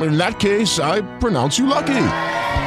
In 0.00 0.16
that 0.16 0.40
case, 0.40 0.78
I 0.78 1.02
pronounce 1.18 1.58
you 1.58 1.66
lucky. 1.66 2.08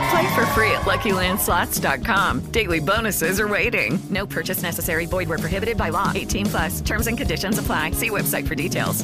Play 0.09 0.35
for 0.35 0.45
free 0.47 0.71
at 0.71 0.81
LuckyLandSlots.com. 0.81 2.51
Daily 2.51 2.79
bonuses 2.79 3.39
are 3.39 3.47
waiting. 3.47 3.99
No 4.09 4.25
purchase 4.25 4.61
necessary. 4.61 5.05
Void 5.05 5.27
where 5.27 5.39
prohibited 5.39 5.77
by 5.77 5.89
law. 5.89 6.11
18 6.13 6.45
plus. 6.45 6.81
Terms 6.81 7.07
and 7.07 7.17
conditions 7.17 7.57
apply. 7.57 7.91
See 7.91 8.09
website 8.09 8.47
for 8.47 8.55
details. 8.55 9.03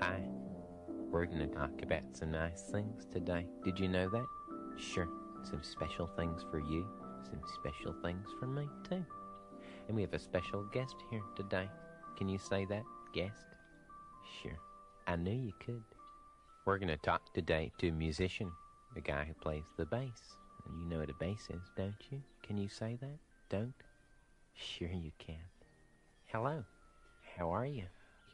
Hi. 0.00 0.20
We're 1.10 1.26
going 1.26 1.48
to 1.48 1.54
talk 1.54 1.70
about 1.82 2.02
some 2.12 2.32
nice 2.32 2.64
things 2.70 3.06
today. 3.10 3.46
Did 3.64 3.78
you 3.78 3.88
know 3.88 4.10
that? 4.10 4.26
Sure. 4.76 5.08
Some 5.48 5.62
special 5.62 6.06
things 6.16 6.44
for 6.50 6.58
you. 6.58 6.86
Some 7.30 7.40
special 7.54 7.94
things 8.02 8.26
for 8.38 8.46
me, 8.46 8.68
too. 8.88 9.04
And 9.88 9.96
we 9.96 10.02
have 10.02 10.12
a 10.12 10.18
special 10.18 10.64
guest 10.64 10.96
here 11.10 11.22
today. 11.36 11.68
Can 12.18 12.28
you 12.28 12.38
say 12.38 12.66
that, 12.66 12.82
guest? 13.16 13.46
Sure. 14.42 14.58
I 15.06 15.16
knew 15.16 15.32
you 15.32 15.54
could. 15.58 15.82
We're 16.66 16.76
going 16.76 16.88
to 16.88 16.98
talk 16.98 17.32
today 17.32 17.72
to 17.78 17.88
a 17.88 17.92
musician, 17.92 18.52
the 18.94 19.00
guy 19.00 19.24
who 19.24 19.32
plays 19.32 19.64
the 19.78 19.86
bass. 19.86 20.36
And 20.66 20.78
you 20.78 20.86
know 20.86 20.98
what 20.98 21.08
a 21.08 21.14
bass 21.14 21.48
is, 21.48 21.62
don't 21.76 21.94
you? 22.10 22.20
Can 22.42 22.58
you 22.58 22.68
say 22.68 22.98
that? 23.00 23.18
Don't? 23.48 23.72
Sure 24.52 24.90
you 24.92 25.12
can. 25.16 25.36
Hello. 26.26 26.62
How 27.38 27.50
are 27.50 27.64
you? 27.64 27.84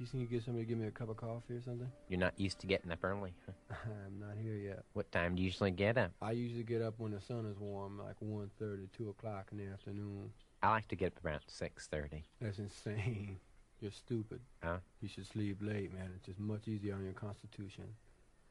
You 0.01 0.07
think 0.07 0.23
you 0.23 0.27
get 0.27 0.45
somebody 0.45 0.65
to 0.65 0.69
give 0.69 0.79
me 0.79 0.89
a 0.89 0.91
cup 0.91 1.11
of 1.11 1.17
coffee 1.17 1.55
or 1.55 1.63
something? 1.63 1.91
You're 2.09 2.19
not 2.19 2.35
used 2.37 2.59
to 2.61 2.67
getting 2.67 2.91
up 2.91 3.05
early, 3.05 3.35
huh? 3.47 3.77
I'm 4.07 4.19
not 4.19 4.37
here 4.43 4.57
yet. 4.57 4.83
What 4.95 5.13
time 5.13 5.37
do 5.37 5.43
you 5.43 5.47
usually 5.47 5.71
get 5.71 5.97
up? 5.97 6.11
I 6.21 6.33
usually 6.33 6.65
get 6.65 6.83
up 6.83 6.95
when 6.99 7.13
the 7.13 7.21
sun 7.21 7.47
is 7.47 7.57
warm, 7.61 8.01
like 8.01 8.17
1.30, 8.21 8.89
2 8.97 9.11
o'clock 9.11 9.47
in 9.53 9.59
the 9.59 9.73
afternoon. 9.73 10.33
I 10.61 10.71
like 10.71 10.89
to 10.89 10.97
get 10.97 11.13
up 11.17 11.25
around 11.25 11.43
6.30. 11.49 12.23
That's 12.41 12.59
insane. 12.59 13.37
You're 13.83 13.91
stupid. 13.91 14.39
Huh? 14.63 14.77
You 15.01 15.09
should 15.09 15.27
sleep 15.27 15.59
late, 15.61 15.93
man. 15.93 16.09
It's 16.15 16.25
just 16.25 16.39
much 16.39 16.69
easier 16.69 16.95
on 16.95 17.03
your 17.03 17.15
constitution. 17.15 17.83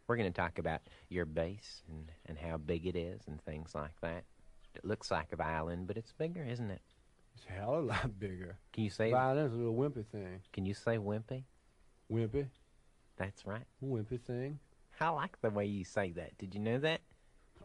We're 0.05 0.17
going 0.17 0.31
to 0.31 0.41
talk 0.41 0.59
about 0.59 0.81
your 1.07 1.23
base 1.23 1.83
and, 1.89 2.11
and 2.25 2.37
how 2.37 2.57
big 2.57 2.85
it 2.85 2.97
is 2.97 3.21
and 3.27 3.41
things 3.41 3.73
like 3.73 3.95
that. 4.01 4.25
It 4.75 4.83
looks 4.83 5.09
like 5.09 5.31
a 5.31 5.37
violin, 5.37 5.85
but 5.85 5.95
it's 5.95 6.11
bigger, 6.11 6.43
isn't 6.43 6.69
it? 6.69 6.81
It's 7.33 7.45
a 7.49 7.53
hell 7.53 7.75
of 7.75 7.85
a 7.85 7.87
lot 7.87 8.19
bigger. 8.19 8.57
Can 8.73 8.83
you 8.83 8.89
say 8.89 9.11
Violin's 9.11 9.53
a 9.53 9.55
little 9.55 9.73
wimpy 9.73 10.05
thing. 10.05 10.41
Can 10.51 10.65
you 10.65 10.73
say 10.73 10.97
wimpy? 10.97 11.43
Wimpy? 12.11 12.47
That's 13.15 13.45
right. 13.45 13.63
Wimpy 13.81 14.19
thing. 14.19 14.59
I 14.99 15.07
like 15.09 15.39
the 15.39 15.49
way 15.49 15.65
you 15.65 15.85
say 15.85 16.11
that. 16.11 16.37
Did 16.39 16.53
you 16.53 16.59
know 16.59 16.79
that? 16.79 16.99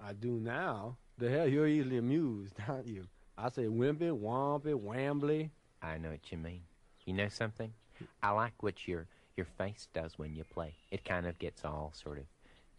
I 0.00 0.12
do 0.12 0.38
now. 0.38 0.98
The 1.18 1.30
hell, 1.30 1.48
you're 1.48 1.66
easily 1.66 1.96
amused, 1.96 2.54
aren't 2.68 2.86
you? 2.86 3.08
I 3.36 3.50
say 3.50 3.64
wimpy, 3.64 4.16
wompy, 4.16 4.80
wambly. 4.80 5.50
I 5.82 5.98
know 5.98 6.10
what 6.10 6.30
you 6.30 6.38
mean. 6.38 6.62
You 7.06 7.14
know 7.14 7.28
something? 7.28 7.72
I 8.22 8.30
like 8.30 8.62
what 8.62 8.86
your 8.86 9.06
your 9.36 9.46
face 9.46 9.88
does 9.94 10.18
when 10.18 10.34
you 10.34 10.44
play. 10.44 10.74
It 10.90 11.04
kind 11.04 11.26
of 11.26 11.38
gets 11.38 11.64
all 11.64 11.92
sort 11.94 12.18
of 12.18 12.24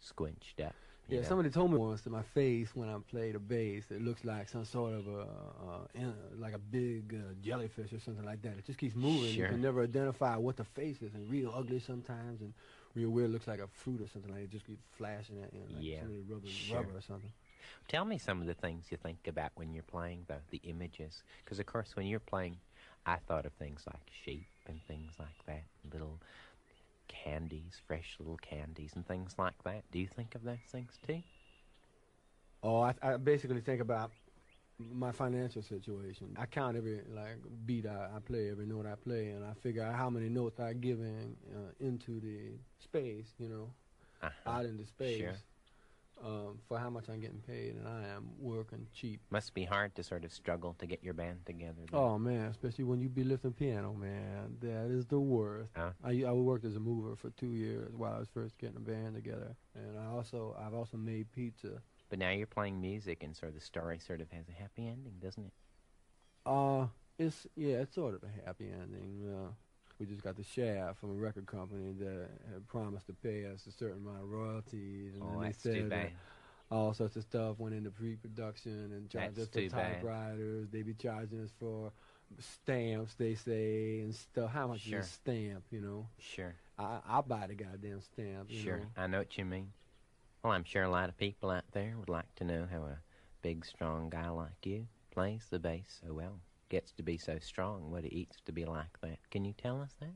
squinched 0.00 0.60
up. 0.60 0.74
Yeah, 1.08 1.22
know? 1.22 1.28
somebody 1.28 1.48
told 1.48 1.72
me 1.72 1.78
once 1.78 2.02
that 2.02 2.10
my 2.10 2.22
face 2.22 2.74
when 2.74 2.88
I 2.90 2.98
play 3.10 3.32
the 3.32 3.38
bass, 3.38 3.84
it 3.90 4.02
looks 4.02 4.24
like 4.26 4.48
some 4.48 4.64
sort 4.66 4.92
of 4.92 5.08
a, 5.08 5.20
uh, 5.20 5.86
in- 5.94 6.14
like 6.38 6.52
a 6.52 6.58
big 6.58 7.14
uh, 7.14 7.32
jellyfish 7.42 7.92
or 7.94 8.00
something 8.00 8.24
like 8.24 8.42
that. 8.42 8.58
It 8.58 8.66
just 8.66 8.78
keeps 8.78 8.94
moving. 8.94 9.34
Sure. 9.34 9.46
You 9.46 9.52
can 9.52 9.62
never 9.62 9.82
identify 9.82 10.36
what 10.36 10.56
the 10.56 10.64
face 10.64 11.00
is, 11.00 11.14
and 11.14 11.30
real 11.30 11.52
ugly 11.56 11.80
sometimes, 11.80 12.42
and 12.42 12.52
real 12.94 13.08
weird. 13.08 13.30
Looks 13.30 13.48
like 13.48 13.60
a 13.60 13.68
fruit 13.68 14.02
or 14.02 14.08
something 14.08 14.30
like 14.32 14.42
it. 14.44 14.50
Just 14.50 14.66
keeps 14.66 14.82
flashing 14.98 15.42
at 15.42 15.52
you, 15.54 15.60
like 15.74 15.84
Yeah, 15.84 16.00
somebody 16.00 16.20
rubbing 16.28 16.50
sure. 16.50 16.76
rubber 16.76 16.98
or 16.98 17.00
something. 17.00 17.30
Tell 17.88 18.04
me 18.04 18.18
some 18.18 18.40
of 18.42 18.46
the 18.46 18.54
things 18.54 18.86
you 18.90 18.98
think 18.98 19.26
about 19.26 19.52
when 19.54 19.72
you're 19.72 19.82
playing, 19.82 20.24
though, 20.28 20.42
the 20.50 20.60
images. 20.64 21.22
Because, 21.44 21.58
of 21.58 21.64
course, 21.66 21.96
when 21.96 22.06
you're 22.06 22.20
playing, 22.20 22.58
I 23.08 23.18
thought 23.26 23.46
of 23.46 23.54
things 23.54 23.84
like 23.86 24.10
sheep 24.24 24.48
and 24.66 24.84
things 24.86 25.18
like 25.18 25.44
that, 25.46 25.64
little 25.92 26.20
candies, 27.08 27.80
fresh 27.86 28.16
little 28.18 28.38
candies 28.38 28.92
and 28.96 29.06
things 29.06 29.36
like 29.38 29.62
that. 29.64 29.90
Do 29.90 29.98
you 29.98 30.08
think 30.08 30.34
of 30.34 30.44
those 30.44 30.66
things 30.70 30.98
too? 31.06 31.22
Oh, 32.62 32.80
I, 32.80 32.94
I 33.02 33.16
basically 33.16 33.60
think 33.60 33.80
about 33.80 34.12
my 34.78 35.12
financial 35.12 35.62
situation. 35.62 36.34
I 36.38 36.46
count 36.46 36.76
every 36.76 37.02
like 37.08 37.38
beat 37.66 37.86
I, 37.86 38.10
I 38.16 38.20
play, 38.20 38.50
every 38.50 38.66
note 38.66 38.86
I 38.86 38.96
play, 38.96 39.28
and 39.30 39.44
I 39.44 39.54
figure 39.54 39.82
out 39.82 39.94
how 39.94 40.10
many 40.10 40.28
notes 40.28 40.60
I 40.60 40.72
give 40.74 41.00
in 41.00 41.36
uh, 41.54 41.72
into 41.80 42.20
the 42.20 42.58
space, 42.78 43.34
you 43.38 43.48
know, 43.48 43.72
Uh-huh. 44.22 44.58
out 44.58 44.66
into 44.66 44.86
space. 44.86 45.18
Sure. 45.18 45.42
Um, 46.24 46.58
for 46.66 46.78
how 46.78 46.90
much 46.90 47.08
I'm 47.08 47.20
getting 47.20 47.40
paid, 47.46 47.76
and 47.76 47.86
I 47.86 48.08
am 48.08 48.30
working 48.40 48.86
cheap. 48.92 49.20
Must 49.30 49.54
be 49.54 49.64
hard 49.64 49.94
to 49.94 50.02
sort 50.02 50.24
of 50.24 50.32
struggle 50.32 50.74
to 50.80 50.86
get 50.86 51.02
your 51.02 51.14
band 51.14 51.46
together. 51.46 51.82
then. 51.90 52.00
Oh 52.00 52.18
man, 52.18 52.46
especially 52.46 52.84
when 52.84 53.00
you 53.00 53.08
be 53.08 53.22
lifting 53.22 53.52
piano, 53.52 53.94
man, 53.94 54.56
that 54.60 54.90
is 54.90 55.06
the 55.06 55.20
worst. 55.20 55.70
Huh? 55.76 55.90
I 56.02 56.24
I 56.24 56.32
worked 56.32 56.64
as 56.64 56.74
a 56.74 56.80
mover 56.80 57.14
for 57.14 57.30
two 57.30 57.54
years 57.54 57.92
while 57.96 58.14
I 58.14 58.18
was 58.18 58.28
first 58.28 58.58
getting 58.58 58.76
a 58.76 58.80
band 58.80 59.14
together, 59.14 59.54
and 59.76 59.96
I 59.96 60.06
also 60.06 60.56
I've 60.58 60.74
also 60.74 60.96
made 60.96 61.30
pizza. 61.30 61.82
But 62.10 62.18
now 62.18 62.30
you're 62.30 62.46
playing 62.46 62.80
music, 62.80 63.22
and 63.22 63.36
sort 63.36 63.50
of 63.50 63.54
the 63.54 63.64
story 63.64 63.98
sort 64.00 64.20
of 64.20 64.30
has 64.32 64.48
a 64.48 64.52
happy 64.60 64.88
ending, 64.88 65.14
doesn't 65.20 65.44
it? 65.44 65.52
Uh, 66.44 66.86
it's 67.18 67.46
yeah, 67.54 67.76
it's 67.76 67.94
sort 67.94 68.14
of 68.14 68.24
a 68.24 68.46
happy 68.46 68.70
ending. 68.72 69.22
Uh, 69.32 69.50
we 69.98 70.06
just 70.06 70.22
got 70.22 70.36
the 70.36 70.44
shaft 70.44 70.98
from 71.00 71.10
a 71.10 71.14
record 71.14 71.46
company 71.46 71.92
that 71.98 72.28
had 72.52 72.66
promised 72.68 73.06
to 73.06 73.12
pay 73.12 73.46
us 73.46 73.66
a 73.66 73.72
certain 73.72 74.06
amount 74.06 74.22
of 74.22 74.30
royalties, 74.30 75.14
and 75.14 75.22
Oh, 75.22 75.32
then 75.32 75.40
they 75.40 75.46
that's 75.46 75.58
said 75.58 75.90
that 75.90 75.90
bad. 75.90 76.12
all 76.70 76.92
sorts 76.94 77.16
of 77.16 77.22
stuff 77.22 77.58
went 77.58 77.74
into 77.74 77.90
pre-production 77.90 78.92
and 78.92 79.08
charged 79.10 79.38
us 79.38 79.48
for 79.48 79.60
typewriters. 79.68 80.68
They 80.70 80.82
be 80.82 80.94
charging 80.94 81.42
us 81.44 81.50
for 81.58 81.92
stamps, 82.38 83.14
they 83.14 83.34
say, 83.34 84.00
and 84.00 84.14
stuff. 84.14 84.50
How 84.50 84.68
much 84.68 84.80
Sure. 84.80 85.00
is 85.00 85.06
a 85.06 85.08
stamp? 85.08 85.64
You 85.70 85.80
know, 85.80 86.06
Sure, 86.18 86.54
I 86.78 87.00
I'll 87.08 87.22
buy 87.22 87.46
the 87.46 87.54
goddamn 87.54 88.00
stamp. 88.00 88.48
You 88.50 88.62
sure. 88.62 88.76
know? 88.80 88.86
I 88.96 89.06
know 89.06 89.18
what 89.18 89.36
you 89.38 89.44
mean. 89.44 89.72
Well, 90.42 90.52
I'm 90.52 90.64
sure 90.64 90.82
a 90.84 90.90
lot 90.90 91.08
of 91.08 91.16
people 91.18 91.50
out 91.50 91.64
there 91.72 91.94
would 91.98 92.08
like 92.08 92.34
to 92.36 92.44
know 92.44 92.66
how 92.70 92.82
a 92.82 92.98
big, 93.42 93.64
strong 93.64 94.08
guy 94.10 94.28
like 94.28 94.64
you 94.64 94.86
plays 95.10 95.46
the 95.50 95.58
bass 95.58 96.00
so 96.04 96.12
well, 96.14 96.40
gets 96.68 96.92
to 96.92 97.02
be 97.02 97.16
so 97.18 97.38
strong, 97.40 97.90
what 97.90 98.04
it 98.04 98.12
eats 98.14 98.36
to 98.46 98.52
be 98.52 98.64
like 98.64 99.00
that. 99.02 99.18
Can 99.30 99.44
you 99.44 99.52
tell 99.52 99.80
us 99.80 99.90
that? 100.00 100.12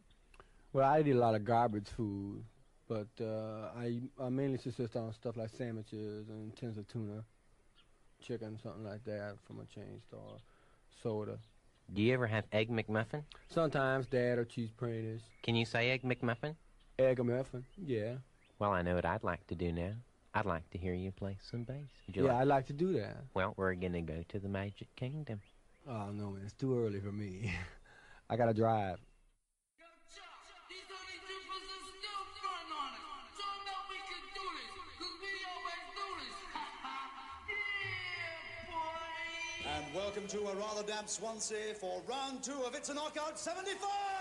Well, 0.73 0.89
I 0.89 1.01
eat 1.01 1.11
a 1.11 1.15
lot 1.15 1.35
of 1.35 1.45
garbage 1.45 1.89
food, 1.89 2.45
but 2.89 3.09
uh, 3.21 3.71
I 3.77 4.01
I 4.21 4.29
mainly 4.29 4.59
subsist 4.59 4.97
on 4.97 5.13
stuff 5.13 5.37
like 5.37 5.51
sandwiches 5.51 6.29
and 6.29 6.55
tins 6.57 6.79
of 6.79 6.87
tuna, 6.89 7.25
chicken, 8.21 8.59
something 8.63 8.85
like 8.85 9.05
that 9.05 9.37
from 9.47 9.61
a 9.61 9.65
chain 9.67 10.01
store, 10.09 10.39
soda. 11.03 11.39
Do 11.93 12.01
you 12.01 12.15
ever 12.15 12.27
have 12.27 12.45
Egg 12.53 12.71
McMuffin? 12.71 13.23
Sometimes 13.49 14.07
dad 14.07 14.39
or 14.39 14.45
cheese 14.45 14.71
printers, 14.71 15.21
Can 15.43 15.55
you 15.57 15.65
say 15.67 15.91
Egg 15.91 16.03
McMuffin? 16.03 16.55
egg 16.99 17.19
McMuffin. 17.19 17.65
Yeah, 17.85 18.15
Well, 18.59 18.71
I 18.71 18.83
know 18.83 18.95
what 18.95 19.05
I'd 19.05 19.25
like 19.25 19.47
to 19.49 19.55
do 19.55 19.73
now. 19.73 19.93
I'd 20.35 20.47
like 20.47 20.71
to 20.71 20.79
hear 20.79 20.95
you 20.95 21.11
play 21.11 21.37
some 21.51 21.65
bass. 21.65 21.77
Yeah, 22.07 22.23
like? 22.23 22.33
I 22.33 22.45
like 22.45 22.67
to 22.69 22.73
do 22.73 22.93
that. 22.95 23.17
Well, 23.35 23.53
we're 23.57 23.75
gonna 23.75 24.01
go 24.01 24.23
to 24.29 24.39
the 24.39 24.49
Magic 24.49 24.89
Kingdom. 24.97 25.41
Oh 25.89 26.13
no, 26.13 26.31
man, 26.31 26.43
it's 26.45 26.53
too 26.53 26.79
early 26.79 27.01
for 27.01 27.11
me. 27.11 27.53
I 28.31 28.37
gotta 28.37 28.55
drive. 28.55 29.01
And 39.75 39.95
welcome 39.95 40.27
to 40.29 40.39
a 40.39 40.55
rather 40.55 40.87
damp 40.87 41.09
Swansea 41.09 41.75
for 41.81 42.01
round 42.09 42.45
two 42.45 42.63
of 42.65 42.75
It's 42.77 42.89
a 42.89 42.95
Knockout 42.95 43.39
75! 43.39 44.12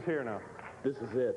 What, 0.00 0.06
what 0.06 0.14
here 0.14 0.24
now? 0.24 0.40
This 0.82 0.96
is 0.96 1.14
it. 1.14 1.36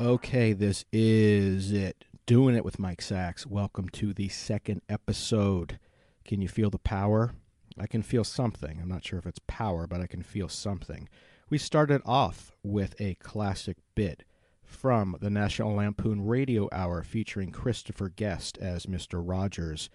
Okay, 0.00 0.52
this 0.52 0.84
is 0.92 1.70
it. 1.70 2.04
Doing 2.26 2.56
it 2.56 2.64
with 2.64 2.80
Mike 2.80 3.00
Sacks. 3.00 3.46
Welcome 3.46 3.88
to 3.90 4.12
the 4.12 4.28
second 4.28 4.82
episode. 4.88 5.78
Can 6.24 6.42
you 6.42 6.48
feel 6.48 6.68
the 6.68 6.78
power? 6.78 7.32
I 7.78 7.86
can 7.86 8.02
feel 8.02 8.24
something. 8.24 8.80
I'm 8.82 8.88
not 8.88 9.04
sure 9.04 9.20
if 9.20 9.26
it's 9.26 9.38
power, 9.46 9.86
but 9.86 10.00
I 10.00 10.08
can 10.08 10.24
feel 10.24 10.48
something. 10.48 11.08
We 11.48 11.58
started 11.58 12.02
off 12.04 12.56
with 12.64 13.00
a 13.00 13.14
classic 13.16 13.76
bit 13.94 14.24
from 14.64 15.16
the 15.20 15.30
National 15.30 15.76
Lampoon 15.76 16.26
Radio 16.26 16.68
Hour 16.72 17.04
featuring 17.04 17.52
Christopher 17.52 18.08
Guest 18.08 18.58
as 18.58 18.86
Mr. 18.86 19.22
Rogers 19.24 19.90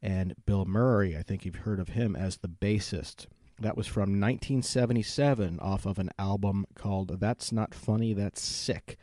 and 0.00 0.34
Bill 0.46 0.64
Murray. 0.64 1.18
I 1.18 1.22
think 1.22 1.44
you've 1.44 1.56
heard 1.56 1.80
of 1.80 1.90
him 1.90 2.16
as 2.16 2.38
the 2.38 2.48
bassist. 2.48 3.26
That 3.60 3.76
was 3.76 3.86
from 3.86 4.18
1977 4.18 5.60
off 5.60 5.84
of 5.84 5.98
an 5.98 6.08
album 6.18 6.64
called 6.74 7.20
That's 7.20 7.52
Not 7.52 7.74
Funny, 7.74 8.14
That's 8.14 8.40
Sick. 8.40 8.96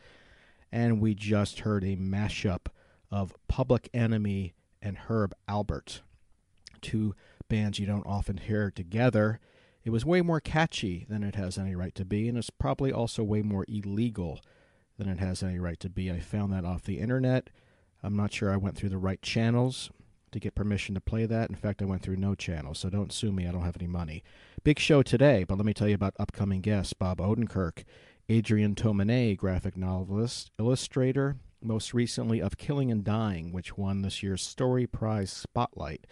And 0.72 1.00
we 1.00 1.14
just 1.14 1.60
heard 1.60 1.84
a 1.84 1.94
mashup 1.94 2.66
of 3.08 3.36
Public 3.46 3.88
Enemy 3.94 4.54
and 4.82 4.98
Herb 4.98 5.32
Alpert, 5.48 6.00
two 6.80 7.14
bands 7.48 7.78
you 7.78 7.86
don't 7.86 8.04
often 8.04 8.36
hear 8.36 8.72
together. 8.72 9.38
It 9.84 9.90
was 9.90 10.04
way 10.04 10.22
more 10.22 10.40
catchy 10.40 11.06
than 11.08 11.22
it 11.22 11.36
has 11.36 11.56
any 11.56 11.76
right 11.76 11.94
to 11.94 12.04
be, 12.04 12.28
and 12.28 12.36
it's 12.36 12.50
probably 12.50 12.92
also 12.92 13.22
way 13.22 13.42
more 13.42 13.64
illegal 13.68 14.40
than 14.98 15.08
it 15.08 15.20
has 15.20 15.40
any 15.40 15.60
right 15.60 15.78
to 15.78 15.88
be. 15.88 16.10
I 16.10 16.18
found 16.18 16.52
that 16.52 16.64
off 16.64 16.82
the 16.82 16.98
internet. 16.98 17.48
I'm 18.02 18.16
not 18.16 18.32
sure 18.32 18.52
I 18.52 18.56
went 18.56 18.76
through 18.76 18.90
the 18.90 18.98
right 18.98 19.22
channels 19.22 19.90
to 20.32 20.40
get 20.40 20.54
permission 20.54 20.94
to 20.94 21.00
play 21.00 21.26
that. 21.26 21.50
In 21.50 21.56
fact, 21.56 21.82
I 21.82 21.86
went 21.86 22.02
through 22.02 22.16
no 22.16 22.34
channels, 22.34 22.78
so 22.78 22.90
don't 22.90 23.12
sue 23.12 23.32
me. 23.32 23.46
I 23.46 23.52
don't 23.52 23.64
have 23.64 23.76
any 23.76 23.86
money. 23.86 24.22
Big 24.64 24.78
show 24.78 25.02
today, 25.02 25.44
but 25.44 25.56
let 25.56 25.66
me 25.66 25.74
tell 25.74 25.88
you 25.88 25.94
about 25.94 26.14
upcoming 26.18 26.60
guests 26.60 26.92
Bob 26.92 27.18
Odenkirk, 27.18 27.84
Adrian 28.28 28.74
Tomine, 28.74 29.36
graphic 29.36 29.76
novelist, 29.76 30.50
illustrator, 30.58 31.36
most 31.62 31.94
recently 31.94 32.40
of 32.40 32.58
Killing 32.58 32.90
and 32.90 33.02
Dying, 33.02 33.52
which 33.52 33.76
won 33.76 34.02
this 34.02 34.22
year's 34.22 34.42
Story 34.42 34.86
Prize 34.86 35.32
Spotlight 35.32 36.06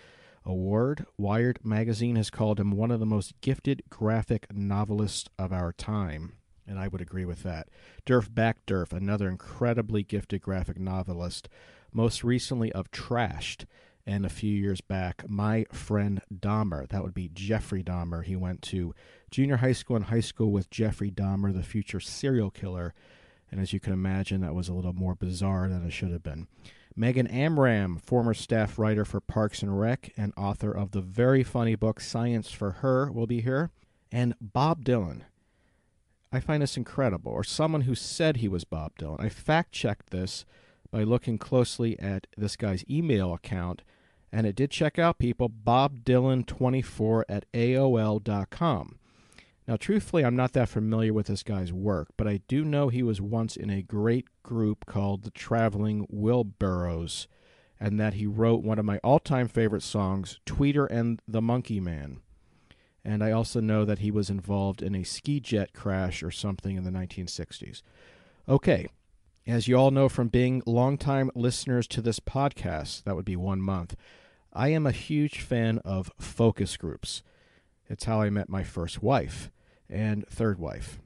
Award. 0.44 1.06
Wired 1.18 1.58
magazine 1.64 2.16
has 2.16 2.30
called 2.30 2.58
him 2.58 2.70
one 2.72 2.90
of 2.90 3.00
the 3.00 3.06
most 3.06 3.40
gifted 3.40 3.82
graphic 3.90 4.46
novelists 4.52 5.28
of 5.38 5.52
our 5.52 5.72
time. 5.72 6.32
And 6.66 6.78
I 6.78 6.88
would 6.88 7.00
agree 7.00 7.24
with 7.24 7.42
that. 7.44 7.68
Derf 8.04 8.28
Backderf, 8.28 8.92
another 8.92 9.28
incredibly 9.28 10.02
gifted 10.02 10.40
graphic 10.40 10.78
novelist, 10.78 11.48
most 11.92 12.24
recently 12.24 12.72
of 12.72 12.90
Trashed, 12.90 13.66
and 14.06 14.24
a 14.24 14.30
few 14.30 14.54
years 14.54 14.80
back, 14.80 15.28
my 15.28 15.66
friend 15.72 16.22
Dahmer. 16.32 16.88
That 16.88 17.02
would 17.02 17.14
be 17.14 17.30
Jeffrey 17.32 17.82
Dahmer. 17.82 18.24
He 18.24 18.36
went 18.36 18.62
to 18.62 18.94
junior 19.30 19.56
high 19.56 19.72
school 19.72 19.96
and 19.96 20.06
high 20.06 20.20
school 20.20 20.52
with 20.52 20.70
Jeffrey 20.70 21.10
Dahmer, 21.10 21.52
the 21.52 21.62
future 21.62 22.00
serial 22.00 22.50
killer. 22.50 22.94
And 23.50 23.60
as 23.60 23.72
you 23.72 23.80
can 23.80 23.92
imagine, 23.92 24.40
that 24.42 24.54
was 24.54 24.68
a 24.68 24.74
little 24.74 24.92
more 24.92 25.14
bizarre 25.14 25.68
than 25.68 25.84
it 25.84 25.92
should 25.92 26.12
have 26.12 26.22
been. 26.22 26.46
Megan 26.94 27.26
Amram, 27.26 27.98
former 27.98 28.32
staff 28.32 28.78
writer 28.78 29.04
for 29.04 29.20
Parks 29.20 29.60
and 29.60 29.78
Rec 29.78 30.12
and 30.16 30.32
author 30.36 30.72
of 30.72 30.92
the 30.92 31.02
very 31.02 31.42
funny 31.42 31.74
book 31.74 32.00
Science 32.00 32.50
for 32.50 32.70
Her, 32.72 33.10
will 33.12 33.26
be 33.26 33.40
here. 33.40 33.70
And 34.10 34.34
Bob 34.40 34.84
Dylan. 34.84 35.22
I 36.32 36.40
find 36.40 36.62
this 36.62 36.76
incredible, 36.76 37.32
or 37.32 37.44
someone 37.44 37.82
who 37.82 37.94
said 37.94 38.38
he 38.38 38.48
was 38.48 38.64
Bob 38.64 38.96
Dylan. 38.98 39.20
I 39.20 39.28
fact 39.28 39.72
checked 39.72 40.10
this 40.10 40.44
by 40.90 41.02
looking 41.02 41.38
closely 41.38 41.98
at 41.98 42.26
this 42.36 42.56
guy's 42.56 42.84
email 42.88 43.34
account, 43.34 43.82
and 44.36 44.46
it 44.46 44.54
did 44.54 44.70
check 44.70 44.98
out 44.98 45.18
people 45.18 45.48
Bob 45.48 46.04
Dylan24 46.04 47.22
at 47.26 47.50
AOL.com. 47.52 48.98
Now, 49.66 49.76
truthfully, 49.76 50.26
I'm 50.26 50.36
not 50.36 50.52
that 50.52 50.68
familiar 50.68 51.14
with 51.14 51.28
this 51.28 51.42
guy's 51.42 51.72
work, 51.72 52.08
but 52.18 52.28
I 52.28 52.40
do 52.46 52.62
know 52.62 52.90
he 52.90 53.02
was 53.02 53.18
once 53.18 53.56
in 53.56 53.70
a 53.70 53.80
great 53.80 54.26
group 54.42 54.84
called 54.84 55.22
the 55.22 55.30
Traveling 55.30 56.06
Wilburys, 56.08 57.28
and 57.80 57.98
that 57.98 58.12
he 58.12 58.26
wrote 58.26 58.62
one 58.62 58.78
of 58.78 58.84
my 58.84 58.98
all 58.98 59.18
time 59.18 59.48
favorite 59.48 59.82
songs, 59.82 60.38
Tweeter 60.44 60.86
and 60.90 61.22
the 61.26 61.40
Monkey 61.40 61.80
Man. 61.80 62.20
And 63.02 63.24
I 63.24 63.30
also 63.30 63.60
know 63.60 63.86
that 63.86 64.00
he 64.00 64.10
was 64.10 64.28
involved 64.28 64.82
in 64.82 64.94
a 64.94 65.02
ski 65.02 65.40
jet 65.40 65.72
crash 65.72 66.22
or 66.22 66.30
something 66.30 66.76
in 66.76 66.84
the 66.84 66.90
1960s. 66.90 67.80
Okay, 68.46 68.86
as 69.46 69.66
you 69.66 69.76
all 69.76 69.90
know 69.90 70.10
from 70.10 70.28
being 70.28 70.62
longtime 70.66 71.30
listeners 71.34 71.86
to 71.86 72.02
this 72.02 72.20
podcast, 72.20 73.04
that 73.04 73.16
would 73.16 73.24
be 73.24 73.36
one 73.36 73.62
month, 73.62 73.96
I 74.56 74.68
am 74.68 74.86
a 74.86 74.90
huge 74.90 75.40
fan 75.40 75.80
of 75.84 76.10
focus 76.18 76.78
groups. 76.78 77.22
It's 77.90 78.04
how 78.04 78.22
I 78.22 78.30
met 78.30 78.48
my 78.48 78.64
first 78.64 79.02
wife 79.02 79.50
and 79.90 80.26
third 80.28 80.58
wife. 80.58 80.98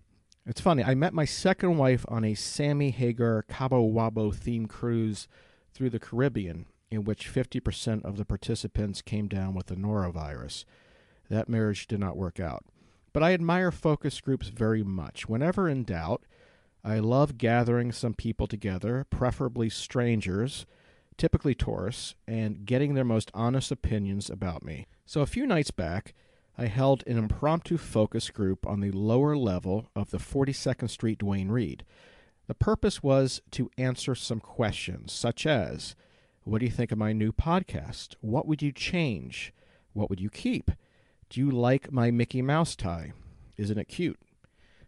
It's 0.46 0.60
funny, 0.60 0.84
I 0.84 0.94
met 0.94 1.12
my 1.12 1.24
second 1.24 1.76
wife 1.76 2.06
on 2.06 2.24
a 2.24 2.34
Sammy 2.34 2.92
Hagar 2.92 3.42
Cabo 3.42 3.82
Wabo 3.82 4.32
themed 4.32 4.68
cruise 4.68 5.26
through 5.74 5.90
the 5.90 5.98
Caribbean, 5.98 6.66
in 6.92 7.02
which 7.02 7.32
50% 7.32 8.04
of 8.04 8.16
the 8.16 8.24
participants 8.24 9.02
came 9.02 9.26
down 9.26 9.54
with 9.54 9.66
the 9.66 9.74
norovirus. 9.74 10.64
That 11.28 11.48
marriage 11.48 11.88
did 11.88 11.98
not 11.98 12.16
work 12.16 12.38
out. 12.38 12.64
But 13.12 13.24
I 13.24 13.34
admire 13.34 13.72
focus 13.72 14.20
groups 14.20 14.48
very 14.48 14.84
much. 14.84 15.28
Whenever 15.28 15.68
in 15.68 15.82
doubt, 15.82 16.22
I 16.84 17.00
love 17.00 17.36
gathering 17.36 17.90
some 17.90 18.14
people 18.14 18.46
together, 18.46 19.06
preferably 19.10 19.68
strangers, 19.70 20.66
typically 21.20 21.54
tourists, 21.54 22.14
and 22.26 22.64
getting 22.64 22.94
their 22.94 23.04
most 23.04 23.30
honest 23.34 23.70
opinions 23.70 24.30
about 24.30 24.64
me. 24.64 24.86
So 25.04 25.20
a 25.20 25.26
few 25.26 25.46
nights 25.46 25.70
back, 25.70 26.14
I 26.56 26.64
held 26.64 27.04
an 27.06 27.18
impromptu 27.18 27.76
focus 27.76 28.30
group 28.30 28.66
on 28.66 28.80
the 28.80 28.90
lower 28.90 29.36
level 29.36 29.90
of 29.94 30.12
the 30.12 30.16
42nd 30.16 30.88
Street 30.88 31.18
Duane 31.18 31.50
Reade. 31.50 31.84
The 32.46 32.54
purpose 32.54 33.02
was 33.02 33.42
to 33.50 33.70
answer 33.76 34.14
some 34.14 34.40
questions, 34.40 35.12
such 35.12 35.44
as 35.44 35.94
What 36.44 36.60
do 36.60 36.64
you 36.64 36.72
think 36.72 36.90
of 36.90 36.96
my 36.96 37.12
new 37.12 37.32
podcast? 37.32 38.14
What 38.22 38.48
would 38.48 38.62
you 38.62 38.72
change? 38.72 39.52
What 39.92 40.08
would 40.08 40.20
you 40.20 40.30
keep? 40.30 40.70
Do 41.28 41.38
you 41.38 41.50
like 41.50 41.92
my 41.92 42.10
Mickey 42.10 42.40
Mouse 42.40 42.74
tie? 42.74 43.12
Isn't 43.58 43.78
it 43.78 43.88
cute? 43.88 44.18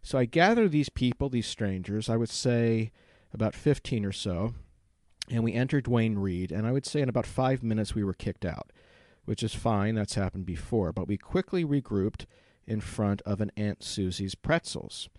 So 0.01 0.17
I 0.17 0.25
gathered 0.25 0.71
these 0.71 0.89
people, 0.89 1.29
these 1.29 1.45
strangers, 1.45 2.09
I 2.09 2.17
would 2.17 2.29
say 2.29 2.91
about 3.31 3.53
15 3.53 4.03
or 4.03 4.11
so, 4.11 4.55
and 5.29 5.43
we 5.43 5.53
entered 5.53 5.85
Duane 5.85 6.17
Reade, 6.17 6.51
and 6.51 6.67
I 6.67 6.71
would 6.71 6.85
say 6.85 7.01
in 7.01 7.09
about 7.09 7.25
five 7.25 7.63
minutes 7.63 7.95
we 7.95 8.03
were 8.03 8.13
kicked 8.13 8.45
out, 8.45 8.71
which 9.25 9.43
is 9.43 9.55
fine, 9.55 9.95
that's 9.95 10.15
happened 10.15 10.45
before, 10.45 10.91
but 10.91 11.07
we 11.07 11.17
quickly 11.17 11.63
regrouped 11.63 12.25
in 12.67 12.81
front 12.81 13.21
of 13.23 13.41
an 13.41 13.51
Aunt 13.55 13.83
Susie's 13.83 14.35
Pretzels. 14.35 15.09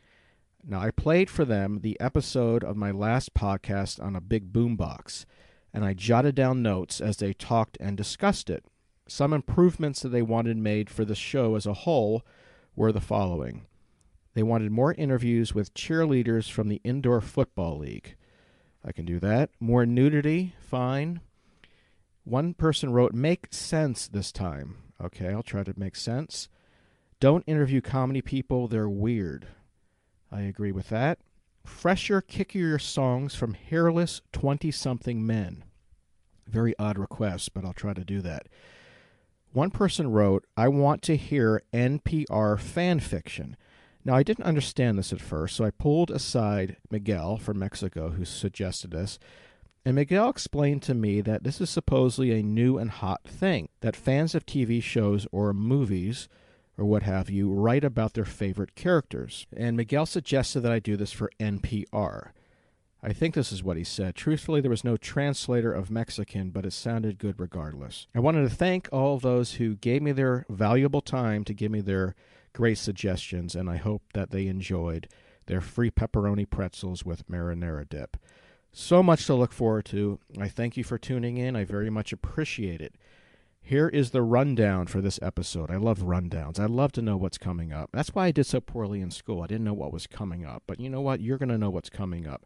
Now, 0.66 0.80
I 0.80 0.90
played 0.90 1.28
for 1.28 1.44
them 1.44 1.80
the 1.80 1.99
episode 2.00 2.64
of 2.64 2.76
my 2.76 2.90
last 2.90 3.34
podcast 3.34 4.02
on 4.02 4.16
a 4.16 4.20
big 4.20 4.52
boombox, 4.52 5.26
and 5.75 5.84
I 5.84 5.92
jotted 5.92 6.34
down 6.34 6.62
notes 6.62 7.00
as 7.00 7.18
they 7.18 7.32
talked 7.32 7.76
and 7.80 7.96
discussed 7.96 8.49
it. 8.49 8.64
Some 9.06 9.34
improvements 9.34 10.00
that 10.00 10.08
they 10.08 10.23
wanted 10.23 10.56
made 10.56 10.88
for 10.88 11.04
the 11.04 11.14
show 11.14 11.56
as 11.56 11.66
a 11.66 11.75
whole 11.75 12.25
were 12.75 12.92
the 12.92 13.00
following. 13.00 13.66
They 14.32 14.42
wanted 14.42 14.73
more 14.73 14.94
interviews 14.94 15.54
with 15.54 15.75
cheerleaders 15.75 16.50
from 16.50 16.68
the 16.68 16.80
Indoor 16.82 17.20
Football 17.20 17.78
League. 17.78 18.16
I 18.85 18.93
can 18.93 19.05
do 19.05 19.19
that. 19.21 19.50
More 19.61 19.87
nudity, 19.87 20.55
fine. 20.61 21.21
One 22.25 22.55
person 22.55 22.93
wrote, 22.93 23.14
Make 23.14 23.49
sense 23.50 24.07
this 24.07 24.31
time. 24.31 24.76
Okay, 25.03 25.29
I'll 25.29 25.43
try 25.43 25.62
to 25.62 25.75
make 25.76 25.97
sense. 25.97 26.49
Don't 27.21 27.45
interview 27.47 27.81
comedy 27.81 28.21
people, 28.21 28.69
they're 28.69 28.88
weird. 28.88 29.47
I 30.31 30.43
agree 30.43 30.73
with 30.73 30.88
that. 30.88 31.19
Fresher, 31.64 32.21
kickier 32.21 32.79
songs 32.79 33.35
from 33.35 33.55
hairless 33.55 34.21
20 34.33 34.71
something 34.71 35.26
men. 35.26 35.64
Very 36.47 36.75
odd 36.79 36.99
request, 36.99 37.55
but 37.55 37.64
I'll 37.64 37.73
try 37.73 37.95
to 37.95 38.05
do 38.05 38.21
that. 38.21 38.49
One 39.53 39.71
person 39.71 40.11
wrote, 40.11 40.45
I 40.57 40.69
want 40.69 41.00
to 41.03 41.17
hear 41.17 41.62
NPR 41.73 42.59
fan 42.59 43.00
fiction. 43.00 43.57
Now, 44.04 44.14
I 44.14 44.23
didn't 44.23 44.44
understand 44.44 44.99
this 44.99 45.12
at 45.12 45.20
first, 45.20 45.56
so 45.56 45.64
I 45.64 45.70
pulled 45.70 46.11
aside 46.11 46.76
Miguel 46.90 47.38
from 47.38 47.58
Mexico, 47.58 48.11
who 48.11 48.25
suggested 48.25 48.90
this, 48.90 49.18
and 49.87 49.96
Miguel 49.96 50.30
explained 50.30 50.82
to 50.84 50.94
me 50.94 51.20
that 51.20 51.44
this 51.44 51.61
is 51.61 51.68
supposedly 51.68 52.32
a 52.32 52.42
new 52.42 52.78
and 52.78 52.90
hot 52.90 53.23
thing, 53.26 53.68
that 53.80 53.96
fans 53.96 54.34
of 54.34 54.46
TV 54.46 54.82
shows 54.82 55.26
or 55.30 55.52
movies 55.52 56.28
or 56.78 56.84
what 56.87 57.02
have 57.02 57.30
you 57.30 57.52
write 57.52 57.84
about 57.84 58.14
their 58.14 58.25
favorite 58.25 58.75
characters. 58.75 59.46
And 59.54 59.76
Miguel 59.76 60.06
suggested 60.06 60.61
that 60.61 60.73
I 60.73 60.78
do 60.78 60.96
this 60.96 61.12
for 61.12 61.30
NPR. 61.38 62.30
I 63.02 63.12
think 63.12 63.34
this 63.34 63.52
is 63.52 63.62
what 63.62 63.76
he 63.76 63.84
said. 63.84 64.14
Truthfully, 64.14 64.62
there 64.62 64.70
was 64.70 64.82
no 64.84 64.96
translator 64.96 65.73
of 65.73 65.90
Mexican, 65.90 66.49
but 66.49 66.64
it 66.64 66.73
sounded 66.73 67.18
good 67.18 67.38
regardless. 67.38 68.06
I 68.14 68.20
wanted 68.20 68.49
to 68.49 68.54
thank 68.54 68.88
all 68.90 69.18
those 69.18 69.54
who 69.54 69.76
gave 69.76 70.00
me 70.00 70.12
their 70.12 70.46
valuable 70.49 71.02
time 71.02 71.44
to 71.44 71.52
give 71.52 71.70
me 71.70 71.82
their 71.82 72.14
great 72.54 72.78
suggestions, 72.78 73.54
and 73.54 73.68
I 73.68 73.76
hope 73.76 74.02
that 74.14 74.30
they 74.30 74.46
enjoyed 74.46 75.08
their 75.46 75.61
free 75.61 75.90
pepperoni 75.90 76.49
pretzels 76.49 77.04
with 77.04 77.28
marinara 77.28 77.87
dip. 77.87 78.16
So 78.73 79.02
much 79.02 79.26
to 79.26 79.34
look 79.34 79.52
forward 79.52 79.84
to. 79.87 80.18
I 80.40 80.49
thank 80.49 80.76
you 80.76 80.84
for 80.84 80.99
tuning 80.99 81.37
in. 81.37 81.54
I 81.54 81.64
very 81.64 81.90
much 81.90 82.12
appreciate 82.12 82.80
it. 82.80 82.94
Here 83.61 83.88
is 83.88 84.11
the 84.11 84.23
rundown 84.23 84.88
for 84.88 85.00
this 85.00 85.18
episode. 85.23 85.70
I 85.70 85.76
love 85.76 86.00
rundowns. 86.00 86.61
I 86.61 86.66
love 86.66 86.92
to 86.92 87.02
know 87.02 87.16
what's 87.16 87.38
coming 87.38 87.73
up. 87.73 87.90
That's 87.92 88.14
why 88.14 88.26
I 88.26 88.30
did 88.30 88.44
so 88.44 88.61
poorly 88.61 89.00
in 89.00 89.11
school. 89.11 89.42
I 89.42 89.46
didn't 89.46 89.64
know 89.64 89.73
what 89.73 89.92
was 89.92 90.06
coming 90.06 90.44
up. 90.44 90.64
But 90.66 90.80
you 90.80 90.90
know 90.90 91.00
what? 91.00 91.20
You're 91.20 91.38
going 91.38 91.49
to 91.49 91.56
know 91.56 91.70
what's 91.70 91.88
coming 91.88 92.26
up. 92.26 92.44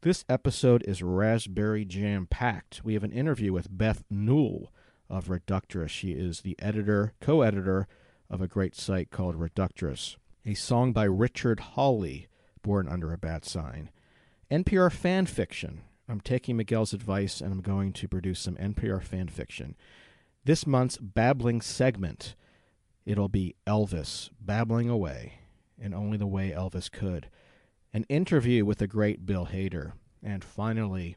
This 0.00 0.24
episode 0.28 0.82
is 0.84 1.02
raspberry 1.02 1.84
jam 1.84 2.26
packed. 2.26 2.82
We 2.82 2.94
have 2.94 3.04
an 3.04 3.12
interview 3.12 3.52
with 3.52 3.68
Beth 3.70 4.04
Newell 4.10 4.72
of 5.10 5.26
Reductress. 5.26 5.90
She 5.90 6.12
is 6.12 6.40
the 6.40 6.56
editor, 6.60 7.12
co 7.20 7.42
editor 7.42 7.86
of 8.30 8.40
a 8.40 8.48
great 8.48 8.74
site 8.74 9.10
called 9.10 9.36
Reductress. 9.36 10.16
A 10.44 10.54
song 10.54 10.92
by 10.92 11.04
Richard 11.04 11.60
Hawley, 11.60 12.28
Born 12.62 12.88
Under 12.88 13.12
a 13.12 13.18
Bad 13.18 13.44
Sign. 13.44 13.90
NPR 14.50 14.90
fan 14.92 15.26
fiction. 15.26 15.82
I'm 16.08 16.20
taking 16.20 16.56
Miguel's 16.56 16.92
advice 16.92 17.40
and 17.40 17.52
I'm 17.52 17.60
going 17.60 17.92
to 17.92 18.08
produce 18.08 18.40
some 18.40 18.56
NPR 18.56 19.02
fan 19.02 19.28
fiction. 19.28 19.76
This 20.44 20.66
month's 20.66 20.96
babbling 20.96 21.60
segment, 21.60 22.34
it'll 23.04 23.28
be 23.28 23.54
Elvis 23.66 24.30
babbling 24.40 24.88
away 24.88 25.40
in 25.78 25.92
only 25.92 26.16
the 26.16 26.26
way 26.26 26.50
Elvis 26.50 26.90
could. 26.90 27.28
An 27.92 28.04
interview 28.08 28.64
with 28.64 28.78
the 28.78 28.86
great 28.86 29.26
Bill 29.26 29.46
Hader. 29.52 29.92
And 30.22 30.42
finally, 30.42 31.16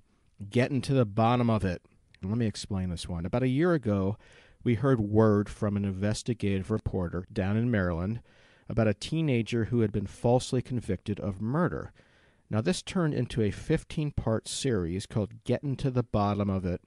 getting 0.50 0.82
to 0.82 0.94
the 0.94 1.06
bottom 1.06 1.50
of 1.50 1.64
it. 1.64 1.82
Let 2.24 2.38
me 2.38 2.46
explain 2.46 2.90
this 2.90 3.08
one. 3.08 3.26
About 3.26 3.44
a 3.44 3.48
year 3.48 3.74
ago, 3.74 4.18
we 4.64 4.76
heard 4.76 5.00
word 5.00 5.50
from 5.50 5.78
an 5.78 5.86
investigative 5.86 6.72
reporter 6.72 7.26
down 7.32 7.58
in 7.58 7.72
Maryland 7.72 8.22
about 8.70 8.88
a 8.88 8.94
teenager 8.94 9.66
who 9.66 9.82
had 9.82 9.92
been 9.92 10.08
falsely 10.08 10.62
convicted 10.62 11.20
of 11.20 11.42
murder. 11.42 11.92
Now, 12.50 12.62
this 12.62 12.82
turned 12.82 13.14
into 13.14 13.42
a 13.42 13.52
15 13.52 14.12
part 14.12 14.48
series 14.48 15.06
called 15.06 15.44
Getting 15.44 15.76
to 15.78 15.90
the 15.90 16.04
Bottom 16.04 16.50
of 16.50 16.66
It, 16.66 16.82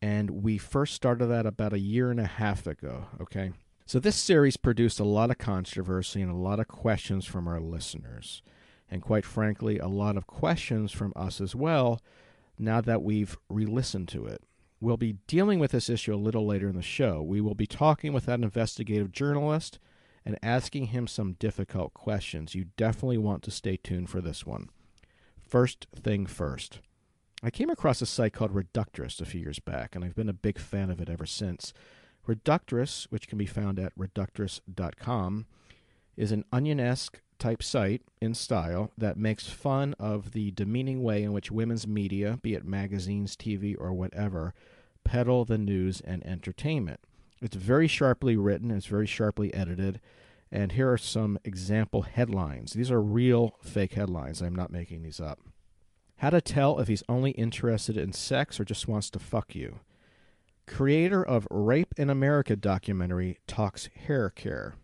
and 0.00 0.42
we 0.42 0.58
first 0.58 0.94
started 0.94 1.26
that 1.26 1.46
about 1.46 1.72
a 1.72 1.78
year 1.78 2.10
and 2.10 2.20
a 2.20 2.26
half 2.26 2.66
ago, 2.66 3.06
okay? 3.20 3.52
So, 3.86 3.98
this 3.98 4.16
series 4.16 4.56
produced 4.56 5.00
a 5.00 5.04
lot 5.04 5.30
of 5.30 5.38
controversy 5.38 6.22
and 6.22 6.30
a 6.30 6.36
lot 6.36 6.60
of 6.60 6.68
questions 6.68 7.26
from 7.26 7.48
our 7.48 7.60
listeners, 7.60 8.42
and 8.90 9.02
quite 9.02 9.24
frankly, 9.24 9.78
a 9.78 9.88
lot 9.88 10.16
of 10.16 10.26
questions 10.26 10.92
from 10.92 11.12
us 11.16 11.40
as 11.40 11.54
well 11.54 12.00
now 12.58 12.80
that 12.80 13.02
we've 13.02 13.36
re 13.48 13.66
listened 13.66 14.08
to 14.08 14.26
it. 14.26 14.42
We'll 14.84 14.98
be 14.98 15.16
dealing 15.26 15.60
with 15.60 15.70
this 15.70 15.88
issue 15.88 16.14
a 16.14 16.16
little 16.16 16.44
later 16.44 16.68
in 16.68 16.76
the 16.76 16.82
show. 16.82 17.22
We 17.22 17.40
will 17.40 17.54
be 17.54 17.66
talking 17.66 18.12
with 18.12 18.26
that 18.26 18.40
investigative 18.40 19.12
journalist 19.12 19.78
and 20.26 20.38
asking 20.42 20.88
him 20.88 21.06
some 21.06 21.36
difficult 21.38 21.94
questions. 21.94 22.54
You 22.54 22.66
definitely 22.76 23.16
want 23.16 23.42
to 23.44 23.50
stay 23.50 23.78
tuned 23.78 24.10
for 24.10 24.20
this 24.20 24.44
one. 24.44 24.68
First 25.40 25.86
thing 25.96 26.26
first. 26.26 26.80
I 27.42 27.48
came 27.48 27.70
across 27.70 28.02
a 28.02 28.06
site 28.06 28.34
called 28.34 28.52
Reductress 28.52 29.22
a 29.22 29.24
few 29.24 29.40
years 29.40 29.58
back, 29.58 29.94
and 29.94 30.04
I've 30.04 30.14
been 30.14 30.28
a 30.28 30.34
big 30.34 30.58
fan 30.58 30.90
of 30.90 31.00
it 31.00 31.08
ever 31.08 31.24
since. 31.24 31.72
Reductress, 32.28 33.04
which 33.04 33.26
can 33.26 33.38
be 33.38 33.46
found 33.46 33.78
at 33.78 33.96
reductress.com, 33.96 35.46
is 36.14 36.30
an 36.30 36.44
onion 36.52 36.78
esque 36.78 37.22
type 37.38 37.62
site 37.62 38.02
in 38.20 38.34
style 38.34 38.90
that 38.98 39.16
makes 39.16 39.48
fun 39.48 39.94
of 39.98 40.32
the 40.32 40.50
demeaning 40.50 41.02
way 41.02 41.22
in 41.22 41.32
which 41.32 41.50
women's 41.50 41.86
media, 41.86 42.38
be 42.42 42.54
it 42.54 42.66
magazines, 42.66 43.34
TV, 43.34 43.74
or 43.78 43.94
whatever, 43.94 44.52
peddle 45.04 45.44
the 45.44 45.58
news 45.58 46.00
and 46.00 46.24
entertainment. 46.26 47.00
It's 47.40 47.56
very 47.56 47.86
sharply 47.86 48.36
written, 48.36 48.70
it's 48.70 48.86
very 48.86 49.06
sharply 49.06 49.52
edited, 49.52 50.00
and 50.50 50.72
here 50.72 50.90
are 50.90 50.98
some 50.98 51.38
example 51.44 52.02
headlines. 52.02 52.72
These 52.72 52.90
are 52.90 53.02
real 53.02 53.56
fake 53.62 53.94
headlines. 53.94 54.40
I'm 54.40 54.54
not 54.54 54.72
making 54.72 55.02
these 55.02 55.20
up. 55.20 55.40
How 56.18 56.30
to 56.30 56.40
tell 56.40 56.78
if 56.78 56.88
he's 56.88 57.02
only 57.08 57.32
interested 57.32 57.96
in 57.96 58.12
sex 58.12 58.58
or 58.58 58.64
just 58.64 58.88
wants 58.88 59.10
to 59.10 59.18
fuck 59.18 59.54
you. 59.54 59.80
Creator 60.66 61.22
of 61.22 61.46
Rape 61.50 61.92
in 61.96 62.08
America 62.08 62.56
documentary 62.56 63.38
talks 63.46 63.90
hair 64.06 64.30
care. 64.30 64.74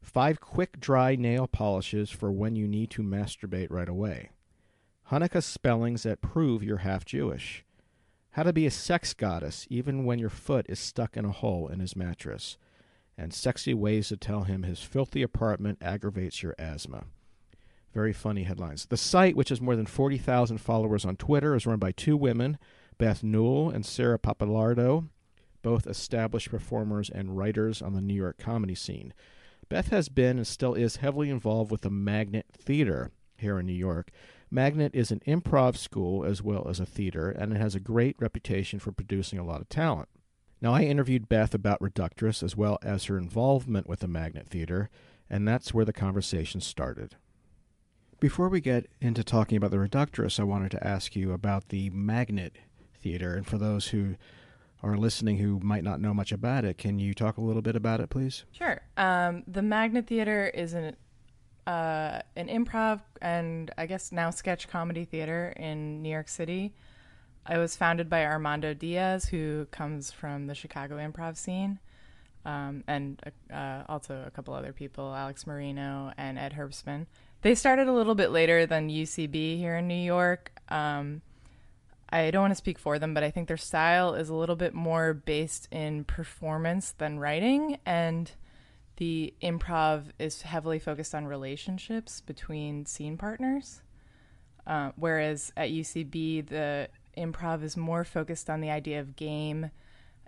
Five 0.00 0.40
quick 0.40 0.80
dry 0.80 1.16
nail 1.16 1.46
polishes 1.46 2.10
for 2.10 2.32
when 2.32 2.56
you 2.56 2.66
need 2.66 2.90
to 2.92 3.02
masturbate 3.02 3.70
right 3.70 3.88
away. 3.88 4.30
Hanukkah 5.10 5.42
spellings 5.42 6.04
that 6.04 6.22
prove 6.22 6.62
you're 6.62 6.78
half 6.78 7.04
Jewish. 7.04 7.64
How 8.32 8.44
to 8.44 8.52
be 8.52 8.66
a 8.66 8.70
sex 8.70 9.12
goddess 9.12 9.66
even 9.70 10.04
when 10.04 10.18
your 10.18 10.30
foot 10.30 10.66
is 10.68 10.78
stuck 10.78 11.16
in 11.16 11.24
a 11.24 11.32
hole 11.32 11.68
in 11.68 11.80
his 11.80 11.96
mattress. 11.96 12.56
And 13.18 13.34
sexy 13.34 13.74
ways 13.74 14.08
to 14.08 14.16
tell 14.16 14.44
him 14.44 14.62
his 14.62 14.80
filthy 14.80 15.22
apartment 15.22 15.78
aggravates 15.82 16.42
your 16.42 16.54
asthma. 16.58 17.04
Very 17.92 18.12
funny 18.12 18.44
headlines. 18.44 18.86
The 18.86 18.96
site, 18.96 19.36
which 19.36 19.48
has 19.48 19.60
more 19.60 19.74
than 19.74 19.86
40,000 19.86 20.58
followers 20.58 21.04
on 21.04 21.16
Twitter, 21.16 21.56
is 21.56 21.66
run 21.66 21.78
by 21.78 21.90
two 21.92 22.16
women, 22.16 22.56
Beth 22.98 23.24
Newell 23.24 23.68
and 23.68 23.84
Sarah 23.84 24.18
Pappalardo, 24.18 25.08
both 25.62 25.86
established 25.86 26.50
performers 26.50 27.10
and 27.10 27.36
writers 27.36 27.82
on 27.82 27.94
the 27.94 28.00
New 28.00 28.14
York 28.14 28.38
comedy 28.38 28.76
scene. 28.76 29.12
Beth 29.68 29.88
has 29.88 30.08
been 30.08 30.36
and 30.36 30.46
still 30.46 30.74
is 30.74 30.96
heavily 30.96 31.30
involved 31.30 31.70
with 31.70 31.80
the 31.80 31.90
Magnet 31.90 32.46
Theater 32.52 33.10
here 33.36 33.58
in 33.58 33.66
New 33.66 33.72
York. 33.72 34.10
Magnet 34.50 34.94
is 34.94 35.10
an 35.10 35.20
improv 35.26 35.76
school 35.76 36.24
as 36.24 36.42
well 36.42 36.66
as 36.68 36.80
a 36.80 36.86
theater, 36.86 37.30
and 37.30 37.52
it 37.52 37.60
has 37.60 37.74
a 37.74 37.80
great 37.80 38.16
reputation 38.18 38.78
for 38.78 38.90
producing 38.90 39.38
a 39.38 39.44
lot 39.44 39.60
of 39.60 39.68
talent. 39.68 40.08
Now, 40.60 40.74
I 40.74 40.82
interviewed 40.82 41.28
Beth 41.28 41.54
about 41.54 41.80
Reductress 41.80 42.42
as 42.42 42.56
well 42.56 42.78
as 42.82 43.04
her 43.04 43.16
involvement 43.16 43.88
with 43.88 44.00
the 44.00 44.08
Magnet 44.08 44.48
Theater, 44.48 44.90
and 45.30 45.46
that's 45.46 45.72
where 45.72 45.84
the 45.84 45.92
conversation 45.92 46.60
started. 46.60 47.16
Before 48.18 48.48
we 48.48 48.60
get 48.60 48.86
into 49.00 49.24
talking 49.24 49.56
about 49.56 49.70
the 49.70 49.78
Reductress, 49.78 50.38
I 50.38 50.42
wanted 50.42 50.72
to 50.72 50.86
ask 50.86 51.16
you 51.16 51.32
about 51.32 51.68
the 51.68 51.88
Magnet 51.90 52.56
Theater. 53.00 53.34
And 53.34 53.46
for 53.46 53.56
those 53.56 53.88
who 53.88 54.16
are 54.82 54.96
listening 54.96 55.38
who 55.38 55.60
might 55.60 55.84
not 55.84 56.00
know 56.00 56.12
much 56.12 56.32
about 56.32 56.64
it, 56.64 56.76
can 56.76 56.98
you 56.98 57.14
talk 57.14 57.38
a 57.38 57.40
little 57.40 57.62
bit 57.62 57.76
about 57.76 58.00
it, 58.00 58.10
please? 58.10 58.44
Sure. 58.52 58.82
Um, 58.96 59.44
the 59.46 59.62
Magnet 59.62 60.06
Theater 60.06 60.48
is 60.48 60.74
an 60.74 60.96
uh, 61.66 62.20
an 62.36 62.48
improv 62.48 63.00
and 63.20 63.70
I 63.76 63.86
guess 63.86 64.12
now 64.12 64.30
sketch 64.30 64.68
comedy 64.68 65.04
theater 65.04 65.52
in 65.56 66.02
New 66.02 66.10
York 66.10 66.28
City. 66.28 66.72
It 67.48 67.58
was 67.58 67.76
founded 67.76 68.08
by 68.08 68.24
Armando 68.24 68.74
Diaz, 68.74 69.26
who 69.26 69.66
comes 69.70 70.10
from 70.10 70.46
the 70.46 70.54
Chicago 70.54 70.98
improv 70.98 71.36
scene, 71.36 71.78
um, 72.44 72.84
and 72.86 73.20
uh, 73.52 73.82
also 73.88 74.24
a 74.26 74.30
couple 74.30 74.54
other 74.54 74.72
people, 74.72 75.14
Alex 75.14 75.46
Marino 75.46 76.12
and 76.16 76.38
Ed 76.38 76.54
Herbstman. 76.54 77.06
They 77.42 77.54
started 77.54 77.88
a 77.88 77.92
little 77.92 78.14
bit 78.14 78.30
later 78.30 78.66
than 78.66 78.90
UCB 78.90 79.56
here 79.56 79.76
in 79.76 79.88
New 79.88 79.94
York. 79.94 80.52
Um, 80.68 81.22
I 82.12 82.30
don't 82.30 82.42
want 82.42 82.50
to 82.52 82.56
speak 82.56 82.78
for 82.78 82.98
them, 82.98 83.14
but 83.14 83.22
I 83.22 83.30
think 83.30 83.48
their 83.48 83.56
style 83.56 84.14
is 84.14 84.28
a 84.28 84.34
little 84.34 84.56
bit 84.56 84.74
more 84.74 85.14
based 85.14 85.68
in 85.70 86.04
performance 86.04 86.92
than 86.98 87.18
writing, 87.18 87.78
and 87.86 88.30
the 89.00 89.32
improv 89.42 90.10
is 90.18 90.42
heavily 90.42 90.78
focused 90.78 91.14
on 91.14 91.24
relationships 91.24 92.20
between 92.20 92.84
scene 92.84 93.16
partners. 93.16 93.80
Uh, 94.66 94.92
whereas 94.94 95.50
at 95.56 95.70
UCB, 95.70 96.46
the 96.46 96.90
improv 97.16 97.64
is 97.64 97.78
more 97.78 98.04
focused 98.04 98.50
on 98.50 98.60
the 98.60 98.70
idea 98.70 99.00
of 99.00 99.16
game 99.16 99.70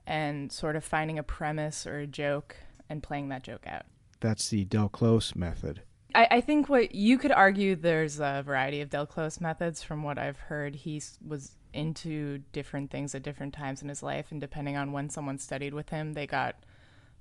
and 0.07 0.51
sort 0.51 0.75
of 0.75 0.83
finding 0.83 1.19
a 1.19 1.23
premise 1.23 1.87
or 1.87 1.99
a 1.99 2.07
joke 2.07 2.57
and 2.89 3.03
playing 3.03 3.29
that 3.29 3.43
joke 3.43 3.67
out. 3.67 3.85
That's 4.21 4.49
the 4.49 4.65
Del 4.65 4.89
Close 4.89 5.37
method. 5.37 5.83
I, 6.15 6.29
I 6.31 6.41
think 6.41 6.71
what 6.71 6.95
you 6.95 7.19
could 7.19 7.31
argue 7.31 7.77
there's 7.77 8.21
a 8.21 8.43
variety 8.43 8.81
of 8.81 8.89
Del 8.89 9.05
Close 9.05 9.39
methods. 9.39 9.83
From 9.83 10.03
what 10.03 10.17
I've 10.17 10.39
heard, 10.39 10.77
he 10.77 11.03
was 11.23 11.57
into 11.75 12.39
different 12.53 12.91
things 12.91 13.15
at 13.15 13.23
different 13.23 13.53
times 13.53 13.83
in 13.83 13.91
his 13.91 14.03
life, 14.03 14.29
and 14.31 14.41
depending 14.41 14.79
on 14.79 14.93
when 14.93 15.11
someone 15.11 15.37
studied 15.37 15.75
with 15.75 15.91
him, 15.91 16.15
they 16.15 16.27
got 16.27 16.57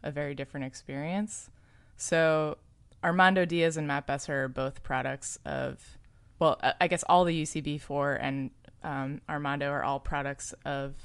a 0.04 0.12
very 0.12 0.36
different 0.36 0.66
experience. 0.66 1.50
So 1.98 2.58
Armando 3.04 3.46
Diaz 3.46 3.78
and 3.78 3.88
Matt 3.88 4.08
Besser 4.08 4.46
are 4.46 4.48
both 4.48 4.84
products 4.84 5.38
of, 5.46 5.98
well, 6.40 6.60
I 6.80 6.88
guess 6.88 7.04
all 7.08 7.26
the 7.26 7.44
UCB4 7.44 8.18
and 8.22 8.52
um, 8.84 9.22
Armando 9.30 9.70
are 9.70 9.84
all 9.84 10.00
products 10.00 10.54
of 10.66 10.96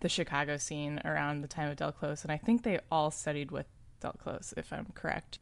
the 0.00 0.08
Chicago 0.08 0.56
scene 0.56 1.00
around 1.04 1.42
the 1.42 1.48
time 1.48 1.70
of 1.70 1.76
Del 1.76 1.92
Close, 1.92 2.22
and 2.22 2.32
I 2.32 2.36
think 2.36 2.62
they 2.62 2.78
all 2.90 3.10
studied 3.10 3.50
with 3.50 3.66
Del 4.00 4.12
Close, 4.12 4.54
if 4.56 4.72
I'm 4.72 4.86
correct. 4.94 5.38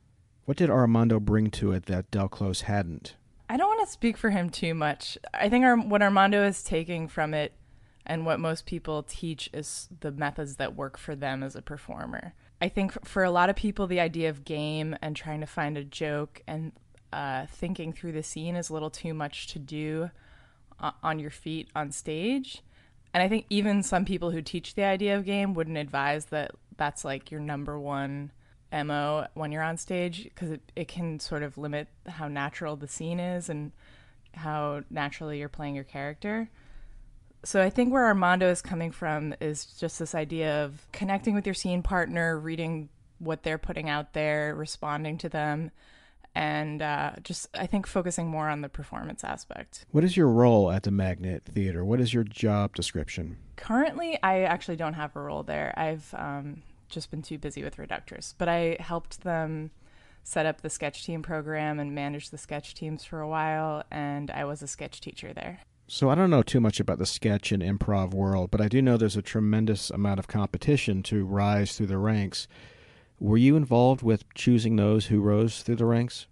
What 0.47 0.57
did 0.57 0.71
Armando 0.71 1.21
bring 1.21 1.51
to 1.53 1.73
it 1.73 1.87
that 1.87 2.11
Del 2.11 2.29
Close 2.29 2.63
hadn't? 2.63 3.17
I 3.49 3.57
don't 3.57 3.69
want 3.69 3.87
to 3.87 3.93
speak 3.93 4.17
for 4.17 4.31
him 4.31 4.51
too 4.51 4.75
much. 4.75 5.19
I 5.35 5.49
think 5.49 5.65
our, 5.65 5.77
what 5.77 6.03
Armando 6.03 6.45
is 6.45 6.63
taking 6.63 7.09
from 7.09 7.35
it 7.35 7.53
and 8.05 8.25
what 8.25 8.41
most 8.41 8.67
people 8.67 9.03
teach 9.03 9.51
is 9.53 9.89
the 10.01 10.13
methods 10.13 10.57
that 10.57 10.77
work 10.77 10.97
for 10.97 11.15
them 11.15 11.43
as 11.43 11.57
a 11.57 11.63
performer. 11.63 12.35
I 12.61 12.69
think 12.69 13.07
for 13.07 13.23
a 13.23 13.31
lot 13.31 13.51
of 13.51 13.57
people, 13.57 13.87
the 13.87 14.01
idea 14.01 14.31
of 14.31 14.45
game 14.45 14.97
and 15.03 15.15
trying 15.15 15.41
to 15.41 15.47
find 15.47 15.77
a 15.77 15.85
joke 15.85 16.43
and 16.47 16.73
uh, 17.13 17.47
thinking 17.47 17.93
through 17.93 18.13
the 18.13 18.23
scene 18.23 18.57
is 18.57 18.71
a 18.71 18.73
little 18.73 18.91
too 18.91 19.15
much 19.15 19.47
to 19.49 19.59
do 19.59 20.11
on 21.03 21.19
your 21.19 21.31
feet 21.31 21.69
on 21.75 21.91
stage. 21.91 22.63
And 23.15 23.23
I 23.23 23.29
think 23.29 23.47
even 23.49 23.83
some 23.83 24.05
people 24.05 24.31
who 24.31 24.43
teach 24.43 24.75
the 24.75 24.85
idea 24.85 25.17
of 25.17 25.25
game 25.25 25.55
wouldn't 25.55 25.79
advise 25.79 26.27
that 26.27 26.51
that's 26.77 27.05
like 27.05 27.31
your 27.31 27.41
number 27.41 27.79
one 27.79 28.31
MO 28.73 29.27
when 29.35 29.53
you're 29.53 29.63
on 29.63 29.79
stage 29.79 30.25
because 30.25 30.51
it, 30.51 30.73
it 30.75 30.89
can 30.89 31.19
sort 31.19 31.43
of 31.43 31.57
limit 31.57 31.89
how 32.07 32.29
natural 32.29 32.77
the 32.77 32.89
scene 32.89 33.21
is 33.21 33.49
and 33.49 33.73
how 34.35 34.83
naturally 34.91 35.39
you're 35.39 35.49
playing 35.49 35.75
your 35.75 35.85
character. 35.85 36.51
So 37.47 37.63
I 37.63 37.71
think 37.71 37.93
where 37.93 38.07
Armando 38.07 38.51
is 38.51 38.61
coming 38.61 38.91
from 38.91 39.33
is 39.41 39.67
just 39.67 40.01
this 40.01 40.17
idea 40.17 40.65
of 40.65 40.85
connecting 40.91 41.33
with 41.33 41.47
your 41.47 41.55
scene 41.55 41.81
partner, 41.81 42.37
reading 42.37 42.89
what 43.21 43.45
they're 43.45 43.57
putting 43.57 43.89
out 43.89 44.15
there, 44.15 44.53
responding 44.53 45.17
to 45.19 45.29
them, 45.29 45.71
and 46.35 46.83
uh, 46.83 47.13
just 47.23 47.49
I 47.57 47.67
think 47.67 47.87
focusing 47.87 48.27
more 48.27 48.49
on 48.49 48.63
the 48.63 48.69
performance 48.69 49.23
aspect. 49.23 49.87
What 49.93 50.03
is 50.03 50.17
your 50.17 50.27
role 50.27 50.73
at 50.73 50.83
the 50.83 50.91
Magnet 50.91 51.45
Theater? 51.45 51.85
What 51.85 52.01
is 52.01 52.13
your 52.13 52.25
job 52.25 52.75
description? 52.75 53.37
Currently, 53.55 54.19
I 54.25 54.43
actually 54.43 54.77
don't 54.77 54.95
have 54.95 55.15
a 55.15 55.21
role 55.21 55.45
there. 55.45 55.73
I've 55.77 56.13
um, 56.19 56.65
just 56.89 57.13
been 57.13 57.23
too 57.23 57.39
busy 57.39 57.63
with 57.63 57.77
Reductress, 57.77 58.35
but 58.37 58.49
I 58.49 58.77
helped 58.81 59.23
them 59.23 59.71
set 60.25 60.47
up 60.47 60.63
the 60.63 60.69
sketch 60.69 61.07
team 61.07 61.23
program 61.23 61.79
and 61.79 61.95
manage 61.95 62.31
the 62.31 62.39
sketch 62.39 62.75
teams 62.75 63.05
for 63.05 63.21
a 63.21 63.29
while, 63.29 63.85
and 63.93 64.33
I 64.33 64.45
was 64.47 64.63
a 64.63 64.67
sketch 64.67 65.01
teacher 65.01 65.33
there. 65.33 65.61
So 65.89 66.11
I 66.11 66.17
don't 66.17 66.31
know 66.31 66.43
too 66.43 66.61
much 66.61 66.81
about 66.81 66.99
the 66.99 67.07
sketch 67.07 67.53
and 67.53 67.63
improv 67.63 68.13
world, 68.13 68.51
but 68.51 68.61
I 68.61 68.67
do 68.67 68.83
know 68.83 68.97
there's 68.97 69.17
a 69.17 69.23
tremendous 69.23 69.89
amount 69.91 70.19
of 70.19 70.27
competition 70.27 71.03
to 71.05 71.25
rise 71.25 71.77
through 71.77 71.87
the 71.87 71.99
ranks. 71.99 72.49
Were 73.21 73.37
you 73.37 73.57
involved 73.57 74.03
with 74.03 74.25
choosing 74.35 74.77
those 74.77 75.07
who 75.07 75.21
rose 75.21 75.63
through 75.63 75.77
the 75.77 75.87
ranks? 75.87 76.27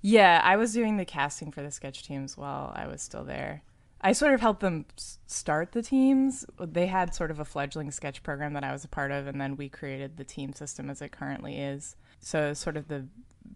Yeah, 0.00 0.40
I 0.44 0.56
was 0.56 0.72
doing 0.72 0.96
the 0.96 1.04
casting 1.04 1.50
for 1.50 1.60
the 1.60 1.72
sketch 1.72 2.04
teams 2.04 2.36
while 2.36 2.72
I 2.74 2.86
was 2.86 3.02
still 3.02 3.24
there. 3.24 3.62
I 4.00 4.12
sort 4.12 4.32
of 4.32 4.40
helped 4.40 4.60
them 4.60 4.86
start 5.26 5.72
the 5.72 5.82
teams. 5.82 6.46
They 6.58 6.86
had 6.86 7.14
sort 7.14 7.30
of 7.30 7.38
a 7.38 7.44
fledgling 7.44 7.90
sketch 7.90 8.22
program 8.22 8.54
that 8.54 8.64
I 8.64 8.72
was 8.72 8.84
a 8.84 8.88
part 8.88 9.10
of, 9.10 9.26
and 9.26 9.40
then 9.40 9.56
we 9.56 9.68
created 9.68 10.16
the 10.16 10.24
team 10.24 10.54
system 10.54 10.88
as 10.88 11.02
it 11.02 11.12
currently 11.12 11.58
is. 11.58 11.96
So, 12.20 12.54
sort 12.54 12.78
of 12.78 12.88
the 12.88 13.08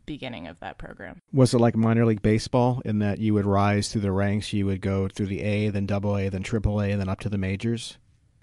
beginning 0.07 0.47
of 0.47 0.61
that 0.61 0.79
program. 0.79 1.21
Was 1.33 1.55
it 1.55 1.59
like 1.59 1.77
minor 1.77 2.05
league 2.05 2.23
baseball 2.23 2.83
in 2.85 2.99
that 2.99 3.19
you 3.19 3.35
would 3.35 3.47
rise 3.47 3.91
through 3.91 4.03
the 4.03 4.13
ranks? 4.13 4.53
You 4.53 4.67
would 4.67 4.81
go 4.81 5.09
through 5.09 5.27
the 5.27 5.41
A, 5.41 5.71
then 5.71 5.87
double 5.87 6.17
A, 6.17 6.29
then 6.29 6.43
triple 6.43 6.81
A, 6.81 6.91
and 6.91 7.01
then 7.01 7.09
up 7.09 7.21
to 7.21 7.29
the 7.29 7.39
majors? 7.39 7.99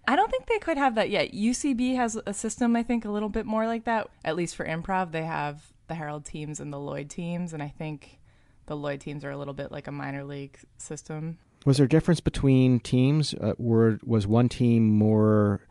I 0.07 0.15
don't 0.15 0.31
think 0.31 0.47
they 0.47 0.59
could 0.59 0.77
have 0.77 0.95
that 0.95 1.09
yet. 1.09 1.31
UCB 1.31 1.95
has 1.95 2.19
a 2.25 2.33
system, 2.33 2.75
I 2.75 2.83
think, 2.83 3.05
a 3.05 3.11
little 3.11 3.29
bit 3.29 3.45
more 3.45 3.67
like 3.67 3.85
that. 3.85 4.09
At 4.25 4.35
least 4.35 4.55
for 4.55 4.65
improv, 4.65 5.11
they 5.11 5.23
have 5.23 5.71
the 5.87 5.95
Harold 5.95 6.25
teams 6.25 6.59
and 6.59 6.73
the 6.73 6.79
Lloyd 6.79 7.09
teams, 7.09 7.53
and 7.53 7.61
I 7.61 7.67
think 7.69 8.19
the 8.65 8.75
Lloyd 8.75 9.01
teams 9.01 9.23
are 9.23 9.31
a 9.31 9.37
little 9.37 9.53
bit 9.53 9.71
like 9.71 9.87
a 9.87 9.91
minor 9.91 10.23
league 10.23 10.57
system. 10.77 11.37
Was 11.65 11.77
there 11.77 11.85
a 11.85 11.89
difference 11.89 12.19
between 12.19 12.79
teams? 12.79 13.33
Uh, 13.35 13.53
were 13.57 13.99
was 14.03 14.25
one 14.25 14.49
team 14.49 14.89
more 14.97 15.61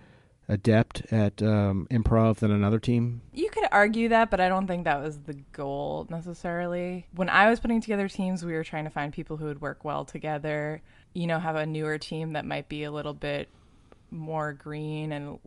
adept 0.50 1.02
at 1.12 1.42
um, 1.42 1.86
improv 1.90 2.36
than 2.36 2.50
another 2.50 2.78
team? 2.78 3.22
You 3.32 3.48
could 3.50 3.66
argue 3.72 4.08
that, 4.08 4.30
but 4.30 4.40
I 4.40 4.48
don't 4.48 4.66
think 4.66 4.84
that 4.84 5.00
was 5.00 5.18
the 5.20 5.34
goal 5.52 6.06
necessarily. 6.10 7.06
When 7.14 7.28
I 7.28 7.48
was 7.48 7.60
putting 7.60 7.80
together 7.80 8.08
teams, 8.08 8.44
we 8.44 8.52
were 8.52 8.64
trying 8.64 8.84
to 8.84 8.90
find 8.90 9.12
people 9.12 9.36
who 9.36 9.46
would 9.46 9.60
work 9.60 9.84
well 9.84 10.04
together. 10.04 10.82
You 11.14 11.26
know, 11.26 11.38
have 11.38 11.56
a 11.56 11.66
newer 11.66 11.98
team 11.98 12.34
that 12.34 12.44
might 12.44 12.68
be 12.68 12.84
a 12.84 12.90
little 12.90 13.14
bit 13.14 13.48
more 14.10 14.52
green 14.52 15.12
and 15.12 15.38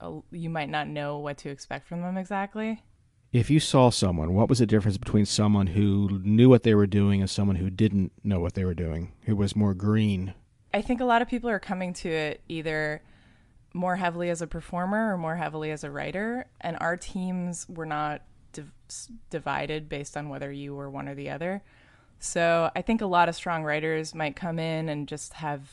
uh, 0.00 0.12
you 0.30 0.48
might 0.48 0.70
not 0.70 0.88
know 0.88 1.18
what 1.18 1.38
to 1.38 1.50
expect 1.50 1.88
from 1.88 2.02
them 2.02 2.16
exactly. 2.16 2.82
If 3.32 3.50
you 3.50 3.60
saw 3.60 3.90
someone, 3.90 4.34
what 4.34 4.48
was 4.48 4.58
the 4.58 4.66
difference 4.66 4.96
between 4.96 5.24
someone 5.24 5.68
who 5.68 6.20
knew 6.24 6.48
what 6.48 6.64
they 6.64 6.74
were 6.74 6.86
doing 6.86 7.20
and 7.20 7.30
someone 7.30 7.56
who 7.56 7.70
didn't 7.70 8.12
know 8.24 8.40
what 8.40 8.54
they 8.54 8.64
were 8.64 8.74
doing, 8.74 9.12
who 9.22 9.36
was 9.36 9.54
more 9.54 9.74
green? 9.74 10.34
I 10.74 10.82
think 10.82 11.00
a 11.00 11.04
lot 11.04 11.22
of 11.22 11.28
people 11.28 11.50
are 11.50 11.60
coming 11.60 11.92
to 11.94 12.08
it 12.08 12.40
either 12.48 13.02
more 13.72 13.96
heavily 13.96 14.30
as 14.30 14.42
a 14.42 14.46
performer 14.46 15.12
or 15.12 15.18
more 15.18 15.36
heavily 15.36 15.70
as 15.70 15.84
a 15.84 15.90
writer. 15.90 16.46
And 16.60 16.76
our 16.80 16.96
teams 16.96 17.66
were 17.68 17.86
not 17.86 18.22
div- 18.52 18.72
divided 19.30 19.88
based 19.88 20.16
on 20.16 20.28
whether 20.28 20.50
you 20.50 20.74
were 20.74 20.90
one 20.90 21.08
or 21.08 21.14
the 21.14 21.30
other. 21.30 21.62
So 22.18 22.70
I 22.76 22.82
think 22.82 23.00
a 23.00 23.06
lot 23.06 23.28
of 23.28 23.34
strong 23.34 23.64
writers 23.64 24.14
might 24.14 24.36
come 24.36 24.58
in 24.58 24.88
and 24.88 25.08
just 25.08 25.34
have 25.34 25.70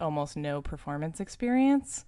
almost 0.00 0.36
no 0.36 0.60
performance 0.60 1.20
experience. 1.20 2.04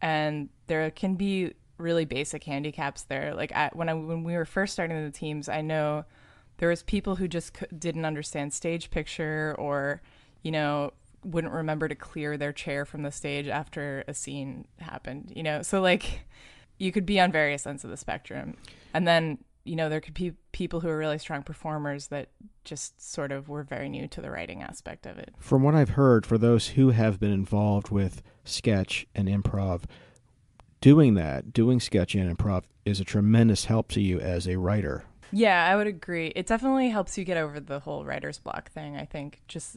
And 0.00 0.48
there 0.66 0.90
can 0.90 1.16
be 1.16 1.52
really 1.76 2.04
basic 2.04 2.44
handicaps 2.44 3.02
there. 3.02 3.34
Like 3.34 3.52
when 3.74 3.88
I 3.88 3.94
when 3.94 4.24
we 4.24 4.34
were 4.34 4.44
first 4.44 4.72
starting 4.72 5.04
the 5.04 5.10
teams, 5.10 5.48
I 5.48 5.60
know 5.60 6.04
there 6.58 6.68
was 6.68 6.82
people 6.82 7.16
who 7.16 7.28
just 7.28 7.56
didn't 7.78 8.04
understand 8.04 8.52
stage 8.52 8.90
picture 8.90 9.54
or 9.58 10.02
you 10.42 10.50
know 10.50 10.92
wouldn't 11.24 11.52
remember 11.52 11.88
to 11.88 11.94
clear 11.94 12.36
their 12.36 12.52
chair 12.52 12.84
from 12.84 13.02
the 13.02 13.12
stage 13.12 13.48
after 13.48 14.04
a 14.08 14.14
scene 14.14 14.66
happened, 14.78 15.32
you 15.34 15.42
know? 15.42 15.62
So, 15.62 15.80
like, 15.80 16.20
you 16.78 16.92
could 16.92 17.06
be 17.06 17.20
on 17.20 17.30
various 17.30 17.66
ends 17.66 17.84
of 17.84 17.90
the 17.90 17.96
spectrum. 17.96 18.56
And 18.94 19.06
then, 19.06 19.38
you 19.64 19.76
know, 19.76 19.88
there 19.88 20.00
could 20.00 20.14
be 20.14 20.32
people 20.52 20.80
who 20.80 20.88
are 20.88 20.96
really 20.96 21.18
strong 21.18 21.42
performers 21.42 22.08
that 22.08 22.28
just 22.64 23.12
sort 23.12 23.32
of 23.32 23.48
were 23.48 23.62
very 23.62 23.88
new 23.88 24.08
to 24.08 24.20
the 24.20 24.30
writing 24.30 24.62
aspect 24.62 25.06
of 25.06 25.18
it. 25.18 25.34
From 25.38 25.62
what 25.62 25.74
I've 25.74 25.90
heard, 25.90 26.24
for 26.26 26.38
those 26.38 26.68
who 26.68 26.90
have 26.90 27.20
been 27.20 27.32
involved 27.32 27.90
with 27.90 28.22
sketch 28.44 29.06
and 29.14 29.28
improv, 29.28 29.82
doing 30.80 31.14
that, 31.14 31.52
doing 31.52 31.80
sketch 31.80 32.14
and 32.14 32.36
improv, 32.36 32.64
is 32.86 33.00
a 33.00 33.04
tremendous 33.04 33.66
help 33.66 33.88
to 33.88 34.00
you 34.00 34.18
as 34.18 34.48
a 34.48 34.56
writer. 34.56 35.04
Yeah, 35.32 35.68
I 35.70 35.76
would 35.76 35.86
agree. 35.86 36.32
It 36.34 36.46
definitely 36.46 36.88
helps 36.88 37.16
you 37.16 37.24
get 37.24 37.36
over 37.36 37.60
the 37.60 37.80
whole 37.80 38.04
writer's 38.04 38.38
block 38.38 38.70
thing. 38.72 38.96
I 38.96 39.04
think 39.04 39.40
just 39.46 39.76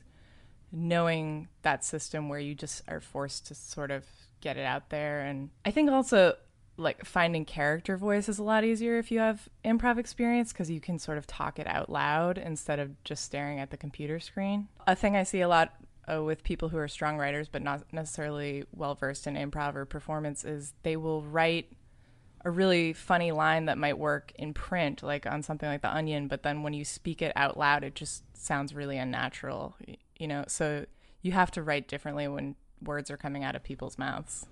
knowing 0.74 1.48
that 1.62 1.86
system 1.86 2.28
where 2.28 2.40
you 2.40 2.56
just 2.56 2.82
are 2.88 3.00
forced 3.00 3.48
to 3.48 3.56
sort 3.56 3.92
of 3.92 4.06
get 4.42 4.58
it 4.58 4.66
out 4.66 4.90
there. 4.90 5.22
And 5.22 5.52
I 5.64 5.72
think 5.72 5.90
also 5.90 6.36
like 6.76 7.06
finding 7.06 7.46
character 7.46 7.96
voice 7.96 8.28
is 8.28 8.40
a 8.40 8.44
lot 8.44 8.64
easier 8.64 8.98
if 8.98 9.12
you 9.12 9.20
have 9.20 9.48
improv 9.64 10.00
experience 10.00 10.52
because 10.52 10.72
you 10.72 10.82
can 10.82 10.98
sort 10.98 11.20
of 11.20 11.28
talk 11.28 11.60
it 11.60 11.68
out 11.68 11.90
loud 11.90 12.40
instead 12.40 12.80
of 12.80 13.02
just 13.04 13.24
staring 13.24 13.60
at 13.60 13.70
the 13.70 13.78
computer 13.78 14.20
screen. 14.20 14.68
A 14.88 14.96
thing 14.96 15.16
I 15.16 15.24
see 15.24 15.42
a 15.42 15.48
lot 15.48 15.74
uh, 16.12 16.24
with 16.24 16.44
people 16.44 16.70
who 16.70 16.78
are 16.78 16.88
strong 16.88 17.18
writers 17.18 17.48
but 17.48 17.62
not 17.62 17.84
necessarily 17.94 18.64
well 18.76 18.96
versed 18.96 19.28
in 19.28 19.36
improv 19.36 19.76
or 19.76 19.86
performance 19.86 20.44
is 20.44 20.74
they 20.82 20.98
will 20.98 21.22
write 21.22 21.72
a 22.44 22.52
really 22.52 22.94
funny 22.94 23.32
line 23.32 23.66
that 23.66 23.78
might 23.78 23.98
work 23.98 24.34
in 24.36 24.54
print, 24.54 25.02
like 25.02 25.26
on 25.26 25.42
something 25.42 25.70
like 25.70 25.82
The 25.82 25.94
Onion, 25.94 26.28
but 26.28 26.44
then 26.44 26.64
when 26.64 26.74
you 26.74 26.84
speak 26.84 27.22
it 27.22 27.32
out 27.36 27.58
loud, 27.58 27.84
it 27.84 27.96
just 27.96 28.24
sounds 28.36 28.74
really 28.74 28.98
unnatural 28.98 29.76
you 30.24 30.28
know? 30.28 30.46
So 30.48 30.86
you 31.22 31.34
have 31.34 31.52
to 31.52 31.62
write 31.62 31.88
differently 31.88 32.28
when 32.28 32.56
words 32.82 33.12
are 33.12 33.18
coming 33.18 33.44
out 33.44 33.56
of 33.56 33.64
people's 33.64 33.98
mouths. 33.98 34.48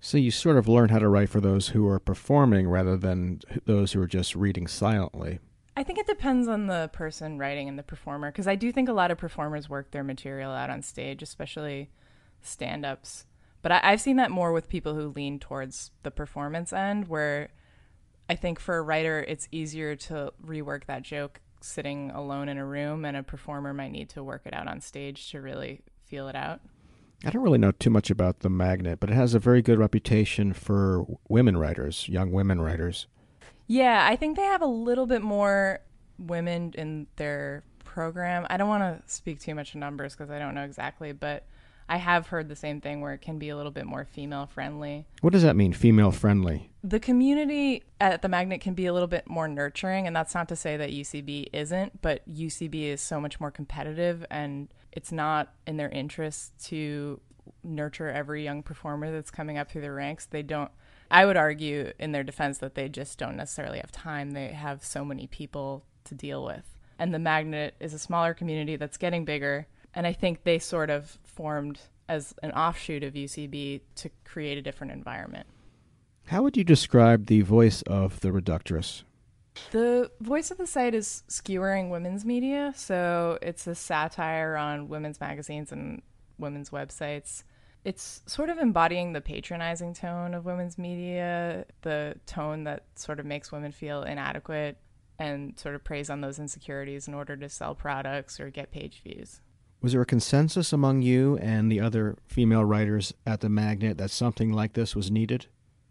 So 0.00 0.18
you 0.18 0.30
sort 0.30 0.58
of 0.58 0.68
learn 0.68 0.90
how 0.90 0.98
to 0.98 1.08
write 1.08 1.30
for 1.30 1.40
those 1.40 1.68
who 1.68 1.88
are 1.88 1.98
performing 1.98 2.68
rather 2.68 2.96
than 2.96 3.40
those 3.64 3.92
who 3.92 4.02
are 4.02 4.06
just 4.06 4.36
reading 4.36 4.66
silently. 4.66 5.38
I 5.76 5.82
think 5.82 5.98
it 5.98 6.06
depends 6.06 6.46
on 6.46 6.66
the 6.66 6.90
person 6.92 7.38
writing 7.38 7.68
and 7.68 7.78
the 7.78 7.82
performer 7.82 8.30
because 8.30 8.46
i 8.46 8.54
do 8.54 8.70
think 8.70 8.88
a 8.88 8.92
lot 8.92 9.10
of 9.10 9.18
performers 9.18 9.68
work 9.68 9.90
their 9.90 10.04
material 10.04 10.52
out 10.52 10.70
on 10.70 10.82
stage 10.82 11.20
especially 11.20 11.90
stand-ups 12.42 13.26
but 13.64 13.72
I, 13.72 13.80
i've 13.82 14.00
seen 14.00 14.16
that 14.16 14.30
more 14.30 14.52
with 14.52 14.68
people 14.68 14.94
who 14.94 15.08
lean 15.08 15.40
towards 15.40 15.90
the 16.04 16.12
performance 16.12 16.72
end 16.72 17.08
where 17.08 17.48
i 18.30 18.36
think 18.36 18.60
for 18.60 18.76
a 18.76 18.82
writer 18.82 19.24
it's 19.26 19.48
easier 19.50 19.96
to 19.96 20.32
rework 20.46 20.84
that 20.84 21.02
joke 21.02 21.40
sitting 21.64 22.10
alone 22.10 22.48
in 22.48 22.58
a 22.58 22.64
room, 22.64 23.04
and 23.04 23.16
a 23.16 23.22
performer 23.22 23.72
might 23.72 23.90
need 23.90 24.08
to 24.10 24.22
work 24.22 24.42
it 24.44 24.54
out 24.54 24.68
on 24.68 24.80
stage 24.80 25.30
to 25.30 25.40
really 25.40 25.80
feel 26.04 26.28
it 26.28 26.36
out. 26.36 26.60
I 27.24 27.30
don't 27.30 27.42
really 27.42 27.58
know 27.58 27.72
too 27.72 27.90
much 27.90 28.10
about 28.10 28.40
the 28.40 28.50
magnet, 28.50 29.00
but 29.00 29.10
it 29.10 29.14
has 29.14 29.34
a 29.34 29.38
very 29.38 29.62
good 29.62 29.78
reputation 29.78 30.52
for 30.52 31.06
women 31.28 31.56
writers, 31.56 32.08
young 32.08 32.32
women 32.32 32.60
writers. 32.60 33.06
Yeah, 33.66 34.06
I 34.08 34.14
think 34.16 34.36
they 34.36 34.42
have 34.42 34.60
a 34.60 34.66
little 34.66 35.06
bit 35.06 35.22
more 35.22 35.80
women 36.18 36.74
in 36.76 37.06
their 37.16 37.64
program. 37.82 38.46
I 38.50 38.58
don't 38.58 38.68
want 38.68 38.82
to 38.82 39.12
speak 39.12 39.40
too 39.40 39.54
much 39.54 39.74
numbers 39.74 40.14
because 40.14 40.30
I 40.30 40.38
don't 40.38 40.54
know 40.54 40.64
exactly, 40.64 41.12
but 41.12 41.46
I 41.88 41.98
have 41.98 42.28
heard 42.28 42.48
the 42.48 42.56
same 42.56 42.80
thing 42.80 43.00
where 43.00 43.12
it 43.12 43.20
can 43.20 43.38
be 43.38 43.50
a 43.50 43.56
little 43.56 43.72
bit 43.72 43.86
more 43.86 44.04
female 44.04 44.46
friendly. 44.46 45.06
What 45.20 45.32
does 45.32 45.42
that 45.42 45.56
mean, 45.56 45.72
female 45.72 46.10
friendly? 46.10 46.70
The 46.82 47.00
community 47.00 47.82
at 48.00 48.22
the 48.22 48.28
Magnet 48.28 48.60
can 48.60 48.74
be 48.74 48.86
a 48.86 48.92
little 48.92 49.08
bit 49.08 49.28
more 49.28 49.48
nurturing, 49.48 50.06
and 50.06 50.16
that's 50.16 50.34
not 50.34 50.48
to 50.48 50.56
say 50.56 50.76
that 50.76 50.90
UCB 50.90 51.48
isn't, 51.52 52.00
but 52.00 52.22
UCB 52.32 52.84
is 52.84 53.00
so 53.00 53.20
much 53.20 53.38
more 53.38 53.50
competitive, 53.50 54.24
and 54.30 54.68
it's 54.92 55.12
not 55.12 55.54
in 55.66 55.76
their 55.76 55.90
interest 55.90 56.52
to 56.66 57.20
nurture 57.62 58.08
every 58.08 58.42
young 58.44 58.62
performer 58.62 59.10
that's 59.12 59.30
coming 59.30 59.58
up 59.58 59.70
through 59.70 59.82
the 59.82 59.92
ranks. 59.92 60.26
They 60.26 60.42
don't. 60.42 60.70
I 61.10 61.26
would 61.26 61.36
argue 61.36 61.92
in 61.98 62.12
their 62.12 62.22
defense 62.22 62.58
that 62.58 62.74
they 62.74 62.88
just 62.88 63.18
don't 63.18 63.36
necessarily 63.36 63.78
have 63.78 63.92
time. 63.92 64.30
They 64.30 64.48
have 64.48 64.84
so 64.84 65.04
many 65.04 65.26
people 65.26 65.84
to 66.04 66.14
deal 66.14 66.44
with. 66.44 66.64
And 66.98 67.12
the 67.12 67.18
Magnet 67.18 67.74
is 67.80 67.92
a 67.92 67.98
smaller 67.98 68.34
community 68.34 68.76
that's 68.76 68.96
getting 68.96 69.24
bigger 69.24 69.66
and 69.94 70.06
I 70.06 70.12
think 70.12 70.44
they 70.44 70.58
sort 70.58 70.90
of 70.90 71.18
formed 71.24 71.80
as 72.08 72.34
an 72.42 72.52
offshoot 72.52 73.02
of 73.02 73.14
UCB 73.14 73.80
to 73.96 74.10
create 74.24 74.58
a 74.58 74.62
different 74.62 74.92
environment. 74.92 75.46
How 76.26 76.42
would 76.42 76.56
you 76.56 76.64
describe 76.64 77.26
the 77.26 77.42
voice 77.42 77.82
of 77.82 78.20
the 78.20 78.30
Reductress? 78.30 79.04
The 79.70 80.10
voice 80.20 80.50
of 80.50 80.58
the 80.58 80.66
site 80.66 80.94
is 80.94 81.22
skewering 81.28 81.90
women's 81.90 82.24
media, 82.24 82.72
so 82.74 83.38
it's 83.40 83.66
a 83.66 83.74
satire 83.74 84.56
on 84.56 84.88
women's 84.88 85.20
magazines 85.20 85.70
and 85.70 86.02
women's 86.38 86.70
websites. 86.70 87.44
It's 87.84 88.22
sort 88.26 88.50
of 88.50 88.58
embodying 88.58 89.12
the 89.12 89.20
patronizing 89.20 89.94
tone 89.94 90.34
of 90.34 90.44
women's 90.44 90.78
media, 90.78 91.66
the 91.82 92.16
tone 92.26 92.64
that 92.64 92.84
sort 92.96 93.20
of 93.20 93.26
makes 93.26 93.52
women 93.52 93.70
feel 93.70 94.02
inadequate 94.02 94.78
and 95.18 95.56
sort 95.58 95.74
of 95.74 95.84
preys 95.84 96.10
on 96.10 96.20
those 96.20 96.38
insecurities 96.38 97.06
in 97.06 97.14
order 97.14 97.36
to 97.36 97.48
sell 97.48 97.74
products 97.74 98.40
or 98.40 98.50
get 98.50 98.72
page 98.72 99.02
views 99.04 99.40
Was 99.84 99.92
there 99.92 100.00
a 100.00 100.06
consensus 100.06 100.72
among 100.72 101.02
you 101.02 101.36
and 101.42 101.70
the 101.70 101.78
other 101.78 102.16
female 102.26 102.64
writers 102.64 103.12
at 103.26 103.42
the 103.42 103.50
Magnet 103.50 103.98
that 103.98 104.10
something 104.10 104.50
like 104.50 104.72
this 104.72 104.96
was 104.96 105.10
needed? 105.10 105.44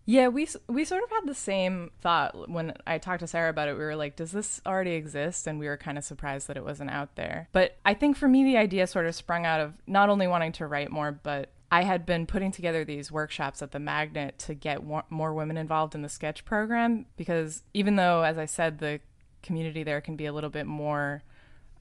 Yeah, 0.08 0.30
we 0.30 0.48
we 0.68 0.84
sort 0.84 1.04
of 1.04 1.12
had 1.12 1.28
the 1.28 1.36
same 1.36 1.92
thought 2.02 2.50
when 2.50 2.74
I 2.88 2.98
talked 2.98 3.20
to 3.20 3.28
Sarah 3.28 3.52
about 3.52 3.68
it. 3.68 3.74
We 3.74 3.84
were 3.84 3.96
like, 3.96 4.16
"Does 4.16 4.32
this 4.32 4.60
already 4.66 4.94
exist?" 4.94 5.46
And 5.46 5.60
we 5.60 5.68
were 5.68 5.78
kind 5.78 6.00
of 6.00 6.04
surprised 6.04 6.48
that 6.48 6.58
it 6.58 6.66
wasn't 6.66 6.90
out 6.90 7.18
there. 7.18 7.50
But 7.52 7.78
I 7.86 7.94
think 7.94 8.18
for 8.18 8.28
me, 8.28 8.44
the 8.44 8.58
idea 8.58 8.88
sort 8.88 9.06
of 9.06 9.14
sprung 9.14 9.46
out 9.46 9.62
of 9.62 9.76
not 9.86 10.10
only 10.10 10.26
wanting 10.26 10.54
to 10.54 10.66
write 10.66 10.90
more, 10.90 11.12
but 11.12 11.52
I 11.72 11.84
had 11.84 12.04
been 12.04 12.26
putting 12.26 12.52
together 12.52 12.84
these 12.84 13.12
workshops 13.12 13.62
at 13.62 13.74
the 13.74 13.80
Magnet 13.80 14.40
to 14.40 14.56
get 14.56 14.82
more 15.12 15.34
women 15.36 15.56
involved 15.56 15.94
in 15.94 16.02
the 16.02 16.10
sketch 16.10 16.46
program 16.46 17.06
because 17.16 17.62
even 17.76 17.96
though, 17.96 18.24
as 18.24 18.40
I 18.40 18.46
said, 18.46 18.80
the 18.80 19.02
community 19.44 19.84
there 19.84 20.02
can 20.02 20.16
be 20.16 20.26
a 20.26 20.34
little 20.34 20.50
bit 20.50 20.66
more 20.66 21.22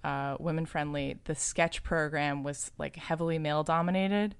uh, 0.04 0.36
women 0.38 0.66
friendly, 0.66 1.18
the 1.24 1.34
sketch 1.34 1.82
program 1.82 2.42
was 2.42 2.72
like 2.78 2.96
heavily 2.96 3.38
male 3.38 3.62
dominated, 3.62 4.34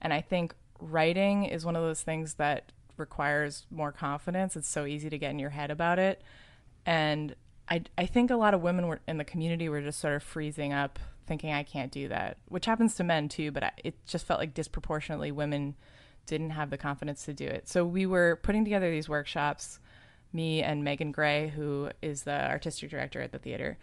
and 0.00 0.12
I 0.12 0.20
think 0.20 0.54
writing 0.80 1.44
is 1.44 1.64
one 1.64 1.76
of 1.76 1.82
those 1.82 2.02
things 2.02 2.34
that 2.34 2.72
requires 2.96 3.66
more 3.70 3.92
confidence. 3.92 4.56
It's 4.56 4.68
so 4.68 4.86
easy 4.86 5.10
to 5.10 5.18
get 5.18 5.30
in 5.30 5.38
your 5.38 5.50
head 5.50 5.70
about 5.70 5.98
it. 5.98 6.22
And 6.86 7.34
I, 7.68 7.82
I 7.96 8.06
think 8.06 8.30
a 8.30 8.36
lot 8.36 8.54
of 8.54 8.60
women 8.60 8.86
were 8.86 9.00
in 9.08 9.16
the 9.16 9.24
community 9.24 9.68
were 9.68 9.80
just 9.80 10.00
sort 10.00 10.14
of 10.14 10.22
freezing 10.22 10.72
up, 10.72 10.98
thinking 11.26 11.52
I 11.52 11.62
can't 11.62 11.90
do 11.90 12.08
that, 12.08 12.36
which 12.48 12.66
happens 12.66 12.94
to 12.96 13.04
men 13.04 13.28
too. 13.28 13.50
But 13.50 13.64
I, 13.64 13.72
it 13.82 13.94
just 14.06 14.26
felt 14.26 14.40
like 14.40 14.54
disproportionately 14.54 15.32
women 15.32 15.74
didn't 16.26 16.50
have 16.50 16.70
the 16.70 16.78
confidence 16.78 17.24
to 17.24 17.34
do 17.34 17.46
it. 17.46 17.68
So 17.68 17.84
we 17.84 18.06
were 18.06 18.38
putting 18.42 18.64
together 18.64 18.90
these 18.90 19.08
workshops, 19.08 19.78
me 20.32 20.62
and 20.62 20.84
Megan 20.84 21.12
Gray, 21.12 21.48
who 21.48 21.90
is 22.02 22.22
the 22.22 22.48
artistic 22.48 22.90
director 22.90 23.20
at 23.20 23.32
the 23.32 23.38
theater, 23.38 23.78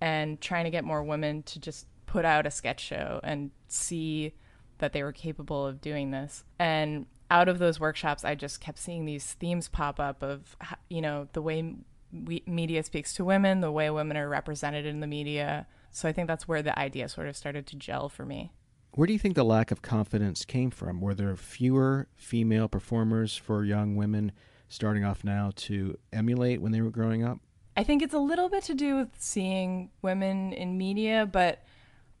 and 0.00 0.40
trying 0.40 0.64
to 0.64 0.70
get 0.70 0.84
more 0.84 1.02
women 1.02 1.42
to 1.44 1.60
just 1.60 1.86
put 2.06 2.24
out 2.24 2.46
a 2.46 2.50
sketch 2.50 2.80
show 2.80 3.20
and 3.22 3.50
see 3.68 4.32
that 4.78 4.92
they 4.92 5.02
were 5.02 5.12
capable 5.12 5.66
of 5.66 5.80
doing 5.80 6.10
this. 6.10 6.44
And 6.58 7.06
out 7.30 7.48
of 7.48 7.58
those 7.58 7.78
workshops, 7.78 8.24
I 8.24 8.34
just 8.34 8.60
kept 8.60 8.78
seeing 8.78 9.04
these 9.04 9.34
themes 9.34 9.68
pop 9.68 10.00
up 10.00 10.22
of, 10.22 10.56
you 10.88 11.02
know, 11.02 11.28
the 11.32 11.42
way 11.42 11.74
we, 12.12 12.42
media 12.46 12.82
speaks 12.82 13.12
to 13.14 13.24
women, 13.24 13.60
the 13.60 13.72
way 13.72 13.90
women 13.90 14.16
are 14.16 14.28
represented 14.28 14.86
in 14.86 15.00
the 15.00 15.06
media. 15.06 15.66
So 15.90 16.08
I 16.08 16.12
think 16.12 16.28
that's 16.28 16.48
where 16.48 16.62
the 16.62 16.78
idea 16.78 17.08
sort 17.08 17.28
of 17.28 17.36
started 17.36 17.66
to 17.66 17.76
gel 17.76 18.08
for 18.08 18.24
me. 18.24 18.52
Where 18.92 19.06
do 19.06 19.12
you 19.12 19.18
think 19.18 19.34
the 19.34 19.44
lack 19.44 19.70
of 19.70 19.82
confidence 19.82 20.44
came 20.44 20.70
from? 20.70 21.00
Were 21.00 21.14
there 21.14 21.36
fewer 21.36 22.08
female 22.16 22.68
performers 22.68 23.36
for 23.36 23.64
young 23.64 23.96
women 23.96 24.32
starting 24.68 25.04
off 25.04 25.24
now 25.24 25.50
to 25.54 25.96
emulate 26.12 26.60
when 26.60 26.72
they 26.72 26.80
were 26.80 26.90
growing 26.90 27.22
up? 27.22 27.38
I 27.78 27.84
think 27.84 28.02
it's 28.02 28.12
a 28.12 28.18
little 28.18 28.48
bit 28.48 28.64
to 28.64 28.74
do 28.74 28.96
with 28.96 29.10
seeing 29.18 29.90
women 30.02 30.52
in 30.52 30.76
media, 30.76 31.28
but 31.30 31.62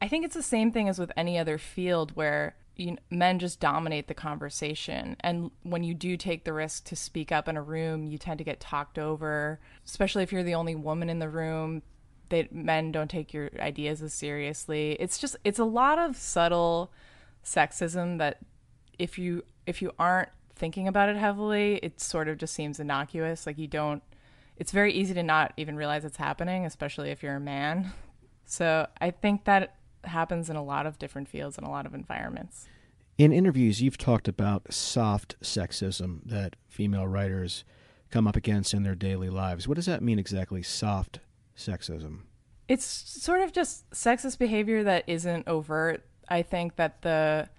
I 0.00 0.06
think 0.06 0.24
it's 0.24 0.36
the 0.36 0.42
same 0.42 0.70
thing 0.70 0.88
as 0.88 1.00
with 1.00 1.10
any 1.16 1.36
other 1.36 1.58
field 1.58 2.12
where 2.14 2.54
you 2.76 2.92
know, 2.92 2.98
men 3.10 3.40
just 3.40 3.58
dominate 3.58 4.06
the 4.06 4.14
conversation. 4.14 5.16
And 5.18 5.50
when 5.64 5.82
you 5.82 5.94
do 5.94 6.16
take 6.16 6.44
the 6.44 6.52
risk 6.52 6.84
to 6.84 6.94
speak 6.94 7.32
up 7.32 7.48
in 7.48 7.56
a 7.56 7.62
room, 7.62 8.06
you 8.06 8.18
tend 8.18 8.38
to 8.38 8.44
get 8.44 8.60
talked 8.60 9.00
over, 9.00 9.58
especially 9.84 10.22
if 10.22 10.30
you're 10.30 10.44
the 10.44 10.54
only 10.54 10.76
woman 10.76 11.10
in 11.10 11.18
the 11.18 11.28
room. 11.28 11.82
That 12.28 12.54
men 12.54 12.92
don't 12.92 13.10
take 13.10 13.32
your 13.32 13.50
ideas 13.58 14.00
as 14.00 14.14
seriously. 14.14 14.92
It's 15.00 15.18
just 15.18 15.34
it's 15.42 15.58
a 15.58 15.64
lot 15.64 15.98
of 15.98 16.16
subtle 16.16 16.92
sexism 17.44 18.18
that 18.18 18.38
if 18.96 19.18
you 19.18 19.42
if 19.66 19.82
you 19.82 19.90
aren't 19.98 20.28
thinking 20.54 20.86
about 20.86 21.08
it 21.08 21.16
heavily, 21.16 21.80
it 21.82 22.00
sort 22.00 22.28
of 22.28 22.38
just 22.38 22.54
seems 22.54 22.78
innocuous. 22.78 23.44
Like 23.44 23.58
you 23.58 23.66
don't 23.66 24.02
it's 24.58 24.72
very 24.72 24.92
easy 24.92 25.14
to 25.14 25.22
not 25.22 25.52
even 25.56 25.76
realize 25.76 26.04
it's 26.04 26.16
happening, 26.16 26.66
especially 26.66 27.10
if 27.10 27.22
you're 27.22 27.36
a 27.36 27.40
man. 27.40 27.92
So 28.50 28.86
I 28.98 29.10
think 29.10 29.44
that 29.44 29.74
happens 30.04 30.48
in 30.48 30.56
a 30.56 30.64
lot 30.64 30.86
of 30.86 30.98
different 30.98 31.28
fields 31.28 31.58
and 31.58 31.66
a 31.66 31.70
lot 31.70 31.84
of 31.84 31.92
environments. 31.92 32.66
In 33.18 33.30
interviews, 33.30 33.82
you've 33.82 33.98
talked 33.98 34.26
about 34.26 34.72
soft 34.72 35.36
sexism 35.42 36.20
that 36.24 36.56
female 36.66 37.06
writers 37.06 37.64
come 38.10 38.26
up 38.26 38.36
against 38.36 38.72
in 38.72 38.84
their 38.84 38.94
daily 38.94 39.28
lives. 39.28 39.68
What 39.68 39.74
does 39.74 39.84
that 39.84 40.00
mean 40.00 40.18
exactly, 40.18 40.62
soft 40.62 41.20
sexism? 41.58 42.20
It's 42.68 42.86
sort 42.86 43.42
of 43.42 43.52
just 43.52 43.90
sexist 43.90 44.38
behavior 44.38 44.82
that 44.82 45.04
isn't 45.06 45.46
overt. 45.46 46.06
I 46.30 46.40
think 46.40 46.76
that 46.76 47.02
the 47.02 47.50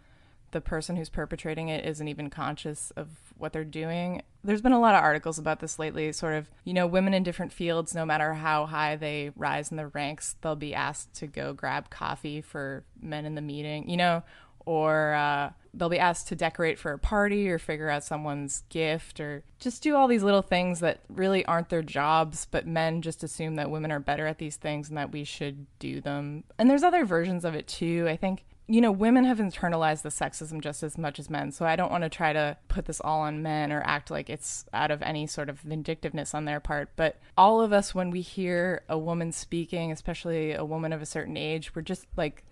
the 0.52 0.62
person 0.62 0.96
who's 0.96 1.10
perpetrating 1.10 1.70
it 1.70 1.86
isn't 1.86 2.08
even 2.08 2.32
conscious 2.32 2.92
of 2.96 3.29
what 3.40 3.54
they're 3.54 3.64
doing. 3.64 4.22
There's 4.44 4.62
been 4.62 4.72
a 4.72 4.80
lot 4.80 4.96
of 4.96 5.04
articles 5.04 5.38
about 5.38 5.60
this 5.60 5.80
lately, 5.80 6.12
sort 6.12 6.34
of, 6.36 6.50
you 6.64 6.74
know, 6.74 6.88
women 6.88 7.14
in 7.14 7.24
different 7.24 7.52
fields, 7.52 7.94
no 7.94 8.06
matter 8.06 8.34
how 8.34 8.66
high 8.66 8.96
they 8.96 9.32
rise 9.36 9.72
in 9.72 9.78
the 9.78 9.88
ranks, 9.88 10.36
they'll 10.42 10.56
be 10.56 10.74
asked 10.74 11.14
to 11.16 11.28
go 11.28 11.54
grab 11.54 11.90
coffee 11.90 12.42
for 12.42 12.84
men 13.02 13.26
in 13.26 13.36
the 13.36 13.42
meeting, 13.42 13.90
you 13.90 13.98
know, 13.98 14.24
or 14.66 15.14
uh, 15.14 15.50
they'll 15.74 15.90
be 15.90 16.00
asked 16.00 16.28
to 16.28 16.36
decorate 16.36 16.78
for 16.78 16.92
a 16.92 17.00
party 17.00 17.50
or 17.50 17.60
figure 17.60 17.90
out 17.90 18.04
someone's 18.04 18.64
gift 18.70 19.20
or 19.20 19.44
just 19.60 19.82
do 19.82 19.96
all 19.96 20.08
these 20.08 20.24
little 20.24 20.42
things 20.42 20.80
that 20.80 21.00
really 21.10 21.46
aren't 21.46 21.70
their 21.70 21.82
jobs, 21.82 22.48
but 22.50 22.68
men 22.68 23.02
just 23.02 23.24
assume 23.24 23.56
that 23.56 23.72
women 23.72 23.92
are 23.92 24.00
better 24.00 24.28
at 24.28 24.38
these 24.38 24.58
things 24.58 24.90
and 24.90 24.98
that 24.98 25.12
we 25.12 25.24
should 25.24 25.66
do 25.80 26.02
them. 26.02 26.44
And 26.58 26.70
there's 26.70 26.84
other 26.84 27.06
versions 27.06 27.46
of 27.46 27.56
it 27.56 27.68
too. 27.68 28.06
I 28.08 28.16
think 28.16 28.46
you 28.70 28.82
know, 28.82 28.92
women 28.92 29.26
have 29.26 29.40
internalized 29.40 30.04
the 30.04 30.10
sexism 30.10 30.62
just 30.62 30.84
as 30.84 30.96
much 30.96 31.18
as 31.18 31.28
men. 31.28 31.52
So 31.52 31.66
I 31.66 31.76
don't 31.76 31.92
want 31.92 32.04
to 32.04 32.10
try 32.10 32.34
to 32.34 32.56
put 32.68 32.86
this 32.86 33.02
all 33.02 33.22
on 33.22 33.42
men 33.42 33.72
or 33.72 33.82
act 33.84 34.12
like 34.12 34.30
it's 34.30 34.64
out 34.72 34.92
of 34.92 35.02
any 35.02 35.26
sort 35.26 35.50
of 35.50 35.60
vindictiveness 35.62 36.36
on 36.36 36.46
their 36.46 36.60
part. 36.60 36.92
But 36.96 37.18
all 37.36 37.62
of 37.62 37.74
us, 37.74 37.96
when 37.96 38.12
we 38.12 38.22
hear 38.22 38.84
a 38.88 38.98
woman 38.98 39.32
speaking, 39.32 39.92
especially 39.92 40.54
a 40.54 40.64
woman 40.64 40.94
of 40.94 41.02
a 41.02 41.08
certain 41.08 41.36
age, 41.36 41.74
we're 41.74 41.82
just 41.82 42.06
like, 42.16 42.46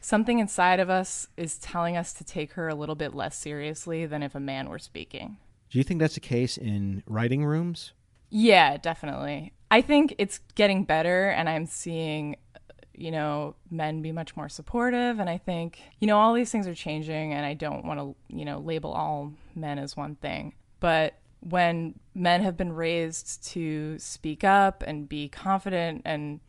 something 0.00 0.38
inside 0.38 0.78
of 0.78 0.90
us 0.90 1.26
is 1.36 1.58
telling 1.58 1.96
us 1.96 2.12
to 2.12 2.24
take 2.24 2.52
her 2.52 2.68
a 2.68 2.74
little 2.74 2.94
bit 2.94 3.12
less 3.12 3.36
seriously 3.36 4.06
than 4.06 4.22
if 4.22 4.36
a 4.36 4.40
man 4.40 4.68
were 4.68 4.78
speaking. 4.78 5.38
Do 5.70 5.78
you 5.78 5.84
think 5.84 5.98
that's 5.98 6.14
the 6.14 6.20
case 6.20 6.56
in 6.56 7.02
writing 7.06 7.44
rooms? 7.44 7.92
Yeah, 8.30 8.76
definitely. 8.76 9.54
I 9.72 9.80
think 9.80 10.14
it's 10.18 10.38
getting 10.54 10.84
better, 10.84 11.30
and 11.30 11.48
I'm 11.48 11.66
seeing 11.66 12.36
you 12.96 13.10
know, 13.10 13.54
men 13.70 14.02
be 14.02 14.12
much 14.12 14.36
more 14.36 14.48
supportive. 14.48 15.18
And 15.18 15.28
I 15.28 15.38
think, 15.38 15.80
you 16.00 16.06
know, 16.06 16.18
all 16.18 16.34
these 16.34 16.50
things 16.50 16.66
are 16.66 16.74
changing, 16.74 17.32
and 17.32 17.44
I 17.44 17.54
don't 17.54 17.84
want 17.84 18.00
to, 18.00 18.14
you 18.34 18.44
know, 18.44 18.58
label 18.58 18.92
all 18.92 19.32
men 19.54 19.78
as 19.78 19.96
one 19.96 20.16
thing. 20.16 20.54
But 20.80 21.14
when 21.40 21.98
men 22.14 22.42
have 22.42 22.56
been 22.56 22.72
raised 22.72 23.44
to 23.52 23.98
speak 23.98 24.44
up 24.44 24.82
and 24.86 25.08
be 25.08 25.28
confident, 25.28 26.02
and 26.04 26.40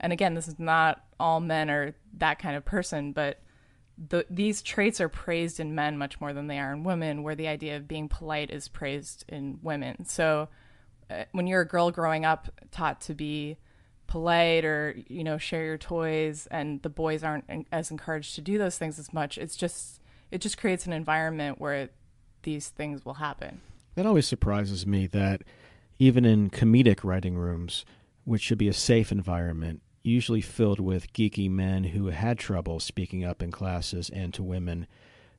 and 0.00 0.12
again, 0.12 0.34
this 0.34 0.48
is 0.48 0.58
not 0.58 1.04
all 1.18 1.40
men 1.40 1.70
are 1.70 1.94
that 2.18 2.38
kind 2.38 2.56
of 2.56 2.64
person, 2.64 3.12
but 3.12 3.40
the, 4.08 4.24
these 4.30 4.62
traits 4.62 5.00
are 5.00 5.08
praised 5.08 5.58
in 5.58 5.74
men 5.74 5.98
much 5.98 6.20
more 6.20 6.32
than 6.32 6.46
they 6.46 6.58
are 6.58 6.72
in 6.72 6.84
women, 6.84 7.22
where 7.22 7.34
the 7.34 7.48
idea 7.48 7.76
of 7.76 7.88
being 7.88 8.08
polite 8.08 8.50
is 8.50 8.68
praised 8.68 9.24
in 9.28 9.58
women. 9.62 10.04
So 10.04 10.48
uh, 11.10 11.24
when 11.32 11.46
you're 11.46 11.62
a 11.62 11.66
girl 11.66 11.90
growing 11.90 12.24
up, 12.24 12.48
taught 12.70 13.00
to 13.02 13.14
be 13.14 13.58
polite 14.08 14.64
or 14.64 14.96
you 15.06 15.22
know 15.22 15.38
share 15.38 15.64
your 15.64 15.78
toys 15.78 16.48
and 16.50 16.82
the 16.82 16.88
boys 16.88 17.22
aren't 17.22 17.44
as 17.70 17.90
encouraged 17.92 18.34
to 18.34 18.40
do 18.40 18.58
those 18.58 18.76
things 18.76 18.98
as 18.98 19.12
much 19.12 19.38
it's 19.38 19.54
just 19.54 20.00
it 20.30 20.40
just 20.40 20.58
creates 20.58 20.86
an 20.86 20.92
environment 20.92 21.60
where 21.60 21.90
these 22.42 22.68
things 22.68 23.04
will 23.04 23.14
happen. 23.14 23.60
That 23.94 24.06
always 24.06 24.26
surprises 24.26 24.86
me 24.86 25.06
that 25.08 25.42
even 25.98 26.24
in 26.24 26.50
comedic 26.50 27.04
writing 27.04 27.36
rooms 27.36 27.84
which 28.24 28.42
should 28.42 28.58
be 28.58 28.68
a 28.68 28.74
safe 28.74 29.10
environment 29.10 29.80
usually 30.02 30.40
filled 30.40 30.80
with 30.80 31.12
geeky 31.12 31.50
men 31.50 31.84
who 31.84 32.06
had 32.06 32.38
trouble 32.38 32.80
speaking 32.80 33.24
up 33.24 33.42
in 33.42 33.50
classes 33.50 34.10
and 34.10 34.32
to 34.34 34.42
women 34.42 34.86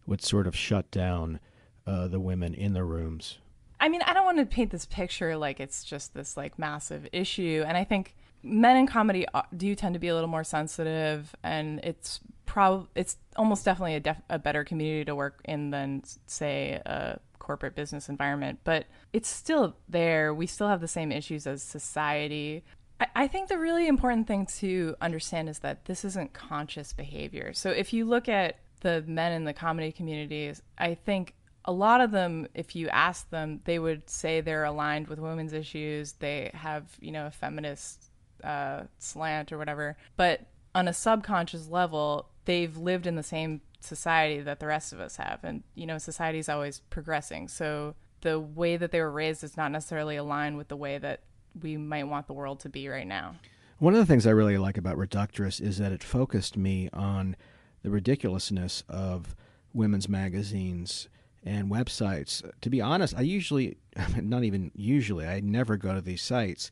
would 0.06 0.22
sort 0.22 0.48
of 0.48 0.56
shut 0.56 0.90
down 0.92 1.40
uh, 1.86 2.08
the 2.08 2.20
women 2.20 2.54
in 2.54 2.74
the 2.74 2.84
rooms. 2.84 3.40
I 3.80 3.90
mean 3.90 4.02
i 4.06 4.14
don't 4.14 4.26
want 4.26 4.38
to 4.40 4.46
paint 4.46 4.72
this 4.72 4.86
picture 4.86 5.38
like 5.38 5.60
it's 5.60 5.84
just 5.84 6.14
this 6.14 6.36
like 6.36 6.60
massive 6.60 7.08
issue 7.14 7.64
and 7.66 7.78
i 7.78 7.84
think 7.84 8.14
men 8.44 8.78
in 8.78 8.88
comedy 8.88 9.26
uh, 9.34 9.44
do 9.56 9.76
tend 9.76 9.94
to 9.94 10.00
be 10.00 10.08
a 10.08 10.14
little 10.14 10.30
more 10.30 10.44
sensitive, 10.44 11.36
and 11.44 11.80
it's 11.84 12.20
prob 12.46 12.88
it's 12.96 13.18
almost 13.36 13.64
definitely 13.64 13.96
a, 13.96 14.00
def- 14.00 14.22
a 14.30 14.40
better 14.40 14.64
community 14.64 15.06
to 15.06 15.16
work 15.16 15.42
in 15.46 15.70
than 15.70 16.02
say 16.26 16.82
a 16.86 17.20
corporate 17.38 17.76
business 17.76 18.10
environment. 18.10 18.60
But 18.64 18.86
it's 19.14 19.30
still 19.30 19.76
there. 19.88 20.34
We 20.34 20.48
still 20.48 20.68
have 20.68 20.82
the 20.82 20.88
same 20.88 21.12
issues 21.12 21.48
as 21.48 21.62
society. 21.64 22.64
I, 23.00 23.08
I 23.16 23.28
think 23.28 23.50
the 23.50 23.58
really 23.58 23.88
important 23.88 24.28
thing 24.28 24.46
to 24.58 24.96
understand 25.02 25.50
is 25.50 25.60
that 25.60 25.86
this 25.86 26.06
isn't 26.06 26.34
conscious 26.34 26.94
behavior. 26.94 27.54
So 27.54 27.70
if 27.70 27.94
you 27.94 28.06
look 28.06 28.30
at 28.30 28.60
the 28.82 29.04
men 29.08 29.34
in 29.34 29.44
the 29.44 29.54
comedy 29.54 29.92
communities, 29.92 30.62
I 30.78 30.96
think 30.96 31.36
a 31.66 31.72
lot 31.72 32.02
of 32.02 32.12
them, 32.12 32.48
if 32.54 32.76
you 32.76 32.88
ask 32.90 33.30
them, 33.30 33.62
they 33.66 33.80
would 33.80 34.10
say 34.10 34.42
they're 34.42 34.64
aligned 34.64 35.08
with 35.08 35.20
women's 35.20 35.54
issues. 35.54 36.14
They 36.14 36.50
have, 36.54 36.86
you 37.00 37.12
know, 37.12 37.28
a 37.28 37.32
feminist 37.32 38.09
uh, 38.44 38.84
slant 38.98 39.52
or 39.52 39.58
whatever. 39.58 39.98
But 40.16 40.48
on 40.76 40.88
a 40.88 40.94
subconscious 40.94 41.68
level, 41.68 42.30
they've 42.46 42.76
lived 42.78 43.08
in 43.08 43.16
the 43.16 43.24
same 43.24 43.62
society 43.80 44.42
that 44.42 44.60
the 44.60 44.68
rest 44.68 44.94
of 44.94 45.00
us 45.00 45.16
have. 45.16 45.40
And, 45.44 45.64
you 45.76 45.86
know, 45.86 45.98
society 45.98 46.40
is 46.40 46.50
always 46.50 46.82
progressing. 46.90 47.48
So 47.48 47.96
the 48.22 48.40
way 48.40 48.78
that 48.78 48.92
they 48.92 49.00
were 49.02 49.12
raised 49.12 49.44
is 49.44 49.58
not 49.58 49.72
necessarily 49.72 50.16
aligned 50.16 50.58
with 50.58 50.68
the 50.68 50.76
way 50.76 50.98
that 50.98 51.22
we 51.62 51.78
might 51.78 52.06
want 52.06 52.28
the 52.28 52.34
world 52.34 52.60
to 52.62 52.70
be 52.70 52.88
right 52.88 53.08
now. 53.08 53.36
One 53.80 53.94
of 53.94 54.00
the 54.00 54.06
things 54.06 54.28
I 54.28 54.32
really 54.32 54.58
like 54.58 54.78
about 54.78 54.98
Reductress 54.98 55.62
is 55.62 55.78
that 55.78 55.92
it 55.92 56.04
focused 56.04 56.58
me 56.58 56.90
on 56.92 57.36
the 57.82 57.90
ridiculousness 57.90 58.84
of 58.90 59.36
women's 59.74 60.10
magazines 60.10 61.08
and 61.44 61.72
websites. 61.72 62.44
To 62.62 62.70
be 62.70 62.82
honest, 62.82 63.16
I 63.18 63.22
usually, 63.22 63.78
not 64.22 64.44
even 64.44 64.72
usually, 64.76 65.26
I 65.26 65.40
never 65.40 65.78
go 65.78 65.94
to 65.94 66.02
these 66.02 66.22
sites. 66.22 66.72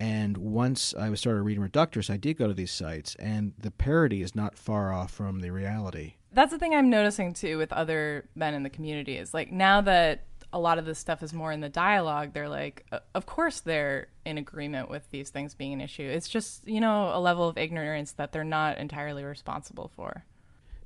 And 0.00 0.36
once 0.36 0.94
I 0.96 1.10
was 1.10 1.18
started 1.20 1.42
reading 1.42 1.62
Reductress, 1.62 2.08
I 2.08 2.16
did 2.16 2.38
go 2.38 2.46
to 2.46 2.54
these 2.54 2.70
sites, 2.70 3.16
and 3.16 3.52
the 3.58 3.72
parody 3.72 4.22
is 4.22 4.34
not 4.34 4.56
far 4.56 4.92
off 4.92 5.10
from 5.10 5.40
the 5.40 5.50
reality. 5.50 6.14
That's 6.32 6.52
the 6.52 6.58
thing 6.58 6.74
I'm 6.74 6.90
noticing 6.90 7.32
too 7.32 7.58
with 7.58 7.72
other 7.72 8.28
men 8.34 8.54
in 8.54 8.62
the 8.62 8.70
community 8.70 9.16
is 9.16 9.34
like 9.34 9.50
now 9.50 9.80
that 9.80 10.24
a 10.52 10.58
lot 10.58 10.78
of 10.78 10.84
this 10.86 10.98
stuff 10.98 11.22
is 11.22 11.32
more 11.32 11.52
in 11.52 11.60
the 11.60 11.68
dialogue, 11.68 12.32
they're 12.32 12.48
like, 12.48 12.86
of 13.14 13.26
course 13.26 13.60
they're 13.60 14.08
in 14.24 14.38
agreement 14.38 14.88
with 14.88 15.10
these 15.10 15.30
things 15.30 15.54
being 15.54 15.72
an 15.72 15.80
issue. 15.80 16.02
It's 16.02 16.28
just, 16.28 16.66
you 16.66 16.80
know, 16.80 17.10
a 17.14 17.20
level 17.20 17.48
of 17.48 17.58
ignorance 17.58 18.12
that 18.12 18.32
they're 18.32 18.44
not 18.44 18.78
entirely 18.78 19.24
responsible 19.24 19.90
for. 19.94 20.24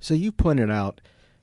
So 0.01 0.15
you 0.15 0.33
pointed 0.33 0.71
out 0.71 1.01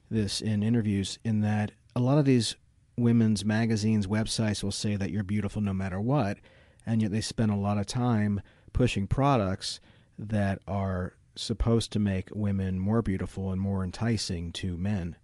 this 0.09 0.41
in 0.41 0.63
interviews 0.63 1.19
in 1.23 1.41
that 1.41 1.71
a 1.95 1.99
lot 1.99 2.17
of 2.17 2.25
these 2.25 2.55
women's 2.97 3.45
magazines, 3.45 4.07
websites 4.07 4.63
will 4.63 4.71
say 4.71 4.97
that 4.97 5.11
you're 5.11 5.23
beautiful 5.23 5.61
no 5.61 5.73
matter 5.73 6.01
what, 6.01 6.39
and 6.89 7.03
yet 7.03 7.11
they 7.11 7.21
spend 7.21 7.51
a 7.51 7.55
lot 7.55 7.77
of 7.77 7.85
time 7.85 8.41
pushing 8.73 9.05
products 9.05 9.79
that 10.17 10.59
are 10.67 11.13
supposed 11.35 11.93
to 11.93 11.99
make 11.99 12.29
women 12.33 12.79
more 12.79 13.03
beautiful 13.03 13.51
and 13.51 13.61
more 13.61 13.83
enticing 13.83 14.51
to 14.51 14.75
men. 14.75 15.15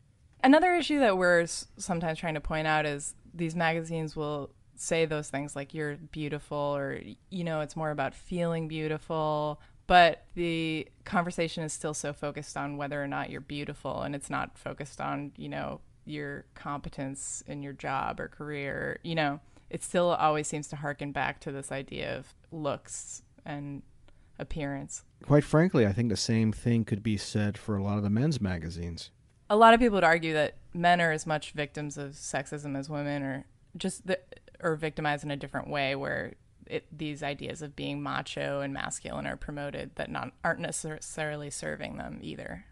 Another 0.44 0.76
issue 0.76 1.00
that 1.00 1.18
we're 1.18 1.48
sometimes 1.48 2.20
trying 2.20 2.36
to 2.36 2.40
point 2.40 2.68
out 2.68 2.86
is 2.86 3.16
these 3.34 3.56
magazines 3.56 4.16
will 4.16 4.52
say 4.76 5.06
those 5.06 5.30
things 5.30 5.56
like 5.56 5.74
you're 5.74 5.96
beautiful 5.96 6.58
or 6.58 7.02
you 7.30 7.44
know 7.46 7.62
it's 7.62 7.78
more 7.78 7.92
about 7.92 8.14
feeling 8.14 8.68
beautiful 8.68 9.62
but 9.88 10.26
the 10.36 10.86
conversation 11.06 11.64
is 11.64 11.72
still 11.72 11.94
so 11.94 12.12
focused 12.12 12.58
on 12.58 12.76
whether 12.76 13.02
or 13.02 13.08
not 13.08 13.30
you're 13.30 13.40
beautiful 13.40 14.02
and 14.02 14.14
it's 14.14 14.30
not 14.30 14.58
focused 14.58 15.00
on 15.00 15.32
you 15.38 15.48
know 15.48 15.80
your 16.04 16.44
competence 16.56 17.42
in 17.48 17.64
your 17.64 17.72
job 17.72 18.20
or 18.20 18.28
career 18.28 19.00
you 19.02 19.16
know 19.16 19.40
it 19.76 19.84
still 19.84 20.12
always 20.12 20.48
seems 20.48 20.70
to 20.70 20.78
harken 20.78 21.12
back 21.12 21.42
to 21.42 21.52
this 21.52 21.70
idea 21.70 22.18
of 22.18 22.34
looks 22.50 23.24
and 23.46 23.84
appearance 24.40 25.04
quite 25.24 25.44
frankly 25.44 25.86
i 25.86 25.92
think 25.92 26.10
the 26.10 26.18
same 26.18 26.52
thing 26.52 26.86
could 26.86 27.04
be 27.04 27.18
said 27.18 27.58
for 27.58 27.76
a 27.76 27.84
lot 27.84 27.98
of 27.98 28.04
the 28.04 28.10
men's 28.10 28.40
magazines 28.40 29.12
a 29.50 29.56
lot 29.56 29.74
of 29.74 29.80
people 29.80 29.96
would 29.96 30.04
argue 30.04 30.34
that 30.34 30.56
men 30.74 31.02
are 31.02 31.12
as 31.12 31.28
much 31.28 31.52
victims 31.52 31.98
of 31.98 32.12
sexism 32.12 32.78
as 32.78 32.90
women 32.90 33.22
or 33.22 33.46
just 33.78 34.08
the, 34.08 34.20
or 34.62 34.76
victimized 34.76 35.24
in 35.24 35.32
a 35.32 35.38
different 35.38 35.70
way 35.70 35.96
where 35.96 36.34
it, 36.68 36.86
these 36.92 37.22
ideas 37.22 37.62
of 37.62 37.76
being 37.76 38.02
macho 38.02 38.62
and 38.62 38.74
masculine 38.74 39.28
are 39.28 39.38
promoted 39.38 39.92
that 39.96 40.10
not 40.10 40.32
aren't 40.44 40.60
necessarily 40.60 41.50
serving 41.50 41.98
them 41.98 42.20
either. 42.22 42.66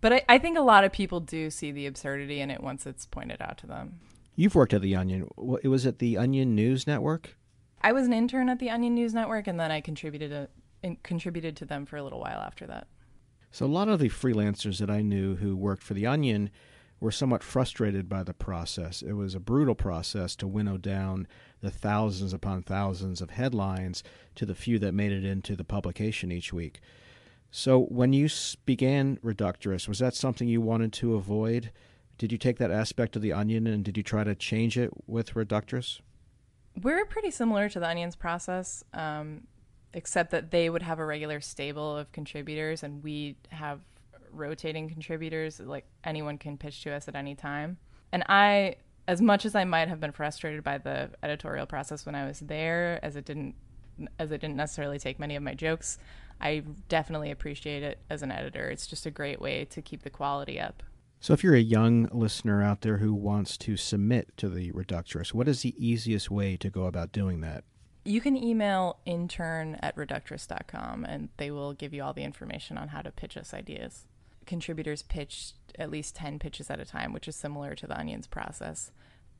But 0.00 0.12
I, 0.12 0.22
I 0.28 0.38
think 0.38 0.58
a 0.58 0.62
lot 0.62 0.84
of 0.84 0.92
people 0.92 1.20
do 1.20 1.50
see 1.50 1.70
the 1.70 1.86
absurdity 1.86 2.40
in 2.40 2.50
it 2.50 2.62
once 2.62 2.86
it's 2.86 3.06
pointed 3.06 3.40
out 3.40 3.58
to 3.58 3.66
them. 3.66 4.00
You've 4.42 4.56
worked 4.56 4.74
at 4.74 4.82
the 4.82 4.96
Onion. 4.96 5.28
It 5.62 5.68
was 5.68 5.86
at 5.86 6.00
the 6.00 6.18
Onion 6.18 6.56
News 6.56 6.84
Network. 6.84 7.36
I 7.80 7.92
was 7.92 8.08
an 8.08 8.12
intern 8.12 8.48
at 8.48 8.58
the 8.58 8.70
Onion 8.70 8.96
News 8.96 9.14
Network, 9.14 9.46
and 9.46 9.60
then 9.60 9.70
I 9.70 9.80
contributed 9.80 10.32
a, 10.32 10.96
contributed 11.04 11.54
to 11.58 11.64
them 11.64 11.86
for 11.86 11.96
a 11.96 12.02
little 12.02 12.18
while 12.18 12.40
after 12.40 12.66
that. 12.66 12.88
So 13.52 13.66
a 13.66 13.68
lot 13.68 13.88
of 13.88 14.00
the 14.00 14.08
freelancers 14.08 14.80
that 14.80 14.90
I 14.90 15.00
knew 15.00 15.36
who 15.36 15.54
worked 15.54 15.84
for 15.84 15.94
the 15.94 16.08
Onion 16.08 16.50
were 16.98 17.12
somewhat 17.12 17.44
frustrated 17.44 18.08
by 18.08 18.24
the 18.24 18.34
process. 18.34 19.00
It 19.00 19.12
was 19.12 19.36
a 19.36 19.38
brutal 19.38 19.76
process 19.76 20.34
to 20.34 20.48
winnow 20.48 20.76
down 20.76 21.28
the 21.60 21.70
thousands 21.70 22.32
upon 22.32 22.64
thousands 22.64 23.20
of 23.20 23.30
headlines 23.30 24.02
to 24.34 24.44
the 24.44 24.56
few 24.56 24.80
that 24.80 24.92
made 24.92 25.12
it 25.12 25.24
into 25.24 25.54
the 25.54 25.62
publication 25.62 26.32
each 26.32 26.52
week. 26.52 26.80
So, 27.52 27.78
when 27.78 28.12
you 28.12 28.28
began 28.66 29.18
Reductress, 29.22 29.86
was 29.86 30.00
that 30.00 30.16
something 30.16 30.48
you 30.48 30.60
wanted 30.60 30.92
to 30.94 31.14
avoid? 31.14 31.70
Did 32.22 32.30
you 32.30 32.38
take 32.38 32.58
that 32.58 32.70
aspect 32.70 33.16
of 33.16 33.22
the 33.22 33.32
Onion 33.32 33.66
and 33.66 33.84
did 33.84 33.96
you 33.96 34.04
try 34.04 34.22
to 34.22 34.36
change 34.36 34.78
it 34.78 34.92
with 35.08 35.34
Reductress? 35.34 35.98
We're 36.80 37.04
pretty 37.04 37.32
similar 37.32 37.68
to 37.70 37.80
the 37.80 37.90
Onion's 37.90 38.14
process, 38.14 38.84
um, 38.94 39.48
except 39.92 40.30
that 40.30 40.52
they 40.52 40.70
would 40.70 40.82
have 40.82 41.00
a 41.00 41.04
regular 41.04 41.40
stable 41.40 41.96
of 41.96 42.12
contributors 42.12 42.84
and 42.84 43.02
we 43.02 43.34
have 43.48 43.80
rotating 44.30 44.88
contributors. 44.88 45.58
Like 45.58 45.84
anyone 46.04 46.38
can 46.38 46.56
pitch 46.56 46.84
to 46.84 46.92
us 46.92 47.08
at 47.08 47.16
any 47.16 47.34
time. 47.34 47.78
And 48.12 48.22
I, 48.28 48.76
as 49.08 49.20
much 49.20 49.44
as 49.44 49.56
I 49.56 49.64
might 49.64 49.88
have 49.88 49.98
been 49.98 50.12
frustrated 50.12 50.62
by 50.62 50.78
the 50.78 51.10
editorial 51.24 51.66
process 51.66 52.06
when 52.06 52.14
I 52.14 52.24
was 52.24 52.38
there, 52.38 53.00
as 53.02 53.16
it 53.16 53.24
didn't, 53.24 53.56
as 54.20 54.30
it 54.30 54.40
didn't 54.40 54.54
necessarily 54.54 55.00
take 55.00 55.18
many 55.18 55.34
of 55.34 55.42
my 55.42 55.54
jokes, 55.54 55.98
I 56.40 56.62
definitely 56.88 57.32
appreciate 57.32 57.82
it 57.82 57.98
as 58.08 58.22
an 58.22 58.30
editor. 58.30 58.70
It's 58.70 58.86
just 58.86 59.06
a 59.06 59.10
great 59.10 59.40
way 59.40 59.64
to 59.64 59.82
keep 59.82 60.04
the 60.04 60.10
quality 60.10 60.60
up. 60.60 60.84
So, 61.22 61.32
if 61.32 61.42
you're 61.42 61.54
a 61.54 61.60
young 61.60 62.08
listener 62.12 62.62
out 62.62 62.82
there 62.82 62.98
who 62.98 63.14
wants 63.14 63.56
to 63.58 63.78
submit 63.78 64.36
to 64.36 64.50
the 64.50 64.72
Reductress, 64.72 65.32
what 65.32 65.48
is 65.48 65.62
the 65.62 65.74
easiest 65.78 66.30
way 66.30 66.56
to 66.58 66.68
go 66.68 66.84
about 66.84 67.12
doing 67.12 67.40
that? 67.40 67.64
You 68.04 68.20
can 68.20 68.36
email 68.36 68.98
intern 69.06 69.78
at 69.80 69.96
reductress.com 69.96 71.04
and 71.04 71.28
they 71.36 71.50
will 71.50 71.72
give 71.72 71.94
you 71.94 72.02
all 72.02 72.12
the 72.12 72.24
information 72.24 72.76
on 72.76 72.88
how 72.88 73.00
to 73.00 73.10
pitch 73.10 73.36
us 73.36 73.54
ideas 73.54 74.06
contributors 74.46 75.02
pitch 75.02 75.52
at 75.78 75.90
least 75.90 76.14
10 76.16 76.38
pitches 76.38 76.70
at 76.70 76.80
a 76.80 76.84
time, 76.84 77.12
which 77.12 77.28
is 77.28 77.36
similar 77.36 77.74
to 77.74 77.86
the 77.86 77.98
Onion's 77.98 78.26
process. 78.26 78.90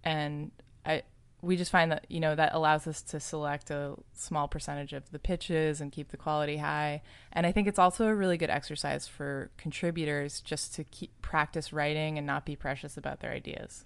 And 0.04 0.50
I, 0.84 1.02
we 1.42 1.56
just 1.56 1.72
find 1.72 1.90
that, 1.90 2.06
you 2.08 2.20
know, 2.20 2.36
that 2.36 2.54
allows 2.54 2.86
us 2.86 3.02
to 3.02 3.18
select 3.18 3.68
a 3.70 3.96
small 4.14 4.46
percentage 4.46 4.92
of 4.92 5.10
the 5.10 5.18
pitches 5.18 5.80
and 5.80 5.90
keep 5.90 6.10
the 6.10 6.16
quality 6.16 6.58
high. 6.58 7.02
And 7.32 7.44
I 7.44 7.52
think 7.52 7.66
it's 7.66 7.80
also 7.80 8.06
a 8.06 8.14
really 8.14 8.36
good 8.36 8.48
exercise 8.48 9.08
for 9.08 9.50
contributors 9.58 10.40
just 10.40 10.72
to 10.76 10.84
keep 10.84 11.20
practice 11.20 11.72
writing 11.72 12.16
and 12.16 12.26
not 12.26 12.46
be 12.46 12.54
precious 12.54 12.96
about 12.96 13.20
their 13.20 13.32
ideas. 13.32 13.84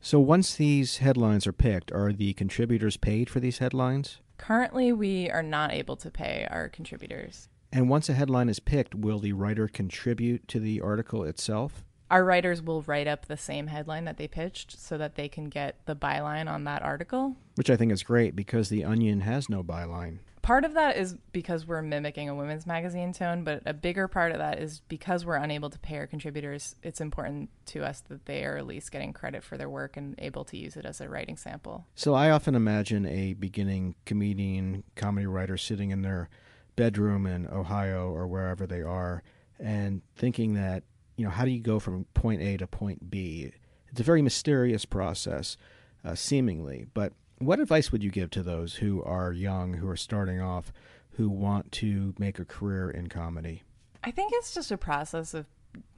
So 0.00 0.18
once 0.18 0.56
these 0.56 0.98
headlines 0.98 1.46
are 1.46 1.52
picked, 1.52 1.92
are 1.92 2.12
the 2.12 2.32
contributors 2.34 2.96
paid 2.96 3.30
for 3.30 3.38
these 3.38 3.58
headlines? 3.58 4.18
Currently, 4.36 4.92
we 4.92 5.30
are 5.30 5.42
not 5.42 5.72
able 5.72 5.96
to 5.96 6.10
pay 6.10 6.46
our 6.50 6.68
contributors. 6.68 7.48
And 7.72 7.88
once 7.88 8.08
a 8.08 8.14
headline 8.14 8.48
is 8.48 8.60
picked, 8.60 8.94
will 8.94 9.18
the 9.18 9.32
writer 9.32 9.68
contribute 9.68 10.46
to 10.48 10.60
the 10.60 10.80
article 10.80 11.24
itself? 11.24 11.84
Our 12.10 12.24
writers 12.24 12.62
will 12.62 12.82
write 12.82 13.08
up 13.08 13.26
the 13.26 13.36
same 13.36 13.66
headline 13.66 14.04
that 14.04 14.16
they 14.16 14.28
pitched 14.28 14.78
so 14.78 14.96
that 14.98 15.16
they 15.16 15.28
can 15.28 15.46
get 15.46 15.84
the 15.86 15.96
byline 15.96 16.48
on 16.48 16.64
that 16.64 16.82
article. 16.82 17.36
Which 17.56 17.70
I 17.70 17.76
think 17.76 17.92
is 17.92 18.02
great 18.02 18.36
because 18.36 18.68
The 18.68 18.84
Onion 18.84 19.20
has 19.22 19.48
no 19.48 19.64
byline. 19.64 20.18
Part 20.46 20.64
of 20.64 20.74
that 20.74 20.96
is 20.96 21.16
because 21.32 21.66
we're 21.66 21.82
mimicking 21.82 22.28
a 22.28 22.34
women's 22.36 22.68
magazine 22.68 23.12
tone, 23.12 23.42
but 23.42 23.62
a 23.66 23.74
bigger 23.74 24.06
part 24.06 24.30
of 24.30 24.38
that 24.38 24.60
is 24.60 24.80
because 24.86 25.26
we're 25.26 25.34
unable 25.34 25.70
to 25.70 25.78
pay 25.80 25.96
our 25.96 26.06
contributors, 26.06 26.76
it's 26.84 27.00
important 27.00 27.50
to 27.66 27.84
us 27.84 28.00
that 28.08 28.26
they 28.26 28.44
are 28.44 28.56
at 28.56 28.64
least 28.64 28.92
getting 28.92 29.12
credit 29.12 29.42
for 29.42 29.56
their 29.56 29.68
work 29.68 29.96
and 29.96 30.14
able 30.18 30.44
to 30.44 30.56
use 30.56 30.76
it 30.76 30.86
as 30.86 31.00
a 31.00 31.08
writing 31.08 31.36
sample. 31.36 31.86
So 31.96 32.14
I 32.14 32.30
often 32.30 32.54
imagine 32.54 33.06
a 33.06 33.34
beginning 33.34 33.96
comedian, 34.04 34.84
comedy 34.94 35.26
writer 35.26 35.56
sitting 35.56 35.90
in 35.90 36.02
their 36.02 36.28
bedroom 36.76 37.26
in 37.26 37.48
Ohio 37.48 38.10
or 38.10 38.28
wherever 38.28 38.68
they 38.68 38.82
are 38.82 39.24
and 39.58 40.02
thinking 40.14 40.54
that, 40.54 40.84
you 41.16 41.24
know, 41.24 41.30
how 41.30 41.44
do 41.44 41.50
you 41.50 41.60
go 41.60 41.78
from 41.78 42.04
point 42.14 42.42
A 42.42 42.56
to 42.58 42.66
point 42.66 43.10
B? 43.10 43.52
It's 43.90 44.00
a 44.00 44.04
very 44.04 44.22
mysterious 44.22 44.84
process, 44.84 45.56
uh, 46.04 46.14
seemingly. 46.14 46.86
But 46.92 47.12
what 47.38 47.60
advice 47.60 47.92
would 47.92 48.02
you 48.02 48.10
give 48.10 48.30
to 48.30 48.42
those 48.42 48.76
who 48.76 49.02
are 49.02 49.32
young, 49.32 49.74
who 49.74 49.88
are 49.88 49.96
starting 49.96 50.40
off, 50.40 50.72
who 51.12 51.28
want 51.28 51.72
to 51.72 52.14
make 52.18 52.38
a 52.38 52.44
career 52.44 52.90
in 52.90 53.08
comedy? 53.08 53.62
I 54.04 54.10
think 54.10 54.32
it's 54.34 54.54
just 54.54 54.70
a 54.70 54.76
process 54.76 55.34
of 55.34 55.46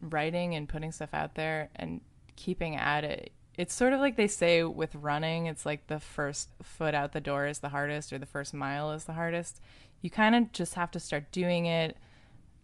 writing 0.00 0.54
and 0.54 0.68
putting 0.68 0.92
stuff 0.92 1.10
out 1.12 1.34
there 1.34 1.70
and 1.76 2.00
keeping 2.36 2.76
at 2.76 3.04
it. 3.04 3.32
It's 3.56 3.74
sort 3.74 3.92
of 3.92 3.98
like 3.98 4.16
they 4.16 4.28
say 4.28 4.62
with 4.62 4.94
running, 4.94 5.46
it's 5.46 5.66
like 5.66 5.88
the 5.88 5.98
first 5.98 6.50
foot 6.62 6.94
out 6.94 7.12
the 7.12 7.20
door 7.20 7.46
is 7.46 7.58
the 7.58 7.70
hardest 7.70 8.12
or 8.12 8.18
the 8.18 8.26
first 8.26 8.54
mile 8.54 8.92
is 8.92 9.04
the 9.04 9.14
hardest 9.14 9.60
you 10.00 10.10
kind 10.10 10.34
of 10.34 10.52
just 10.52 10.74
have 10.74 10.90
to 10.92 11.00
start 11.00 11.30
doing 11.32 11.66
it, 11.66 11.96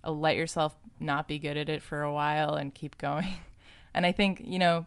Uh, 0.04 0.10
let 0.10 0.36
yourself 0.36 0.76
not 1.00 1.28
be 1.28 1.38
good 1.38 1.56
at 1.56 1.68
it 1.68 1.82
for 1.82 2.02
a 2.02 2.12
while 2.12 2.54
and 2.54 2.74
keep 2.74 2.98
going. 2.98 3.28
and 3.94 4.04
I 4.04 4.12
think, 4.12 4.42
you 4.44 4.58
know, 4.58 4.86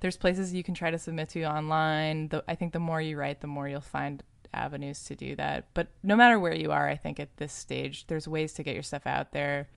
there's 0.00 0.16
places 0.16 0.54
you 0.54 0.62
can 0.62 0.74
try 0.74 0.90
to 0.90 0.98
submit 0.98 1.28
to 1.30 1.44
online. 1.44 2.28
The, 2.28 2.42
I 2.48 2.54
think 2.54 2.72
the 2.72 2.78
more 2.78 3.00
you 3.00 3.16
write, 3.16 3.40
the 3.40 3.46
more 3.46 3.68
you'll 3.68 3.80
find 3.80 4.22
avenues 4.52 5.04
to 5.04 5.14
do 5.14 5.36
that. 5.36 5.68
But 5.74 5.88
no 6.02 6.16
matter 6.16 6.38
where 6.38 6.54
you 6.54 6.72
are, 6.72 6.88
I 6.88 6.96
think 6.96 7.20
at 7.20 7.36
this 7.36 7.52
stage, 7.52 8.06
there's 8.06 8.26
ways 8.26 8.52
to 8.54 8.62
get 8.62 8.74
your 8.74 8.82
stuff 8.82 9.06
out 9.06 9.32
there. 9.32 9.68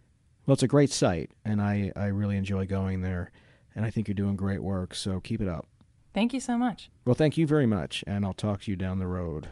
Well, 0.46 0.54
it's 0.54 0.64
a 0.64 0.68
great 0.68 0.92
site, 0.92 1.32
and 1.46 1.62
I, 1.62 1.92
I 1.96 2.08
really 2.08 2.38
enjoy 2.38 2.66
going 2.66 3.02
there. 3.02 3.32
And 3.76 3.86
I 3.86 3.90
think 3.90 4.08
you're 4.08 4.16
doing 4.16 4.36
great 4.36 4.62
work, 4.62 4.94
so 4.94 5.20
keep 5.20 5.42
it 5.42 5.48
up. 5.48 5.68
Thank 6.14 6.34
you 6.34 6.40
so 6.40 6.58
much. 6.58 6.90
Well, 7.06 7.16
thank 7.16 7.38
you 7.38 7.48
very 7.48 7.66
much, 7.66 8.04
and 8.06 8.24
I'll 8.24 8.34
talk 8.34 8.62
to 8.62 8.72
you 8.72 8.78
down 8.78 9.00
the 9.00 9.08
road. 9.08 9.48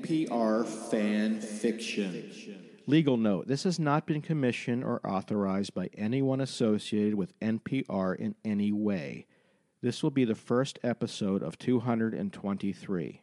NPR 0.00 0.66
fan 0.66 1.40
fiction. 1.40 2.32
Legal 2.86 3.16
note 3.16 3.46
this 3.46 3.64
has 3.64 3.78
not 3.78 4.06
been 4.06 4.22
commissioned 4.22 4.82
or 4.82 5.00
authorized 5.06 5.74
by 5.74 5.88
anyone 5.94 6.40
associated 6.40 7.14
with 7.14 7.38
NPR 7.40 8.16
in 8.16 8.34
any 8.44 8.72
way. 8.72 9.26
This 9.82 10.02
will 10.02 10.10
be 10.10 10.24
the 10.24 10.34
first 10.34 10.78
episode 10.82 11.42
of 11.42 11.58
223. 11.58 13.20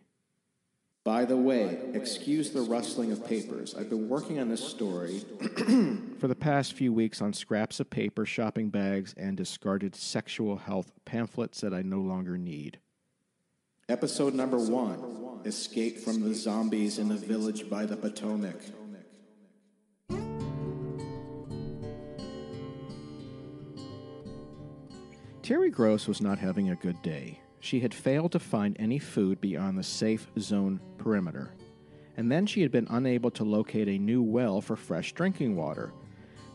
By 1.04 1.26
the 1.26 1.38
way, 1.38 1.80
excuse 1.94 2.52
the 2.52 2.62
rustling 2.62 3.12
of 3.12 3.26
papers. 3.26 3.74
I've 3.76 3.90
been 3.90 4.10
working 4.10 4.40
on 4.40 4.50
this 4.50 4.64
story 4.64 5.22
for 6.20 6.28
the 6.28 6.36
past 6.36 6.74
few 6.74 6.92
weeks 6.92 7.22
on 7.22 7.32
scraps 7.34 7.80
of 7.80 7.90
paper, 7.90 8.26
shopping 8.26 8.70
bags, 8.70 9.14
and 9.16 9.38
discarded 9.38 9.96
sexual 9.96 10.58
health 10.58 10.92
pamphlets 11.06 11.62
that 11.62 11.74
I 11.74 11.82
no 11.82 12.00
longer 12.00 12.38
need. 12.38 12.80
Episode 13.90 14.34
number 14.34 14.58
one 14.58 15.40
Escape 15.46 15.98
from 15.98 16.20
the 16.20 16.36
Zombies 16.36 17.00
in 17.00 17.08
the 17.08 17.16
Village 17.16 17.70
by 17.70 17.86
the 17.86 17.96
Potomac. 17.96 18.60
Terry 25.42 25.70
Gross 25.70 26.06
was 26.06 26.20
not 26.20 26.38
having 26.38 26.70
a 26.70 26.76
good 26.76 27.02
day. 27.02 27.40
She 27.62 27.80
had 27.80 27.94
failed 27.94 28.34
to 28.34 28.40
find 28.40 28.76
any 28.78 29.00
food 29.00 29.40
beyond 29.40 29.78
the 29.78 29.84
safe 29.84 30.28
zone 30.38 30.82
perimeter. 30.98 31.54
And 32.18 32.30
then 32.30 32.46
she 32.46 32.62
had 32.64 32.72
been 32.74 32.88
unable 32.90 33.32
to 33.32 33.46
locate 33.46 33.88
a 33.88 33.98
new 33.98 34.22
well 34.22 34.60
for 34.60 34.76
fresh 34.76 35.14
drinking 35.14 35.56
water. 35.56 35.94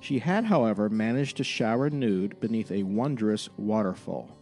She 0.01 0.19
had, 0.19 0.45
however, 0.45 0.91
managed 0.91 1.39
to 1.39 1.45
shower 1.45 1.89
nude 1.89 2.39
beneath 2.41 2.71
a 2.71 2.83
wondrous 2.83 3.49
waterfall. 3.57 4.42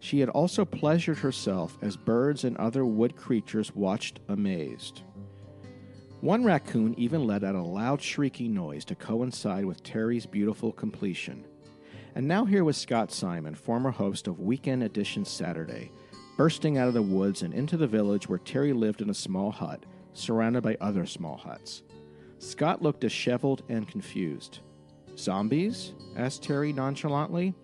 She 0.00 0.20
had 0.20 0.28
also 0.28 0.64
pleasured 0.64 1.18
herself 1.18 1.76
as 1.82 1.96
birds 1.96 2.44
and 2.44 2.56
other 2.56 2.84
wood 2.84 3.16
creatures 3.16 3.74
watched 3.74 4.20
amazed. 4.28 5.02
One 6.20 6.44
raccoon 6.44 6.94
even 6.98 7.26
let 7.26 7.44
out 7.44 7.54
a 7.54 7.62
loud 7.62 8.02
shrieking 8.02 8.52
noise 8.52 8.84
to 8.86 8.94
coincide 8.94 9.64
with 9.64 9.82
Terry's 9.82 10.26
beautiful 10.26 10.72
completion. 10.72 11.44
And 12.14 12.26
now 12.26 12.44
here 12.44 12.64
was 12.64 12.76
Scott 12.76 13.12
Simon, 13.12 13.54
former 13.54 13.90
host 13.90 14.26
of 14.26 14.40
Weekend 14.40 14.82
Edition 14.82 15.24
Saturday, 15.24 15.92
bursting 16.36 16.76
out 16.76 16.88
of 16.88 16.94
the 16.94 17.02
woods 17.02 17.42
and 17.42 17.54
into 17.54 17.76
the 17.76 17.86
village 17.86 18.28
where 18.28 18.40
Terry 18.40 18.72
lived 18.72 19.00
in 19.00 19.10
a 19.10 19.14
small 19.14 19.52
hut, 19.52 19.84
surrounded 20.12 20.62
by 20.62 20.76
other 20.80 21.06
small 21.06 21.36
huts. 21.36 21.82
Scott 22.40 22.82
looked 22.82 23.00
disheveled 23.00 23.62
and 23.68 23.86
confused. 23.86 24.60
Zombies? 25.16 25.94
asked 26.16 26.42
Terry 26.42 26.72
nonchalantly. 26.72 27.54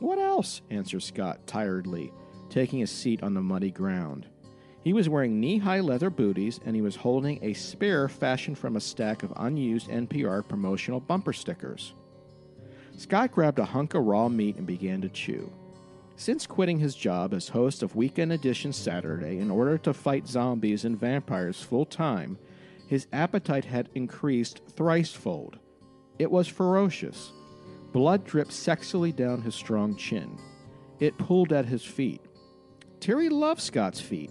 What 0.00 0.18
else? 0.18 0.62
answered 0.70 1.02
Scott 1.02 1.46
tiredly, 1.46 2.12
taking 2.50 2.82
a 2.82 2.86
seat 2.86 3.22
on 3.22 3.34
the 3.34 3.42
muddy 3.42 3.70
ground. 3.70 4.26
He 4.84 4.92
was 4.92 5.08
wearing 5.08 5.40
knee 5.40 5.58
high 5.58 5.80
leather 5.80 6.08
booties 6.10 6.60
and 6.64 6.74
he 6.76 6.82
was 6.82 6.96
holding 6.96 7.42
a 7.42 7.52
spear 7.52 8.08
fashioned 8.08 8.58
from 8.58 8.76
a 8.76 8.80
stack 8.80 9.22
of 9.22 9.32
unused 9.36 9.88
NPR 9.88 10.46
promotional 10.48 11.00
bumper 11.00 11.32
stickers. 11.32 11.94
Scott 12.96 13.32
grabbed 13.32 13.58
a 13.58 13.64
hunk 13.64 13.94
of 13.94 14.04
raw 14.04 14.28
meat 14.28 14.56
and 14.56 14.66
began 14.66 15.00
to 15.02 15.08
chew. 15.08 15.52
Since 16.16 16.46
quitting 16.46 16.78
his 16.78 16.96
job 16.96 17.32
as 17.34 17.48
host 17.48 17.82
of 17.82 17.94
Weekend 17.94 18.32
Edition 18.32 18.72
Saturday 18.72 19.38
in 19.38 19.50
order 19.50 19.78
to 19.78 19.94
fight 19.94 20.26
zombies 20.26 20.84
and 20.84 20.98
vampires 20.98 21.62
full 21.62 21.86
time, 21.86 22.38
His 22.88 23.06
appetite 23.12 23.66
had 23.66 23.90
increased 23.94 24.62
thricefold. 24.74 25.58
It 26.18 26.30
was 26.30 26.48
ferocious. 26.48 27.32
Blood 27.92 28.24
dripped 28.24 28.50
sexily 28.50 29.14
down 29.14 29.42
his 29.42 29.54
strong 29.54 29.96
chin. 29.96 30.38
It 31.00 31.16
pulled 31.18 31.52
at 31.52 31.66
his 31.66 31.84
feet. 31.84 32.20
Terry 33.00 33.28
loved 33.28 33.60
Scott's 33.60 34.00
feet. 34.00 34.30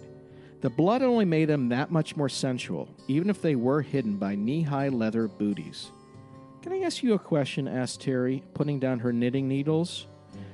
The 0.60 0.70
blood 0.70 1.02
only 1.02 1.24
made 1.24 1.48
them 1.48 1.68
that 1.68 1.90
much 1.90 2.16
more 2.16 2.28
sensual, 2.28 2.88
even 3.06 3.30
if 3.30 3.40
they 3.40 3.54
were 3.54 3.82
hidden 3.82 4.16
by 4.16 4.34
knee 4.34 4.62
high 4.62 4.88
leather 4.88 5.28
booties. 5.28 5.92
Can 6.62 6.72
I 6.72 6.80
ask 6.80 7.02
you 7.02 7.14
a 7.14 7.18
question? 7.18 7.68
asked 7.68 8.00
Terry, 8.00 8.42
putting 8.54 8.80
down 8.80 8.98
her 8.98 9.12
knitting 9.12 9.48
needles. 9.48 10.06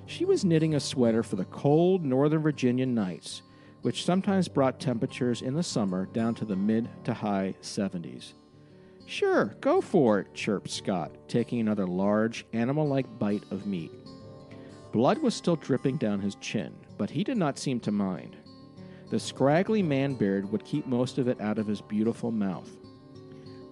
She 0.07 0.25
was 0.25 0.45
knitting 0.45 0.75
a 0.75 0.81
sweater 0.81 1.23
for 1.23 1.37
the 1.37 1.47
cold 1.47 2.05
Northern 2.05 2.43
Virginian 2.43 2.95
nights, 2.95 3.43
which 3.83 4.05
sometimes 4.05 4.49
brought 4.49 4.79
temperatures 4.79 5.43
in 5.43 5.55
the 5.55 5.63
summer 5.63 6.07
down 6.07 6.35
to 6.37 6.45
the 6.45 6.57
mid 6.57 6.89
to 7.05 7.15
high 7.15 7.55
70s. 7.63 8.35
Sure, 9.07 9.55
go 9.61 9.81
for 9.81 10.21
it, 10.21 10.35
chirped 10.35 10.71
Scott, 10.71 11.13
taking 11.29 11.61
another 11.61 11.87
large, 11.87 12.47
animal 12.53 12.89
like 12.89 13.19
bite 13.19 13.45
of 13.51 13.67
meat. 13.67 13.93
Blood 14.93 15.19
was 15.19 15.35
still 15.35 15.57
dripping 15.57 15.99
down 15.99 16.21
his 16.21 16.37
chin, 16.37 16.75
but 16.97 17.11
he 17.11 17.25
did 17.25 17.37
not 17.37 17.59
seem 17.59 17.81
to 17.81 17.93
mind. 17.93 18.37
The 19.11 19.21
scraggly 19.21 19.83
man 19.83 20.15
beard 20.15 20.51
would 20.51 20.65
keep 20.65 20.87
most 20.87 21.19
of 21.19 21.29
it 21.29 21.41
out 21.41 21.59
of 21.59 21.67
his 21.67 21.81
beautiful 21.81 22.31
mouth. 22.31 22.71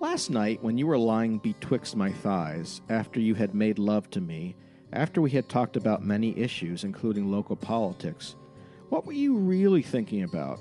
Last 0.01 0.31
night, 0.31 0.63
when 0.63 0.77
you 0.77 0.87
were 0.87 0.99
lying 0.99 1.39
betwixt 1.39 1.97
my 1.97 2.13
thighs, 2.13 2.81
after 2.89 3.21
you 3.21 3.35
had 3.35 3.55
made 3.55 3.79
love 3.79 4.11
to 4.11 4.21
me, 4.21 4.57
after 4.93 5.23
we 5.23 5.31
had 5.31 5.49
talked 5.49 5.77
about 5.77 6.05
many 6.05 6.37
issues, 6.37 6.85
including 6.85 7.31
local 7.31 7.57
politics, 7.57 8.37
what 8.91 9.07
were 9.07 9.13
you 9.13 9.37
really 9.37 9.81
thinking 9.81 10.25
about? 10.25 10.59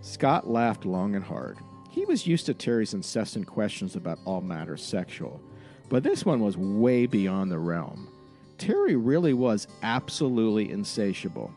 Scott 0.00 0.48
laughed 0.48 0.84
long 0.84 1.14
and 1.14 1.24
hard. 1.24 1.58
He 1.98 2.04
was 2.04 2.28
used 2.28 2.46
to 2.46 2.54
Terry's 2.54 2.94
incessant 2.94 3.48
questions 3.48 3.96
about 3.96 4.20
all 4.24 4.40
matters 4.40 4.84
sexual, 4.84 5.40
but 5.88 6.04
this 6.04 6.24
one 6.24 6.38
was 6.38 6.56
way 6.56 7.06
beyond 7.06 7.50
the 7.50 7.58
realm. 7.58 8.08
Terry 8.56 8.94
really 8.94 9.32
was 9.32 9.66
absolutely 9.82 10.70
insatiable. 10.70 11.52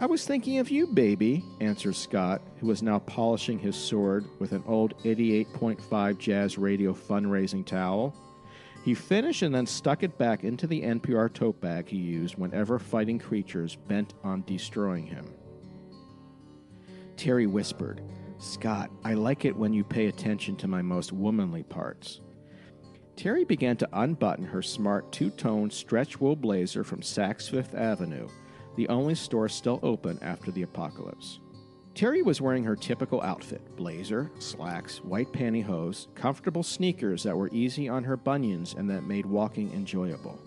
I 0.00 0.06
was 0.06 0.24
thinking 0.24 0.60
of 0.60 0.70
you, 0.70 0.86
baby, 0.86 1.44
answered 1.60 1.94
Scott, 1.94 2.40
who 2.58 2.68
was 2.68 2.82
now 2.82 3.00
polishing 3.00 3.58
his 3.58 3.76
sword 3.76 4.24
with 4.38 4.52
an 4.52 4.64
old 4.66 4.96
88.5 5.04 6.16
jazz 6.16 6.56
radio 6.56 6.94
fundraising 6.94 7.66
towel. 7.66 8.14
He 8.82 8.94
finished 8.94 9.42
and 9.42 9.54
then 9.54 9.66
stuck 9.66 10.02
it 10.02 10.16
back 10.16 10.42
into 10.42 10.66
the 10.66 10.80
NPR 10.80 11.30
tote 11.30 11.60
bag 11.60 11.86
he 11.86 11.98
used 11.98 12.38
whenever 12.38 12.78
fighting 12.78 13.18
creatures 13.18 13.76
bent 13.76 14.14
on 14.24 14.42
destroying 14.46 15.06
him. 15.06 15.34
Terry 17.18 17.46
whispered, 17.46 18.00
Scott, 18.38 18.90
I 19.04 19.14
like 19.14 19.44
it 19.44 19.56
when 19.56 19.72
you 19.72 19.82
pay 19.82 20.06
attention 20.06 20.56
to 20.56 20.68
my 20.68 20.82
most 20.82 21.12
womanly 21.12 21.62
parts. 21.62 22.20
Terry 23.16 23.44
began 23.44 23.78
to 23.78 23.88
unbutton 23.94 24.44
her 24.44 24.60
smart 24.60 25.10
two 25.10 25.30
tone 25.30 25.70
stretch 25.70 26.20
wool 26.20 26.36
blazer 26.36 26.84
from 26.84 27.00
Saks 27.00 27.48
Fifth 27.48 27.74
Avenue, 27.74 28.28
the 28.76 28.88
only 28.88 29.14
store 29.14 29.48
still 29.48 29.80
open 29.82 30.18
after 30.20 30.50
the 30.50 30.62
apocalypse. 30.62 31.40
Terry 31.94 32.20
was 32.20 32.42
wearing 32.42 32.62
her 32.64 32.76
typical 32.76 33.22
outfit 33.22 33.74
blazer, 33.74 34.30
slacks, 34.38 34.98
white 34.98 35.32
pantyhose, 35.32 36.14
comfortable 36.14 36.62
sneakers 36.62 37.22
that 37.22 37.34
were 37.34 37.48
easy 37.52 37.88
on 37.88 38.04
her 38.04 38.18
bunions 38.18 38.74
and 38.76 38.90
that 38.90 39.04
made 39.04 39.24
walking 39.24 39.72
enjoyable. 39.72 40.38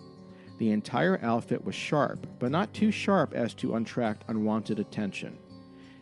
The 0.58 0.70
entire 0.70 1.18
outfit 1.24 1.64
was 1.64 1.74
sharp, 1.74 2.24
but 2.38 2.52
not 2.52 2.72
too 2.72 2.92
sharp 2.92 3.34
as 3.34 3.52
to 3.54 3.74
attract 3.74 4.26
unwanted 4.28 4.78
attention. 4.78 5.38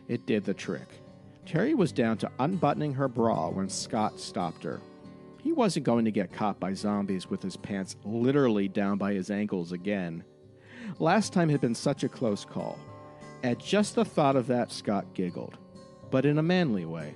It 0.07 0.27
did 0.27 0.43
the 0.45 0.53
trick. 0.53 1.01
Terry 1.49 1.73
was 1.73 1.91
down 1.91 2.15
to 2.19 2.31
unbuttoning 2.37 2.93
her 2.93 3.07
bra 3.07 3.49
when 3.49 3.69
Scott 3.69 4.19
stopped 4.19 4.63
her. 4.63 4.79
He 5.41 5.51
wasn't 5.51 5.87
going 5.87 6.05
to 6.05 6.11
get 6.11 6.31
caught 6.31 6.59
by 6.59 6.75
zombies 6.75 7.27
with 7.27 7.41
his 7.41 7.57
pants 7.57 7.95
literally 8.05 8.67
down 8.67 8.99
by 8.99 9.13
his 9.13 9.31
ankles 9.31 9.71
again. 9.71 10.23
Last 10.99 11.33
time 11.33 11.49
had 11.49 11.59
been 11.59 11.73
such 11.73 12.03
a 12.03 12.07
close 12.07 12.45
call. 12.45 12.77
At 13.43 13.57
just 13.57 13.95
the 13.95 14.05
thought 14.05 14.35
of 14.35 14.45
that, 14.45 14.71
Scott 14.71 15.15
giggled, 15.15 15.57
but 16.11 16.23
in 16.23 16.37
a 16.37 16.43
manly 16.43 16.85
way. 16.85 17.15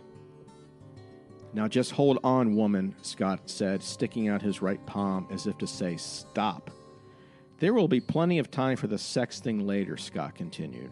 Now 1.53 1.67
just 1.67 1.91
hold 1.91 2.17
on, 2.23 2.55
woman, 2.55 2.95
Scott 3.03 3.41
said, 3.45 3.83
sticking 3.83 4.29
out 4.29 4.41
his 4.41 4.63
right 4.63 4.83
palm 4.87 5.27
as 5.29 5.45
if 5.45 5.59
to 5.59 5.67
say, 5.67 5.95
Stop. 5.95 6.71
There 7.59 7.75
will 7.75 7.87
be 7.87 7.99
plenty 7.99 8.39
of 8.39 8.49
time 8.49 8.77
for 8.77 8.87
the 8.87 8.97
sex 8.97 9.39
thing 9.39 9.67
later, 9.67 9.95
Scott 9.95 10.33
continued. 10.33 10.89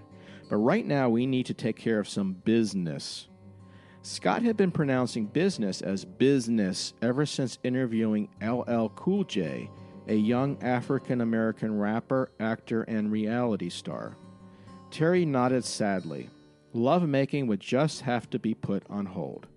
But 0.47 0.57
right 0.57 0.85
now 0.85 1.09
we 1.09 1.25
need 1.25 1.47
to 1.47 1.55
take 1.55 1.77
care 1.77 1.97
of 1.97 2.07
some 2.07 2.33
business. 2.33 3.29
Scott 4.03 4.41
had 4.41 4.57
been 4.57 4.71
pronouncing 4.71 5.25
business 5.27 5.81
as 5.81 6.05
business 6.05 6.93
ever 7.03 7.25
since 7.25 7.59
interviewing 7.63 8.29
LL 8.41 8.87
Cool 8.95 9.23
J, 9.23 9.69
a 10.07 10.15
young 10.15 10.57
African 10.63 11.21
American 11.21 11.77
rapper, 11.77 12.31
actor, 12.39 12.81
and 12.83 13.11
reality 13.11 13.69
star. 13.69 14.17
Terry 14.89 15.23
nodded 15.23 15.63
sadly. 15.63 16.29
Love 16.73 17.07
making 17.07 17.45
would 17.45 17.59
just 17.59 18.01
have 18.01 18.29
to 18.31 18.39
be 18.39 18.55
put 18.55 18.83
on 18.89 19.05
hold. 19.05 19.47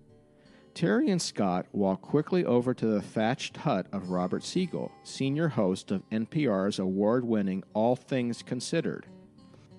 Terry 0.75 1.09
and 1.09 1.21
Scott 1.21 1.65
walked 1.71 2.03
quickly 2.03 2.45
over 2.45 2.73
to 2.73 2.85
the 2.85 3.01
thatched 3.01 3.57
hut 3.57 3.87
of 3.91 4.09
Robert 4.09 4.43
Siegel, 4.43 4.91
senior 5.03 5.47
host 5.47 5.89
of 5.89 6.07
NPR's 6.09 6.77
award 6.77 7.25
winning 7.25 7.63
All 7.73 7.95
Things 7.95 8.43
Considered. 8.43 9.07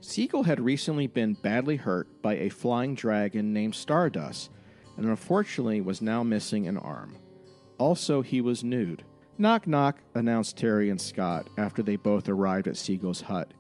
Siegel 0.01 0.43
had 0.45 0.59
recently 0.59 1.07
been 1.07 1.35
badly 1.35 1.77
hurt 1.77 2.09
by 2.23 2.35
a 2.37 2.49
flying 2.49 2.95
dragon 2.95 3.53
named 3.53 3.75
Stardust, 3.75 4.51
and 4.97 5.07
unfortunately 5.07 5.81
was 5.81 6.03
now 6.03 6.23
missing 6.23 6.67
an 6.67 6.77
arm. 6.77 7.17
Also, 7.79 8.23
he 8.23 8.41
was 8.41 8.65
nude. 8.65 9.05
Knock, 9.39 9.67
knock, 9.67 9.99
announced 10.15 10.57
Terry 10.57 10.89
and 10.89 11.01
Scott 11.01 11.49
after 11.59 11.83
they 11.83 11.97
both 11.97 12.29
arrived 12.29 12.69
at 12.69 12.77
Siegel's 12.77 13.21
hut. 13.21 13.53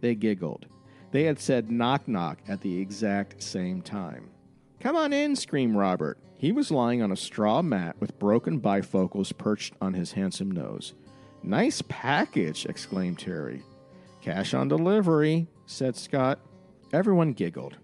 They 0.00 0.14
giggled. 0.14 0.66
They 1.12 1.24
had 1.24 1.38
said 1.38 1.70
knock, 1.70 2.08
knock 2.08 2.38
at 2.48 2.60
the 2.60 2.80
exact 2.80 3.42
same 3.42 3.82
time. 3.82 4.30
Come 4.80 4.96
on 4.96 5.12
in, 5.12 5.36
screamed 5.36 5.76
Robert. 5.76 6.18
He 6.34 6.50
was 6.50 6.72
lying 6.72 7.02
on 7.02 7.12
a 7.12 7.16
straw 7.16 7.62
mat 7.62 7.94
with 8.00 8.18
broken 8.18 8.60
bifocals 8.60 9.36
perched 9.36 9.74
on 9.80 9.94
his 9.94 10.10
handsome 10.10 10.50
nose. 10.50 10.94
Nice 11.44 11.82
package, 11.88 12.66
exclaimed 12.66 13.20
Terry. 13.20 13.62
Cash 14.20 14.54
on 14.54 14.66
delivery, 14.66 15.46
said 15.66 15.94
Scott. 15.94 16.40
Everyone 16.92 17.32
giggled. 17.32 17.76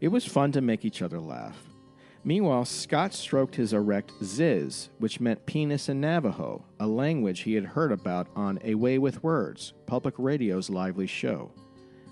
It 0.00 0.08
was 0.08 0.26
fun 0.26 0.50
to 0.52 0.60
make 0.60 0.84
each 0.84 1.00
other 1.00 1.20
laugh. 1.20 1.56
Meanwhile, 2.24 2.66
Scott 2.66 3.12
stroked 3.14 3.56
his 3.56 3.72
erect 3.72 4.12
ziz, 4.22 4.90
which 4.98 5.20
meant 5.20 5.44
penis 5.44 5.88
in 5.88 6.00
Navajo, 6.00 6.64
a 6.78 6.86
language 6.86 7.40
he 7.40 7.54
had 7.54 7.64
heard 7.64 7.90
about 7.90 8.28
on 8.36 8.60
A 8.62 8.76
Way 8.76 8.98
with 8.98 9.24
Words, 9.24 9.72
public 9.86 10.14
radio's 10.18 10.70
lively 10.70 11.08
show. 11.08 11.50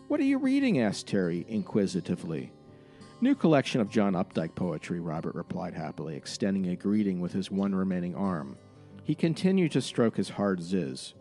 What 0.09 0.19
are 0.19 0.25
you 0.25 0.39
reading? 0.39 0.81
asked 0.81 1.07
Terry 1.07 1.47
inquisitively. 1.49 2.51
New 3.21 3.37
collection 3.37 3.81
of 3.81 3.91
John 3.91 4.15
Updike 4.15 4.57
poetry, 4.57 4.99
Robert 4.99 5.37
replied 5.37 5.75
happily, 5.75 6.17
extending 6.17 6.69
a 6.69 6.77
greeting 6.77 7.21
with 7.21 7.33
his 7.33 7.51
one 7.51 7.75
remaining 7.75 8.17
arm. 8.17 8.57
He 9.05 9.15
continued 9.15 9.71
to 9.73 9.81
stroke 9.81 10.17
his 10.17 10.31
hard 10.31 10.61
ziz. 10.61 11.15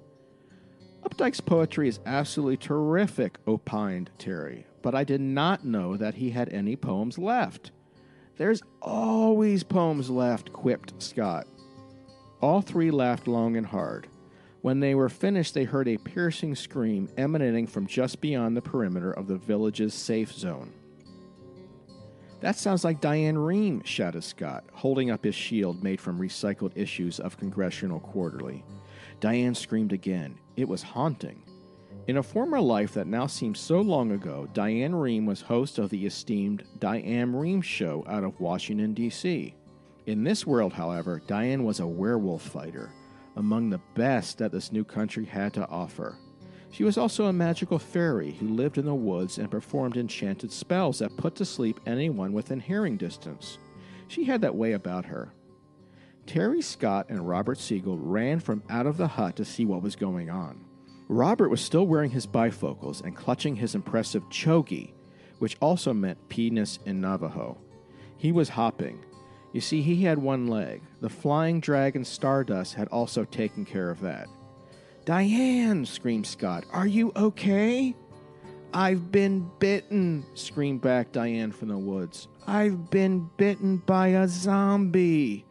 Updike's 1.04 1.42
poetry 1.42 1.88
is 1.88 2.00
absolutely 2.06 2.58
terrific, 2.58 3.38
opined 3.48 4.10
Terry, 4.18 4.66
but 4.82 4.96
I 4.96 5.04
did 5.04 5.22
not 5.22 5.64
know 5.64 5.96
that 5.96 6.16
he 6.16 6.32
had 6.32 6.50
any 6.50 6.76
poems 6.76 7.20
left. 7.20 7.72
There's 8.40 8.64
always 8.82 9.64
poems 9.64 10.10
left, 10.10 10.54
quipped 10.54 10.94
Scott. 11.04 11.46
All 12.40 12.62
three 12.62 12.90
laughed 12.90 13.28
long 13.28 13.58
and 13.58 13.66
hard. 13.66 14.08
When 14.62 14.80
they 14.80 14.96
were 14.96 15.10
finished, 15.10 15.54
they 15.54 15.66
heard 15.66 15.90
a 15.90 15.98
piercing 15.98 16.56
scream 16.56 17.10
emanating 17.18 17.68
from 17.68 17.86
just 17.86 18.22
beyond 18.22 18.56
the 18.56 18.62
perimeter 18.62 19.12
of 19.12 19.28
the 19.28 19.36
village's 19.36 19.94
safe 19.94 20.32
zone. 20.32 20.72
That 22.40 22.56
sounds 22.56 22.86
like 22.86 23.02
Diane 23.02 23.36
Rehm, 23.36 23.86
shouted 23.86 24.24
Scott, 24.24 24.64
holding 24.72 25.12
up 25.12 25.26
his 25.26 25.36
shield 25.36 25.84
made 25.84 26.00
from 26.00 26.18
recycled 26.18 26.72
issues 26.78 27.20
of 27.20 27.38
Congressional 27.38 28.00
Quarterly. 28.00 28.64
Diane 29.20 29.54
screamed 29.54 29.92
again. 29.92 30.40
It 30.56 30.70
was 30.70 30.82
haunting. 30.82 31.44
In 32.10 32.18
a 32.18 32.24
former 32.24 32.60
life 32.60 32.96
that 32.96 33.06
now 33.06 33.28
seems 33.28 33.60
so 33.60 33.82
long 33.82 34.14
ago, 34.14 34.48
Diane 34.52 34.94
Rehm 34.94 35.28
was 35.28 35.42
host 35.42 35.78
of 35.78 35.92
the 35.92 36.08
esteemed 36.08 36.64
Diane 36.80 37.34
Rehm 37.34 37.62
Show 37.62 38.04
out 38.08 38.24
of 38.24 38.40
Washington, 38.40 38.96
D.C. 38.96 39.54
In 40.08 40.24
this 40.24 40.44
world, 40.44 40.74
however, 40.74 41.22
Diane 41.28 41.64
was 41.64 41.80
a 41.80 41.86
werewolf 41.86 42.42
fighter, 42.42 42.90
among 43.36 43.70
the 43.70 43.82
best 43.94 44.40
that 44.40 44.52
this 44.52 44.72
new 44.72 44.84
country 44.84 45.24
had 45.24 45.54
to 45.54 45.68
offer. 45.68 46.18
She 46.72 46.84
was 46.84 46.98
also 46.98 47.26
a 47.26 47.32
magical 47.32 47.78
fairy 47.78 48.32
who 48.32 48.48
lived 48.48 48.80
in 48.80 48.86
the 48.86 48.96
woods 48.96 49.38
and 49.38 49.52
performed 49.52 49.96
enchanted 49.96 50.52
spells 50.52 50.98
that 50.98 51.16
put 51.16 51.36
to 51.36 51.46
sleep 51.46 51.80
anyone 51.86 52.34
within 52.34 52.60
hearing 52.60 52.98
distance. 52.98 53.60
She 54.08 54.24
had 54.24 54.42
that 54.42 54.56
way 54.56 54.72
about 54.72 55.06
her. 55.06 55.32
Terry 56.26 56.64
Scott 56.64 57.06
and 57.10 57.30
Robert 57.30 57.60
Siegel 57.60 58.00
ran 58.00 58.40
from 58.40 58.64
out 58.68 58.88
of 58.88 58.98
the 58.98 59.10
hut 59.10 59.36
to 59.36 59.46
see 59.46 59.66
what 59.66 59.84
was 59.84 59.96
going 59.96 60.32
on. 60.32 60.66
Robert 61.12 61.50
was 61.50 61.60
still 61.60 61.88
wearing 61.88 62.12
his 62.12 62.28
bifocals 62.28 63.04
and 63.04 63.16
clutching 63.16 63.56
his 63.56 63.74
impressive 63.74 64.24
chogi, 64.30 64.94
which 65.40 65.58
also 65.60 65.92
meant 65.92 66.30
penis 66.30 66.78
in 66.86 67.02
Navajo. 67.02 67.58
He 68.16 68.32
was 68.32 68.50
hopping. 68.50 69.04
You 69.52 69.60
see, 69.60 69.82
he 69.82 70.04
had 70.04 70.20
one 70.20 70.48
leg. 70.48 70.84
The 71.02 71.10
flying 71.10 71.62
dragon 71.62 72.06
Stardust 72.06 72.76
had 72.76 72.88
also 72.90 73.26
taken 73.26 73.66
care 73.66 73.90
of 73.90 74.02
that. 74.02 74.28
Diane, 75.04 75.84
screamed 75.84 76.28
Scott, 76.28 76.66
are 76.72 76.86
you 76.86 77.12
okay? 77.16 77.96
I've 78.72 79.12
been 79.12 79.50
bitten, 79.58 80.24
screamed 80.36 80.82
back 80.82 81.12
Diane 81.12 81.52
from 81.52 81.70
the 81.70 81.78
woods. 81.78 82.28
I've 82.46 82.92
been 82.92 83.32
bitten 83.36 83.78
by 83.78 84.10
a 84.10 84.28
zombie. 84.28 85.48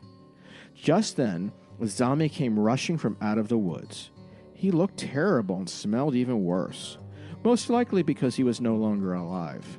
Just 0.77 1.17
then, 1.17 1.51
a 1.81 1.89
zombie 1.89 2.29
came 2.29 2.57
rushing 2.57 2.97
from 2.97 3.17
out 3.21 3.39
of 3.39 3.49
the 3.49 3.59
woods. 3.59 4.11
He 4.59 4.73
looked 4.73 4.97
terrible 4.97 5.55
and 5.55 5.71
smelled 5.71 6.17
even 6.17 6.43
worse, 6.43 6.99
most 7.45 7.71
likely 7.71 8.03
because 8.03 8.35
he 8.35 8.43
was 8.43 8.61
no 8.61 8.75
longer 8.75 9.15
alive. 9.15 9.79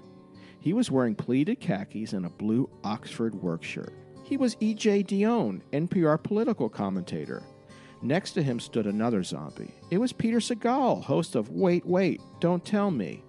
He 0.61 0.71
was 0.71 0.89
wearing 0.89 1.15
pleated 1.15 1.59
khakis 1.59 2.13
and 2.13 2.25
a 2.25 2.29
blue 2.29 2.69
Oxford 2.85 3.35
work 3.35 3.61
shirt. 3.61 3.93
He 4.23 4.37
was 4.37 4.55
E.J. 4.61 5.03
Dionne, 5.03 5.63
NPR 5.73 6.23
political 6.23 6.69
commentator. 6.69 7.43
Next 8.01 8.31
to 8.31 8.41
him 8.41 8.57
stood 8.57 8.87
another 8.87 9.21
zombie. 9.21 9.75
It 9.91 9.97
was 9.97 10.13
Peter 10.13 10.37
Sagal, 10.37 11.03
host 11.03 11.35
of 11.35 11.49
Wait, 11.49 11.85
Wait, 11.85 12.21
Don't 12.39 12.63
Tell 12.63 12.89
Me. 12.89 13.21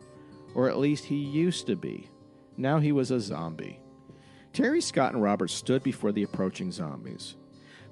Or 0.54 0.70
at 0.70 0.78
least 0.78 1.04
he 1.04 1.16
used 1.16 1.66
to 1.66 1.74
be. 1.74 2.08
Now 2.56 2.78
he 2.78 2.92
was 2.92 3.10
a 3.10 3.18
zombie. 3.18 3.80
Terry, 4.52 4.80
Scott, 4.80 5.14
and 5.14 5.22
Robert 5.22 5.50
stood 5.50 5.82
before 5.82 6.12
the 6.12 6.22
approaching 6.22 6.70
zombies. 6.70 7.34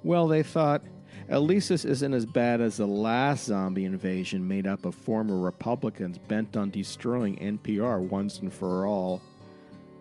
Well, 0.04 0.28
they 0.28 0.44
thought, 0.44 0.84
this 1.28 1.84
isn't 1.84 2.14
as 2.14 2.24
bad 2.24 2.60
as 2.60 2.78
the 2.78 2.86
last 2.86 3.44
zombie 3.44 3.84
invasion 3.84 4.46
made 4.46 4.66
up 4.66 4.84
of 4.84 4.94
former 4.94 5.38
Republicans 5.38 6.16
bent 6.16 6.56
on 6.56 6.70
destroying 6.70 7.36
NPR 7.36 8.00
once 8.00 8.38
and 8.38 8.52
for 8.52 8.86
all. 8.86 9.20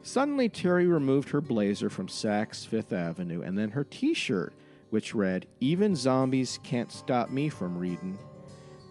Suddenly, 0.03 0.47
Terry 0.47 0.88
removed 0.88 1.30
her 1.30 1.41
blazer 1.41 1.89
from 1.89 2.07
Saks 2.07 2.65
Fifth 2.65 2.93
Avenue 2.93 3.41
and 3.41 3.57
then 3.57 3.71
her 3.71 3.84
t 3.84 4.13
shirt, 4.13 4.53
which 4.89 5.13
read, 5.13 5.47
Even 5.59 5.97
zombies 5.97 6.59
can't 6.63 6.91
stop 6.91 7.30
me 7.30 7.49
from 7.49 7.78
reading. 7.78 8.17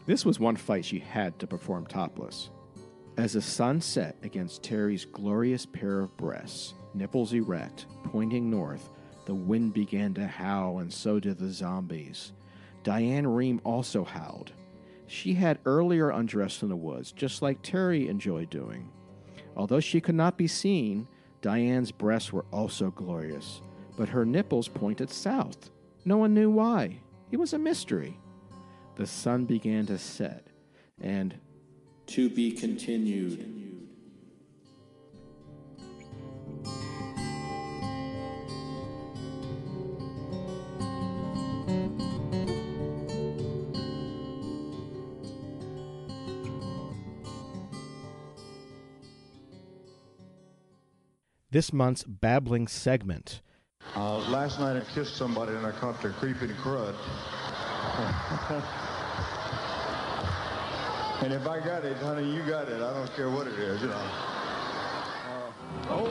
This 0.04 0.26
was 0.26 0.38
one 0.38 0.56
fight 0.56 0.84
she 0.84 0.98
had 0.98 1.38
to 1.38 1.46
perform 1.46 1.86
topless. 1.86 2.50
As 3.16 3.32
the 3.32 3.40
sun 3.40 3.80
set 3.80 4.14
against 4.22 4.62
Terry's 4.62 5.06
glorious 5.06 5.64
pair 5.64 6.00
of 6.00 6.14
breasts, 6.18 6.74
nipples 6.92 7.32
erect, 7.32 7.86
pointing 8.04 8.50
north, 8.50 8.90
the 9.26 9.34
wind 9.34 9.74
began 9.74 10.14
to 10.14 10.26
howl, 10.26 10.78
and 10.78 10.92
so 10.92 11.20
did 11.20 11.38
the 11.38 11.50
zombies. 11.50 12.32
Diane 12.82 13.26
Rehm 13.26 13.60
also 13.64 14.04
howled. 14.04 14.52
She 15.08 15.34
had 15.34 15.58
earlier 15.64 16.10
undressed 16.10 16.62
in 16.62 16.68
the 16.68 16.76
woods, 16.76 17.12
just 17.12 17.42
like 17.42 17.60
Terry 17.62 18.08
enjoyed 18.08 18.50
doing. 18.50 18.90
Although 19.56 19.80
she 19.80 20.00
could 20.00 20.14
not 20.14 20.36
be 20.36 20.46
seen, 20.46 21.06
Diane's 21.42 21.92
breasts 21.92 22.32
were 22.32 22.46
also 22.52 22.90
glorious, 22.90 23.62
but 23.96 24.08
her 24.08 24.24
nipples 24.24 24.68
pointed 24.68 25.10
south. 25.10 25.70
No 26.04 26.16
one 26.16 26.34
knew 26.34 26.50
why. 26.50 27.00
It 27.30 27.38
was 27.38 27.52
a 27.52 27.58
mystery. 27.58 28.18
The 28.94 29.06
sun 29.06 29.44
began 29.44 29.86
to 29.86 29.98
set, 29.98 30.46
and 31.00 31.34
to 32.06 32.30
be 32.30 32.52
continued. 32.52 33.65
This 51.56 51.72
month's 51.72 52.04
babbling 52.04 52.68
segment. 52.68 53.40
Uh, 53.94 54.18
last 54.28 54.60
night 54.60 54.76
I 54.76 54.80
kissed 54.92 55.16
somebody 55.16 55.52
and 55.52 55.66
I 55.66 55.70
caught 55.70 56.02
their 56.02 56.10
creeping 56.10 56.50
crud. 56.50 56.90
and 61.22 61.32
if 61.32 61.46
I 61.46 61.60
got 61.60 61.86
it, 61.86 61.96
honey, 61.96 62.30
you 62.30 62.42
got 62.42 62.68
it. 62.68 62.82
I 62.82 62.92
don't 62.92 63.10
care 63.16 63.30
what 63.30 63.46
it 63.46 63.54
is, 63.54 63.80
you 63.80 63.88
know. 63.88 63.94
Uh, 63.94 65.50
oh, 65.88 66.04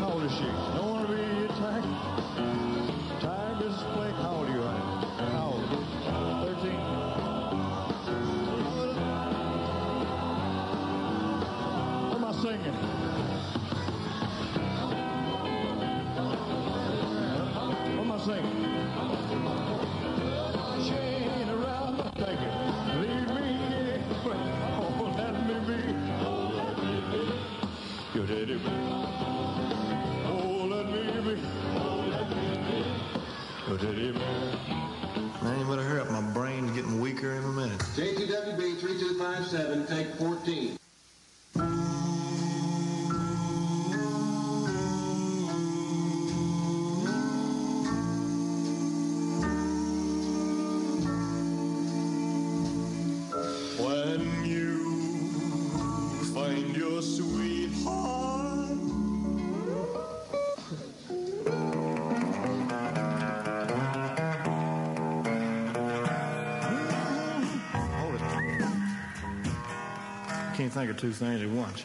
how 0.00 0.12
old 0.12 0.24
is 0.24 0.32
she? 0.32 0.44
Don't 0.44 0.88
want 0.88 1.06
to 1.06 1.14
be 1.14 1.44
attacked. 1.44 1.86
Tired, 3.20 3.58
Mrs. 3.58 3.94
Blake? 3.94 4.14
How 4.14 4.36
old 4.36 4.48
are 4.48 4.52
you, 4.54 4.62
honey? 4.62 5.06
How 5.32 5.52
old? 5.52 5.68
13? 6.56 6.72
What 12.08 12.16
am 12.16 12.24
I 12.24 12.32
singing? 12.40 12.97
Your 28.48 28.56
daddy 28.56 28.70
bear. 28.70 28.80
Oh, 30.24 30.66
let 30.70 30.86
me 30.86 31.34
be. 31.34 31.40
Oh, 31.76 32.04
let 32.08 32.30
me 32.30 32.36
be. 33.76 34.12
Bear. 34.12 34.22
Man, 35.42 35.60
you 35.60 35.66
better 35.66 35.82
hurry 35.82 36.00
up. 36.00 36.10
My 36.10 36.22
brain's 36.32 36.70
getting 36.70 36.98
weaker 36.98 37.30
every 37.30 37.52
minute. 37.52 37.78
J2WB 37.94 38.80
3257, 38.80 39.86
take 39.86 40.14
14. 40.14 40.67
Think 70.78 70.90
of 70.92 70.96
two 70.96 71.12
things 71.12 71.42
at 71.42 71.48
once. 71.48 71.82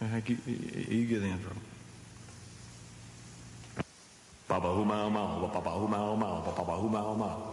Heck, 0.00 0.28
you, 0.30 0.38
you- 0.46 0.96
you 1.00 1.06
get 1.06 1.20
the 1.20 1.26
intro. 1.26 1.52
Baba 4.48 4.68
hoo 4.72 4.84
mao 4.86 5.10
baba 5.52 5.70
hoo 5.70 5.86
mao 5.88 6.16
mao, 6.16 6.40
baba 6.56 6.72
hoo 6.76 6.88
mao 6.88 7.14
mao. 7.14 7.52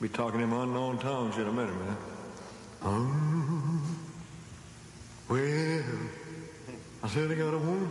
Be 0.00 0.08
talking 0.08 0.40
in 0.40 0.52
unknown 0.52 0.98
tongues 0.98 1.36
in 1.36 1.48
a 1.48 1.52
minute, 1.52 1.74
man. 1.74 1.96
Oh, 2.84 3.82
well, 5.28 5.82
I 7.02 7.08
said 7.08 7.30
I 7.30 7.34
got 7.34 7.54
a 7.54 7.58
woman. 7.58 7.81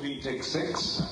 BOV, 0.00 0.22
take 0.22 0.44
six. 0.44 1.02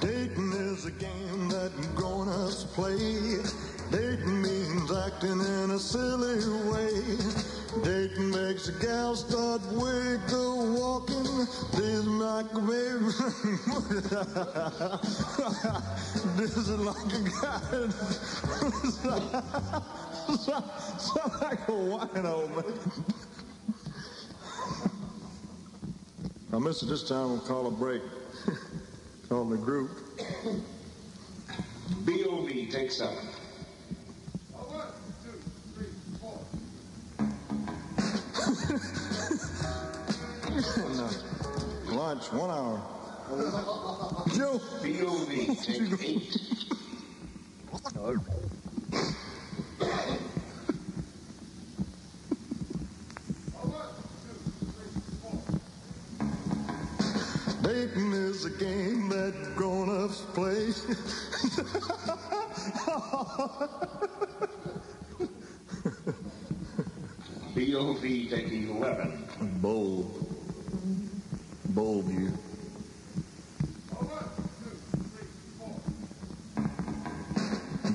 Dating 0.00 0.52
is 0.52 0.84
a 0.86 0.90
game 0.90 1.48
that 1.48 1.72
grown-ups 1.94 2.64
play. 2.74 3.38
Dating 3.90 4.42
means 4.42 4.92
acting 4.92 5.40
in 5.40 5.70
a 5.70 5.78
silly 5.78 6.44
way. 6.70 7.16
Dating 7.82 8.30
makes 8.30 8.68
a 8.68 8.72
gal 8.84 9.16
start 9.16 9.62
wiggle 9.72 10.74
walking. 10.74 11.46
This 11.72 11.92
like 12.22 12.52
a 12.54 12.60
baby. 12.60 13.04
this 16.36 16.56
is 16.56 16.68
like 16.70 17.12
a 17.12 17.20
guy. 17.40 17.60
Sound 20.98 21.32
like 21.40 21.68
a 21.68 21.72
wino, 21.72 22.48
man. 22.54 22.61
Missed 26.72 26.88
this 26.88 27.06
time. 27.06 27.28
We'll 27.28 27.40
call 27.40 27.66
a 27.66 27.70
break. 27.70 28.00
call 29.28 29.44
the 29.44 29.58
group. 29.58 29.90
Dating 57.82 58.12
is 58.12 58.44
a 58.44 58.50
game 58.50 59.08
that 59.08 59.34
grown-ups 59.56 60.20
play. 60.34 60.66
POV, 67.56 68.30
take 68.30 68.52
eleven. 68.52 69.24
Bold. 69.60 70.24
Bold 71.70 72.08
you. 72.08 72.30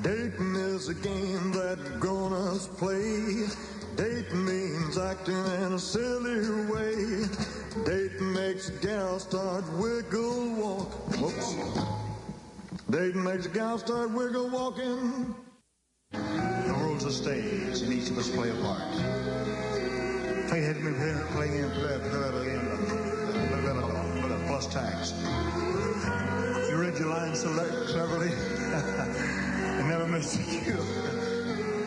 Dating 0.01 0.55
is 0.57 0.89
a 0.89 0.95
game 0.95 1.53
that 1.53 1.79
grown-ups 2.01 2.67
play. 2.75 3.47
Dating 3.95 4.43
means 4.43 4.97
acting 4.97 5.45
in 5.63 5.73
a 5.73 5.79
silly 5.79 6.56
us 18.17 18.29
play 18.31 18.49
a 18.49 18.55
part. 18.55 18.81
Fate 20.49 20.63
had 20.63 20.77
me 20.81 20.91
playing 21.33 21.55
in 21.57 21.69
plus 24.47 24.65
tax. 24.73 25.13
You 26.67 26.77
read 26.77 26.97
your 26.97 27.09
lines 27.09 27.41
so 27.41 27.49
cleverly. 27.87 28.31
I 28.73 29.83
never 29.87 30.07
missed 30.07 30.39
a 30.39 30.43
cue. 30.63 30.83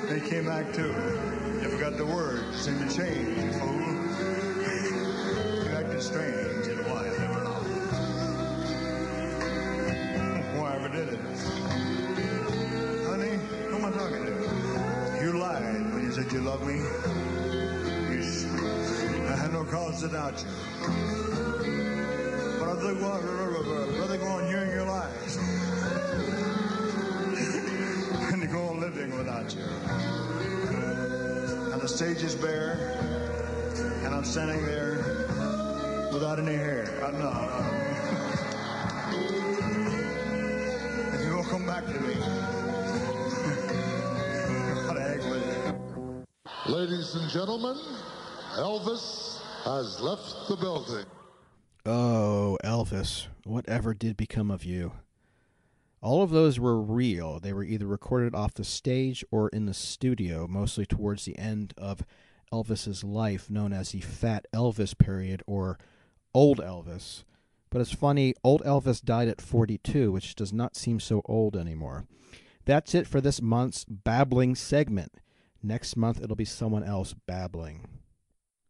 They 0.08 0.20
came 0.20 0.46
back 0.46 0.72
too. 0.72 0.94
You 1.62 1.68
forgot 1.68 1.96
the 1.96 2.06
words, 2.06 2.60
seemed 2.60 2.88
to 2.88 2.96
change, 2.96 3.38
you 3.42 3.52
fool. 3.52 3.80
You 5.64 5.76
acted 5.76 6.02
strange, 6.02 6.49
when 16.32 16.42
you 16.42 16.48
love 16.48 16.66
me. 16.66 16.74
You 18.14 18.20
s- 18.20 18.44
I 18.44 19.36
had 19.36 19.52
no 19.52 19.64
cause 19.64 20.00
to 20.02 20.08
doubt 20.08 20.44
you. 20.44 20.50
But 22.58 22.68
I 22.68 22.74
think 22.80 23.00
well, 23.00 24.02
I 24.02 24.06
think 24.06 24.22
on 24.24 24.46
hearing 24.46 24.70
your 24.70 24.86
lies. 24.86 25.36
and 28.32 28.42
to 28.42 28.48
go 28.48 28.68
on 28.68 28.80
living 28.80 29.16
without 29.16 29.54
you. 29.54 29.64
And 31.72 31.80
the 31.80 31.88
stage 31.88 32.22
is 32.22 32.34
bare, 32.34 32.76
and 34.04 34.14
I'm 34.14 34.24
standing 34.24 34.64
there 34.66 34.96
without 36.12 36.38
any 36.38 36.54
hair. 36.54 36.86
I 37.04 37.10
know. 37.12 37.32
And 41.12 41.24
you 41.24 41.34
won't 41.34 41.48
come 41.48 41.66
back 41.66 41.84
to 41.86 42.00
me. 42.00 42.16
Ladies 46.70 47.16
and 47.16 47.28
gentlemen, 47.28 47.76
Elvis 48.52 49.40
has 49.64 50.00
left 50.00 50.48
the 50.48 50.54
building. 50.54 51.04
Oh, 51.84 52.58
Elvis, 52.62 53.26
whatever 53.44 53.92
did 53.92 54.16
become 54.16 54.52
of 54.52 54.64
you? 54.64 54.92
All 56.00 56.22
of 56.22 56.30
those 56.30 56.60
were 56.60 56.80
real. 56.80 57.40
They 57.40 57.52
were 57.52 57.64
either 57.64 57.88
recorded 57.88 58.36
off 58.36 58.54
the 58.54 58.62
stage 58.62 59.24
or 59.32 59.48
in 59.48 59.66
the 59.66 59.74
studio, 59.74 60.46
mostly 60.46 60.86
towards 60.86 61.24
the 61.24 61.36
end 61.36 61.74
of 61.76 62.04
Elvis's 62.52 63.02
life, 63.02 63.50
known 63.50 63.72
as 63.72 63.90
the 63.90 64.00
Fat 64.00 64.46
Elvis 64.54 64.96
period 64.96 65.42
or 65.48 65.76
Old 66.32 66.58
Elvis. 66.58 67.24
But 67.70 67.80
it's 67.80 67.92
funny, 67.92 68.32
Old 68.44 68.62
Elvis 68.62 69.04
died 69.04 69.26
at 69.26 69.42
42, 69.42 70.12
which 70.12 70.36
does 70.36 70.52
not 70.52 70.76
seem 70.76 71.00
so 71.00 71.22
old 71.24 71.56
anymore. 71.56 72.06
That's 72.64 72.94
it 72.94 73.08
for 73.08 73.20
this 73.20 73.42
month's 73.42 73.84
babbling 73.84 74.54
segment. 74.54 75.10
Next 75.62 75.96
month, 75.96 76.22
it'll 76.22 76.36
be 76.36 76.44
someone 76.44 76.84
else 76.84 77.14
babbling. 77.26 77.86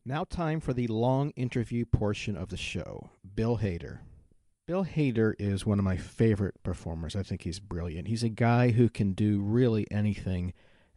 Now, 0.04 0.24
time 0.24 0.60
for 0.60 0.72
the 0.72 0.86
long 0.88 1.30
interview 1.30 1.84
portion 1.84 2.36
of 2.36 2.48
the 2.48 2.56
show. 2.56 3.10
Bill 3.34 3.58
Hader. 3.58 3.98
Bill 4.66 4.84
Hader 4.84 5.34
is 5.38 5.66
one 5.66 5.78
of 5.78 5.84
my 5.84 5.96
favorite 5.96 6.62
performers. 6.62 7.14
I 7.14 7.22
think 7.22 7.42
he's 7.42 7.60
brilliant. 7.60 8.08
He's 8.08 8.22
a 8.22 8.28
guy 8.28 8.70
who 8.70 8.88
can 8.88 9.12
do 9.12 9.40
really 9.40 9.86
anything 9.90 10.52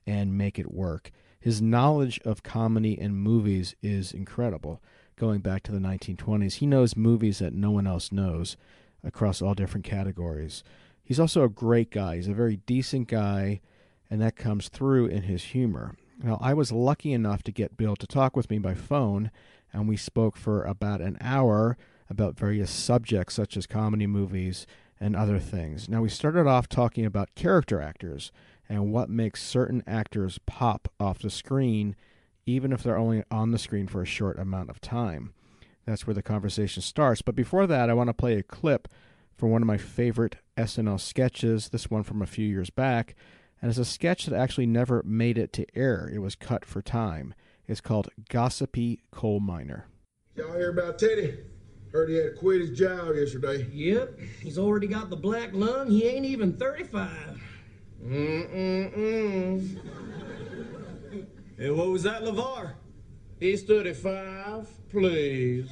and 0.06 0.38
make 0.38 0.58
it 0.60 0.72
work. 0.72 1.12
His 1.40 1.62
knowledge 1.62 2.20
of 2.24 2.44
comedy 2.44 2.98
and 3.00 3.16
movies 3.16 3.76
is 3.82 4.14
incredible. 4.14 4.82
Going 5.16 5.42
back 5.42 5.64
to 5.64 5.72
the 5.72 5.80
1920s, 5.80 6.56
he 6.56 6.66
knows 6.66 6.96
movies 6.96 7.40
that 7.40 7.54
no 7.54 7.72
one 7.72 7.86
else 7.86 8.12
knows 8.12 8.58
across 9.04 9.42
all 9.42 9.54
different 9.54 9.86
categories. 9.86 10.64
He's 11.04 11.20
also 11.20 11.44
a 11.44 11.50
great 11.50 11.92
guy. 11.92 12.16
He's 12.16 12.30
a 12.30 12.34
very 12.34 12.58
decent 12.58 13.08
guy, 13.08 13.60
and 14.14 14.22
that 14.22 14.36
comes 14.36 14.70
through 14.70 15.08
in 15.08 15.24
his 15.24 15.44
humor. 15.44 15.96
Now, 16.22 16.38
I 16.40 16.54
was 16.54 16.72
lucky 16.72 17.14
enough 17.14 17.42
to 17.44 17.52
get 17.52 17.78
Bill 17.78 17.96
to 17.96 18.06
talk 18.06 18.36
with 18.36 18.48
me 18.48 18.60
by 18.60 18.76
phone, 18.76 19.32
and 19.74 19.90
we 19.90 19.98
spoke 19.98 20.38
for 20.38 20.62
about 20.66 21.02
an 21.02 21.18
hour 21.20 21.80
about 22.12 22.38
various 22.38 22.70
subjects 22.70 23.34
such 23.34 23.58
as 23.58 23.66
comedy 23.66 24.06
movies 24.06 24.68
and 25.00 25.16
other 25.16 25.40
things. 25.40 25.90
Now, 25.90 26.04
we 26.04 26.10
started 26.10 26.46
off 26.46 26.70
talking 26.70 27.08
about 27.08 27.34
character 27.34 27.82
actors 27.82 28.32
and 28.70 28.94
what 28.94 29.10
makes 29.10 29.42
certain 29.42 29.82
actors 29.88 30.40
pop 30.46 30.90
off 31.00 31.18
the 31.18 31.32
screen, 31.32 31.96
even 32.46 32.72
if 32.72 32.84
they're 32.84 32.96
only 32.96 33.24
on 33.32 33.50
the 33.50 33.58
screen 33.58 33.88
for 33.88 34.04
a 34.04 34.06
short 34.06 34.38
amount 34.38 34.70
of 34.70 34.80
time. 34.80 35.34
That's 35.88 36.06
where 36.06 36.14
the 36.14 36.22
conversation 36.22 36.84
starts. 36.84 37.24
But 37.24 37.34
before 37.34 37.66
that, 37.66 37.90
I 37.90 37.96
want 37.96 38.10
to 38.10 38.14
play 38.14 38.36
a 38.36 38.44
clip 38.44 38.88
from 39.36 39.50
one 39.50 39.64
of 39.64 39.68
my 39.68 39.78
favorite 39.78 40.36
SNL 40.56 41.00
sketches, 41.00 41.70
this 41.70 41.90
one 41.90 42.04
from 42.04 42.22
a 42.22 42.28
few 42.28 42.48
years 42.48 42.70
back. 42.70 43.16
And 43.64 43.70
it's 43.70 43.80
a 43.80 43.86
sketch 43.86 44.26
that 44.26 44.38
actually 44.38 44.66
never 44.66 45.02
made 45.06 45.38
it 45.38 45.54
to 45.54 45.66
air. 45.74 46.12
It 46.14 46.20
was 46.20 46.36
cut 46.36 46.66
for 46.66 46.82
time. 46.82 47.34
It's 47.66 47.80
called 47.80 48.10
Gossipy 48.30 49.04
Coal 49.10 49.40
Miner. 49.40 49.86
Y'all 50.36 50.52
hear 50.52 50.72
about 50.72 51.00
Teddy? 51.00 51.38
Heard 51.94 52.10
he 52.10 52.16
had 52.16 52.36
quit 52.36 52.60
his 52.60 52.78
job 52.78 53.16
yesterday. 53.16 53.66
Yep, 53.72 54.20
he's 54.42 54.58
already 54.58 54.88
got 54.88 55.10
the 55.10 55.16
black 55.16 55.52
lung. 55.54 55.90
He 55.90 56.06
ain't 56.06 56.26
even 56.26 56.58
35. 56.58 57.42
Mm-mm-mm. 58.06 59.80
Hey, 61.58 61.70
what 61.70 61.88
was 61.88 62.04
that, 62.04 62.22
LeVar? 62.22 62.74
He's 63.40 63.64
35. 63.64 64.68
Please. 64.90 65.72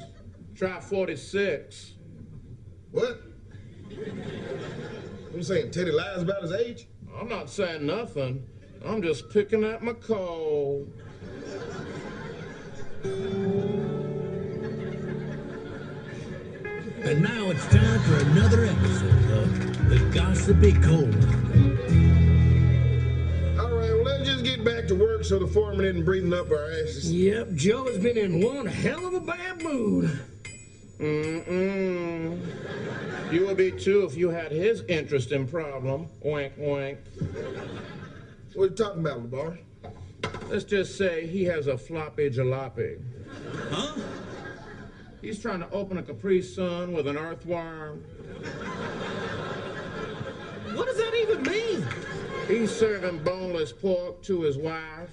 Try 0.54 0.80
46. 0.80 1.92
What? 2.90 3.20
You 5.34 5.42
saying 5.42 5.72
Teddy 5.72 5.90
lies 5.90 6.22
about 6.22 6.40
his 6.40 6.52
age? 6.52 6.86
I'm 7.18 7.28
not 7.28 7.50
saying 7.50 7.86
nothing. 7.86 8.46
I'm 8.84 9.02
just 9.02 9.30
picking 9.30 9.64
at 9.64 9.82
my 9.82 9.92
cold. 9.92 10.92
And 17.04 17.22
now 17.22 17.50
it's 17.50 17.66
time 17.66 18.00
for 18.00 18.16
another 18.30 18.64
episode 18.64 19.30
of 19.32 19.88
The 19.88 19.98
Gossipy 20.14 20.72
Coal 20.72 21.10
All 23.60 23.76
right, 23.76 23.92
well, 23.92 24.04
let's 24.04 24.28
just 24.28 24.44
get 24.44 24.64
back 24.64 24.86
to 24.88 24.94
work 24.94 25.24
so 25.24 25.38
the 25.38 25.46
foreman 25.46 25.84
isn't 25.84 26.04
breathing 26.04 26.32
up 26.32 26.50
our 26.50 26.70
asses. 26.70 27.12
Yep, 27.12 27.54
Joe 27.54 27.84
has 27.86 27.98
been 27.98 28.16
in 28.16 28.40
one 28.40 28.66
hell 28.66 29.04
of 29.06 29.14
a 29.14 29.20
bad 29.20 29.62
mood. 29.62 30.18
Mm-mm. 30.98 32.40
You 33.32 33.46
would 33.46 33.56
be 33.56 33.72
too 33.72 34.04
if 34.04 34.14
you 34.14 34.28
had 34.28 34.52
his 34.52 34.82
interesting 34.88 35.48
problem. 35.48 36.06
Wink, 36.22 36.52
wink. 36.58 36.98
What 38.52 38.64
are 38.64 38.66
you 38.66 38.70
talking 38.72 39.00
about, 39.00 39.30
LeVar? 39.30 39.58
Let's 40.50 40.64
just 40.64 40.98
say 40.98 41.26
he 41.26 41.44
has 41.44 41.66
a 41.66 41.78
floppy 41.78 42.28
jalopy. 42.28 43.00
Huh? 43.70 43.98
He's 45.22 45.40
trying 45.40 45.60
to 45.60 45.70
open 45.70 45.96
a 45.96 46.02
Capri 46.02 46.42
Sun 46.42 46.92
with 46.92 47.06
an 47.06 47.16
earthworm. 47.16 48.04
What 50.74 50.86
does 50.86 50.98
that 50.98 51.14
even 51.14 51.42
mean? 51.42 51.86
He's 52.48 52.70
serving 52.70 53.24
boneless 53.24 53.72
pork 53.72 54.22
to 54.24 54.42
his 54.42 54.58
wife. 54.58 55.08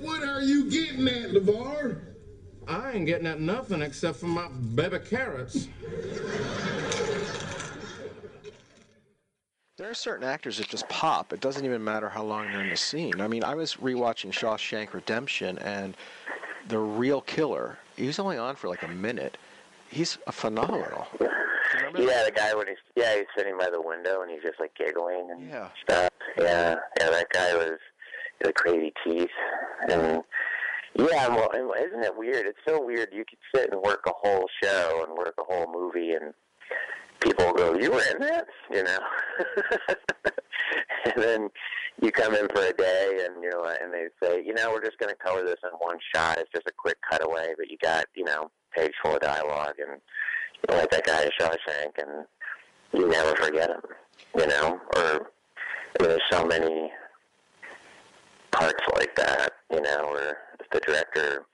What 0.00 0.22
are 0.22 0.40
you 0.40 0.70
getting 0.70 1.06
at, 1.08 1.32
LeVar? 1.32 2.00
I 2.66 2.92
ain't 2.92 3.06
getting 3.06 3.26
at 3.26 3.40
nothing 3.40 3.82
except 3.82 4.16
for 4.18 4.28
my 4.28 4.48
baby 4.48 4.98
carrots. 4.98 5.68
There 9.78 9.88
are 9.88 9.94
certain 9.94 10.26
actors 10.28 10.58
that 10.58 10.68
just 10.68 10.88
pop. 10.88 11.32
It 11.32 11.40
doesn't 11.40 11.64
even 11.64 11.84
matter 11.84 12.08
how 12.08 12.24
long 12.24 12.50
they're 12.50 12.62
in 12.62 12.68
the 12.68 12.76
scene. 12.76 13.20
I 13.20 13.28
mean, 13.28 13.44
I 13.44 13.54
was 13.54 13.74
rewatching 13.76 14.32
Shawshank 14.32 14.92
Redemption, 14.92 15.56
and 15.58 15.96
the 16.66 16.78
real 16.78 17.20
killer, 17.20 17.78
he 17.96 18.08
was 18.08 18.18
only 18.18 18.36
on 18.38 18.56
for 18.56 18.66
like 18.68 18.82
a 18.82 18.88
minute. 18.88 19.38
He's 19.88 20.18
a 20.26 20.32
phenomenal. 20.32 21.06
Yeah, 21.20 22.24
the 22.24 22.32
guy 22.34 22.54
when 22.54 22.66
he's 22.66 22.76
yeah 22.96 23.14
he's 23.16 23.26
sitting 23.36 23.56
by 23.56 23.70
the 23.70 23.80
window 23.80 24.22
and 24.22 24.30
he's 24.30 24.42
just 24.42 24.58
like 24.58 24.74
giggling 24.74 25.28
and 25.30 25.48
Yeah. 25.48 25.68
stuff. 25.84 26.10
Yeah, 26.36 26.74
yeah, 26.98 27.10
that 27.10 27.28
guy 27.32 27.54
was 27.54 27.78
the 28.42 28.52
crazy 28.52 28.92
teeth 29.04 29.30
and 29.88 30.22
yeah. 30.96 31.28
Well, 31.28 31.50
isn't 31.78 32.04
it 32.04 32.16
weird? 32.16 32.46
It's 32.46 32.58
so 32.66 32.84
weird. 32.84 33.10
You 33.12 33.24
could 33.24 33.38
sit 33.54 33.72
and 33.72 33.80
work 33.80 34.04
a 34.06 34.12
whole 34.12 34.46
show 34.62 35.04
and 35.06 35.16
work 35.16 35.34
a 35.38 35.44
whole 35.44 35.72
movie 35.72 36.10
and 36.12 36.34
people 37.20 37.52
go, 37.52 37.74
"You 37.74 37.92
were 37.92 38.02
in 38.12 38.20
that," 38.20 38.46
you 38.70 38.82
know. 38.82 38.98
and 41.04 41.22
then 41.22 41.48
you 42.00 42.10
come 42.12 42.34
in 42.34 42.48
for 42.48 42.62
a 42.62 42.72
day 42.72 43.26
and 43.26 43.42
you 43.42 43.50
know, 43.50 43.64
and 43.64 43.92
they 43.92 44.06
say, 44.22 44.42
you 44.44 44.54
know, 44.54 44.70
we're 44.70 44.84
just 44.84 44.98
going 44.98 45.10
to 45.10 45.16
cover 45.16 45.42
this 45.42 45.58
in 45.64 45.70
one 45.78 45.98
shot. 46.14 46.38
It's 46.38 46.50
just 46.54 46.66
a 46.66 46.72
quick 46.76 46.96
cutaway, 47.10 47.54
but 47.56 47.70
you 47.70 47.76
got 47.82 48.06
you 48.14 48.24
know 48.24 48.50
page 48.76 48.92
full 49.02 49.14
of 49.14 49.20
dialogue 49.20 49.74
and 49.78 50.00
you 50.00 50.74
know, 50.74 50.80
like 50.80 50.90
that 50.90 51.06
guy 51.06 51.22
in 51.22 51.30
Shawshank, 51.40 51.98
and 51.98 52.26
you 52.92 53.08
never 53.08 53.34
forget 53.36 53.70
him, 53.70 53.80
you 54.36 54.46
know. 54.46 54.80
Or 54.96 55.02
I 55.02 56.02
mean, 56.02 56.08
there's 56.10 56.20
so 56.30 56.44
many 56.44 56.90
parts 58.50 58.82
like 58.96 59.14
that, 59.16 59.52
you 59.70 59.80
know, 59.80 60.08
where 60.12 60.38
the 60.72 60.80
director 60.80 61.44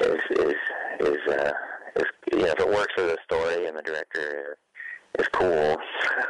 is 0.00 0.20
is 0.30 0.54
is 1.00 1.32
uh 1.32 1.52
is 1.96 2.04
you 2.32 2.38
know 2.38 2.46
if 2.46 2.60
it 2.60 2.68
works 2.68 2.92
for 2.94 3.02
the 3.02 3.18
story 3.24 3.66
and 3.66 3.76
the 3.76 3.82
director 3.82 4.56
is 5.18 5.26
cool, 5.28 5.76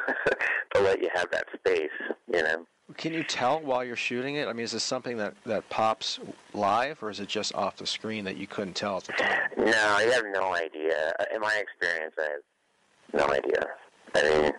they'll 0.72 0.82
let 0.82 1.00
you 1.00 1.08
have 1.14 1.30
that 1.30 1.46
space, 1.54 1.90
you 2.32 2.42
know. 2.42 2.66
Can 2.96 3.12
you 3.12 3.22
tell 3.22 3.60
while 3.60 3.84
you're 3.84 3.94
shooting 3.94 4.36
it? 4.36 4.48
I 4.48 4.52
mean, 4.52 4.64
is 4.64 4.72
this 4.72 4.82
something 4.82 5.16
that, 5.18 5.34
that 5.46 5.68
pops 5.68 6.18
live, 6.54 7.02
or 7.02 7.10
is 7.10 7.20
it 7.20 7.28
just 7.28 7.54
off 7.54 7.76
the 7.76 7.86
screen 7.86 8.24
that 8.24 8.36
you 8.36 8.46
couldn't 8.46 8.74
tell 8.74 8.96
at 8.96 9.04
the 9.04 9.12
time? 9.12 9.38
No, 9.56 9.72
I 9.72 10.02
have 10.12 10.24
no 10.32 10.54
idea. 10.54 11.12
Uh, 11.20 11.24
in 11.34 11.40
my 11.40 11.54
experience, 11.54 12.14
I 12.18 12.22
have 12.22 13.28
no 13.28 13.32
idea. 13.32 13.64
I 14.14 14.22
mean, 14.22 14.52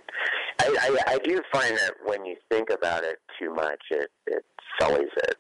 I, 0.60 0.78
I, 0.80 1.14
I 1.14 1.18
do 1.20 1.42
find 1.52 1.76
that 1.78 1.94
when 2.06 2.26
you 2.26 2.38
think 2.50 2.70
about 2.70 3.04
it 3.04 3.20
too 3.38 3.54
much, 3.54 3.82
it, 3.90 4.10
it 4.28 4.46
sullies 4.80 5.10
it. 5.18 5.36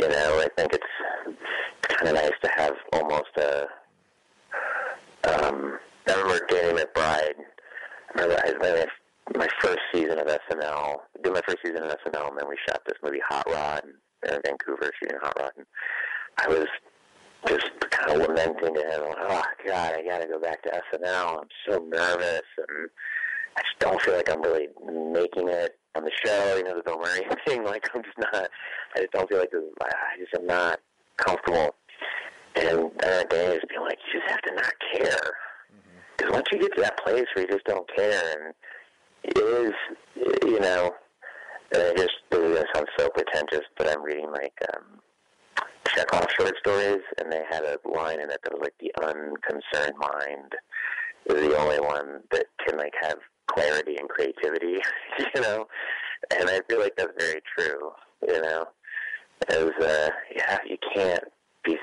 You 0.00 0.08
know, 0.08 0.40
I 0.40 0.48
think 0.56 0.72
it's 0.72 1.36
kind 1.82 2.08
of 2.08 2.14
nice 2.14 2.32
to 2.42 2.50
have 2.56 2.74
almost 2.92 3.36
a. 3.36 3.66
Um, 5.24 5.78
I 6.08 6.14
remember 6.14 6.46
Danny 6.48 6.80
McBride. 6.80 7.38
I 7.38 8.20
remember 8.20 8.40
I, 8.44 8.52
my, 8.58 9.38
my 9.38 9.48
first 9.60 9.78
season 9.92 10.18
of 10.18 10.26
SNL. 10.26 10.96
Did 11.22 11.32
my 11.32 11.40
first 11.46 11.58
season 11.64 11.82
of 11.84 11.90
SNL, 11.90 12.30
and 12.30 12.38
then 12.38 12.48
we 12.48 12.56
shot 12.68 12.80
this 12.86 12.98
movie 13.02 13.20
Hot 13.28 13.46
Rod 13.48 13.82
in 14.28 14.40
Vancouver, 14.44 14.90
shooting 15.00 15.18
Hot 15.22 15.38
Rod. 15.38 15.52
And 15.56 15.66
I 16.38 16.48
was 16.48 16.66
just 17.46 17.70
kind 17.90 18.10
of 18.10 18.28
lamenting 18.28 18.74
to 18.74 18.80
him, 18.80 19.02
oh 19.20 19.42
God, 19.66 19.94
I 19.94 20.02
got 20.04 20.18
to 20.22 20.28
go 20.28 20.40
back 20.40 20.62
to 20.62 20.82
SNL. 20.92 21.40
I'm 21.40 21.48
so 21.68 21.78
nervous, 21.78 22.42
and 22.68 22.88
I 23.56 23.60
just 23.60 23.78
don't 23.78 24.00
feel 24.02 24.14
like 24.14 24.30
I'm 24.30 24.42
really 24.42 24.68
making 24.86 25.48
it 25.48 25.78
on 25.94 26.04
the 26.04 26.12
show. 26.24 26.56
You 26.56 26.64
know, 26.64 26.76
the 26.76 26.82
Bill 26.82 26.98
Murray 26.98 27.26
thing. 27.46 27.64
Like 27.64 27.88
I'm 27.94 28.02
just 28.02 28.18
not. 28.18 28.48
I 28.96 29.00
just 29.00 29.12
don't 29.12 29.28
feel 29.28 29.38
like 29.38 29.50
this. 29.50 29.62
I 29.82 30.18
just 30.18 30.34
am 30.34 30.46
not 30.46 30.80
comfortable. 31.16 31.74
And 32.54 32.90
uh, 33.02 33.24
Danny 33.24 33.54
just 33.54 33.68
being 33.68 33.80
like, 33.80 33.98
you 34.12 34.20
just 34.20 34.30
have 34.30 34.42
to 34.42 34.54
not 34.54 34.74
care. 34.94 35.32
Because 36.16 36.32
once 36.32 36.46
you 36.52 36.58
get 36.60 36.74
to 36.76 36.82
that 36.82 36.98
place 37.04 37.24
where 37.34 37.46
you 37.46 37.52
just 37.52 37.64
don't 37.64 37.88
care, 37.96 38.22
and 38.36 38.54
it 39.24 39.38
is, 39.38 39.72
you 40.44 40.60
know, 40.60 40.92
and 41.72 41.82
I 41.82 41.94
just 41.94 42.12
this 42.30 42.40
is 42.40 42.54
gonna 42.54 42.66
sound 42.74 42.88
so 42.98 43.08
pretentious, 43.08 43.66
but 43.78 43.88
I'm 43.88 44.02
reading 44.02 44.30
like 44.30 44.54
um, 44.74 45.00
Chekhov 45.88 46.26
short 46.38 46.54
stories, 46.58 47.00
and 47.18 47.32
they 47.32 47.42
had 47.50 47.64
a 47.64 47.78
line 47.88 48.20
in 48.20 48.30
it 48.30 48.40
that 48.42 48.52
was 48.52 48.62
like 48.62 48.74
the 48.80 48.92
unconcerned 49.02 49.96
mind 49.98 50.52
is 51.26 51.48
the 51.48 51.56
only 51.56 51.80
one 51.80 52.20
that 52.30 52.46
can 52.66 52.78
like 52.78 52.94
have 53.00 53.18
clarity 53.46 53.96
and 53.96 54.08
creativity, 54.08 54.78
you 55.34 55.40
know. 55.40 55.66
And 56.36 56.48
I 56.48 56.60
feel 56.68 56.80
like 56.80 56.96
that's 56.96 57.12
very 57.18 57.40
true, 57.58 57.90
you 58.26 58.42
know. 58.42 58.66
As 59.48 59.70
uh, 59.80 60.10
yeah, 60.36 60.58
you 60.68 60.76
can't 60.94 61.24
be 61.64 61.76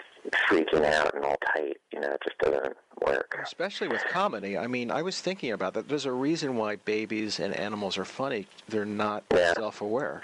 freaking 0.50 0.86
out 0.86 1.14
and 1.16 1.24
all 1.24 1.38
tight, 1.56 1.78
you 1.92 2.00
know. 2.00 2.10
It 2.10 2.22
just 2.24 2.38
doesn't 2.40 2.76
work. 3.06 3.40
Especially 3.42 3.88
with 3.88 4.04
comedy. 4.06 4.58
I 4.58 4.68
mean, 4.68 4.92
I 4.92 5.02
was 5.02 5.22
thinking 5.22 5.52
about 5.52 5.74
that. 5.76 5.88
There's 5.88 6.06
a 6.06 6.12
reason 6.12 6.56
why 6.56 6.78
babies 6.78 7.40
and 7.40 7.54
animals 7.56 7.98
are 7.98 8.06
funny. 8.06 8.48
They're 8.68 8.86
not 8.86 9.24
self-aware. 9.56 10.24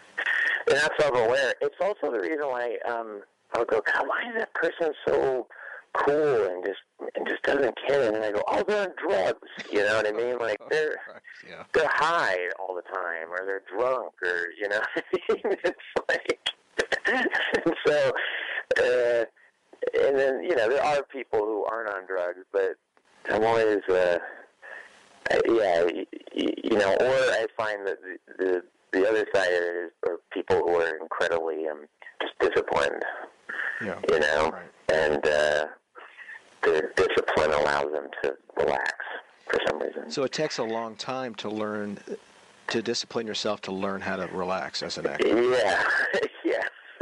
They're 0.67 0.81
not 0.81 0.91
self-aware. 0.99 1.53
It's 1.61 1.75
also 1.79 2.11
the 2.11 2.19
reason 2.19 2.45
why 2.47 2.77
um, 2.87 3.21
I'll 3.53 3.65
go, 3.65 3.81
God, 3.81 4.07
why 4.07 4.29
is 4.29 4.35
that 4.37 4.53
person 4.53 4.93
so 5.07 5.47
cool 5.93 6.45
and 6.45 6.65
just 6.65 6.79
and 7.15 7.27
just 7.27 7.43
doesn't 7.43 7.77
care? 7.87 8.07
And 8.07 8.15
then 8.15 8.23
I 8.23 8.31
go, 8.31 8.43
oh, 8.47 8.63
they're 8.67 8.89
on 8.89 8.93
drugs. 8.97 9.47
You 9.71 9.79
know 9.79 9.95
what 9.97 10.07
I 10.07 10.11
mean? 10.11 10.37
Like 10.39 10.59
they're 10.69 10.97
they're 11.73 11.89
high 11.93 12.37
all 12.59 12.75
the 12.75 12.81
time, 12.81 13.27
or 13.31 13.45
they're 13.45 13.63
drunk, 13.75 14.13
or 14.23 14.47
you 14.59 14.67
know. 14.69 14.81
what 14.95 15.05
I 15.29 15.47
mean? 15.47 15.57
it's 15.63 15.79
like 16.09 16.39
and 17.65 17.73
so. 17.85 18.11
Uh, 18.81 19.25
and 20.05 20.17
then 20.17 20.43
you 20.43 20.55
know 20.55 20.69
there 20.69 20.83
are 20.83 21.03
people 21.03 21.39
who 21.39 21.65
aren't 21.65 21.89
on 21.89 22.05
drugs, 22.07 22.39
but 22.51 22.75
I'm 23.29 23.43
always 23.43 23.79
uh, 23.89 24.17
yeah, 25.47 25.83
y- 25.83 26.05
y- 26.35 26.53
you 26.63 26.77
know, 26.77 26.93
or 26.93 27.13
I 27.33 27.47
find 27.57 27.85
that 27.87 27.97
the, 28.01 28.17
the 28.43 28.63
the 28.91 29.09
other 29.09 29.25
side 29.33 29.47
of 29.47 29.53
it 29.53 29.85
is 29.85 29.91
are 30.07 30.17
people 30.31 30.57
who 30.57 30.75
are 30.79 30.95
incredibly 30.97 31.67
um, 31.67 31.85
just 32.21 32.37
disciplined, 32.39 33.03
Yeah. 33.81 33.99
you 34.09 34.19
know, 34.19 34.53
and 34.93 35.25
uh, 35.27 35.65
their 36.63 36.91
discipline 36.95 37.51
allows 37.51 37.91
them 37.91 38.07
to 38.23 38.35
relax 38.57 38.93
for 39.47 39.59
some 39.67 39.79
reason. 39.79 40.09
So 40.11 40.23
it 40.23 40.31
takes 40.31 40.59
a 40.59 40.63
long 40.63 40.95
time 40.95 41.35
to 41.35 41.49
learn 41.49 41.97
to 42.67 42.81
discipline 42.81 43.27
yourself 43.27 43.61
to 43.61 43.71
learn 43.71 44.01
how 44.01 44.15
to 44.15 44.27
relax 44.27 44.81
as 44.81 44.97
an 44.97 45.07
actor. 45.07 45.27
Yeah, 45.27 45.83
yeah. 46.45 46.63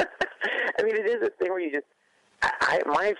I 0.78 0.82
mean, 0.82 0.96
it 0.96 1.06
is 1.06 1.22
a 1.22 1.30
thing 1.30 1.50
where 1.50 1.60
you 1.60 1.70
just. 1.72 1.86
I, 2.44 2.50
I 2.60 2.88
my 2.88 3.14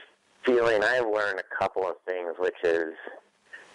feeling. 0.44 0.82
I've 0.82 1.06
learned 1.06 1.40
a 1.40 1.56
couple 1.58 1.86
of 1.86 1.96
things, 2.06 2.34
which 2.38 2.56
is 2.62 2.92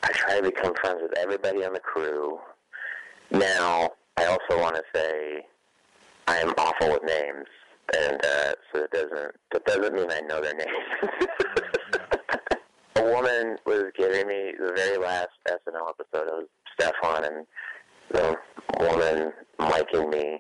I 0.04 0.12
try 0.12 0.38
to 0.38 0.44
become 0.44 0.74
friends 0.76 1.00
with 1.02 1.18
everybody 1.18 1.66
on 1.66 1.74
the 1.74 1.80
crew. 1.80 2.40
Now, 3.32 3.92
I 4.18 4.26
also 4.26 4.62
want 4.62 4.76
to 4.76 4.84
say 4.94 5.46
I'm 6.28 6.54
awful 6.58 6.92
with 6.92 7.04
names, 7.04 7.48
and 7.98 8.24
uh, 8.24 8.54
so 8.72 8.84
it 8.84 8.92
doesn't. 8.92 9.36
That 9.52 9.66
doesn't 9.66 9.94
mean 9.94 10.12
I 10.12 10.22
know 10.22 10.42
their 10.42 10.54
names. 10.56 10.70
a 12.96 13.04
woman 13.04 13.58
was 13.66 13.86
giving 13.98 14.28
me 14.28 14.54
the 14.60 14.74
very 14.76 14.98
last 14.98 15.30
SNL 15.48 15.90
episode 15.90 16.28
of 16.28 16.44
Stefon, 16.80 17.28
and 17.28 17.48
the 18.12 18.38
woman 18.80 19.34
miking 19.60 20.12
me 20.12 20.40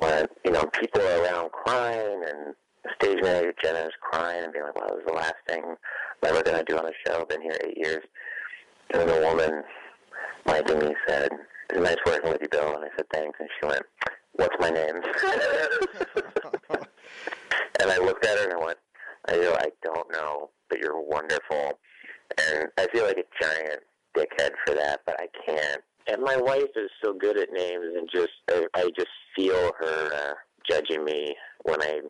when 0.00 0.26
you 0.44 0.52
know 0.52 0.64
people 0.66 1.02
are 1.02 1.24
around 1.24 1.50
crying 1.50 2.22
and 2.28 2.54
stage 3.00 3.18
manager 3.22 3.52
Jenna 3.62 3.80
is 3.80 3.92
crying 4.00 4.44
and 4.44 4.52
being 4.52 4.64
like, 4.64 4.74
"Well, 4.76 4.88
this 4.88 4.98
is 5.00 5.06
the 5.06 5.12
last 5.12 5.34
thing 5.46 5.62
I'm 5.64 5.76
ever 6.28 6.42
to 6.42 6.64
do 6.66 6.78
on 6.78 6.84
the 6.84 6.92
show. 7.06 7.20
I've 7.20 7.28
been 7.28 7.42
here 7.42 7.56
eight 7.64 7.76
years." 7.76 8.04
And 8.94 9.08
the 9.08 9.20
woman 9.20 9.64
miking 10.46 10.88
me 10.88 10.94
said, 11.06 11.30
"It's 11.70 11.80
nice 11.80 11.96
working 12.06 12.30
with 12.30 12.42
you, 12.42 12.48
Bill." 12.48 12.74
And 12.74 12.84
I 12.84 12.88
said, 12.96 13.06
"Thanks." 13.12 13.38
And 13.40 13.48
she 13.60 13.66
went, 13.66 13.82
"What's 14.32 14.56
my 14.60 14.70
name?" 14.70 14.96
and 17.80 17.90
I 17.90 17.98
looked 17.98 18.24
at 18.24 18.38
her 18.38 18.44
and 18.44 18.54
I 18.54 18.64
went, 18.64 18.78
"I 19.26 19.36
go, 19.36 19.56
I 19.58 19.70
don't 19.82 20.10
know, 20.12 20.50
but 20.68 20.78
you're 20.78 21.00
wonderful." 21.00 21.78
And 22.38 22.68
I 22.78 22.86
feel 22.92 23.04
like 23.04 23.18
a 23.18 23.24
giant 23.42 23.80
dickhead 24.16 24.50
for 24.66 24.74
that, 24.74 25.00
but 25.06 25.20
I 25.20 25.28
can't. 25.46 25.82
And 26.06 26.22
my 26.22 26.36
wife 26.36 26.70
is 26.76 26.90
so 27.04 27.12
good 27.12 27.38
at 27.38 27.52
names, 27.52 27.94
and 27.96 28.08
just 28.12 28.32
I, 28.50 28.66
I 28.74 28.90
just 28.96 29.10
feel 29.36 29.72
her 29.78 30.10
uh, 30.14 30.34
judging 30.68 31.04
me 31.04 31.34
when 31.64 31.82
I 31.82 32.00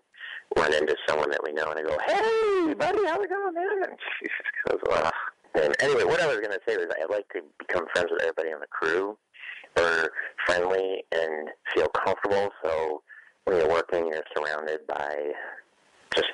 run 0.56 0.72
into 0.74 0.96
someone 1.06 1.30
that 1.30 1.42
we 1.42 1.52
know, 1.52 1.70
and 1.70 1.78
I 1.78 1.82
go, 1.82 1.98
"Hey, 2.06 2.74
buddy, 2.74 3.04
how's 3.06 3.24
it 3.24 3.30
going, 3.30 3.54
man?" 3.54 3.90
And 3.90 3.98
she 4.18 4.26
just 4.26 4.82
goes, 4.82 4.96
"Ugh." 5.04 5.12
And 5.54 5.74
anyway, 5.80 6.04
what 6.04 6.20
I 6.20 6.26
was 6.26 6.36
going 6.36 6.52
to 6.52 6.60
say 6.66 6.76
was 6.76 6.86
I'd 6.90 7.10
like 7.10 7.28
to 7.34 7.42
become 7.58 7.86
friends 7.92 8.10
with 8.10 8.22
everybody 8.22 8.52
on 8.52 8.60
the 8.60 8.66
crew, 8.66 9.16
or 9.76 10.10
friendly 10.46 11.04
and 11.12 11.48
feel 11.74 11.88
comfortable. 11.88 12.50
So 12.62 13.02
when 13.44 13.56
you're 13.56 13.68
working, 13.68 14.06
you're 14.06 14.22
surrounded 14.36 14.86
by 14.86 15.32
just 16.14 16.28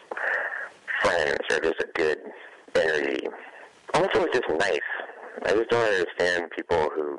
friends 1.03 1.39
or 1.51 1.61
just 1.61 1.81
a 1.81 1.89
good 1.95 2.19
energy. 2.75 3.27
Also, 3.95 4.25
it's 4.25 4.39
just 4.39 4.59
nice. 4.59 4.79
I 5.45 5.53
just 5.53 5.71
don't 5.71 5.93
understand 5.93 6.51
people 6.57 6.91
who 6.95 7.19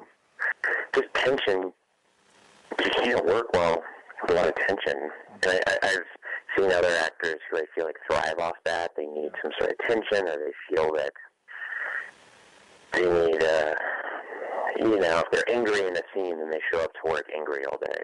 just 0.93 1.13
tension. 1.13 1.71
You 2.79 2.89
can't 3.03 3.25
work 3.25 3.47
well 3.53 3.81
with 4.21 4.31
a 4.31 4.33
lot 4.33 4.47
of 4.47 4.55
tension. 4.55 5.09
And 5.43 5.47
I, 5.47 5.59
I, 5.67 5.77
I've 5.83 6.05
seen 6.57 6.71
other 6.71 6.91
actors 7.01 7.37
who 7.49 7.57
I 7.57 7.63
feel 7.73 7.85
like 7.85 7.97
thrive 8.09 8.39
off 8.39 8.55
that. 8.65 8.91
They 8.97 9.05
need 9.05 9.31
some 9.41 9.51
sort 9.59 9.71
of 9.71 9.77
tension, 9.87 10.27
or 10.27 10.37
they 10.37 10.53
feel 10.75 10.91
that 10.95 11.11
they 12.93 13.01
need, 13.01 13.43
uh, 13.43 13.73
you 14.79 14.99
know, 14.99 15.19
if 15.19 15.31
they're 15.31 15.49
angry 15.55 15.81
in 15.87 15.95
a 15.95 16.01
scene, 16.13 16.37
then 16.39 16.49
they 16.49 16.59
show 16.71 16.79
up 16.81 16.91
to 16.93 17.11
work 17.11 17.25
angry 17.35 17.65
all 17.65 17.77
day. 17.77 18.03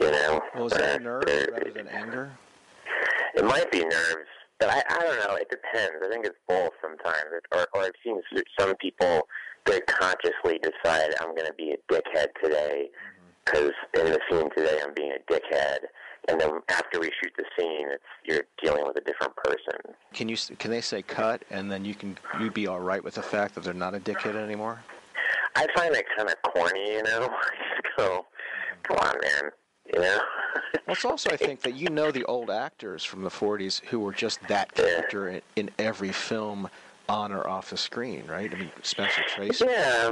You 0.00 0.10
know, 0.10 0.40
Well, 0.54 0.66
is 0.66 0.72
that 0.74 0.96
Uh, 1.00 1.02
nerves 1.04 1.46
rather 1.52 1.70
than 1.70 1.88
anger? 1.88 2.32
it 3.36 3.44
might 3.44 3.70
be 3.70 3.80
nerves, 3.84 4.28
but 4.58 4.70
I, 4.70 4.82
I 4.88 4.98
don't 5.00 5.18
know. 5.28 5.36
It 5.36 5.48
depends. 5.50 5.94
I 6.04 6.08
think 6.08 6.24
it's 6.26 6.38
both 6.48 6.70
sometimes. 6.80 7.26
It, 7.32 7.44
or, 7.54 7.66
or 7.74 7.82
I've 7.84 7.92
seen 8.02 8.20
some 8.58 8.74
people 8.76 9.28
very 9.66 9.80
consciously 9.82 10.58
decide 10.62 11.14
I'm 11.20 11.34
going 11.34 11.46
to 11.46 11.54
be 11.56 11.72
a 11.72 11.92
dickhead 11.92 12.28
today 12.42 12.88
because 13.44 13.72
in 13.94 14.06
the 14.06 14.20
scene 14.30 14.48
today 14.56 14.80
I'm 14.82 14.94
being 14.94 15.12
a 15.12 15.32
dickhead, 15.32 15.78
and 16.28 16.40
then 16.40 16.50
after 16.68 17.00
we 17.00 17.10
shoot 17.22 17.32
the 17.36 17.44
scene, 17.58 17.88
it's 17.90 18.02
you're 18.24 18.42
dealing 18.62 18.86
with 18.86 18.96
a 18.96 19.00
different 19.00 19.34
person. 19.36 19.94
Can 20.12 20.28
you 20.28 20.36
can 20.58 20.70
they 20.70 20.80
say 20.80 21.02
cut 21.02 21.42
and 21.50 21.70
then 21.70 21.84
you 21.84 21.94
can 21.94 22.16
you 22.40 22.50
be 22.50 22.66
all 22.66 22.80
right 22.80 23.02
with 23.02 23.14
the 23.14 23.22
fact 23.22 23.54
that 23.54 23.64
they're 23.64 23.74
not 23.74 23.94
a 23.94 24.00
dickhead 24.00 24.36
anymore? 24.36 24.80
I 25.56 25.66
find 25.76 25.94
that 25.94 26.04
kind 26.16 26.28
of 26.28 26.52
corny, 26.52 26.94
you 26.94 27.02
know. 27.02 27.20
Just 27.82 27.96
go, 27.96 28.26
come 28.82 28.98
on, 28.98 29.14
man. 29.22 29.50
You 29.92 30.00
know. 30.00 30.20
Well, 30.86 30.94
it's 30.94 31.04
also 31.04 31.30
I 31.30 31.36
think 31.36 31.60
that 31.60 31.74
you 31.74 31.88
know 31.90 32.10
the 32.10 32.24
old 32.24 32.50
actors 32.50 33.04
from 33.04 33.22
the 33.22 33.28
'40s 33.28 33.84
who 33.84 34.00
were 34.00 34.12
just 34.12 34.40
that 34.48 34.74
character 34.74 35.28
in, 35.28 35.42
in 35.56 35.70
every 35.78 36.10
film, 36.10 36.68
on 37.08 37.32
or 37.32 37.46
off 37.48 37.70
the 37.70 37.76
screen, 37.76 38.24
right? 38.26 38.52
I 38.52 38.58
mean, 38.58 38.70
Spencer 38.82 39.22
Tracy. 39.28 39.64
Yeah, 39.66 40.10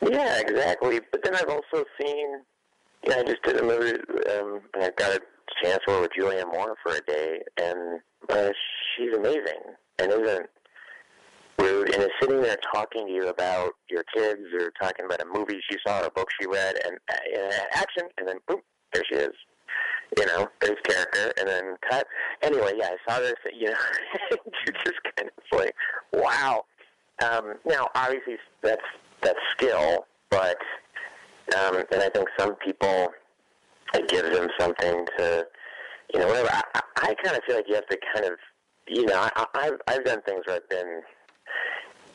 yeah, 0.00 0.40
exactly. 0.40 1.00
But 1.10 1.22
then 1.24 1.34
I've 1.34 1.48
also 1.48 1.84
seen, 2.00 2.42
know, 3.10 3.18
I 3.18 3.22
just 3.24 3.42
did 3.42 3.56
a 3.56 3.62
movie, 3.62 3.98
um, 4.38 4.60
I 4.76 4.90
got 4.96 5.16
a 5.16 5.20
chance 5.62 5.80
to 5.86 5.94
work 5.94 6.02
with 6.02 6.10
Julianne 6.18 6.52
Moore 6.52 6.76
for 6.82 6.94
a 6.94 7.00
day, 7.00 7.40
and 7.60 8.00
uh, 8.30 8.50
she's 8.96 9.14
amazing 9.16 9.60
and 9.98 10.12
isn't 10.12 10.46
rude, 11.58 11.94
and 11.94 12.02
is 12.02 12.08
sitting 12.20 12.40
there 12.40 12.56
talking 12.72 13.06
to 13.06 13.12
you 13.12 13.28
about 13.28 13.72
your 13.90 14.04
kids 14.14 14.40
or 14.58 14.72
talking 14.80 15.06
about 15.06 15.20
a 15.20 15.26
movie 15.26 15.60
she 15.70 15.78
saw 15.86 16.00
or 16.00 16.06
a 16.06 16.10
book 16.10 16.28
she 16.40 16.46
read, 16.46 16.76
and 16.84 16.96
uh, 17.10 17.50
action, 17.74 18.04
and 18.18 18.28
then 18.28 18.36
boom, 18.48 18.60
there 18.92 19.02
she 19.10 19.16
is. 19.16 19.34
You 20.18 20.26
know, 20.26 20.48
there's 20.60 20.78
character, 20.86 21.32
and 21.38 21.48
then 21.48 21.76
cut. 21.88 22.06
Anyway, 22.42 22.72
yeah, 22.76 22.90
I 22.90 23.10
saw 23.10 23.20
this. 23.20 23.34
You 23.54 23.68
know, 23.68 23.76
you're 24.66 24.74
just 24.84 24.98
kind 25.16 25.30
of 25.30 25.58
like, 25.58 25.74
wow. 26.12 26.64
Um, 27.22 27.54
now, 27.64 27.88
obviously, 27.94 28.36
that's 28.62 28.82
that's 29.22 29.38
skill, 29.52 30.06
but 30.30 30.56
um, 31.56 31.82
and 31.92 32.02
I 32.02 32.08
think 32.08 32.28
some 32.38 32.54
people 32.56 33.08
it 33.94 34.08
gives 34.08 34.30
them 34.30 34.48
something 34.58 35.06
to, 35.18 35.46
you 36.14 36.20
know, 36.20 36.26
whatever. 36.26 36.48
I, 36.50 36.62
I, 36.74 36.80
I 36.96 37.14
kind 37.22 37.36
of 37.36 37.42
feel 37.46 37.56
like 37.56 37.66
you 37.68 37.74
have 37.74 37.86
to 37.88 37.98
kind 38.14 38.26
of, 38.26 38.38
you 38.88 39.04
know, 39.06 39.16
I, 39.16 39.46
I've 39.54 39.80
I've 39.86 40.04
done 40.04 40.22
things 40.22 40.42
where 40.46 40.56
I've 40.56 40.68
been 40.68 41.02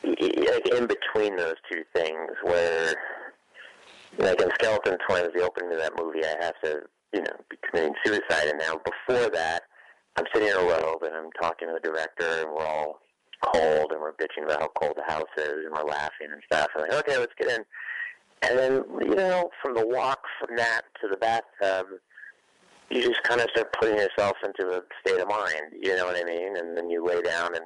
like 0.02 0.68
in 0.68 0.86
between 0.86 1.36
those 1.36 1.54
two 1.70 1.82
things, 1.94 2.30
where 2.42 2.94
like 4.18 4.40
in 4.40 4.50
Skeleton 4.54 4.98
Twins, 5.08 5.30
the 5.34 5.42
opening 5.42 5.72
of 5.72 5.78
that 5.78 5.92
movie, 5.98 6.24
I 6.24 6.44
have 6.44 6.54
to, 6.64 6.80
you 7.12 7.20
know, 7.20 7.36
be 7.50 7.56
committing 7.68 7.94
suicide, 8.04 8.48
and 8.48 8.58
now 8.58 8.80
before 8.84 9.30
that, 9.30 9.62
I'm 10.16 10.24
sitting 10.34 10.48
in 10.48 10.56
a 10.56 10.60
robe 10.60 11.02
and 11.02 11.14
I'm 11.14 11.30
talking 11.40 11.68
to 11.68 11.74
the 11.74 11.88
director, 11.88 12.42
and 12.42 12.50
we're 12.50 12.66
all 12.66 13.00
cold, 13.44 13.92
and 13.92 14.00
we're 14.00 14.12
bitching 14.12 14.44
about 14.44 14.60
how 14.60 14.68
cold 14.80 14.94
the 14.96 15.12
house 15.12 15.30
is, 15.36 15.64
and 15.64 15.72
we're 15.72 15.84
laughing 15.84 16.28
and 16.32 16.42
stuff. 16.50 16.68
And 16.74 16.82
like, 16.88 17.08
okay, 17.08 17.18
let's 17.18 17.32
get 17.38 17.50
in. 17.50 17.64
And 18.42 18.58
then, 18.58 18.84
you 19.00 19.16
know, 19.16 19.50
from 19.62 19.74
the 19.74 19.86
walk 19.86 20.20
from 20.38 20.56
that 20.56 20.82
to 21.00 21.08
the 21.08 21.16
bathtub, 21.16 21.86
you 22.90 23.02
just 23.02 23.22
kind 23.22 23.40
of 23.40 23.48
start 23.50 23.72
putting 23.80 23.96
yourself 23.96 24.36
into 24.44 24.70
a 24.70 24.80
state 25.00 25.20
of 25.20 25.28
mind. 25.28 25.72
You 25.80 25.96
know 25.96 26.06
what 26.06 26.16
I 26.16 26.24
mean? 26.24 26.56
And 26.56 26.76
then 26.76 26.88
you 26.88 27.04
lay 27.04 27.20
down 27.20 27.54
and 27.54 27.64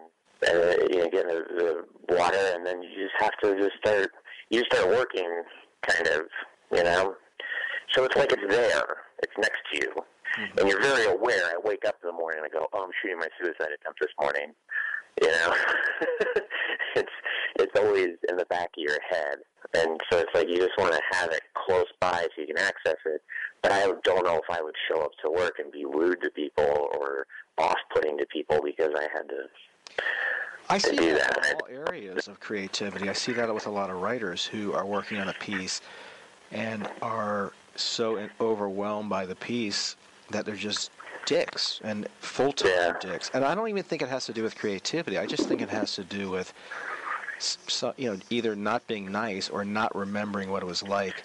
uh, 0.49 0.77
you 0.91 0.99
know 0.99 1.09
get 1.11 1.23
in 1.23 1.29
the, 1.29 1.85
the 2.09 2.17
water, 2.17 2.53
and 2.55 2.67
then 2.67 2.83
you 2.83 2.89
just 3.05 3.15
have 3.19 3.33
to 3.43 3.57
just 3.59 3.77
start. 3.79 4.11
You 4.51 4.63
start 4.65 4.89
working, 4.89 5.43
kind 5.87 6.09
of. 6.09 6.23
You 6.73 6.83
know. 6.85 7.15
So 7.93 8.05
it's 8.05 8.17
like 8.17 8.33
it's 8.33 8.43
there. 8.49 8.97
It's 9.23 9.33
next 9.39 9.61
to 9.73 9.81
you, 9.81 9.93
and 10.59 10.69
you're 10.69 10.81
very 10.81 11.07
aware. 11.07 11.45
I 11.45 11.57
wake 11.63 11.85
up 11.87 11.97
in 12.03 12.09
the 12.09 12.17
morning 12.17 12.41
and 12.43 12.47
I 12.47 12.59
go, 12.59 12.67
"Oh, 12.73 12.85
I'm 12.85 12.91
shooting 13.01 13.19
my 13.19 13.29
suicide 13.41 13.73
attempt 13.73 14.01
this 14.01 14.11
morning." 14.21 14.53
You 15.21 15.29
know, 15.29 15.55
it's 16.97 17.13
it's 17.57 17.79
always 17.79 18.11
in 18.29 18.37
the 18.37 18.45
back 18.47 18.71
of 18.77 18.83
your 18.83 18.99
head, 19.09 19.37
and 19.75 20.01
so 20.11 20.19
it's 20.19 20.35
like 20.35 20.49
you 20.49 20.57
just 20.57 20.77
want 20.79 20.93
to 20.93 21.01
have 21.11 21.31
it 21.31 21.43
close 21.55 21.87
by 22.01 22.23
so 22.23 22.41
you 22.41 22.47
can 22.47 22.59
access 22.59 22.97
it. 23.07 23.23
But 23.63 23.73
I 23.73 23.93
don't 24.03 24.25
know 24.25 24.37
if 24.37 24.51
I 24.51 24.61
would 24.63 24.75
show 24.89 25.01
up 25.03 25.13
to 25.23 25.31
work 25.31 25.59
and 25.59 25.71
be 25.71 25.85
rude 25.85 26.21
to 26.23 26.31
people 26.31 26.89
or 26.99 27.27
off-putting 27.59 28.19
to 28.19 28.27
people 28.27 28.61
because 28.65 28.91
I 28.97 29.07
had 29.13 29.29
to. 29.29 29.45
I 30.69 30.79
see 30.79 30.97
that 30.97 31.35
that. 31.43 31.51
in 31.51 31.77
all 31.77 31.87
areas 31.89 32.29
of 32.29 32.41
creativity. 32.41 33.09
I 33.09 33.13
see 33.13 33.33
that 33.33 33.53
with 33.53 33.67
a 33.67 33.71
lot 33.71 33.91
of 33.91 34.01
writers 34.01 34.45
who 34.45 34.73
are 34.73 34.87
working 34.87 35.19
on 35.19 35.29
a 35.29 35.35
piece 35.35 35.81
and 36.51 36.89
are 37.01 37.53
so 37.77 38.29
overwhelmed 38.41 39.11
by 39.11 39.27
the 39.27 39.35
piece 39.35 39.97
that 40.31 40.47
they're 40.47 40.55
just 40.55 40.91
dicks 41.27 41.81
and 41.85 42.09
full-time 42.21 42.97
dicks. 43.01 43.31
And 43.35 43.45
I 43.45 43.55
don't 43.55 43.69
even 43.69 43.83
think 43.83 44.03
it 44.03 44.09
has 44.09 44.27
to 44.27 44.33
do 44.33 44.43
with 44.43 44.57
creativity. 44.57 45.19
I 45.19 45.27
just 45.27 45.47
think 45.47 45.61
it 45.61 45.69
has 45.69 45.95
to 45.95 46.05
do 46.05 46.31
with 46.31 46.53
so, 47.43 47.95
you 47.97 48.11
know 48.11 48.19
either 48.31 48.57
not 48.57 48.87
being 48.87 49.11
nice 49.11 49.49
or 49.49 49.65
not 49.65 49.95
remembering 49.95 50.51
what 50.51 50.63
it 50.63 50.67
was 50.67 50.83
like 50.83 51.25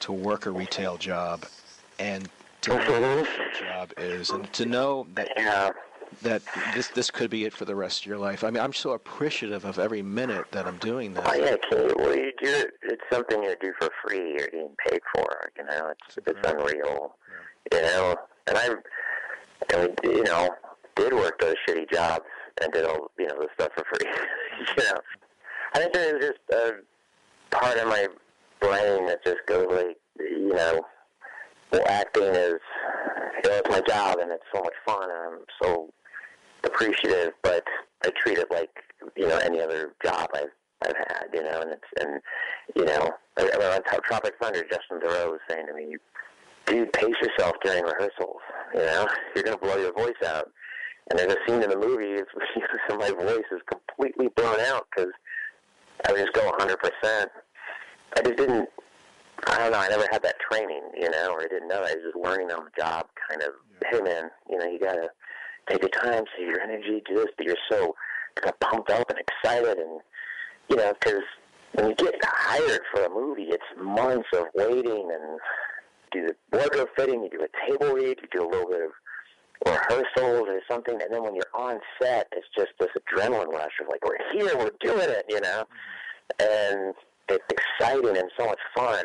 to 0.00 0.12
work 0.12 0.46
a 0.46 0.50
retail 0.50 0.96
job 0.96 1.44
and 1.98 2.28
to 2.62 2.70
mm-hmm. 2.70 2.90
know 2.90 3.16
retail 3.18 3.46
job 3.58 3.92
is 3.98 4.30
and 4.30 4.52
to 4.52 4.66
know 4.66 5.06
that 5.14 5.28
that 6.22 6.42
this 6.74 6.88
this 6.88 7.10
could 7.10 7.30
be 7.30 7.44
it 7.44 7.52
for 7.52 7.64
the 7.64 7.74
rest 7.74 8.00
of 8.00 8.06
your 8.06 8.18
life. 8.18 8.44
I 8.44 8.50
mean, 8.50 8.62
I'm 8.62 8.72
so 8.72 8.92
appreciative 8.92 9.64
of 9.64 9.78
every 9.78 10.02
minute 10.02 10.46
that 10.52 10.66
I'm 10.66 10.76
doing 10.78 11.14
this. 11.14 11.24
Oh 11.26 11.34
yeah, 11.34 11.56
you, 11.70 11.94
well 11.96 12.16
you 12.16 12.32
do 12.40 12.48
it. 12.48 12.74
It's 12.82 13.02
something 13.10 13.42
you 13.42 13.54
do 13.60 13.72
for 13.78 13.88
free. 14.02 14.30
You're 14.30 14.48
getting 14.48 14.74
paid 14.88 15.00
for. 15.14 15.50
You 15.56 15.64
know, 15.64 15.92
it's 15.92 16.18
it's 16.26 16.48
unreal. 16.48 17.16
You 17.72 17.82
know, 17.82 18.16
and 18.48 18.58
I, 18.58 18.68
and 19.72 19.98
we, 20.02 20.16
you 20.16 20.24
know, 20.24 20.50
did 20.96 21.12
work 21.12 21.40
those 21.40 21.54
shitty 21.68 21.90
jobs 21.90 22.24
and 22.62 22.72
did 22.72 22.84
all 22.84 23.10
you 23.18 23.26
know 23.26 23.38
the 23.38 23.48
stuff 23.54 23.70
for 23.74 23.84
free. 23.84 24.10
you 24.58 24.84
know, 24.84 24.98
I 25.74 25.78
think 25.78 25.92
there's 25.92 26.24
just 26.24 26.40
a 26.52 26.72
part 27.56 27.78
of 27.78 27.88
my 27.88 28.08
brain 28.60 29.06
that 29.06 29.24
just 29.24 29.46
goes 29.46 29.66
like, 29.70 29.96
you 30.18 30.52
know, 30.52 30.80
well, 31.72 31.82
acting 31.86 32.24
is, 32.24 32.60
you 33.44 33.50
know, 33.50 33.56
it's 33.56 33.70
my 33.70 33.80
job 33.86 34.18
and 34.18 34.32
it's 34.32 34.42
so 34.52 34.62
much 34.62 34.74
fun 34.84 35.08
and 35.10 35.34
I'm 35.34 35.44
so 35.62 35.92
appreciative, 36.64 37.32
but 37.42 37.64
I 38.04 38.10
treat 38.10 38.38
it 38.38 38.50
like 38.50 38.70
you 39.16 39.28
know 39.28 39.38
any 39.38 39.60
other 39.60 39.94
job 40.04 40.28
I've 40.34 40.50
I've 40.82 40.96
had, 40.96 41.26
you 41.32 41.42
know, 41.42 41.60
and 41.60 41.72
it's 41.72 41.84
and 42.00 42.20
you 42.76 42.84
know, 42.84 43.10
I, 43.38 43.42
I 43.42 43.76
on 43.76 43.82
Top 43.84 44.04
Tropic 44.04 44.34
Thunder, 44.40 44.62
Justin 44.62 45.00
Theroux 45.00 45.32
was 45.32 45.40
saying 45.48 45.66
to 45.66 45.74
me, 45.74 45.96
"Dude, 46.66 46.92
pace 46.92 47.14
yourself 47.22 47.54
during 47.62 47.84
rehearsals. 47.84 48.40
You 48.74 48.80
know, 48.80 49.06
you're 49.34 49.44
gonna 49.44 49.58
blow 49.58 49.76
your 49.76 49.92
voice 49.92 50.20
out." 50.26 50.50
And 51.10 51.18
there's 51.18 51.32
a 51.32 51.36
scene 51.46 51.62
in 51.62 51.70
the 51.70 51.76
movie 51.76 52.22
so 52.88 52.96
my 52.98 53.10
voice 53.10 53.44
is 53.50 53.60
completely 53.68 54.28
blown 54.36 54.60
out 54.60 54.86
because 54.94 55.12
I 56.06 56.12
would 56.12 56.20
just 56.20 56.32
go 56.32 56.46
100 56.46 56.78
percent. 56.78 57.30
I 58.16 58.22
just 58.22 58.36
didn't. 58.36 58.68
I 59.46 59.58
don't 59.58 59.72
know. 59.72 59.78
I 59.78 59.88
never 59.88 60.06
had 60.10 60.22
that 60.22 60.36
training, 60.50 60.82
you 60.98 61.10
know, 61.10 61.32
or 61.32 61.42
I 61.42 61.48
didn't 61.48 61.68
know. 61.68 61.78
I 61.78 61.94
was 61.94 62.04
just 62.04 62.16
learning 62.16 62.50
on 62.50 62.64
the 62.64 62.82
job, 62.82 63.06
kind 63.28 63.42
of. 63.42 63.50
Hey, 63.90 64.00
man, 64.00 64.30
you 64.50 64.58
know, 64.58 64.66
you 64.66 64.78
gotta 64.78 65.08
take 65.68 65.80
your 65.80 65.90
time, 65.90 66.24
save 66.36 66.48
your 66.48 66.60
energy, 66.60 67.02
do 67.08 67.14
this, 67.14 67.28
but 67.36 67.46
you're 67.46 67.56
so 67.70 67.94
kind 68.34 68.52
of 68.52 68.60
pumped 68.60 68.90
up 68.90 69.08
and 69.10 69.18
excited, 69.18 69.78
and 69.78 70.00
you 70.68 70.76
know, 70.76 70.92
because 71.00 71.22
when 71.72 71.88
you 71.88 71.94
get 71.94 72.14
hired 72.22 72.82
for 72.92 73.04
a 73.04 73.10
movie, 73.10 73.48
it's 73.48 73.62
months 73.80 74.28
of 74.34 74.46
waiting 74.54 75.10
and 75.12 75.40
do 76.12 76.26
the 76.26 76.34
wardrobe 76.56 76.88
fitting, 76.96 77.22
you 77.22 77.30
do 77.30 77.44
a 77.44 77.70
table 77.70 77.94
read, 77.94 78.18
you 78.20 78.28
do 78.32 78.46
a 78.46 78.48
little 78.48 78.68
bit 78.68 78.82
of 78.82 78.90
rehearsals 79.66 80.48
or 80.48 80.60
something, 80.70 81.00
and 81.00 81.12
then 81.12 81.22
when 81.22 81.34
you're 81.34 81.44
on 81.54 81.80
set, 82.00 82.28
it's 82.32 82.46
just 82.56 82.70
this 82.78 82.88
adrenaline 82.98 83.48
rush 83.48 83.72
of 83.80 83.88
like, 83.88 84.04
we're 84.04 84.16
here, 84.32 84.56
we're 84.56 84.70
doing 84.80 85.08
it, 85.08 85.24
you 85.28 85.40
know, 85.40 85.64
mm-hmm. 86.40 86.78
and 86.80 86.94
it's 87.28 87.44
exciting 87.50 88.16
and 88.16 88.30
so 88.38 88.46
much 88.46 88.58
fun. 88.74 89.04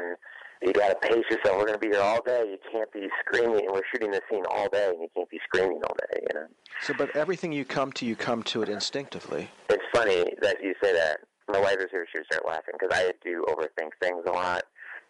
You 0.61 0.73
got 0.73 0.89
to 0.89 1.07
pace 1.07 1.25
yourself. 1.29 1.57
We're 1.57 1.67
going 1.67 1.73
to 1.73 1.79
be 1.79 1.89
here 1.89 2.01
all 2.01 2.23
day. 2.23 2.43
You 2.49 2.57
can't 2.71 2.91
be 2.91 3.07
screaming. 3.19 3.65
And 3.65 3.71
we're 3.73 3.83
shooting 3.91 4.09
the 4.09 4.21
scene 4.31 4.45
all 4.49 4.67
day, 4.69 4.89
and 4.89 4.99
you 4.99 5.07
can't 5.15 5.29
be 5.29 5.39
screaming 5.43 5.81
all 5.83 5.95
day. 6.09 6.21
You 6.21 6.39
know. 6.39 6.47
So, 6.81 6.93
but 6.97 7.15
everything 7.15 7.51
you 7.51 7.65
come 7.65 7.91
to, 7.91 8.05
you 8.05 8.15
come 8.15 8.41
to 8.43 8.63
it 8.63 8.69
instinctively. 8.69 9.51
It's 9.69 9.83
funny 9.93 10.25
that 10.41 10.63
you 10.63 10.73
say 10.81 10.93
that. 10.93 11.19
My 11.49 11.59
wife 11.59 11.77
is 11.79 11.87
here. 11.91 12.07
She 12.11 12.19
would 12.19 12.25
start 12.31 12.47
laughing 12.47 12.73
because 12.79 12.97
I 12.97 13.11
do 13.23 13.45
overthink 13.47 13.91
things 14.01 14.23
a 14.25 14.31
lot. 14.31 14.63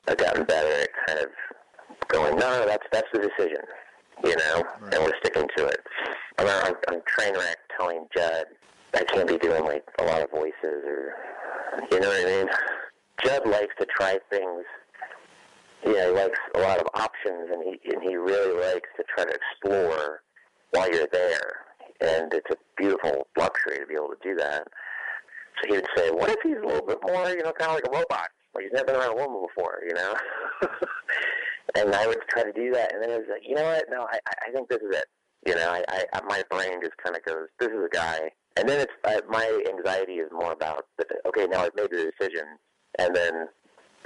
I've 0.08 0.18
gotten 0.18 0.44
better 0.44 0.82
at 0.82 0.90
kind 1.08 1.20
of 1.20 1.28
going, 2.10 2.36
no, 2.36 2.60
no, 2.60 2.66
that's 2.66 2.86
that's 2.92 3.08
the 3.14 3.20
decision, 3.20 3.64
you 4.24 4.36
know, 4.36 4.64
and 4.92 5.04
we're 5.04 5.18
sticking 5.20 5.48
to 5.58 5.66
it. 5.68 5.82
I'm, 6.38 6.48
I'm, 6.48 6.76
I'm 6.90 7.02
train 7.08 7.34
wreck 7.34 7.58
telling 7.78 8.06
Judd 8.16 8.46
I 8.96 9.04
can't 9.04 9.28
be 9.28 9.38
doing 9.38 9.64
like 9.66 9.84
a 10.00 10.04
lot 10.04 10.22
of 10.22 10.32
voices 10.32 10.54
or, 10.64 11.16
you 11.92 12.00
know 12.00 12.08
what 12.08 12.22
I 12.22 12.26
mean. 12.26 12.48
Judd 13.24 13.48
likes 13.48 13.74
to 13.80 13.86
try 13.86 14.18
things. 14.30 14.64
Know, 15.86 16.14
he 16.14 16.20
likes 16.20 16.40
a 16.56 16.60
lot 16.60 16.80
of 16.80 16.88
options, 16.96 17.50
and 17.52 17.62
he 17.64 17.94
and 17.94 18.02
he 18.02 18.16
really 18.16 18.60
likes 18.60 18.90
to 18.98 19.04
try 19.16 19.26
to 19.26 19.34
explore 19.34 20.24
while 20.72 20.90
you're 20.92 21.08
there. 21.12 21.58
And 22.02 22.34
it's 22.34 22.50
a 22.50 22.56
beautiful 22.76 23.28
luxury 23.38 23.80
to 23.80 23.86
be 23.86 23.94
able 23.94 24.10
to 24.10 24.18
do 24.24 24.36
that. 24.36 24.68
So 25.62 25.70
he 25.70 25.76
would 25.76 25.88
say, 25.96 26.10
"What 26.10 26.30
if 26.30 26.38
he's 26.42 26.58
a 26.58 26.66
little 26.66 26.86
bit 26.86 26.98
more, 27.06 27.30
you 27.30 27.44
know, 27.44 27.52
kind 27.52 27.70
of 27.70 27.76
like 27.76 27.88
a 27.88 27.92
robot? 27.92 28.30
Like 28.56 28.64
he's 28.64 28.74
never 28.74 28.86
been 28.86 28.96
around 28.96 29.12
a 29.12 29.16
woman 29.16 29.46
before, 29.48 29.82
you 29.86 29.94
know?" 29.94 30.16
and 31.76 31.94
I 31.96 32.08
would 32.08 32.20
try 32.30 32.44
to 32.44 32.54
do 32.54 32.72
that, 32.74 32.94
and 32.94 33.02
then 33.02 33.10
it 33.10 33.18
was 33.18 33.28
like, 33.30 33.42
"You 33.48 33.56
know 33.56 33.64
what? 33.64 33.86
No, 33.90 34.08
I 34.12 34.20
I 34.48 34.52
think 34.52 34.70
this 34.70 34.82
is 34.82 34.96
it. 34.96 35.06
You 35.48 35.56
know, 35.56 35.70
I, 35.70 36.06
I 36.14 36.22
my 36.24 36.44
brain 36.50 36.80
just 36.82 36.98
kind 37.04 37.16
of 37.16 37.24
goes, 37.24 37.48
"This 37.60 37.70
is 37.70 37.84
a 37.86 37.90
guy," 37.92 38.30
and 38.58 38.68
then 38.68 38.82
it's 38.82 38.94
uh, 39.04 39.22
my 39.30 39.62
anxiety 39.70 40.14
is 40.14 40.30
more 40.32 40.52
about, 40.52 40.86
the, 40.98 41.06
okay, 41.28 41.46
now 41.48 41.62
I've 41.64 41.76
made 41.76 41.90
the 41.92 42.12
decision, 42.18 42.46
and 43.00 43.16
then 43.16 43.48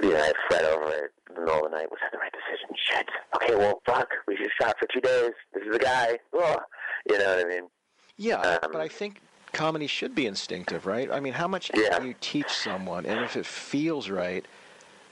you 0.02 0.10
know 0.10 0.20
I 0.22 0.32
fret 0.48 0.64
over 0.64 0.88
it 0.90 1.10
in 1.28 1.34
the 1.34 1.40
middle 1.42 1.56
of 1.64 1.70
the 1.70 1.76
night. 1.76 1.90
Was 1.90 2.00
that 2.02 2.12
the 2.12 2.18
right 2.18 2.32
decision? 2.32 2.68
Shit. 2.76 3.06
Okay, 3.36 3.54
well, 3.56 3.80
fuck. 3.86 4.08
We 4.26 4.36
just 4.36 4.50
shot 4.60 4.76
for 4.78 4.86
two 4.92 5.00
days. 5.00 5.32
This 5.54 5.62
is 5.64 5.72
the 5.72 5.78
guy. 5.78 6.18
Ugh. 6.38 6.60
You 7.08 7.18
know 7.18 7.36
what 7.36 7.46
I 7.46 7.48
mean? 7.48 7.68
Yeah, 8.16 8.36
Um, 8.40 8.70
but 8.72 8.80
I 8.82 8.88
think 8.88 9.22
comedy 9.54 9.86
should 9.86 10.14
be 10.14 10.26
instinctive, 10.26 10.84
right? 10.84 11.10
I 11.10 11.20
mean, 11.20 11.32
how 11.32 11.48
much 11.48 11.70
can 11.72 12.06
you 12.06 12.14
teach 12.20 12.50
someone, 12.50 13.06
and 13.06 13.20
if 13.24 13.36
it 13.36 13.46
feels 13.46 14.10
right, 14.10 14.44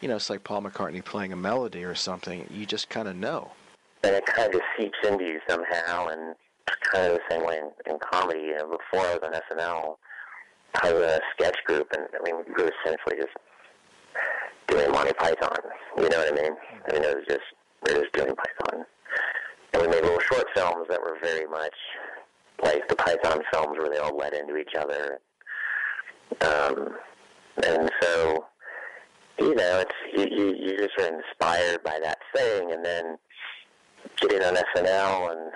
you 0.01 0.09
know, 0.09 0.17
it's 0.17 0.31
like 0.31 0.45
Paul 0.45 0.63
McCartney 0.63 1.05
playing 1.05 1.33
a 1.33 1.37
melody 1.37 1.85
or 1.85 1.95
something. 1.95 2.47
You 2.51 2.67
just 2.67 2.89
kind 2.89 3.09
of 3.09 3.17
know. 3.17 3.51
and 4.05 4.15
it 4.15 4.27
kind 4.27 4.55
of 4.55 4.61
seeps 4.79 4.99
into 5.05 5.25
you 5.25 5.41
somehow. 5.49 6.09
And 6.09 6.35
kind 6.93 7.07
of 7.07 7.15
the 7.15 7.21
same 7.31 7.45
way 7.45 7.59
in, 7.59 7.93
in 7.93 7.99
comedy. 7.99 8.41
You 8.41 8.57
know, 8.57 8.67
before 8.67 9.07
I 9.07 9.15
was 9.15 9.21
on 9.23 9.33
SNL, 9.33 9.97
I 10.83 10.93
was 10.93 11.03
in 11.03 11.09
a 11.09 11.21
sketch 11.35 11.57
group, 11.65 11.89
and 11.93 12.07
I 12.19 12.23
mean, 12.23 12.43
we 12.47 12.63
were 12.63 12.71
essentially 12.85 13.17
just 13.17 13.37
doing 14.69 14.91
Monty 14.91 15.13
Python. 15.15 15.57
You 15.97 16.09
know 16.09 16.19
what 16.19 16.33
I 16.33 16.43
mean? 16.43 16.53
I 16.89 16.93
mean, 16.93 17.05
it 17.05 17.17
was 17.17 17.25
just 17.29 17.41
we 17.87 17.95
were 17.95 18.03
just 18.03 18.13
doing 18.13 18.35
Python, 18.35 18.85
and 19.73 19.83
we 19.83 19.89
made 19.89 20.03
little 20.03 20.21
short 20.21 20.47
films 20.55 20.87
that 20.89 21.01
were 21.01 21.17
very 21.23 21.47
much 21.47 21.75
like 22.63 22.87
the 22.89 22.97
Python 22.97 23.41
films, 23.53 23.79
where 23.79 23.91
they 23.91 23.99
all 23.99 24.17
led 24.17 24.35
into 24.35 24.57
each 24.57 24.75
other. 24.79 25.21
Um, 26.43 26.97
and 27.65 27.91
so, 28.03 28.47
you 29.39 29.55
know, 29.55 29.85
it's 29.85 29.95
you, 30.17 30.27
you 30.37 30.55
you 30.59 30.79
just 30.79 30.99
are 30.99 31.15
inspired 31.15 31.83
by 31.85 31.99
that 32.03 32.19
thing, 32.35 32.73
and 32.73 32.85
then 32.85 33.17
getting 34.21 34.43
on 34.43 34.55
SNL, 34.55 35.33
and 35.33 35.53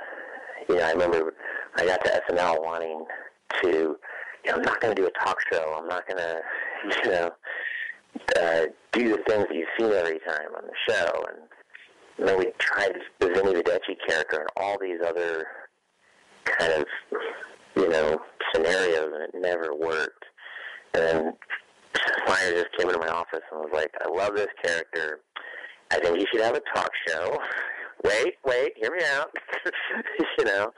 you 0.69 0.77
know, 0.77 0.83
I 0.83 0.93
remember 0.93 1.35
I 1.77 1.87
got 1.87 2.05
to 2.05 2.23
SNL 2.31 2.63
wanting 2.63 3.05
to, 3.63 3.69
you 3.69 3.97
know, 4.47 4.55
I'm 4.55 4.63
not 4.63 4.81
going 4.81 4.95
to 4.95 5.01
do 5.03 5.09
a 5.09 5.25
talk 5.25 5.37
show. 5.53 5.77
I'm 5.79 5.89
not 5.89 6.07
going 6.07 6.19
to, 6.23 6.41
you 7.05 7.11
know, 7.11 7.31
uh, 8.37 8.67
do 8.93 9.09
the 9.09 9.23
things 9.27 9.47
that 9.49 9.55
you've 9.55 9.69
seen 9.79 9.93
every 9.93 10.19
time 10.21 10.55
on 10.57 10.65
the 10.67 10.93
show, 10.93 11.27
and 11.29 12.29
then 12.29 12.39
we 12.39 12.53
tried 12.59 12.93
the 13.19 13.29
Vinny 13.29 13.55
Vedecci 13.55 13.97
character 14.07 14.41
and 14.41 14.49
all 14.57 14.79
these 14.79 14.99
other 15.07 15.47
kind 16.45 16.73
of, 16.73 16.85
you 17.75 17.89
know, 17.89 18.21
scenarios, 18.55 19.11
and 19.15 19.23
it 19.23 19.31
never 19.35 19.75
worked. 19.75 20.25
And 20.95 21.03
then 21.03 21.33
Meyer 22.27 22.53
just 22.53 22.77
came 22.77 22.89
into 22.89 23.01
my 23.01 23.09
office 23.09 23.41
and 23.51 23.61
was 23.61 23.71
like, 23.73 23.93
I 24.05 24.09
love 24.09 24.35
this 24.35 24.49
character. 24.63 25.21
I 25.91 26.01
think 26.01 26.19
you 26.19 26.27
should 26.33 26.43
have 26.43 26.57
a 26.57 26.63
talk 26.75 26.91
show. 27.09 27.39
Wait, 28.05 28.35
wait, 28.45 28.73
hear 28.75 28.91
me 28.91 29.05
out. 29.15 29.31
you 30.39 30.45
know, 30.45 30.73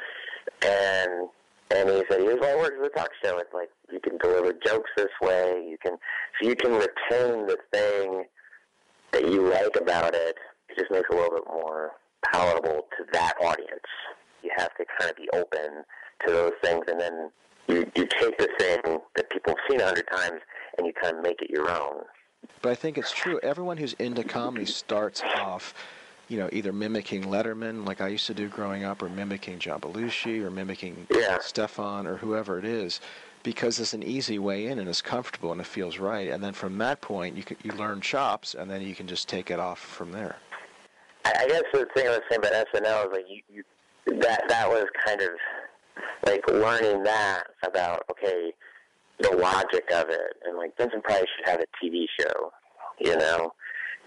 and 0.60 1.28
and 1.70 1.88
he 1.88 2.02
said, 2.10 2.20
here's 2.20 2.38
why 2.38 2.50
it 2.50 2.58
works 2.58 2.76
as 2.78 2.86
a 2.86 2.90
talk 2.90 3.10
show. 3.24 3.38
It's 3.38 3.54
like 3.54 3.70
you 3.90 3.98
can 3.98 4.18
deliver 4.18 4.52
jokes 4.52 4.90
this 4.94 5.08
way. 5.22 5.64
You 5.66 5.78
can 5.82 5.96
so 6.38 6.48
you 6.48 6.54
can 6.54 6.72
retain 6.72 7.46
the 7.46 7.56
thing 7.72 8.24
that 9.12 9.26
you 9.26 9.48
like 9.48 9.74
about 9.80 10.14
it. 10.14 10.36
It 10.68 10.78
just 10.78 10.90
makes 10.90 11.08
it 11.10 11.14
a 11.14 11.16
little 11.16 11.38
bit 11.38 11.46
more 11.46 11.92
palatable 12.30 12.82
to 12.98 13.04
that 13.12 13.34
audience. 13.40 13.88
You 14.42 14.50
have 14.56 14.74
to 14.76 14.84
kind 14.98 15.10
of 15.10 15.16
be 15.16 15.28
open 15.32 15.84
to 16.26 16.32
those 16.32 16.52
things, 16.62 16.84
and 16.88 17.00
then 17.00 17.30
you 17.68 17.90
you 17.94 18.06
take 18.20 18.36
the 18.38 18.48
thing 18.58 18.98
that 19.16 19.30
people 19.30 19.54
have 19.54 19.64
seen 19.70 19.80
a 19.80 19.86
hundred 19.86 20.06
times, 20.12 20.40
and 20.76 20.86
you 20.86 20.92
kind 20.92 21.16
of 21.16 21.22
make 21.22 21.40
it 21.42 21.50
your 21.50 21.70
own. 21.70 22.02
But 22.62 22.72
I 22.72 22.74
think 22.74 22.98
it's 22.98 23.12
true. 23.12 23.40
Everyone 23.42 23.76
who's 23.76 23.94
into 23.94 24.24
comedy 24.24 24.66
starts 24.66 25.22
off, 25.22 25.74
you 26.28 26.38
know, 26.38 26.48
either 26.52 26.72
mimicking 26.72 27.24
Letterman, 27.24 27.86
like 27.86 28.00
I 28.00 28.08
used 28.08 28.26
to 28.26 28.34
do 28.34 28.48
growing 28.48 28.84
up, 28.84 29.02
or 29.02 29.08
mimicking 29.08 29.58
John 29.58 29.80
Belushi, 29.80 30.42
or 30.42 30.50
mimicking 30.50 31.06
Stefan, 31.40 32.06
or 32.06 32.16
whoever 32.16 32.58
it 32.58 32.64
is, 32.64 33.00
because 33.42 33.78
it's 33.80 33.94
an 33.94 34.02
easy 34.02 34.38
way 34.38 34.66
in 34.66 34.78
and 34.78 34.88
it's 34.88 35.02
comfortable 35.02 35.52
and 35.52 35.60
it 35.60 35.66
feels 35.66 35.98
right. 35.98 36.30
And 36.30 36.42
then 36.42 36.52
from 36.52 36.78
that 36.78 37.00
point, 37.00 37.36
you 37.36 37.42
can, 37.42 37.56
you 37.62 37.72
learn 37.72 38.00
chops, 38.00 38.54
and 38.54 38.70
then 38.70 38.82
you 38.82 38.94
can 38.94 39.06
just 39.06 39.28
take 39.28 39.50
it 39.50 39.58
off 39.58 39.78
from 39.78 40.12
there. 40.12 40.36
I, 41.24 41.32
I 41.40 41.48
guess 41.48 41.62
the 41.72 41.86
thing 41.94 42.06
I 42.06 42.10
was 42.10 42.20
saying 42.28 42.40
about 42.40 42.52
SNL 42.74 43.06
is 43.06 43.12
like 43.12 43.24
you, 43.28 43.42
you 43.52 43.64
that 44.20 44.44
that 44.48 44.68
was 44.68 44.84
kind 45.04 45.22
of 45.22 45.30
like 46.26 46.46
learning 46.48 47.02
that 47.04 47.44
about 47.62 48.02
okay 48.10 48.52
the 49.20 49.36
logic 49.36 49.90
of 49.92 50.08
it 50.08 50.36
and 50.44 50.56
like 50.56 50.76
Vincent 50.76 51.04
Price 51.04 51.24
should 51.36 51.48
have 51.48 51.60
a 51.60 51.84
TV 51.84 52.06
show, 52.18 52.52
you 53.00 53.16
know, 53.16 53.52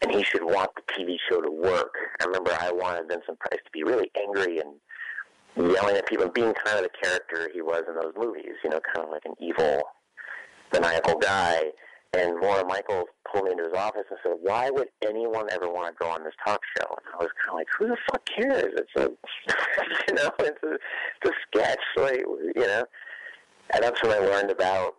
and 0.01 0.12
he 0.12 0.24
should 0.24 0.43
want 0.43 0.70
the 0.76 0.82
TV 0.93 1.16
show 1.30 1.41
to 1.41 1.51
work. 1.51 1.93
I 2.22 2.26
remember 2.26 2.51
I 2.60 2.72
wanted 2.72 3.08
Vincent 3.08 3.39
Price 3.39 3.60
to 3.64 3.72
be 3.72 3.84
really 3.84 4.12
angry 4.22 4.60
and 4.60 4.76
yelling 5.55 5.95
at 5.95 6.08
people, 6.08 6.30
being 6.30 6.53
kind 6.53 6.78
of 6.78 6.84
the 6.84 7.08
character 7.08 7.49
he 7.53 7.62
was 7.62 7.84
in 7.88 7.95
those 7.95 8.14
movies, 8.18 8.53
you 8.64 8.70
know, 8.70 8.80
kind 8.93 9.08
of 9.08 9.12
like 9.12 9.26
an 9.26 9.34
evil, 9.39 9.82
maniacal 10.74 11.18
guy. 11.20 11.62
And 12.14 12.39
Lorne 12.39 12.68
Michaels 12.68 13.08
pulled 13.30 13.45
me 13.45 13.51
into 13.51 13.66
his 13.66 13.74
office 13.74 14.05
and 14.10 14.18
said, 14.24 14.38
"Why 14.41 14.70
would 14.70 14.88
anyone 15.03 15.47
ever 15.51 15.70
want 15.70 15.93
to 15.93 16.03
go 16.03 16.10
on 16.10 16.24
this 16.24 16.34
talk 16.45 16.62
show?" 16.78 16.86
And 16.89 17.05
I 17.14 17.18
was 17.18 17.32
kind 17.38 17.49
of 17.49 17.55
like, 17.55 17.68
"Who 17.78 17.88
the 17.88 17.97
fuck 18.10 18.26
cares? 18.26 18.74
It's 18.78 18.95
a, 18.95 19.10
you 20.08 20.14
know, 20.14 20.32
it's 20.39 20.64
a, 20.64 20.74
it's 21.22 21.30
a 21.30 21.34
sketch, 21.47 21.80
like, 21.97 22.20
you 22.55 22.68
know." 22.68 22.86
And 23.74 23.84
that's 23.84 24.01
when 24.03 24.11
I 24.11 24.20
learned 24.20 24.51
about 24.51 24.95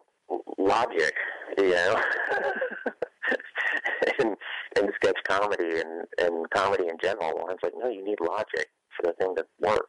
logic, 0.59 1.15
you 1.57 1.71
know, 1.71 2.01
in, 4.21 4.37
in 4.77 4.91
sketch 4.97 5.17
comedy 5.27 5.81
and, 5.81 6.07
and 6.19 6.49
comedy 6.51 6.85
in 6.89 6.97
general. 7.03 7.39
And 7.49 7.53
it's 7.53 7.63
like, 7.63 7.73
no, 7.79 7.89
you 7.89 8.05
need 8.05 8.19
logic 8.21 8.69
for 8.97 9.03
the 9.05 9.13
thing 9.15 9.35
to 9.37 9.47
work. 9.61 9.89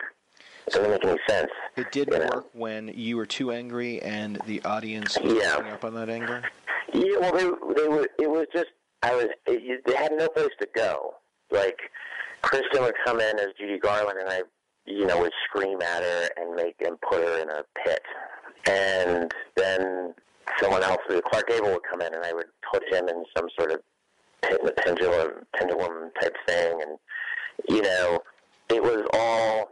It 0.68 0.74
doesn't 0.74 0.90
make 0.92 1.04
any 1.06 1.20
sense. 1.28 1.50
It 1.76 1.92
did 1.92 2.10
you 2.12 2.20
know? 2.20 2.30
work 2.34 2.46
when 2.54 2.90
you 2.90 3.18
were 3.18 3.26
too 3.26 3.52
angry 3.52 4.02
and 4.02 4.40
the 4.46 4.62
audience 4.64 5.18
was 5.20 5.34
Yeah. 5.34 5.56
picking 5.58 5.72
up 5.72 5.84
on 5.84 5.94
that 5.96 6.10
anger. 6.10 6.44
Yeah, 6.94 7.18
well, 7.20 7.32
they 7.34 7.44
they 7.82 7.88
were. 7.88 8.08
It 8.18 8.30
was 8.30 8.48
just 8.54 8.68
I 9.04 9.14
was. 9.14 9.28
It, 9.46 9.86
they 9.86 9.96
had 9.96 10.12
no 10.14 10.28
place 10.30 10.50
to 10.60 10.68
go. 10.76 11.14
Like 11.52 11.78
Kristen 12.42 12.82
would 12.82 12.96
come 13.06 13.20
in 13.20 13.38
as 13.40 13.50
Judy 13.60 13.78
Garland, 13.78 14.18
and 14.20 14.28
I, 14.28 14.42
you 14.90 15.06
know, 15.06 15.20
would 15.20 15.32
scream 15.48 15.82
at 15.82 16.04
her 16.04 16.30
and 16.38 16.56
make 16.56 16.76
and 16.86 17.00
put 17.02 17.22
her 17.22 17.42
in 17.42 17.50
a 17.50 17.64
pit. 17.86 18.02
And 18.68 19.32
then 19.56 20.14
someone 20.60 20.84
else, 20.84 20.98
Clark 21.08 21.48
Gable, 21.48 21.72
would 21.72 21.84
come 21.90 22.02
in, 22.02 22.14
and 22.14 22.24
I 22.26 22.34
would 22.34 22.48
put 22.72 22.84
him 22.92 23.08
in 23.08 23.24
some 23.38 23.48
sort 23.58 23.72
of 23.72 23.80
pit, 24.42 24.60
pendulum 24.78 25.46
pendulum 25.56 26.12
type 26.20 26.36
thing. 26.48 26.82
And 26.82 26.98
you 27.70 27.82
know, 27.82 28.20
it 28.70 28.82
was 28.82 29.06
all 29.14 29.70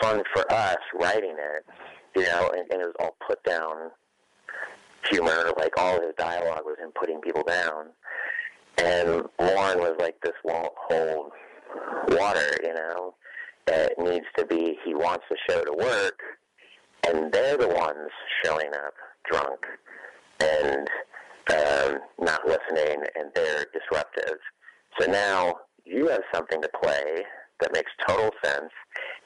fun 0.00 0.22
for 0.32 0.50
us 0.50 0.78
writing 0.94 1.36
it. 1.38 1.64
You 2.16 2.22
know, 2.22 2.50
and, 2.56 2.70
and 2.72 2.80
it 2.80 2.86
was 2.86 2.94
all 2.98 3.16
put 3.26 3.42
down 3.44 3.90
humor. 5.10 5.52
Like 5.58 5.74
all 5.76 6.00
his 6.00 6.14
dialogue 6.16 6.62
was 6.64 6.76
him 6.78 6.90
putting 6.98 7.20
people 7.20 7.42
down, 7.42 7.88
and 8.78 9.08
Lorne 9.38 9.78
was 9.78 9.96
like, 9.98 10.16
"This 10.22 10.32
won't 10.42 10.72
hold 10.76 11.32
water," 12.08 12.56
you 12.62 12.72
know. 12.72 13.14
It 13.66 13.98
needs 13.98 14.26
to 14.38 14.46
be. 14.46 14.78
He 14.84 14.94
wants 14.94 15.24
the 15.28 15.36
show 15.48 15.64
to 15.64 15.72
work, 15.72 16.20
and 17.06 17.32
they're 17.32 17.56
the 17.56 17.68
ones 17.68 18.10
showing 18.44 18.70
up 18.74 18.94
drunk 19.30 19.60
and 20.40 20.88
um, 21.50 22.00
not 22.20 22.46
listening, 22.46 23.02
and 23.16 23.30
they're 23.34 23.66
disruptive. 23.72 24.38
So 24.98 25.10
now 25.10 25.56
you 25.84 26.08
have 26.08 26.22
something 26.34 26.60
to 26.62 26.70
play 26.82 27.22
that 27.60 27.72
makes 27.72 27.90
total 28.06 28.30
sense, 28.44 28.70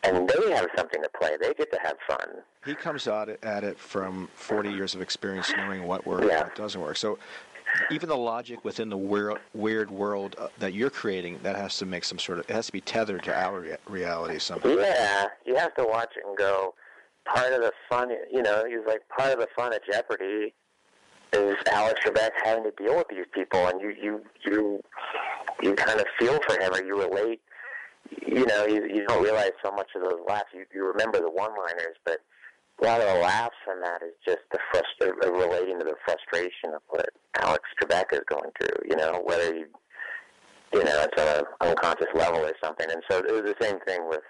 and 0.04 0.28
they 0.28 0.52
have 0.52 0.68
something 0.76 1.02
to 1.02 1.08
play. 1.20 1.36
They 1.40 1.52
get 1.54 1.72
to 1.72 1.78
have 1.82 1.96
fun. 2.08 2.28
He 2.64 2.74
comes 2.74 3.08
at 3.08 3.28
it, 3.28 3.42
at 3.42 3.64
it 3.64 3.78
from 3.78 4.28
40 4.34 4.70
years 4.70 4.94
of 4.94 5.00
experience 5.00 5.52
knowing 5.56 5.84
what 5.84 6.06
works 6.06 6.22
and 6.22 6.30
what 6.30 6.54
doesn't 6.54 6.80
work. 6.80 6.96
So 6.96 7.18
even 7.90 8.08
the 8.08 8.16
logic 8.16 8.64
within 8.64 8.88
the 8.88 8.96
weird, 8.96 9.38
weird 9.54 9.90
world 9.90 10.36
uh, 10.38 10.48
that 10.58 10.74
you're 10.74 10.90
creating, 10.90 11.38
that 11.42 11.56
has 11.56 11.76
to 11.78 11.86
make 11.86 12.04
some 12.04 12.18
sort 12.18 12.38
of, 12.38 12.48
it 12.48 12.52
has 12.52 12.66
to 12.66 12.72
be 12.72 12.80
tethered 12.80 13.22
to 13.24 13.34
our 13.34 13.60
rea- 13.60 13.76
reality 13.88 14.38
somehow. 14.38 14.68
Yeah, 14.68 15.26
you 15.44 15.56
have 15.56 15.74
to 15.74 15.84
watch 15.84 16.12
it 16.16 16.24
and 16.26 16.36
go. 16.36 16.74
Part 17.26 17.52
of 17.52 17.60
the 17.60 17.72
fun, 17.88 18.10
you 18.32 18.42
know, 18.42 18.64
he's 18.66 18.86
like 18.86 19.06
part 19.08 19.32
of 19.32 19.38
the 19.38 19.48
fun 19.54 19.72
of 19.72 19.80
Jeopardy 19.90 20.54
is 21.32 21.56
Alex 21.70 22.00
Trebek 22.04 22.30
having 22.42 22.64
to 22.64 22.72
deal 22.72 22.96
with 22.96 23.06
these 23.08 23.26
people, 23.32 23.66
and 23.68 23.80
you 23.80 23.90
you 23.90 24.20
you 24.44 24.82
you 25.62 25.74
kind 25.74 26.00
of 26.00 26.06
feel 26.18 26.40
for 26.48 26.60
him, 26.60 26.74
or 26.74 26.82
you 26.82 26.98
relate. 26.98 27.40
You 28.26 28.46
know, 28.46 28.66
you 28.66 28.84
you 28.86 29.06
don't 29.06 29.22
realize 29.22 29.52
so 29.62 29.70
much 29.70 29.90
of 29.94 30.02
those 30.02 30.20
laughs. 30.26 30.48
You 30.54 30.64
you 30.74 30.84
remember 30.86 31.20
the 31.20 31.30
one-liners, 31.30 31.96
but 32.04 32.18
a 32.80 32.84
lot 32.86 33.00
of 33.00 33.08
the 33.14 33.20
laughs 33.20 33.56
from 33.64 33.80
that 33.82 34.02
is 34.02 34.14
just 34.24 34.40
the 34.52 34.58
frust- 34.72 35.06
uh, 35.06 35.32
relating 35.32 35.78
to 35.78 35.84
the 35.84 35.96
frustration 36.04 36.74
of 36.74 36.82
what 36.88 37.08
Alex 37.40 37.64
Trebek 37.80 38.12
is 38.12 38.20
going 38.28 38.50
through. 38.58 38.88
You 38.88 38.96
know, 38.96 39.20
whether 39.24 39.54
you 39.54 39.66
you 40.72 40.84
know 40.84 41.06
it's 41.06 41.20
on 41.20 41.38
an 41.38 41.44
unconscious 41.60 42.08
level 42.14 42.40
or 42.40 42.54
something. 42.62 42.86
And 42.90 43.02
so 43.10 43.18
it 43.18 43.32
was 43.32 43.42
the 43.42 43.56
same 43.60 43.78
thing 43.86 44.08
with 44.08 44.22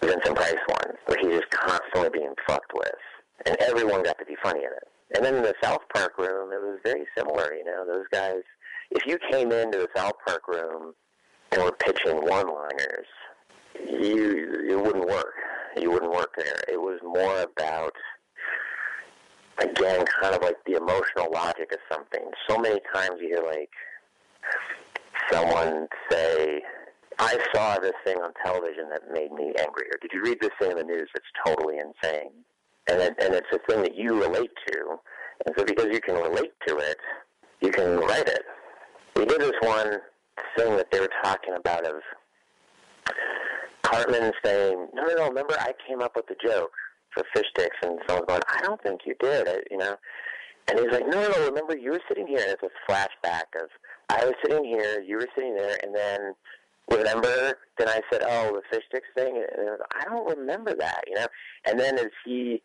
Vincent 0.00 0.36
Price 0.36 0.54
one, 0.66 0.96
where 1.06 1.18
he 1.20 1.28
was 1.28 1.42
constantly 1.50 2.10
being 2.10 2.34
fucked 2.46 2.72
with, 2.74 3.46
and 3.46 3.56
everyone 3.60 4.02
got 4.02 4.18
to 4.18 4.24
be 4.24 4.36
funny 4.42 4.60
in 4.60 4.66
it. 4.66 4.88
And 5.16 5.24
then 5.24 5.34
in 5.36 5.42
the 5.42 5.54
South 5.62 5.82
Park 5.94 6.18
room, 6.18 6.52
it 6.52 6.60
was 6.60 6.78
very 6.84 7.06
similar. 7.16 7.54
You 7.54 7.64
know, 7.64 7.84
those 7.86 8.06
guys. 8.12 8.42
If 8.90 9.06
you 9.06 9.18
came 9.30 9.50
into 9.50 9.78
the 9.78 9.88
South 9.96 10.12
Park 10.26 10.46
room 10.46 10.92
and 11.50 11.62
were 11.62 11.72
pitching 11.72 12.16
one-liners, 12.16 13.06
you 13.90 14.66
it 14.68 14.76
wouldn't 14.76 15.08
work. 15.08 15.34
You 15.82 15.90
wouldn't 15.90 16.12
work 16.12 16.34
there. 16.36 16.62
It 16.68 16.80
was 16.80 17.00
more 17.02 17.42
about, 17.42 17.92
again, 19.58 20.04
kind 20.20 20.34
of 20.34 20.42
like 20.42 20.56
the 20.66 20.76
emotional 20.76 21.30
logic 21.32 21.72
of 21.72 21.78
something. 21.90 22.30
So 22.48 22.58
many 22.58 22.80
times 22.94 23.20
you 23.20 23.28
hear 23.28 23.44
like 23.44 23.70
someone 25.30 25.88
say, 26.10 26.62
I 27.18 27.38
saw 27.54 27.78
this 27.78 27.92
thing 28.04 28.18
on 28.18 28.32
television 28.44 28.88
that 28.90 29.02
made 29.12 29.32
me 29.32 29.52
angry, 29.58 29.86
or 29.86 29.98
did 30.00 30.10
you 30.12 30.22
read 30.22 30.38
this 30.40 30.50
thing 30.60 30.72
in 30.72 30.78
the 30.78 30.84
news 30.84 31.08
that's 31.14 31.26
totally 31.46 31.76
insane? 31.76 32.30
And 32.88 33.00
it, 33.00 33.14
and 33.20 33.34
it's 33.34 33.46
a 33.52 33.58
thing 33.68 33.82
that 33.82 33.96
you 33.96 34.20
relate 34.20 34.50
to, 34.68 34.98
and 35.46 35.54
so 35.56 35.64
because 35.64 35.86
you 35.92 36.00
can 36.00 36.16
relate 36.16 36.52
to 36.66 36.76
it, 36.78 36.98
you 37.60 37.70
can 37.70 37.98
write 37.98 38.28
it. 38.28 38.42
We 39.16 39.24
did 39.24 39.40
this 39.40 39.52
one 39.60 39.98
thing 40.56 40.76
that 40.76 40.90
they 40.90 41.00
were 41.00 41.10
talking 41.22 41.54
about 41.54 41.86
of 41.86 41.94
Cartman 43.84 44.32
saying, 44.44 44.88
"No, 44.94 45.02
no, 45.04 45.14
no. 45.14 45.28
Remember, 45.28 45.54
I 45.60 45.72
came 45.86 46.00
up 46.02 46.16
with 46.16 46.26
the 46.26 46.36
joke 46.44 46.72
for 47.14 47.22
fish 47.34 47.46
sticks," 47.50 47.76
and 47.82 48.00
someone's 48.06 48.26
going, 48.26 48.42
"I 48.48 48.60
don't 48.62 48.82
think 48.82 49.02
you 49.06 49.14
did." 49.20 49.48
I, 49.48 49.62
you 49.70 49.76
know, 49.76 49.96
and 50.68 50.78
he's 50.78 50.90
like, 50.90 51.06
"No, 51.06 51.22
no, 51.22 51.28
no. 51.28 51.46
Remember, 51.46 51.76
you 51.76 51.92
were 51.92 52.02
sitting 52.08 52.26
here, 52.26 52.40
and 52.40 52.50
it's 52.50 52.62
a 52.62 52.90
flashback 52.90 53.54
of 53.60 53.70
I 54.10 54.24
was 54.24 54.34
sitting 54.44 54.64
here, 54.64 55.00
you 55.00 55.16
were 55.16 55.28
sitting 55.34 55.54
there, 55.54 55.78
and 55.82 55.94
then 55.94 56.34
remember? 56.90 57.58
Then 57.78 57.88
I 57.88 58.00
said, 58.10 58.22
"Oh, 58.24 58.52
the 58.52 58.62
fish 58.70 58.84
sticks 58.88 59.08
thing," 59.14 59.36
and 59.36 59.66
was, 59.66 59.80
I 59.94 60.04
don't 60.04 60.38
remember 60.38 60.74
that, 60.74 61.04
you 61.06 61.14
know. 61.14 61.26
And 61.64 61.78
then 61.78 61.98
as 61.98 62.10
he 62.24 62.62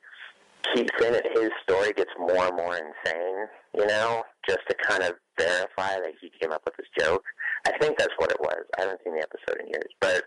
keeps 0.73 0.91
saying 0.99 1.15
it, 1.15 1.25
his 1.33 1.51
story 1.63 1.93
gets 1.93 2.11
more 2.17 2.47
and 2.47 2.55
more 2.55 2.75
insane, 2.75 3.47
you 3.73 3.85
know, 3.87 4.23
just 4.47 4.59
to 4.69 4.75
kind 4.75 5.03
of 5.03 5.13
verify 5.37 5.95
that 5.95 6.13
he 6.19 6.31
came 6.41 6.51
up 6.51 6.61
with 6.65 6.75
this 6.77 6.87
joke. 6.99 7.23
I 7.65 7.77
think 7.77 7.97
that's 7.97 8.13
what 8.17 8.31
it 8.31 8.39
was. 8.39 8.63
I 8.77 8.81
haven't 8.81 8.99
seen 9.03 9.15
the 9.15 9.23
episode 9.23 9.61
in 9.61 9.67
years, 9.67 9.91
but 9.99 10.23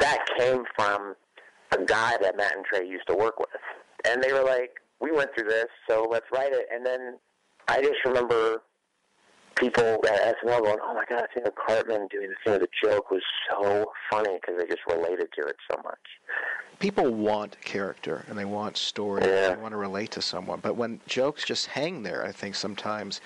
that 0.00 0.18
came 0.38 0.64
from 0.74 1.14
a 1.72 1.84
guy 1.84 2.16
that 2.20 2.36
Matt 2.36 2.56
and 2.56 2.64
Trey 2.64 2.86
used 2.86 3.06
to 3.06 3.14
work 3.14 3.38
with, 3.38 3.48
and 4.04 4.22
they 4.22 4.32
were 4.32 4.42
like, 4.42 4.80
"We 5.00 5.12
went 5.12 5.34
through 5.34 5.48
this, 5.48 5.68
so 5.88 6.06
let's 6.10 6.26
write 6.32 6.52
it." 6.52 6.66
And 6.72 6.84
then 6.84 7.18
I 7.68 7.80
just 7.80 8.04
remember 8.04 8.62
people 9.54 10.00
at 10.06 10.36
SNL 10.42 10.62
going, 10.62 10.78
"Oh 10.82 10.94
my 10.94 11.04
god, 11.08 11.24
I 11.30 11.32
think 11.32 11.46
the 11.46 11.52
Cartman 11.52 12.08
doing 12.08 12.28
the 12.30 12.36
thing 12.44 12.60
with 12.60 12.62
the 12.62 12.88
joke 12.88 13.10
was 13.10 13.22
so 13.48 13.92
funny 14.10 14.38
because 14.40 14.58
they 14.58 14.66
just 14.66 14.86
related 14.88 15.28
to 15.38 15.46
it 15.46 15.56
so 15.70 15.80
much." 15.82 15.98
People 16.78 17.10
want 17.12 17.60
character 17.60 18.24
and 18.28 18.38
they 18.38 18.46
want 18.46 18.76
story. 18.78 19.22
Yeah. 19.22 19.50
And 19.50 19.58
they 19.58 19.62
want 19.62 19.72
to 19.72 19.78
relate 19.78 20.10
to 20.12 20.22
someone. 20.22 20.60
But 20.60 20.76
when 20.76 20.98
jokes 21.06 21.44
just 21.44 21.66
hang 21.66 22.02
there, 22.02 22.24
I 22.24 22.32
think 22.32 22.54
sometimes 22.54 23.20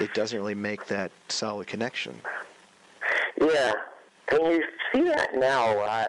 it 0.00 0.12
doesn't 0.12 0.38
really 0.38 0.54
make 0.54 0.86
that 0.86 1.10
solid 1.28 1.66
connection. 1.66 2.20
Yeah, 3.40 3.72
and 4.30 4.46
you 4.46 4.62
see 4.92 5.02
that 5.04 5.34
now 5.34 5.72
a 5.72 5.76
lot 5.76 6.08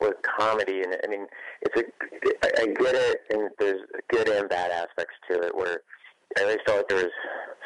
with 0.00 0.14
comedy, 0.38 0.82
and 0.82 0.96
I 1.04 1.06
mean, 1.08 1.26
it's 1.62 1.80
a 1.80 1.84
I 2.44 2.62
I 2.62 2.66
get 2.66 2.94
it, 2.94 3.18
and 3.30 3.50
there's 3.58 3.80
good 4.10 4.28
and 4.28 4.48
bad 4.48 4.70
aspects 4.70 5.14
to 5.30 5.40
it. 5.42 5.54
Where 5.54 5.80
I 6.38 6.42
always 6.42 6.58
felt 6.66 6.78
like 6.78 6.88
there's 6.88 7.12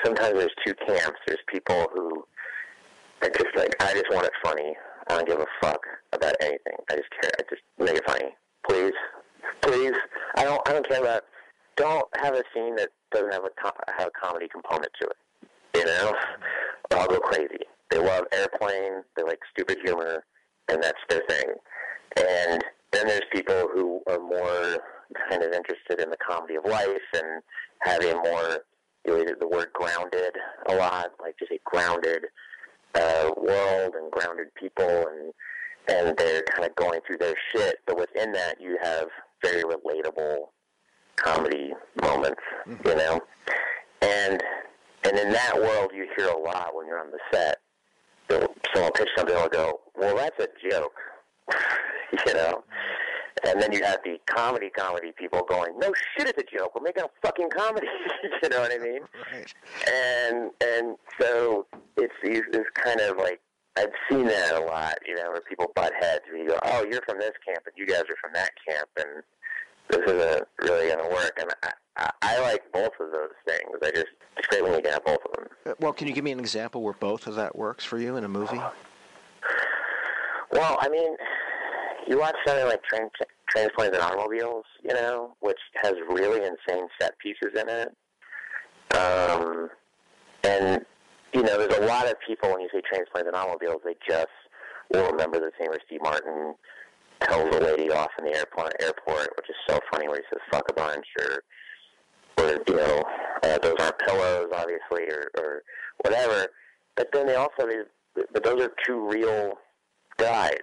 sometimes 0.04 0.34
there's 0.34 0.54
two 0.66 0.74
camps. 0.86 1.18
There's 1.26 1.38
people 1.46 1.86
who 1.94 2.24
are 3.22 3.30
just 3.30 3.56
like, 3.56 3.74
I 3.80 3.92
just 3.92 4.06
want 4.10 4.26
it 4.26 4.32
funny. 4.42 4.74
I 5.08 5.16
don't 5.16 5.28
give 5.28 5.40
a 5.40 5.46
fuck 5.60 5.80
about 6.12 6.34
anything. 6.40 6.76
I 6.90 6.96
just 6.96 7.08
care. 7.20 7.30
I 7.38 7.42
just 7.48 7.62
make 7.78 7.96
it 7.96 8.04
funny, 8.06 8.34
please, 8.68 8.94
please. 9.62 9.94
I 10.36 10.44
don't. 10.44 10.66
I 10.68 10.72
don't 10.72 10.88
care 10.88 11.00
about. 11.00 11.22
Don't 11.76 12.06
have 12.22 12.34
a 12.34 12.42
scene 12.54 12.76
that 12.76 12.90
doesn't 13.12 13.32
have 13.32 13.44
a 13.44 13.50
co- 13.60 13.76
have 13.98 14.08
a 14.08 14.26
comedy 14.26 14.48
component 14.48 14.92
to 15.00 15.08
it. 15.08 15.16
You 15.76 15.84
know, 15.84 16.14
I'll 16.92 17.08
go 17.08 17.18
crazy. 17.18 17.64
They 17.94 18.00
love 18.00 18.24
airplane. 18.32 19.04
They 19.16 19.22
like 19.22 19.38
stupid 19.52 19.78
humor, 19.84 20.24
and 20.68 20.82
that's 20.82 20.98
their 21.08 21.22
thing. 21.28 21.54
And 22.16 22.64
then 22.90 23.06
there's 23.06 23.22
people 23.32 23.68
who 23.72 24.00
are 24.08 24.18
more 24.18 24.78
kind 25.30 25.44
of 25.44 25.52
interested 25.52 26.00
in 26.00 26.10
the 26.10 26.16
comedy 26.16 26.56
of 26.56 26.64
life 26.64 26.88
and 27.14 27.40
having 27.82 28.16
more, 28.16 28.58
you 29.06 29.24
know, 29.24 29.34
the 29.38 29.46
word 29.46 29.68
grounded 29.74 30.34
a 30.68 30.74
lot, 30.74 31.12
like 31.20 31.38
just 31.38 31.52
a 31.52 31.58
grounded 31.64 32.24
uh, 32.96 33.30
world 33.36 33.94
and 33.94 34.10
grounded 34.10 34.48
people, 34.56 34.84
and 34.88 35.32
and 35.86 36.16
they're 36.16 36.42
kind 36.42 36.68
of 36.68 36.74
going 36.74 36.98
through 37.06 37.18
their 37.18 37.36
shit. 37.52 37.76
But 37.86 37.96
within 37.96 38.32
that, 38.32 38.60
you 38.60 38.76
have 38.82 39.06
very 39.40 39.62
relatable 39.62 40.38
comedy 41.14 41.74
moments, 42.02 42.42
you 42.66 42.96
know, 42.96 43.20
and 44.02 44.42
and 45.04 45.16
in 45.16 45.30
that 45.30 45.54
world, 45.54 45.92
you 45.94 46.08
hear 46.16 46.26
a 46.26 46.36
lot 46.36 46.74
when 46.74 46.88
you're 46.88 46.98
on 46.98 47.12
the 47.12 47.20
set. 47.32 47.58
They'll- 48.28 48.54
Someone 48.72 48.90
will 48.90 48.92
pitch 48.92 49.08
something, 49.16 49.34
they'll 49.36 49.48
go, 49.48 49.80
"Well, 49.94 50.16
that's 50.16 50.38
a 50.40 50.48
joke," 50.68 50.96
you 52.26 52.34
know. 52.34 52.64
And 53.46 53.60
then 53.60 53.72
you 53.72 53.82
have 53.84 53.98
the 54.04 54.18
comedy 54.26 54.70
comedy 54.70 55.12
people 55.16 55.42
going, 55.42 55.78
"No 55.78 55.92
shit, 56.16 56.28
it's 56.28 56.38
a 56.38 56.56
joke. 56.58 56.74
We're 56.74 56.82
making 56.82 57.04
a 57.04 57.10
fucking 57.22 57.50
comedy." 57.50 57.86
you 58.42 58.48
know 58.48 58.60
what 58.60 58.72
I 58.72 58.78
mean? 58.78 59.00
Right. 59.32 59.54
And 59.92 60.50
and 60.60 60.96
so 61.20 61.66
it's 61.96 62.14
it's 62.22 62.70
kind 62.74 63.00
of 63.00 63.16
like 63.18 63.40
I've 63.76 63.92
seen 64.10 64.26
that 64.26 64.54
a 64.54 64.60
lot, 64.64 64.98
you 65.06 65.14
know, 65.16 65.30
where 65.30 65.40
people 65.42 65.70
butt 65.74 65.92
heads. 66.00 66.22
Where 66.28 66.38
you 66.42 66.48
go, 66.48 66.58
"Oh, 66.64 66.84
you're 66.90 67.02
from 67.02 67.18
this 67.18 67.32
camp, 67.46 67.64
and 67.66 67.74
you 67.76 67.86
guys 67.86 68.02
are 68.08 68.16
from 68.20 68.32
that 68.34 68.50
camp," 68.66 68.88
and 68.96 69.22
this 69.90 70.00
isn't 70.10 70.48
really 70.62 70.88
going 70.88 71.04
to 71.04 71.14
work. 71.14 71.38
And 71.40 71.50
I, 71.62 71.72
I, 71.96 72.10
I 72.22 72.40
like 72.40 72.62
both 72.72 72.92
of 73.00 73.12
those 73.12 73.30
things. 73.46 73.76
I 73.82 73.90
just 73.90 74.06
it's 74.36 74.46
great 74.48 74.62
when 74.62 74.74
you 74.74 74.82
can 74.82 74.92
have 74.92 75.04
both 75.04 75.18
of 75.24 75.32
them. 75.36 75.46
Uh, 75.66 75.74
Well, 75.80 75.92
can 75.92 76.08
you 76.08 76.14
give 76.14 76.24
me 76.24 76.32
an 76.32 76.40
example 76.40 76.82
where 76.82 76.94
both 76.94 77.26
of 77.26 77.36
that 77.36 77.56
works 77.56 77.84
for 77.84 77.98
you 77.98 78.16
in 78.16 78.24
a 78.24 78.28
movie? 78.28 78.60
Well, 80.50 80.76
I 80.80 80.88
mean, 80.88 81.16
you 82.06 82.18
watch 82.18 82.36
something 82.46 82.66
like 82.66 82.82
Train, 82.84 83.08
Transplanes 83.54 83.94
and 83.94 84.02
Automobiles, 84.02 84.64
you 84.82 84.94
know, 84.94 85.36
which 85.40 85.58
has 85.82 85.94
really 86.08 86.38
insane 86.46 86.86
set 87.00 87.18
pieces 87.18 87.58
in 87.58 87.68
it. 87.68 87.96
Um, 88.96 89.68
and, 90.44 90.84
you 91.32 91.42
know, 91.42 91.58
there's 91.58 91.78
a 91.78 91.86
lot 91.86 92.06
of 92.06 92.14
people, 92.26 92.50
when 92.52 92.60
you 92.60 92.68
say 92.72 92.80
Transplanes 92.80 93.26
and 93.26 93.34
Automobiles, 93.34 93.80
they 93.84 93.96
just 94.08 94.28
will 94.92 95.10
remember 95.10 95.40
the 95.40 95.50
scene 95.58 95.68
where 95.70 95.80
Steve 95.86 96.02
Martin 96.02 96.54
tells 97.22 97.54
a 97.54 97.60
lady 97.60 97.90
off 97.90 98.10
in 98.18 98.26
the 98.26 98.36
airport, 98.36 98.74
airport 98.82 99.30
which 99.36 99.48
is 99.48 99.56
so 99.68 99.80
funny, 99.92 100.06
where 100.08 100.18
he 100.18 100.22
says, 100.30 100.40
fuck 100.52 100.68
a 100.68 100.74
bunch, 100.74 101.06
or, 101.20 101.42
or 102.38 102.58
you 102.66 102.76
know, 102.76 103.04
uh, 103.42 103.58
those 103.58 103.76
aren't 103.78 103.98
pillows, 103.98 104.48
obviously, 104.54 105.04
or, 105.10 105.30
or 105.38 105.62
whatever. 106.02 106.48
But 106.96 107.08
then 107.12 107.26
they 107.26 107.34
also, 107.34 107.66
but 108.14 108.44
those 108.44 108.62
are 108.62 108.70
two 108.86 109.08
real 109.08 109.54
guys, 110.16 110.54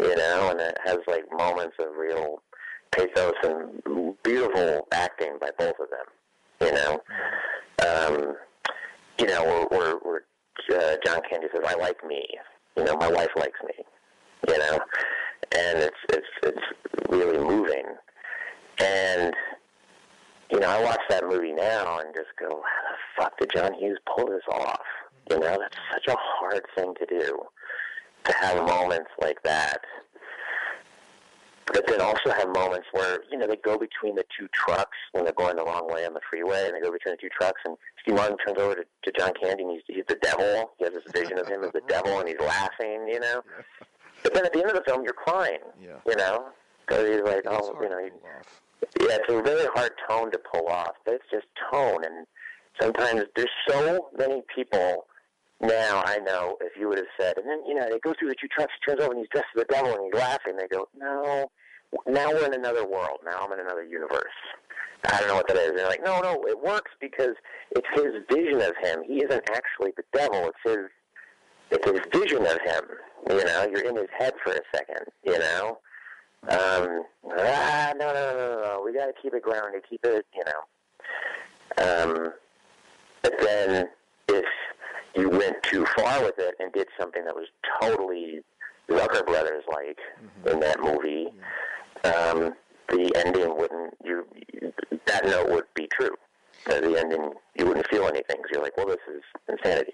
you 0.00 0.16
know, 0.16 0.48
and 0.50 0.60
it 0.60 0.76
has 0.84 0.98
like 1.06 1.24
moments 1.32 1.76
of 1.78 1.96
real 1.96 2.42
pathos 2.90 3.34
and 3.44 4.14
beautiful 4.22 4.86
acting 4.92 5.38
by 5.40 5.50
both 5.58 5.74
of 5.80 5.88
them, 5.90 6.06
you 6.60 6.72
know. 6.72 7.02
Um, 7.86 8.36
you 9.18 9.26
know, 9.26 9.44
where, 9.44 9.66
where, 9.66 9.94
where 10.02 10.22
uh, 10.70 10.96
John 11.04 11.20
Candy 11.28 11.48
says, 11.52 11.62
"I 11.66 11.74
like 11.74 12.04
me," 12.06 12.24
you 12.76 12.84
know, 12.84 12.96
my 12.96 13.10
wife 13.10 13.30
likes 13.36 13.58
me, 13.66 13.84
you 14.48 14.58
know, 14.58 14.80
and 15.56 15.78
it's 15.78 15.96
it's 16.10 16.26
it's 16.42 17.08
really 17.08 17.38
moving, 17.38 17.84
and 18.78 19.34
you 20.52 20.60
know, 20.60 20.68
I 20.68 20.82
watch 20.82 21.00
that 21.08 21.24
movie 21.26 21.52
now 21.52 21.98
and 21.98 22.14
just 22.14 22.28
go, 22.38 22.48
how 22.48 22.92
the 22.92 23.22
fuck 23.22 23.38
did 23.38 23.50
John 23.54 23.74
Hughes 23.74 23.98
pull 24.14 24.26
this 24.26 24.42
off? 24.50 24.80
You 25.30 25.38
know, 25.38 25.58
that's 25.58 25.76
such 25.92 26.08
a 26.08 26.16
hard 26.18 26.62
thing 26.76 26.94
to 26.98 27.06
do 27.06 27.38
to 28.24 28.32
have 28.40 28.56
moments 28.66 29.10
like 29.20 29.42
that. 29.44 29.78
But 31.66 31.86
then 31.86 32.00
also 32.00 32.30
have 32.30 32.48
moments 32.48 32.88
where, 32.92 33.20
you 33.30 33.38
know, 33.38 33.46
they 33.46 33.56
go 33.56 33.78
between 33.78 34.14
the 34.16 34.24
two 34.38 34.48
trucks 34.52 34.96
when 35.12 35.24
they're 35.24 35.32
going 35.32 35.56
the 35.56 35.64
wrong 35.64 35.86
way 35.90 36.04
on 36.04 36.12
the 36.12 36.20
freeway, 36.28 36.66
and 36.66 36.74
they 36.74 36.80
go 36.80 36.92
between 36.92 37.14
the 37.14 37.20
two 37.20 37.28
trucks, 37.30 37.60
and 37.64 37.76
Steve 38.02 38.16
Martin 38.16 38.36
turns 38.44 38.58
over 38.58 38.74
to, 38.74 38.82
to 39.04 39.12
John 39.18 39.32
Candy, 39.40 39.62
and 39.62 39.72
he's, 39.72 39.82
he's 39.86 40.04
the 40.08 40.16
devil. 40.16 40.72
He 40.78 40.84
has 40.84 40.92
this 40.92 41.04
vision 41.14 41.38
of 41.38 41.46
him 41.46 41.62
as 41.64 41.70
the 41.72 41.80
devil, 41.88 42.18
and 42.18 42.28
he's 42.28 42.40
laughing, 42.40 43.06
you 43.08 43.20
know. 43.20 43.42
But 44.22 44.34
then 44.34 44.44
at 44.44 44.52
the 44.52 44.58
end 44.60 44.70
of 44.70 44.74
the 44.76 44.82
film, 44.86 45.02
you're 45.04 45.14
crying, 45.14 45.60
Yeah. 45.80 45.96
you 46.06 46.16
know, 46.16 46.48
because 46.86 47.08
he's 47.08 47.22
like, 47.22 47.42
oh, 47.46 47.78
you 47.80 47.88
know, 47.88 47.98
you, 47.98 48.10
yeah, 49.00 49.18
it's 49.20 49.32
a 49.32 49.42
really 49.42 49.68
hard 49.74 49.92
tone 50.08 50.30
to 50.32 50.38
pull 50.52 50.68
off, 50.68 50.92
but 51.04 51.14
it's 51.14 51.30
just 51.30 51.46
tone, 51.72 52.04
and 52.04 52.26
sometimes 52.80 53.22
there's 53.36 53.48
so 53.68 54.08
many 54.16 54.42
people 54.54 55.06
now 55.62 56.02
I 56.04 56.18
know 56.18 56.56
if 56.60 56.72
you 56.78 56.88
would 56.88 56.98
have 56.98 57.06
said, 57.18 57.38
and 57.38 57.46
then 57.46 57.60
you 57.66 57.74
know 57.74 57.88
they 57.88 58.00
go 58.00 58.14
through 58.18 58.28
the 58.28 58.34
two 58.40 58.48
trucks, 58.48 58.72
he 58.80 58.90
turns 58.90 59.00
over 59.00 59.12
and 59.12 59.20
he's 59.20 59.28
dressed 59.30 59.46
as 59.56 59.62
the 59.62 59.72
devil 59.72 59.94
and 59.94 60.04
he's 60.04 60.20
laughing. 60.20 60.56
They 60.56 60.66
go, 60.66 60.88
no, 60.98 61.50
now 62.06 62.30
we're 62.32 62.46
in 62.46 62.54
another 62.54 62.86
world. 62.86 63.20
Now 63.24 63.40
I'm 63.42 63.52
in 63.52 63.60
another 63.60 63.84
universe. 63.84 64.24
I 65.04 65.18
don't 65.18 65.28
know 65.28 65.34
what 65.34 65.48
that 65.48 65.56
is. 65.56 65.70
And 65.70 65.78
they're 65.78 65.88
like, 65.88 66.04
no, 66.04 66.20
no, 66.20 66.44
it 66.46 66.58
works 66.60 66.90
because 67.00 67.34
it's 67.70 67.86
his 67.94 68.12
vision 68.30 68.60
of 68.60 68.74
him. 68.82 69.02
He 69.06 69.22
isn't 69.22 69.42
actually 69.50 69.92
the 69.96 70.04
devil. 70.12 70.50
It's 70.50 70.76
his, 70.76 70.86
it's 71.70 71.90
his 71.90 72.00
vision 72.12 72.44
of 72.46 72.58
him. 72.64 72.82
You 73.30 73.44
know, 73.44 73.66
you're 73.70 73.88
in 73.88 73.96
his 73.96 74.10
head 74.16 74.34
for 74.44 74.52
a 74.52 74.60
second. 74.74 75.06
You 75.24 75.38
know, 75.38 75.78
um, 76.48 77.04
ah, 77.38 77.92
no, 77.96 78.12
no, 78.12 78.12
no, 78.14 78.34
no, 78.36 78.62
no. 78.62 78.82
We 78.84 78.92
got 78.92 79.06
to 79.06 79.12
keep 79.20 79.34
it 79.34 79.42
grounded. 79.42 79.82
Keep 79.88 80.04
it, 80.04 80.26
you 80.34 80.42
know. 80.46 80.62
Um, 81.84 82.32
but 83.22 83.34
then 83.40 83.88
if 84.28 84.44
you 85.14 85.28
went 85.30 85.62
too 85.62 85.86
far 85.96 86.22
with 86.22 86.38
it 86.38 86.54
and 86.58 86.72
did 86.72 86.88
something 86.98 87.24
that 87.24 87.34
was 87.34 87.46
totally 87.80 88.40
Zucker 88.90 89.24
Brothers 89.26 89.64
like 89.70 89.98
in 90.52 90.60
that 90.60 90.80
movie, 90.80 91.28
um, 92.04 92.54
the 92.88 93.12
ending 93.24 93.56
wouldn't 93.56 93.94
you, 94.04 94.26
that 95.06 95.24
note 95.24 95.48
would 95.50 95.64
be 95.74 95.86
true. 95.98 96.14
The 96.66 96.98
ending 96.98 97.32
you 97.56 97.66
wouldn't 97.66 97.86
feel 97.88 98.04
anything. 98.06 98.36
'cause 98.36 98.50
you're 98.52 98.62
like, 98.62 98.76
well, 98.76 98.86
this 98.86 98.98
is 99.08 99.22
insanity. 99.48 99.92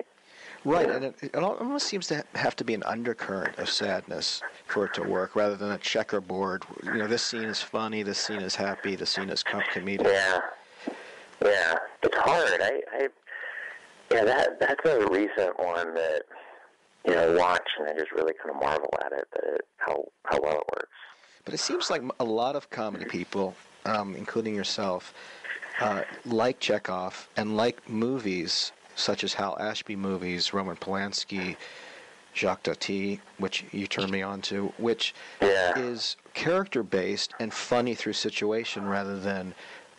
Right, 0.65 0.91
and 0.91 1.05
it, 1.05 1.15
it 1.23 1.37
almost 1.37 1.87
seems 1.87 2.09
to 2.09 2.25
have 2.35 2.57
to 2.57 2.65
be 2.65 2.75
an 2.75 2.83
undercurrent 2.83 3.59
of 3.59 3.71
sadness 3.71 4.43
for 4.67 4.87
it 4.87 4.95
to 4.95 5.03
work, 5.03 5.37
rather 5.37 5.57
than 5.57 5.71
a 5.71 5.79
checkerboard. 5.79 6.65
You 6.83 6.95
know, 6.95 7.07
this 7.07 7.23
scene 7.23 7.45
is 7.45 7.63
funny, 7.63 8.03
this 8.03 8.19
scene 8.19 8.41
is 8.41 8.57
happy, 8.57 8.97
this 8.97 9.11
scene 9.11 9.31
is 9.31 9.43
com- 9.43 9.63
comedic. 9.73 10.05
Yeah, 10.05 10.41
yeah, 11.45 11.75
it's 12.03 12.17
hard. 12.19 12.61
I, 12.61 12.83
I, 12.93 13.09
yeah, 14.13 14.25
that 14.25 14.61
that's 14.61 14.85
a 14.85 15.07
recent 15.09 15.59
one 15.59 15.95
that 15.95 16.23
you 17.07 17.15
know 17.15 17.37
watch 17.39 17.69
and 17.79 17.89
I 17.89 17.99
just 17.99 18.11
really 18.13 18.35
kind 18.35 18.55
of 18.55 18.61
marvel 18.61 18.93
at 19.05 19.13
it 19.13 19.29
that 19.33 19.45
it, 19.55 19.61
how 19.77 20.05
how 20.25 20.41
well 20.43 20.57
it 20.59 20.65
works. 20.75 20.89
But 21.45 21.55
it 21.55 21.59
seems 21.59 21.89
like 21.89 22.03
a 22.21 22.25
lot 22.25 22.57
of 22.57 22.69
comedy 22.69 23.05
people, 23.07 23.55
um, 23.87 24.15
including 24.17 24.55
yourself, 24.55 25.15
uh, 25.81 26.03
like 26.27 26.61
Chekhov 26.61 27.29
and 27.37 27.57
like 27.57 27.89
movies 27.89 28.73
such 28.99 29.25
as 29.25 29.35
Hal 29.35 29.57
Ashby 29.61 29.97
movies, 29.97 30.53
Roman 30.53 30.77
Polanski, 30.77 31.57
Jacques 32.35 32.65
Tati, 32.65 33.21
which 33.39 33.65
you 33.73 33.87
turned 33.87 34.11
me 34.11 34.23
on 34.23 34.43
to, 34.43 34.73
which 34.79 35.15
is 35.41 36.17
character 36.35 36.83
based 36.83 37.33
and 37.41 37.53
funny 37.53 37.95
through 37.95 38.13
situation 38.13 38.87
rather 38.87 39.19
than 39.19 39.55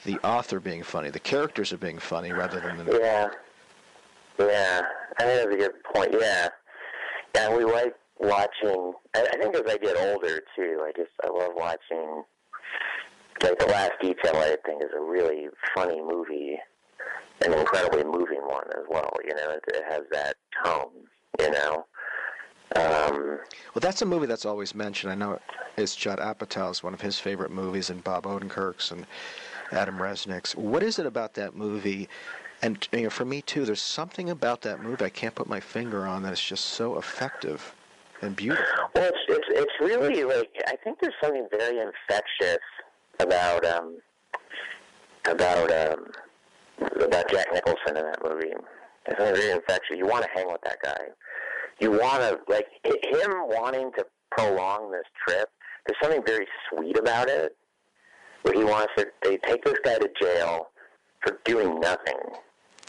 the 0.05 0.17
author 0.19 0.59
being 0.59 0.83
funny. 0.83 1.09
The 1.09 1.19
characters 1.19 1.73
are 1.73 1.77
being 1.77 1.99
funny 1.99 2.31
rather 2.31 2.59
than 2.59 2.77
the. 2.77 2.99
Yeah, 2.99 3.29
yeah, 4.39 4.81
I 5.17 5.23
think 5.23 5.43
that's 5.43 5.53
a 5.53 5.57
good 5.57 5.83
point. 5.93 6.15
Yeah, 6.17 6.49
yeah, 7.35 7.55
we 7.55 7.65
like 7.65 7.95
watching. 8.19 8.93
I, 9.15 9.27
I 9.33 9.37
think 9.37 9.55
as 9.55 9.63
I 9.67 9.77
get 9.77 9.97
older 9.97 10.41
too, 10.55 10.85
I 10.85 10.91
just 10.95 11.11
I 11.23 11.27
love 11.27 11.51
watching. 11.55 12.23
Like 13.41 13.57
the 13.57 13.67
Last 13.67 13.93
Detail, 14.01 14.35
I 14.35 14.57
think 14.65 14.83
is 14.83 14.89
a 14.95 15.01
really 15.01 15.47
funny 15.73 16.01
movie, 16.01 16.57
an 17.45 17.53
incredibly 17.53 18.03
moving 18.03 18.41
one 18.41 18.67
as 18.71 18.83
well. 18.89 19.11
You 19.23 19.35
know, 19.35 19.51
it, 19.51 19.63
it 19.67 19.83
has 19.89 20.01
that 20.11 20.35
tone. 20.63 20.89
You 21.39 21.51
know, 21.51 21.85
um, 22.75 23.39
Well, 23.73 23.81
that's 23.81 24.01
a 24.01 24.05
movie 24.05 24.25
that's 24.25 24.45
always 24.45 24.75
mentioned. 24.75 25.11
I 25.11 25.15
know 25.15 25.39
it's 25.77 25.95
Judd 25.95 26.19
Apatow's 26.19 26.83
one 26.83 26.93
of 26.93 27.01
his 27.01 27.19
favorite 27.19 27.51
movies, 27.51 27.89
and 27.89 28.03
Bob 28.03 28.23
Odenkirk's 28.23 28.91
and 28.91 29.05
Adam 29.71 29.97
Resnick's. 29.97 30.55
What 30.55 30.83
is 30.83 30.99
it 30.99 31.05
about 31.05 31.33
that 31.35 31.55
movie? 31.55 32.09
And 32.61 32.85
you 32.91 33.03
know, 33.03 33.09
for 33.09 33.25
me 33.25 33.41
too, 33.41 33.63
there's 33.65 33.81
something 33.81 34.29
about 34.29 34.61
that 34.61 34.83
movie 34.83 35.05
I 35.05 35.09
can't 35.09 35.33
put 35.33 35.47
my 35.47 35.59
finger 35.61 36.05
on 36.05 36.23
that 36.23 36.33
is 36.33 36.41
just 36.41 36.65
so 36.65 36.97
effective 36.97 37.73
and 38.21 38.35
beautiful. 38.35 38.65
Well, 38.93 39.05
it's, 39.09 39.17
it's 39.29 39.47
it's 39.49 39.71
really 39.79 40.23
like 40.25 40.51
I 40.67 40.75
think 40.83 40.99
there's 40.99 41.13
something 41.23 41.47
very 41.51 41.79
infectious 41.79 42.57
about 43.19 43.65
um 43.65 43.97
about 45.25 45.71
um 45.71 46.11
about 46.81 47.29
Jack 47.29 47.47
Nicholson 47.53 47.97
in 47.97 48.03
that 48.03 48.19
movie. 48.23 48.53
Something 49.07 49.35
very 49.35 49.51
infectious. 49.51 49.97
You 49.97 50.05
want 50.05 50.23
to 50.23 50.29
hang 50.33 50.47
with 50.47 50.61
that 50.63 50.77
guy. 50.83 50.99
You 51.79 51.91
want 51.91 52.21
to 52.21 52.39
like 52.47 52.67
him 52.83 53.31
wanting 53.47 53.91
to 53.97 54.05
prolong 54.31 54.91
this 54.91 55.05
trip. 55.27 55.49
There's 55.85 55.97
something 56.01 56.23
very 56.25 56.47
sweet 56.69 56.97
about 56.97 57.29
it. 57.29 57.55
Where 58.43 58.53
he 58.53 58.63
wants 58.63 58.93
to, 58.97 59.07
they 59.23 59.37
take 59.45 59.63
this 59.65 59.77
guy 59.83 59.97
to 59.97 60.09
jail 60.21 60.67
for 61.21 61.39
doing 61.43 61.79
nothing, 61.79 62.19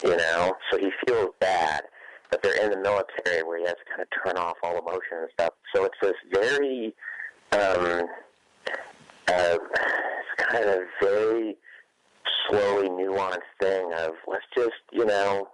you 0.05 0.17
know. 0.17 0.55
So 0.71 0.79
he 0.79 0.91
feels 1.07 1.31
bad 1.41 1.83
that 2.31 2.43
they're 2.43 2.63
in 2.65 2.71
the 2.71 2.79
military 2.79 3.43
where 3.43 3.59
he 3.59 3.65
has 3.65 3.75
to 3.75 3.85
kind 3.91 4.03
of 4.03 4.09
turn 4.25 4.37
off 4.37 4.57
all 4.63 4.79
emotion 4.79 5.19
and 5.19 5.29
stuff. 5.33 5.55
So 5.75 5.85
it's 5.85 5.97
this 6.01 6.15
very, 6.33 6.95
um, 7.53 8.07
uh, 9.27 9.59
it's 9.59 10.51
kind 10.53 10.69
of 10.69 10.81
very 11.03 11.57
slowly 12.49 12.89
nuanced 12.89 13.39
thing 13.61 13.93
of 13.95 14.13
let's 14.27 14.45
just, 14.57 14.73
you 14.93 15.05
know, 15.05 15.49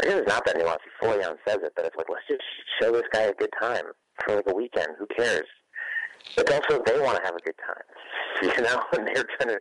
I 0.00 0.06
guess 0.06 0.14
it's 0.14 0.28
not 0.28 0.44
that 0.46 0.56
nuanced. 0.56 0.78
He 0.84 1.06
fully 1.06 1.22
says 1.22 1.58
it, 1.62 1.72
but 1.76 1.84
it's 1.84 1.96
like 1.96 2.08
let's 2.08 2.26
just 2.28 2.42
show 2.80 2.92
this 2.92 3.04
guy 3.12 3.22
a 3.22 3.34
good 3.34 3.50
time 3.60 3.84
for 4.24 4.36
like 4.36 4.46
a 4.48 4.54
weekend. 4.54 4.88
Who 4.98 5.06
cares? 5.06 5.46
But 6.36 6.50
also 6.52 6.82
they 6.84 7.00
want 7.00 7.18
to 7.18 7.24
have 7.24 7.34
a 7.34 7.40
good 7.40 7.54
time, 7.58 8.52
you 8.56 8.62
know, 8.62 8.82
and 8.92 9.06
they're 9.06 9.24
trying 9.38 9.56
to, 9.56 9.60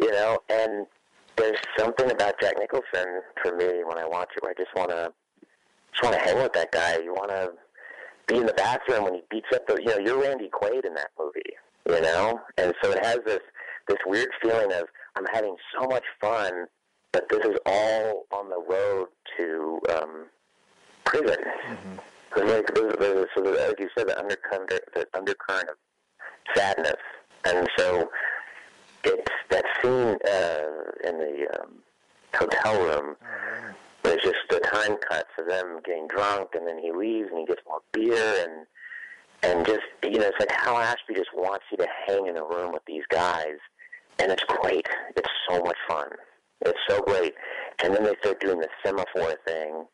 you 0.00 0.10
know, 0.10 0.38
and 0.48 0.86
there's 1.36 1.58
something 1.78 2.10
about 2.10 2.40
Jack 2.40 2.54
Nicholson 2.58 3.22
for 3.42 3.56
me 3.56 3.82
when 3.84 3.98
I 3.98 4.06
watch 4.06 4.30
it 4.36 4.42
where 4.42 4.52
I 4.52 4.62
just 4.62 4.74
want 4.74 4.90
to 4.90 5.12
just 5.92 6.02
want 6.02 6.14
to 6.16 6.20
hang 6.22 6.42
with 6.42 6.52
that 6.52 6.72
guy. 6.72 6.98
You 6.98 7.12
want 7.12 7.30
to 7.30 7.52
be 8.26 8.36
in 8.36 8.46
the 8.46 8.54
bathroom 8.54 9.04
when 9.04 9.14
he 9.14 9.22
beats 9.30 9.48
up 9.54 9.66
the, 9.66 9.76
you 9.80 9.86
know, 9.86 9.98
you're 9.98 10.20
Randy 10.20 10.48
Quaid 10.48 10.84
in 10.84 10.94
that 10.94 11.10
movie, 11.18 11.40
you 11.88 12.00
know, 12.00 12.40
and 12.58 12.74
so 12.82 12.92
it 12.92 13.04
has 13.04 13.18
this 13.26 13.40
this 13.88 13.98
weird 14.06 14.28
feeling 14.40 14.72
of 14.72 14.84
I'm 15.16 15.26
having 15.32 15.56
so 15.74 15.86
much 15.86 16.04
fun, 16.20 16.66
but 17.12 17.28
this 17.28 17.44
is 17.44 17.56
all 17.66 18.26
on 18.32 18.48
the 18.48 18.62
road 18.68 19.08
to 19.36 19.80
um, 19.96 20.26
prison. 21.04 21.36
Cause 22.30 22.44
like, 22.44 22.74
there's, 22.74 22.94
there's, 22.98 23.26
so 23.34 23.42
there's, 23.42 23.68
like 23.68 23.80
you 23.80 23.88
said, 23.98 24.08
the 24.08 24.18
undercurrent, 24.18 24.70
the 24.94 25.06
undercurrent 25.14 25.68
of 25.68 25.76
sadness, 26.54 27.00
and 27.44 27.68
so 27.76 28.08
it's 29.02 29.30
that 29.50 29.64
scene 29.82 30.16
uh, 30.24 31.08
in 31.08 31.18
the 31.18 31.46
um, 31.60 31.72
hotel 32.34 32.80
room. 32.84 33.16
There's 34.02 34.22
just 34.22 34.36
the 34.48 34.60
time 34.60 34.96
cuts 35.08 35.30
of 35.38 35.48
them 35.48 35.80
getting 35.84 36.06
drunk, 36.08 36.50
and 36.54 36.66
then 36.66 36.78
he 36.78 36.92
leaves, 36.92 37.28
and 37.30 37.40
he 37.40 37.46
gets 37.46 37.62
more 37.66 37.80
beer, 37.92 38.46
and 38.46 38.66
and 39.42 39.66
just 39.66 39.80
you 40.04 40.18
know, 40.18 40.26
it's 40.26 40.38
like 40.38 40.52
Hal 40.52 40.76
Ashby 40.76 41.14
just 41.14 41.30
wants 41.34 41.64
you 41.70 41.78
to 41.78 41.86
hang 42.06 42.26
in 42.26 42.36
a 42.36 42.44
room 42.44 42.72
with 42.72 42.82
these 42.86 43.04
guys, 43.10 43.58
and 44.18 44.30
it's 44.30 44.44
great. 44.44 44.86
It's 45.16 45.28
so 45.48 45.62
much 45.62 45.76
fun. 45.88 46.08
It's 46.62 46.78
so 46.88 47.00
great. 47.02 47.34
And 47.82 47.94
then 47.94 48.04
they 48.04 48.14
start 48.20 48.40
doing 48.40 48.60
the 48.60 48.68
semaphore 48.84 49.36
thing, 49.46 49.86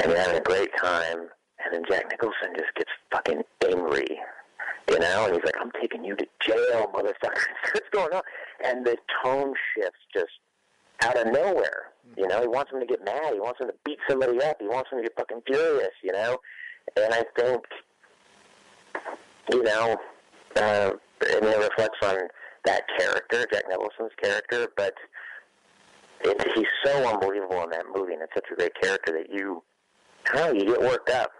and 0.00 0.12
they're 0.12 0.20
having 0.20 0.38
a 0.38 0.44
great 0.44 0.70
time. 0.76 1.28
And 1.64 1.74
then 1.74 1.82
Jack 1.88 2.10
Nicholson 2.10 2.54
just 2.56 2.74
gets 2.76 2.90
fucking 3.10 3.42
angry, 3.64 4.20
you 4.88 4.98
know, 4.98 5.24
and 5.26 5.34
he's 5.34 5.44
like, 5.44 5.56
"I'm 5.60 5.72
taking 5.80 6.04
you 6.04 6.14
to 6.16 6.26
jail, 6.40 6.90
motherfucker." 6.94 7.44
What's 7.72 7.88
going 7.90 8.12
on? 8.12 8.22
And 8.62 8.86
the 8.86 8.96
tone 9.24 9.54
shifts 9.74 9.98
just 10.14 10.30
out 11.02 11.16
of 11.16 11.32
nowhere. 11.32 11.92
You 12.16 12.28
know, 12.28 12.40
he 12.40 12.46
wants 12.46 12.72
him 12.72 12.80
to 12.80 12.86
get 12.86 13.04
mad. 13.04 13.32
He 13.32 13.40
wants 13.40 13.60
him 13.60 13.68
to 13.68 13.74
beat 13.84 13.98
somebody 14.08 14.40
up. 14.42 14.58
He 14.60 14.68
wants 14.68 14.90
him 14.92 14.98
to 14.98 15.02
get 15.02 15.16
fucking 15.16 15.42
furious. 15.46 15.92
You 16.02 16.12
know, 16.12 16.38
and 16.96 17.12
I 17.12 17.24
think, 17.36 17.64
you 19.50 19.62
know, 19.62 19.96
uh, 20.56 20.90
and 21.34 21.44
it 21.44 21.58
reflects 21.58 21.98
on 22.02 22.28
that 22.66 22.84
character, 22.98 23.46
Jack 23.50 23.64
Nicholson's 23.68 24.12
character, 24.22 24.68
but 24.76 24.94
it, 26.20 26.52
he's 26.54 26.66
so 26.84 27.08
unbelievable 27.08 27.62
in 27.62 27.70
that 27.70 27.86
movie, 27.94 28.12
and 28.12 28.22
it's 28.22 28.34
such 28.34 28.46
a 28.52 28.56
great 28.56 28.72
character 28.80 29.12
that 29.12 29.32
you, 29.32 29.62
of, 30.34 30.54
you 30.54 30.66
get 30.66 30.80
worked 30.80 31.10
up. 31.10 31.30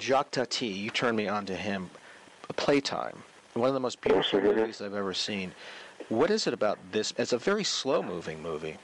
Jacques 0.00 0.30
Tati, 0.30 0.66
you 0.66 0.90
turned 0.90 1.16
me 1.16 1.28
on 1.28 1.44
to 1.46 1.54
him. 1.54 1.90
Playtime, 2.56 3.22
one 3.54 3.68
of 3.68 3.74
the 3.74 3.80
most 3.80 4.00
beautiful 4.00 4.40
movies 4.40 4.80
I've 4.82 4.94
ever 4.94 5.14
seen. 5.14 5.52
What 6.08 6.30
is 6.30 6.48
it 6.48 6.54
about 6.54 6.78
this? 6.90 7.12
It's 7.16 7.32
a 7.32 7.38
very 7.38 7.62
slow-moving 7.62 8.42
movie. 8.42 8.76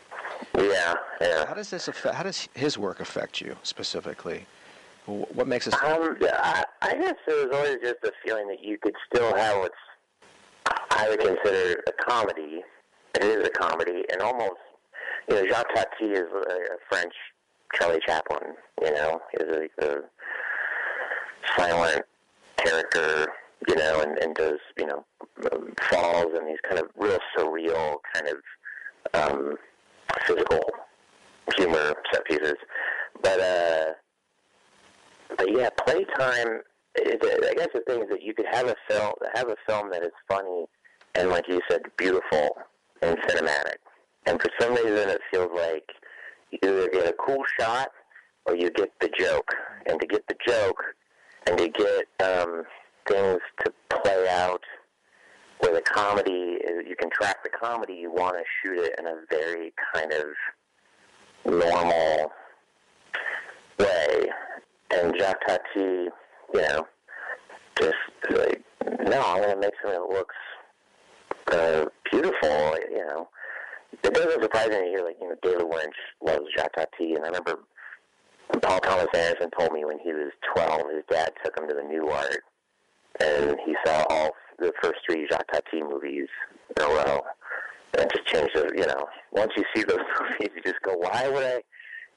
Yeah, 0.56 0.94
yeah. 1.20 1.46
How 1.46 1.54
does 1.54 1.70
this 1.70 1.88
affect? 1.88 2.14
How 2.14 2.22
does 2.22 2.48
his 2.54 2.78
work 2.78 3.00
affect 3.00 3.40
you 3.40 3.56
specifically? 3.64 4.46
What 5.06 5.48
makes 5.48 5.66
it? 5.66 5.74
Um, 5.82 6.16
I, 6.22 6.64
I 6.82 6.94
guess 6.94 7.14
there 7.26 7.46
was 7.46 7.56
always 7.56 7.78
just 7.82 8.04
a 8.04 8.12
feeling 8.24 8.46
that 8.48 8.62
you 8.62 8.78
could 8.78 8.94
still 9.12 9.34
have 9.34 9.58
what's 9.58 9.74
I 10.90 11.08
would 11.08 11.20
consider 11.20 11.82
a 11.86 11.92
comedy. 11.92 12.62
It 13.14 13.24
is 13.24 13.46
a 13.46 13.50
comedy, 13.50 14.04
and 14.12 14.20
almost, 14.20 14.60
you 15.28 15.36
know, 15.36 15.46
Jacques 15.46 15.74
Tati 15.74 16.06
is 16.06 16.26
a, 16.32 16.38
a 16.38 16.76
French 16.88 17.14
Charlie 17.74 18.00
Chaplin. 18.06 18.54
You 18.82 18.92
know, 18.92 19.20
he's 19.32 19.48
a, 19.48 19.86
a 19.86 20.00
silent 21.56 22.04
character. 22.56 23.26
You 23.68 23.74
know, 23.74 24.02
and, 24.02 24.18
and 24.18 24.34
does 24.34 24.58
you 24.78 24.86
know 24.86 25.04
um, 25.50 25.72
falls 25.90 26.26
and 26.36 26.46
these 26.46 26.58
kind 26.68 26.78
of 26.78 26.88
real 26.96 27.18
surreal 27.36 27.96
kind 28.12 28.28
of 28.28 29.32
um, 29.32 29.56
physical 30.26 30.60
humor 31.56 31.94
set 32.12 32.24
pieces. 32.26 32.56
But 33.22 33.40
uh, 33.40 33.84
but 35.36 35.50
yeah, 35.50 35.70
playtime. 35.84 36.60
I 36.98 37.54
guess 37.56 37.68
the 37.74 37.82
thing 37.86 38.02
is 38.02 38.08
that 38.10 38.22
you 38.22 38.34
could 38.34 38.46
have 38.50 38.68
a 38.68 38.76
film, 38.88 39.12
have 39.34 39.48
a 39.48 39.56
film 39.66 39.90
that 39.90 40.02
is 40.02 40.12
funny 40.28 40.66
and, 41.14 41.30
like 41.30 41.48
you 41.48 41.60
said, 41.70 41.82
beautiful 41.96 42.56
and 43.02 43.16
cinematic. 43.22 43.76
And 44.26 44.40
for 44.40 44.50
some 44.60 44.74
reason, 44.74 45.08
it 45.08 45.20
feels 45.30 45.50
like 45.54 45.88
you 46.50 46.58
either 46.62 46.88
get 46.88 47.08
a 47.08 47.14
cool 47.14 47.42
shot 47.58 47.90
or 48.44 48.56
you 48.56 48.70
get 48.70 48.90
the 49.00 49.10
joke. 49.18 49.52
And 49.86 50.00
to 50.00 50.06
get 50.06 50.26
the 50.26 50.36
joke 50.46 50.82
and 51.46 51.58
to 51.58 51.68
get 51.68 52.06
um, 52.26 52.64
things 53.08 53.40
to 53.64 53.72
play 53.88 54.28
out 54.28 54.62
where 55.60 55.74
the 55.74 55.80
comedy, 55.80 56.58
you 56.86 56.96
can 56.98 57.08
track 57.10 57.42
the 57.42 57.50
comedy, 57.50 57.94
you 57.94 58.10
want 58.12 58.36
to 58.36 58.44
shoot 58.62 58.78
it 58.78 58.98
in 58.98 59.06
a 59.06 59.14
very 59.30 59.72
kind 59.94 60.12
of 60.12 60.24
normal 61.44 62.32
way. 63.78 64.26
And 64.90 65.14
Jacques 65.18 65.46
Tati, 65.46 66.08
you 66.54 66.60
know, 66.62 66.86
just 67.78 67.94
like, 68.30 68.62
no, 69.04 69.22
I'm 69.22 69.42
going 69.42 69.54
to 69.54 69.60
make 69.60 69.74
something 69.82 70.00
that 70.00 70.14
looks 70.14 70.34
uh, 71.52 71.84
beautiful. 72.10 72.76
You 72.90 73.06
know, 73.06 73.28
it 74.02 74.14
doesn't 74.14 74.42
surprise 74.42 74.68
me 74.68 74.76
to 74.76 74.84
hear 74.84 75.04
like 75.04 75.16
you 75.20 75.28
know 75.28 75.36
David 75.42 75.66
Lynch 75.70 75.94
loves 76.22 76.46
Jacques 76.56 76.74
Tati, 76.74 77.14
and 77.14 77.24
I 77.24 77.28
remember 77.28 77.60
Paul 78.62 78.80
Thomas 78.80 79.08
Anderson 79.14 79.50
told 79.58 79.72
me 79.72 79.84
when 79.84 79.98
he 79.98 80.12
was 80.12 80.32
12, 80.54 80.80
his 80.94 81.04
dad 81.10 81.32
took 81.44 81.58
him 81.58 81.68
to 81.68 81.74
the 81.74 81.82
Nuart, 81.82 82.38
and 83.20 83.56
he 83.64 83.74
saw 83.84 84.04
all 84.08 84.30
the 84.58 84.72
first 84.82 85.00
three 85.06 85.26
Jacques 85.28 85.50
Tati 85.52 85.82
movies 85.82 86.28
in 86.76 86.84
a 86.84 86.88
row. 86.88 87.22
And 87.94 88.06
it 88.06 88.12
just 88.14 88.26
changed 88.26 88.54
the, 88.54 88.72
you 88.76 88.86
know, 88.86 89.06
once 89.32 89.52
you 89.56 89.64
see 89.74 89.82
those 89.82 89.98
movies, 90.20 90.50
you 90.56 90.62
just 90.62 90.82
go, 90.82 90.94
why 90.94 91.28
would 91.28 91.42
I? 91.42 91.62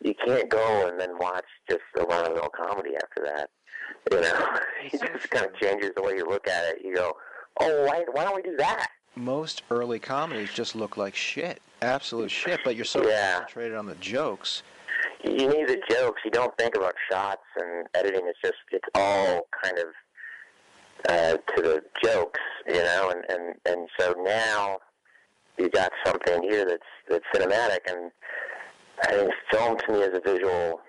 You 0.02 0.14
can't 0.26 0.50
go 0.50 0.88
and 0.88 1.00
then 1.00 1.18
watch 1.20 1.46
just 1.70 1.82
a 2.00 2.04
run-of-the-mill 2.04 2.50
comedy 2.56 2.92
after 2.96 3.24
that. 3.26 3.50
You 4.12 4.22
know, 4.22 4.50
it 4.94 5.14
just 5.14 5.30
kind 5.30 5.46
of 5.46 5.56
changes 5.58 5.92
the 5.96 6.02
way 6.04 6.14
you 6.16 6.26
look 6.26 6.48
at 6.48 6.64
it. 6.74 6.78
You 6.84 6.96
go, 6.96 7.14
oh, 7.60 7.86
why, 7.86 8.06
why 8.12 8.24
don't 8.24 8.36
we 8.36 8.42
do 8.42 8.56
that? 8.58 8.88
Most 9.16 9.64
early 9.70 10.00
comedies 10.00 10.54
just 10.54 10.76
look 10.76 10.96
like 10.96 11.16
shit, 11.16 11.62
absolute 11.82 12.32
shit. 12.32 12.62
But 12.64 12.76
you're 12.78 12.86
so 12.86 13.06
Yeah. 13.08 13.40
concentrated 13.40 13.76
on 13.78 13.86
the 13.88 13.96
jokes. 13.96 14.64
you 15.24 15.34
need 15.50 15.68
the 15.68 15.82
jokes. 15.90 16.22
You 16.24 16.32
don't 16.32 16.56
think 16.58 16.76
about 16.76 16.94
shots 17.12 17.42
and 17.58 17.88
editing. 17.96 18.22
It's 18.26 18.40
just 18.42 18.56
it's 18.72 18.88
all 18.96 19.48
kind 19.64 19.78
of 19.80 19.86
uh, 21.10 21.38
to 21.56 21.62
the 21.62 21.82
jokes, 22.04 22.40
you 22.68 22.76
know. 22.76 23.12
And 23.14 23.26
and 23.30 23.56
and 23.66 23.90
so 24.00 24.14
now 24.24 24.78
you 25.58 25.70
got 25.70 25.92
something 26.06 26.42
here 26.44 26.66
that's 26.66 26.82
that's 27.10 27.26
cinematic, 27.36 27.80
and 27.90 28.12
I 29.04 29.12
think 29.12 29.32
film 29.52 29.78
to 29.78 29.94
me 29.94 30.00
is 30.00 30.18
a 30.18 30.22
visual 30.22 30.82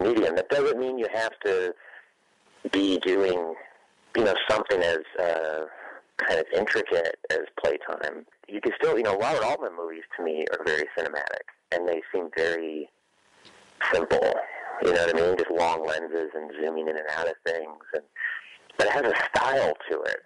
medium. 0.00 0.36
That 0.36 0.48
doesn't 0.48 0.78
mean 0.78 0.98
you 0.98 1.06
have 1.12 1.32
to 1.44 1.74
be 2.70 2.98
doing, 2.98 3.54
you 4.16 4.24
know, 4.24 4.34
something 4.48 4.80
as 4.80 4.98
uh, 5.20 5.64
kind 6.16 6.40
of 6.40 6.46
intricate 6.56 7.16
as 7.30 7.40
playtime. 7.62 8.26
You 8.48 8.60
can 8.60 8.72
still, 8.80 8.96
you 8.96 9.04
know, 9.04 9.16
Robert 9.16 9.44
Altman 9.44 9.76
movies 9.76 10.02
to 10.16 10.24
me 10.24 10.44
are 10.52 10.64
very 10.64 10.86
cinematic, 10.98 11.46
and 11.72 11.88
they 11.88 12.02
seem 12.12 12.28
very 12.36 12.88
simple. 13.92 14.34
You 14.82 14.92
know 14.92 15.06
what 15.06 15.16
I 15.16 15.20
mean? 15.20 15.36
Just 15.38 15.50
long 15.50 15.86
lenses 15.86 16.30
and 16.34 16.50
zooming 16.60 16.88
in 16.88 16.96
and 16.96 17.06
out 17.16 17.28
of 17.28 17.34
things, 17.46 17.82
and 17.94 18.02
but 18.76 18.86
it 18.86 18.92
has 18.92 19.04
a 19.04 19.14
style 19.36 19.72
to 19.90 20.02
it. 20.02 20.16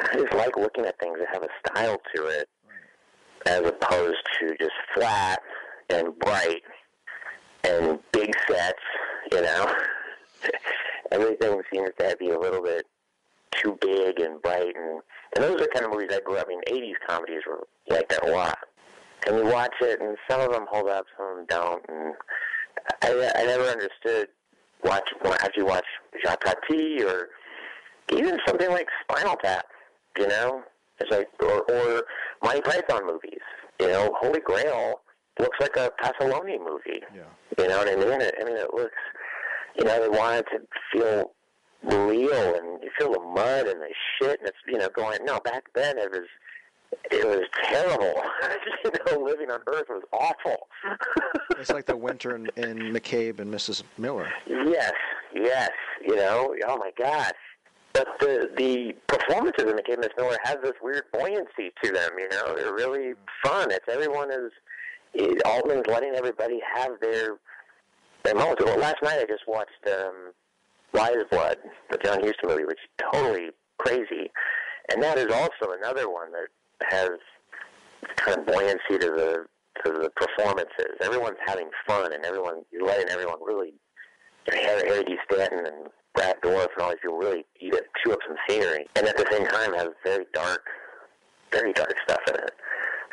I 0.00 0.16
just 0.16 0.32
like 0.34 0.56
looking 0.56 0.84
at 0.84 0.98
things 1.00 1.18
that 1.18 1.28
have 1.32 1.42
a 1.42 1.48
style 1.66 2.00
to 2.14 2.26
it, 2.26 2.48
as 3.46 3.60
opposed 3.66 4.18
to 4.40 4.56
just 4.58 4.74
flat 4.94 5.40
and 5.90 6.18
bright 6.18 6.62
and 7.64 7.98
big 8.12 8.32
sets. 8.48 8.78
You 9.32 9.42
know, 9.42 9.72
everything 11.12 11.60
seems 11.72 11.90
to 11.98 12.16
be 12.18 12.30
a 12.30 12.38
little 12.38 12.62
bit 12.62 12.86
too 13.50 13.76
big 13.80 14.20
and 14.20 14.40
bright, 14.42 14.74
and 14.76 15.02
and 15.36 15.44
those 15.44 15.60
are 15.60 15.68
kind 15.68 15.84
of 15.84 15.92
movies 15.92 16.10
I 16.12 16.20
grew 16.20 16.36
up. 16.36 16.46
I 16.46 16.50
mean, 16.50 16.60
'80s 16.68 16.94
comedies 17.06 17.42
were 17.46 17.66
like 17.88 18.08
that 18.08 18.26
a 18.26 18.30
lot. 18.30 18.58
And 19.26 19.36
you 19.36 19.44
watch 19.46 19.74
it, 19.80 20.00
and 20.00 20.16
some 20.30 20.40
of 20.40 20.52
them 20.52 20.66
hold 20.70 20.88
up, 20.88 21.04
some 21.16 21.26
of 21.26 21.36
them 21.36 21.46
don't. 21.48 21.84
And 21.88 22.14
I, 23.02 23.32
I 23.34 23.44
never 23.44 23.64
understood 23.64 24.28
watch 24.84 25.10
after 25.24 25.60
you 25.60 25.66
watch 25.66 25.84
Jacques 26.24 26.44
Tati 26.44 27.02
or 27.02 27.28
even 28.12 28.38
something 28.46 28.70
like 28.70 28.86
Spinal 29.02 29.36
Tap. 29.36 29.66
You 30.16 30.28
know, 30.28 30.62
it's 31.00 31.10
like 31.10 31.28
or, 31.40 31.62
or 31.70 32.04
Monty 32.42 32.60
Python 32.60 33.06
movies. 33.06 33.40
You 33.80 33.88
know, 33.88 34.14
Holy 34.20 34.40
Grail 34.40 35.00
looks 35.40 35.58
like 35.60 35.76
a 35.76 35.92
Pasolini 36.02 36.58
movie. 36.58 37.02
Yeah. 37.14 37.22
You 37.58 37.68
know 37.68 37.78
what 37.78 37.88
I 37.88 37.96
mean? 37.96 38.12
I 38.12 38.44
mean, 38.44 38.56
it 38.56 38.74
looks. 38.74 38.94
You 39.78 39.84
know, 39.84 40.00
they 40.00 40.08
wanted 40.08 40.46
to 40.52 40.60
feel 40.92 41.32
real, 41.84 42.54
and 42.56 42.82
you 42.82 42.90
feel 42.98 43.12
the 43.12 43.20
mud 43.20 43.66
and 43.66 43.80
the 43.80 43.88
shit, 44.18 44.40
and 44.40 44.48
it's 44.48 44.58
you 44.66 44.78
know 44.78 44.88
going. 44.88 45.24
No, 45.24 45.40
back 45.40 45.64
then 45.74 45.98
it 45.98 46.10
was 46.10 46.26
it 47.10 47.26
was 47.26 47.46
terrible. 47.64 48.22
you 48.84 48.90
know, 49.06 49.24
living 49.24 49.50
on 49.50 49.60
Earth 49.66 49.86
was 49.88 50.02
awful. 50.12 50.68
It's 51.58 51.70
like 51.70 51.86
the 51.86 51.96
winter 51.96 52.36
in, 52.36 52.48
in 52.56 52.92
McCabe 52.92 53.40
and 53.40 53.52
Mrs. 53.52 53.82
Miller. 53.96 54.28
Yes, 54.46 54.92
yes. 55.34 55.70
You 56.06 56.14
know, 56.14 56.54
oh 56.68 56.76
my 56.76 56.92
gosh. 56.96 57.32
But 57.92 58.06
the 58.20 58.48
the 58.56 58.94
performances 59.08 59.64
in 59.64 59.76
McCabe 59.76 59.94
and 59.94 60.00
Miss 60.02 60.10
Miller 60.16 60.36
have 60.44 60.62
this 60.62 60.74
weird 60.80 61.02
buoyancy 61.12 61.72
to 61.82 61.90
them. 61.90 62.10
You 62.16 62.28
know, 62.28 62.54
they're 62.54 62.72
really 62.72 63.14
fun. 63.42 63.72
It's 63.72 63.86
everyone 63.88 64.30
is. 64.30 64.52
It, 65.18 65.42
Altman's 65.44 65.86
letting 65.88 66.14
everybody 66.14 66.60
have 66.74 66.92
their 67.00 67.38
their 68.22 68.34
moments. 68.34 68.64
Well, 68.64 68.78
last 68.78 69.02
night 69.02 69.18
I 69.20 69.24
just 69.24 69.46
watched 69.46 69.86
um, 69.86 70.32
Wise 70.92 71.24
Blood, 71.30 71.56
the 71.90 71.98
John 71.98 72.20
Huston 72.20 72.48
movie, 72.48 72.64
which 72.64 72.78
is 72.78 73.04
totally 73.12 73.50
crazy, 73.78 74.30
and 74.92 75.02
that 75.02 75.18
is 75.18 75.32
also 75.32 75.72
another 75.76 76.08
one 76.10 76.30
that 76.32 76.48
has 76.88 77.10
kind 78.16 78.38
of 78.38 78.46
buoyancy 78.46 78.98
to 78.98 79.10
the 79.10 79.46
to 79.84 79.92
the 79.92 80.10
performances. 80.16 80.94
Everyone's 81.00 81.38
having 81.46 81.68
fun, 81.86 82.12
and 82.12 82.24
everyone 82.24 82.62
you're 82.70 82.86
letting 82.86 83.08
everyone 83.08 83.38
really 83.44 83.74
Harry, 84.52 84.88
Harry 84.88 85.04
Dean 85.04 85.18
Stanton 85.30 85.66
and 85.66 85.88
Brad 86.14 86.36
Dourif 86.42 86.68
and 86.74 86.82
all 86.82 86.90
these 86.90 86.98
people 87.02 87.18
really 87.18 87.44
eat 87.60 87.74
it, 87.74 87.86
chew 88.02 88.12
up 88.12 88.18
some 88.26 88.36
scenery, 88.48 88.86
and 88.96 89.06
at 89.06 89.16
the 89.16 89.26
same 89.30 89.46
time 89.46 89.74
have 89.74 89.92
very 90.04 90.26
dark, 90.32 90.64
very 91.52 91.72
dark 91.72 91.94
stuff 92.04 92.20
in 92.28 92.34
it, 92.36 92.52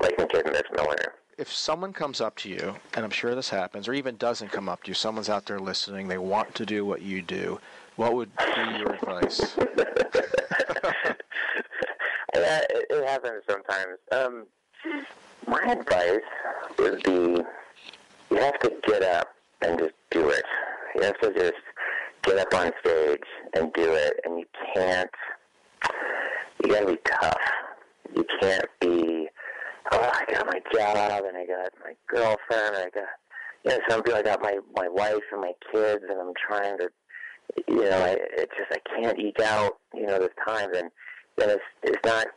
like 0.01 0.17
McCabe 0.17 0.45
and 0.45 0.53
Miss 0.53 0.63
Miller. 0.75 1.13
If 1.37 1.51
someone 1.51 1.91
comes 1.91 2.21
up 2.21 2.35
to 2.37 2.49
you, 2.49 2.75
and 2.93 3.03
I'm 3.03 3.11
sure 3.11 3.35
this 3.35 3.49
happens, 3.49 3.87
or 3.87 3.93
even 3.93 4.15
doesn't 4.15 4.51
come 4.51 4.69
up 4.69 4.83
to 4.83 4.89
you, 4.89 4.93
someone's 4.93 5.29
out 5.29 5.45
there 5.45 5.59
listening, 5.59 6.07
they 6.07 6.17
want 6.17 6.55
to 6.55 6.65
do 6.65 6.85
what 6.85 7.01
you 7.01 7.21
do, 7.21 7.59
what 7.97 8.13
would 8.13 8.29
be 8.37 8.77
your 8.79 8.93
advice? 8.93 9.57
Yeah, 12.35 12.61
it, 12.69 12.85
it 12.89 13.07
happens 13.07 13.43
sometimes. 13.49 13.97
Um, 14.11 14.45
my 15.47 15.61
advice 15.71 16.19
would 16.77 17.01
be 17.03 17.41
you 18.29 18.37
have 18.37 18.59
to 18.59 18.73
get 18.85 19.03
up 19.03 19.29
and 19.61 19.79
just 19.79 19.93
do 20.11 20.29
it. 20.29 20.43
You 20.95 21.03
have 21.03 21.19
to 21.21 21.33
just 21.33 21.53
get 22.23 22.37
up 22.37 22.53
on 22.53 22.71
stage 22.81 23.23
and 23.53 23.71
do 23.73 23.93
it, 23.93 24.19
and 24.25 24.39
you 24.39 24.45
can't. 24.73 25.09
You 26.61 26.71
gotta 26.71 26.87
be 26.87 26.97
tough. 27.05 27.37
You 28.15 28.25
can't 28.41 28.69
be. 28.81 29.29
Oh, 29.91 30.11
I 30.13 30.31
got 30.33 30.47
my 30.47 30.59
job 30.73 31.25
and 31.25 31.37
I 31.37 31.45
got 31.45 31.71
my 31.83 31.93
girlfriend. 32.07 32.75
And 32.75 32.77
I 32.77 32.89
got. 32.93 33.09
You 33.63 33.71
know, 33.71 33.79
some 33.89 34.03
people. 34.03 34.19
I 34.19 34.23
got 34.23 34.41
my 34.41 34.59
my 34.75 34.87
wife 34.87 35.23
and 35.31 35.41
my 35.41 35.53
kids, 35.71 36.03
and 36.07 36.19
I'm 36.19 36.33
trying 36.47 36.77
to. 36.79 36.89
You 37.67 37.89
know, 37.89 37.97
I, 37.97 38.17
it's 38.37 38.53
just 38.57 38.71
I 38.71 38.79
can't 38.95 39.19
eke 39.19 39.39
out. 39.39 39.77
You 39.93 40.05
know, 40.05 40.19
this 40.19 40.29
time, 40.47 40.73
and 40.73 40.89
then 41.37 41.49
it's 41.49 41.63
it's 41.83 42.05
not. 42.05 42.27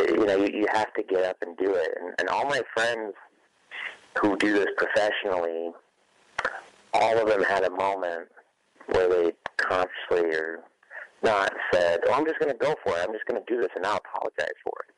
You 0.00 0.26
know, 0.26 0.36
you, 0.36 0.60
you 0.60 0.66
have 0.72 0.92
to 0.94 1.02
get 1.02 1.24
up 1.24 1.38
and 1.40 1.56
do 1.56 1.74
it. 1.74 1.96
And, 2.00 2.14
and 2.18 2.28
all 2.28 2.44
my 2.44 2.60
friends 2.74 3.14
who 4.20 4.36
do 4.36 4.52
this 4.52 4.66
professionally, 4.76 5.70
all 6.92 7.18
of 7.18 7.28
them 7.28 7.42
had 7.42 7.64
a 7.64 7.70
moment 7.70 8.28
where 8.92 9.08
they 9.08 9.32
consciously 9.56 10.36
or 10.36 10.60
not 11.22 11.52
said, 11.72 12.00
"Oh, 12.06 12.12
I'm 12.12 12.26
just 12.26 12.38
going 12.38 12.52
to 12.52 12.58
go 12.58 12.74
for 12.84 12.96
it. 12.96 13.04
I'm 13.06 13.12
just 13.12 13.26
going 13.26 13.42
to 13.42 13.52
do 13.52 13.60
this, 13.60 13.70
and 13.74 13.86
I'll 13.86 13.96
apologize 13.96 14.54
for 14.62 14.74
it." 14.88 14.94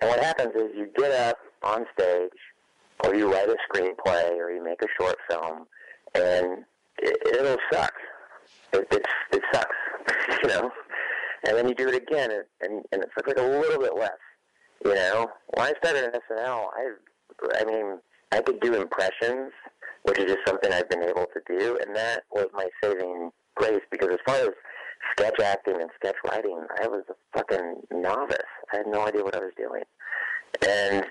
And 0.00 0.10
what 0.10 0.22
happens 0.22 0.52
is 0.54 0.70
you 0.76 0.88
get 0.96 1.12
up 1.12 1.38
on 1.62 1.84
stage, 1.98 2.30
or 3.04 3.14
you 3.14 3.32
write 3.32 3.48
a 3.48 3.56
screenplay, 3.70 4.32
or 4.32 4.50
you 4.50 4.62
make 4.62 4.82
a 4.82 4.88
short 4.98 5.16
film, 5.30 5.66
and 6.14 6.64
it, 6.98 7.36
it'll 7.38 7.56
suck. 7.72 7.92
It, 8.72 8.86
it's, 8.90 9.12
it 9.32 9.42
sucks, 9.52 9.76
you 10.42 10.48
know. 10.48 10.70
And 11.46 11.56
then 11.56 11.68
you 11.68 11.74
do 11.74 11.88
it 11.88 11.94
again, 11.94 12.30
and, 12.30 12.44
and, 12.60 12.84
and 12.92 13.02
it 13.02 13.10
sucks 13.14 13.28
like 13.28 13.38
a 13.38 13.42
little 13.42 13.80
bit 13.80 13.96
less, 13.96 14.10
you 14.84 14.94
know. 14.94 15.28
When 15.54 15.66
I 15.66 15.72
started 15.82 16.04
in 16.04 16.10
SNL, 16.36 16.66
I, 16.76 17.60
I 17.60 17.64
mean, 17.64 17.98
I 18.30 18.40
could 18.40 18.60
do 18.60 18.74
impressions, 18.74 19.52
which 20.04 20.18
is 20.18 20.26
just 20.26 20.40
something 20.46 20.72
I've 20.72 20.88
been 20.88 21.02
able 21.02 21.26
to 21.26 21.40
do, 21.58 21.78
and 21.84 21.94
that 21.94 22.22
was 22.30 22.46
my 22.54 22.68
saving 22.82 23.30
grace 23.54 23.82
because 23.90 24.08
as 24.10 24.18
far 24.26 24.36
as 24.36 24.50
sketch 25.12 25.38
acting 25.40 25.80
and 25.80 25.90
sketch 25.96 26.16
writing, 26.24 26.58
I 26.82 26.86
was 26.86 27.04
a 27.10 27.14
fucking 27.36 27.82
novice. 27.90 28.38
I 28.72 28.78
had 28.78 28.86
no 28.86 29.06
idea 29.06 29.22
what 29.24 29.34
I 29.36 29.40
was 29.40 29.52
doing. 29.56 29.82
And 30.66 31.04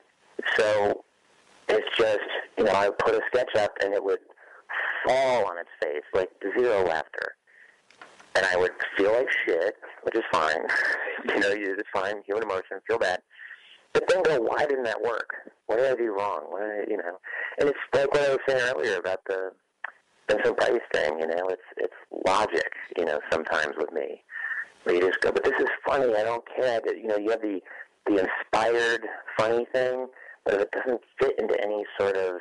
so 0.58 1.04
it's 1.70 1.98
just, 1.98 2.20
you 2.58 2.64
know, 2.66 2.72
I 2.72 2.90
would 2.90 2.98
put 3.00 3.16
a 3.16 3.22
sketch 3.28 3.56
up 3.56 3.72
and 3.84 3.94
it 3.94 4.04
would 4.04 4.20
fall 5.06 5.46
on 5.46 5.58
its 5.58 5.70
face, 5.82 6.04
like 6.14 6.30
zero 6.58 6.86
laughter. 6.86 7.36
And 8.36 8.46
I 8.46 8.56
would 8.56 8.72
feel 8.98 9.12
like 9.14 9.28
shit, 9.46 9.76
which 10.04 10.16
is 10.16 10.24
fine. 10.32 10.62
you 11.28 11.40
know, 11.40 11.50
you- 11.50 11.76
it's 11.78 11.90
fine, 11.94 12.22
human 12.26 12.44
emotion, 12.44 12.80
feel 12.88 12.98
bad. 12.98 13.20
But 13.94 14.08
then 14.08 14.24
go, 14.24 14.40
why 14.40 14.66
didn't 14.66 14.86
that 14.86 15.02
work? 15.02 15.30
What 15.66 15.78
did 15.78 15.92
I 15.92 15.96
do 15.96 16.16
wrong? 16.18 16.44
What 16.50 16.62
did 16.62 16.70
I, 16.72 16.90
you 16.90 16.98
know? 16.98 17.20
And 17.60 17.68
it's 17.70 17.78
like 17.94 18.10
what 18.14 18.22
I 18.22 18.30
was 18.30 18.40
saying 18.48 18.62
earlier 18.74 18.98
about 18.98 19.20
the 19.28 19.52
Vincent 20.30 20.58
Price 20.58 20.80
thing. 20.94 21.20
You 21.20 21.28
know, 21.28 21.48
it's 21.50 21.62
it's 21.76 21.94
logic. 22.26 22.72
You 22.98 23.04
know, 23.04 23.20
sometimes 23.32 23.74
with 23.78 23.92
me, 23.92 24.24
you 24.88 25.12
go, 25.22 25.32
but 25.32 25.44
this 25.44 25.54
is 25.60 25.70
funny. 25.86 26.14
I 26.16 26.24
don't 26.24 26.44
care. 26.56 26.82
That 26.84 26.98
you 26.98 27.08
know, 27.08 27.18
you 27.18 27.30
have 27.32 27.42
the 27.42 27.62
the 28.08 28.28
inspired 28.28 29.06
funny 29.38 29.66
thing, 29.74 30.08
but 30.44 30.56
if 30.56 30.62
it 30.62 30.72
doesn't 30.72 31.02
fit 31.20 31.40
into 31.40 31.62
any 31.64 31.84
sort 32.00 32.18
of 32.18 32.36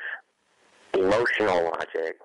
emotional 0.93 1.63
logic, 1.65 2.17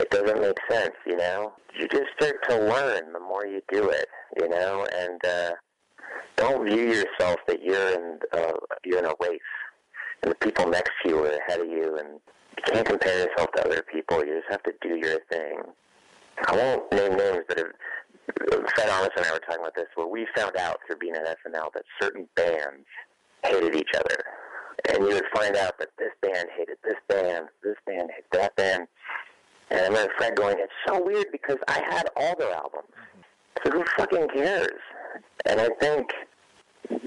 it 0.00 0.10
doesn't 0.10 0.40
make 0.40 0.56
sense. 0.70 0.94
You 1.06 1.16
know, 1.16 1.52
you 1.78 1.88
just 1.88 2.10
start 2.20 2.36
to 2.48 2.56
learn 2.56 3.12
the 3.12 3.20
more 3.20 3.46
you 3.46 3.62
do 3.70 3.88
it. 3.90 4.08
You 4.40 4.48
know, 4.48 4.86
and 4.96 5.24
uh, 5.24 5.50
don't 6.36 6.68
view 6.68 6.88
yourself 6.88 7.36
that 7.46 7.62
you're 7.62 7.92
in 7.94 8.18
uh, 8.32 8.52
you're 8.84 8.98
in 8.98 9.04
a 9.04 9.14
race, 9.20 9.40
and 10.22 10.32
the 10.32 10.36
people 10.36 10.68
next 10.68 10.92
to 11.02 11.10
you 11.10 11.18
are 11.24 11.38
ahead 11.46 11.60
of 11.60 11.68
you, 11.68 11.98
and 11.98 12.20
you 12.56 12.62
can't 12.66 12.86
compare 12.86 13.26
yourself 13.26 13.52
to 13.52 13.64
other 13.64 13.82
people. 13.82 14.24
You 14.24 14.40
just 14.40 14.50
have 14.50 14.62
to 14.64 14.72
do 14.80 14.96
your 14.96 15.20
thing. 15.30 15.62
I 16.48 16.56
won't 16.56 16.90
name 16.92 17.16
names, 17.16 17.44
but 17.46 17.58
if, 17.58 17.66
Fred 18.26 18.88
Armisen 18.88 19.16
and 19.16 19.26
I 19.26 19.32
were 19.32 19.38
talking 19.40 19.60
about 19.60 19.74
this, 19.74 19.88
where 19.94 20.06
we 20.06 20.26
found 20.36 20.56
out 20.56 20.78
through 20.86 20.96
being 20.96 21.14
at 21.14 21.24
SNL 21.24 21.72
that 21.74 21.84
certain 22.00 22.28
bands 22.36 22.86
hated 23.44 23.74
each 23.74 23.90
other. 23.96 24.24
And 24.88 24.98
you 24.98 25.14
would 25.14 25.24
find 25.34 25.56
out 25.56 25.78
that 25.78 25.90
this 25.98 26.12
band 26.22 26.48
hated 26.56 26.76
this 26.82 26.94
band, 27.08 27.46
this 27.62 27.76
band 27.86 28.10
hated 28.10 28.30
that 28.32 28.56
band. 28.56 28.86
And 29.70 29.80
I 29.80 29.86
remember 29.86 30.12
Fred 30.16 30.36
going, 30.36 30.56
it's 30.58 30.72
so 30.86 31.02
weird 31.02 31.26
because 31.32 31.56
I 31.68 31.82
had 31.90 32.08
all 32.16 32.34
their 32.38 32.52
albums. 32.52 32.88
So 33.64 33.70
who 33.70 33.84
fucking 33.96 34.28
cares? 34.28 34.80
And 35.46 35.60
I 35.60 35.68
think 35.80 36.12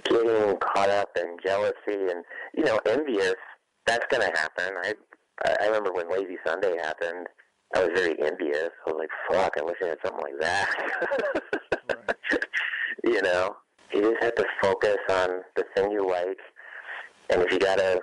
getting 0.04 0.58
caught 0.58 0.90
up 0.90 1.18
in 1.18 1.38
jealousy 1.44 1.76
and, 1.88 2.24
you 2.56 2.64
know, 2.64 2.80
envious, 2.86 3.36
that's 3.86 4.06
going 4.10 4.22
to 4.22 4.38
happen. 4.38 4.74
I, 4.84 4.94
I 5.62 5.66
remember 5.66 5.92
when 5.92 6.10
Lazy 6.10 6.38
Sunday 6.46 6.78
happened, 6.78 7.28
I 7.76 7.80
was 7.80 7.90
very 7.94 8.16
envious. 8.26 8.70
I 8.88 8.92
was 8.92 9.00
like, 9.00 9.10
fuck, 9.30 9.58
I 9.58 9.62
wish 9.64 9.76
I 9.84 9.88
had 9.90 9.98
something 10.04 10.24
like 10.24 10.40
that. 10.40 10.70
you 13.04 13.22
know, 13.22 13.58
you 13.94 14.02
just 14.02 14.24
have 14.24 14.34
to 14.36 14.46
focus 14.62 14.98
on 15.10 15.42
the 15.58 15.66
thing 15.76 15.92
you 15.92 16.08
like. 16.08 16.40
And 17.30 17.42
if 17.42 17.52
you 17.52 17.60
gotta, 17.60 18.00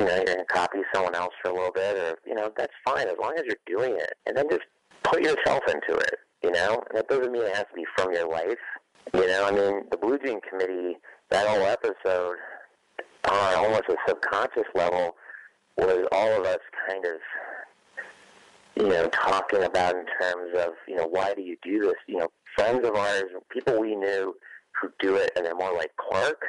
you 0.00 0.06
know, 0.06 0.16
you're 0.16 0.24
gonna 0.24 0.44
copy 0.46 0.80
someone 0.92 1.14
else 1.14 1.32
for 1.40 1.52
a 1.52 1.54
little 1.54 1.70
bit, 1.70 1.96
or 1.96 2.18
you 2.26 2.34
know, 2.34 2.50
that's 2.56 2.72
fine 2.84 3.06
as 3.06 3.14
long 3.20 3.34
as 3.36 3.44
you're 3.46 3.54
doing 3.64 3.94
it. 3.94 4.14
And 4.26 4.36
then 4.36 4.48
just 4.50 4.64
put 5.04 5.22
yourself 5.22 5.62
into 5.68 5.94
it. 6.00 6.18
You 6.42 6.50
know, 6.50 6.82
and 6.90 6.98
that 6.98 7.06
doesn't 7.08 7.30
mean 7.30 7.42
it 7.42 7.54
has 7.54 7.66
to 7.70 7.76
be 7.76 7.86
from 7.96 8.12
your 8.12 8.26
life. 8.28 8.58
You 9.14 9.28
know, 9.28 9.46
I 9.46 9.52
mean, 9.52 9.84
the 9.92 9.96
Blue 9.96 10.18
Jean 10.18 10.40
Committee, 10.40 10.96
that 11.30 11.46
whole 11.46 11.62
episode, 11.62 12.38
on 13.30 13.54
almost 13.54 13.84
a 13.88 13.94
subconscious 14.08 14.66
level, 14.74 15.14
was 15.76 16.08
all 16.10 16.40
of 16.40 16.44
us 16.44 16.58
kind 16.88 17.04
of 17.04 17.20
you 18.76 18.88
know, 18.88 19.08
talking 19.08 19.62
about 19.64 19.94
in 19.94 20.06
terms 20.20 20.56
of, 20.58 20.70
you 20.88 20.96
know, 20.96 21.06
why 21.06 21.34
do 21.34 21.42
you 21.42 21.56
do 21.62 21.80
this? 21.80 21.94
You 22.06 22.18
know, 22.18 22.28
friends 22.56 22.86
of 22.86 22.94
ours, 22.94 23.24
people 23.50 23.80
we 23.80 23.94
knew 23.94 24.34
who 24.80 24.88
do 25.00 25.16
it, 25.16 25.30
and 25.36 25.44
they're 25.44 25.54
more 25.54 25.74
like 25.74 25.90
Clark, 25.96 26.42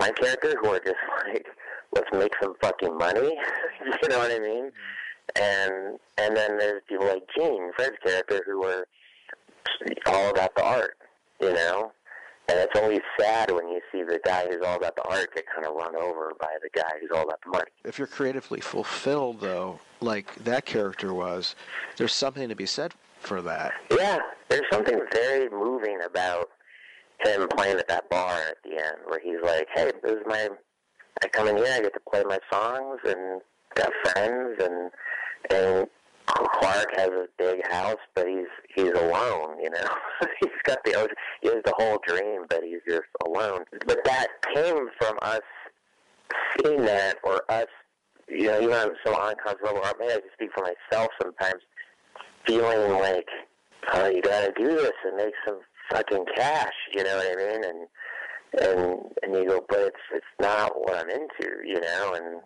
my 0.00 0.10
character, 0.10 0.54
who 0.60 0.70
are 0.70 0.80
just 0.80 0.96
like, 1.26 1.46
let's 1.94 2.10
make 2.12 2.32
some 2.42 2.54
fucking 2.60 2.96
money. 2.96 3.36
you 4.02 4.08
know 4.08 4.18
what 4.18 4.32
I 4.32 4.38
mean? 4.38 4.70
Mm-hmm. 4.70 5.42
And 5.42 5.98
and 6.18 6.36
then 6.36 6.56
there's 6.56 6.82
people 6.88 7.06
like 7.06 7.22
Gene, 7.36 7.72
Fred's 7.76 7.96
character, 8.04 8.42
who 8.46 8.64
are 8.64 8.86
all 10.06 10.30
about 10.30 10.54
the 10.54 10.62
art. 10.62 10.96
You 11.40 11.52
know, 11.52 11.92
and 12.48 12.58
it's 12.58 12.78
always 12.78 13.00
sad 13.18 13.50
when 13.50 13.68
you 13.68 13.80
see 13.90 14.02
the 14.02 14.20
guy 14.24 14.46
who's 14.48 14.64
all 14.64 14.76
about 14.76 14.96
the 14.96 15.02
art 15.02 15.34
get 15.34 15.44
kind 15.52 15.66
of 15.66 15.74
run 15.74 15.96
over 15.96 16.32
by 16.40 16.56
the 16.62 16.68
guy 16.72 16.90
who's 17.00 17.10
all 17.14 17.24
about 17.24 17.40
the 17.44 17.50
money. 17.50 17.70
If 17.84 17.98
you're 17.98 18.06
creatively 18.06 18.60
fulfilled, 18.60 19.40
though, 19.40 19.80
like 20.00 20.34
that 20.36 20.64
character 20.64 21.12
was, 21.12 21.54
there's 21.96 22.12
something 22.12 22.48
to 22.48 22.54
be 22.54 22.66
said 22.66 22.94
for 23.20 23.42
that. 23.42 23.72
Yeah, 23.90 24.18
there's 24.48 24.66
something 24.70 25.00
very 25.12 25.48
moving 25.50 25.98
about 26.04 26.50
him 27.24 27.48
playing 27.56 27.78
at 27.78 27.88
that 27.88 28.08
bar 28.10 28.34
at 28.48 28.56
the 28.62 28.72
end, 28.72 28.98
where 29.06 29.20
he's 29.20 29.42
like, 29.42 29.68
"Hey, 29.74 29.90
this 30.02 30.12
is 30.12 30.22
my. 30.26 30.48
I 31.22 31.28
come 31.28 31.48
in 31.48 31.56
here, 31.56 31.72
I 31.72 31.80
get 31.80 31.94
to 31.94 32.00
play 32.10 32.22
my 32.24 32.38
songs, 32.52 33.00
and 33.04 33.40
got 33.74 33.90
friends, 34.04 34.60
and 34.60 34.90
and 35.50 35.88
Clark 36.26 36.88
has 36.96 37.08
a 37.08 37.26
big 37.38 37.66
house, 37.70 37.98
but 38.14 38.26
he's 38.26 38.46
he's 38.74 38.92
alone. 38.92 39.62
You 39.62 39.70
know, 39.70 39.88
he's 40.40 40.50
got 40.64 40.82
the 40.84 40.94
ocean. 40.94 41.14
He 41.40 41.48
has 41.48 41.62
the 41.64 41.74
whole 41.76 41.98
dream, 42.06 42.42
but 42.48 42.62
he's 42.64 42.80
just 42.88 43.06
alone. 43.24 43.64
But 43.86 44.04
that 44.04 44.28
came 44.54 44.88
from 44.98 45.18
us 45.22 45.40
seeing 46.58 46.84
that, 46.84 47.16
or 47.22 47.42
us, 47.48 47.66
you 48.28 48.46
know, 48.46 48.60
even 48.60 48.74
on 48.74 48.90
some 49.04 49.14
unconscious 49.14 49.62
level, 49.64 49.82
or 49.82 49.92
maybe 49.98 50.12
I 50.12 50.16
just 50.16 50.32
speak 50.34 50.50
for 50.54 50.64
myself 50.64 51.10
sometimes, 51.22 51.62
feeling 52.44 52.92
like, 53.00 53.28
oh, 53.94 54.08
you 54.08 54.22
got 54.22 54.46
to 54.46 54.52
do 54.56 54.68
this 54.68 54.92
and 55.04 55.16
make 55.16 55.34
some 55.46 55.60
fucking 55.90 56.24
cash. 56.34 56.74
You 56.92 57.04
know 57.04 57.16
what 57.16 57.32
I 57.32 57.52
mean? 57.52 57.64
And 57.64 57.88
and 58.58 58.98
and 59.22 59.34
you 59.34 59.48
go, 59.48 59.64
but 59.68 59.80
it's 59.80 59.96
it's 60.12 60.26
not 60.40 60.72
what 60.76 60.96
I'm 60.96 61.10
into. 61.10 61.52
You 61.64 61.80
know, 61.80 62.14
and 62.14 62.40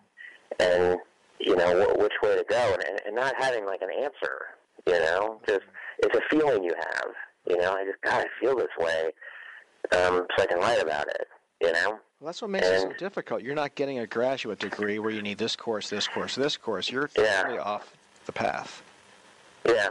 and 0.59 0.99
you 1.43 1.55
know 1.55 1.83
wh- 1.83 1.99
which 1.99 2.13
way 2.23 2.35
to 2.35 2.45
go, 2.47 2.75
and, 2.87 2.99
and 3.05 3.15
not 3.15 3.35
having 3.37 3.65
like 3.65 3.81
an 3.81 3.89
answer. 4.03 4.47
You 4.87 4.99
know, 4.99 5.41
just 5.47 5.61
it's 5.99 6.15
a 6.15 6.21
feeling 6.29 6.63
you 6.63 6.73
have. 6.75 7.11
You 7.47 7.57
know, 7.57 7.73
I 7.73 7.85
just 7.85 8.01
God, 8.01 8.25
I 8.25 8.39
feel 8.39 8.55
this 8.55 8.67
way, 8.79 9.11
um, 9.91 10.25
so 10.35 10.43
I 10.43 10.45
can 10.47 10.59
write 10.59 10.81
about 10.81 11.07
it. 11.07 11.27
You 11.61 11.71
know. 11.73 11.99
Well, 12.19 12.27
that's 12.27 12.41
what 12.41 12.51
makes 12.51 12.67
it 12.67 12.81
so 12.81 12.93
difficult. 12.93 13.41
You're 13.41 13.55
not 13.55 13.73
getting 13.75 13.99
a 13.99 14.05
graduate 14.05 14.59
degree 14.59 14.99
where 14.99 15.11
you 15.11 15.23
need 15.23 15.39
this 15.39 15.55
course, 15.55 15.89
this 15.89 16.07
course, 16.07 16.35
this 16.35 16.55
course. 16.55 16.91
You're 16.91 17.07
totally 17.07 17.57
off 17.57 17.95
the 18.25 18.31
path. 18.31 18.83
Yeah. 19.65 19.87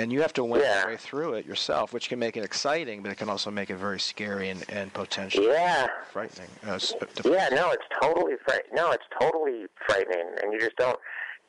And 0.00 0.12
you 0.12 0.22
have 0.22 0.32
to 0.34 0.44
win 0.44 0.62
your 0.62 0.86
way 0.86 0.96
through 0.96 1.34
it 1.34 1.46
yourself, 1.46 1.92
which 1.92 2.08
can 2.08 2.18
make 2.18 2.36
it 2.36 2.44
exciting, 2.44 3.02
but 3.02 3.12
it 3.12 3.16
can 3.18 3.28
also 3.28 3.50
make 3.50 3.68
it 3.70 3.76
very 3.76 4.00
scary 4.00 4.48
and, 4.48 4.64
and 4.70 4.92
potentially 4.94 5.46
Yeah. 5.48 5.86
frightening. 6.10 6.48
Uh, 6.66 6.72
uh, 7.00 7.06
Yeah, 7.24 7.48
no, 7.52 7.70
it's 7.70 7.84
totally 8.00 8.34
fright. 8.46 8.62
No, 8.72 8.92
it's 8.92 9.04
totally 9.20 9.66
frightening, 9.86 10.26
and 10.42 10.52
you 10.52 10.58
just 10.60 10.76
don't. 10.76 10.98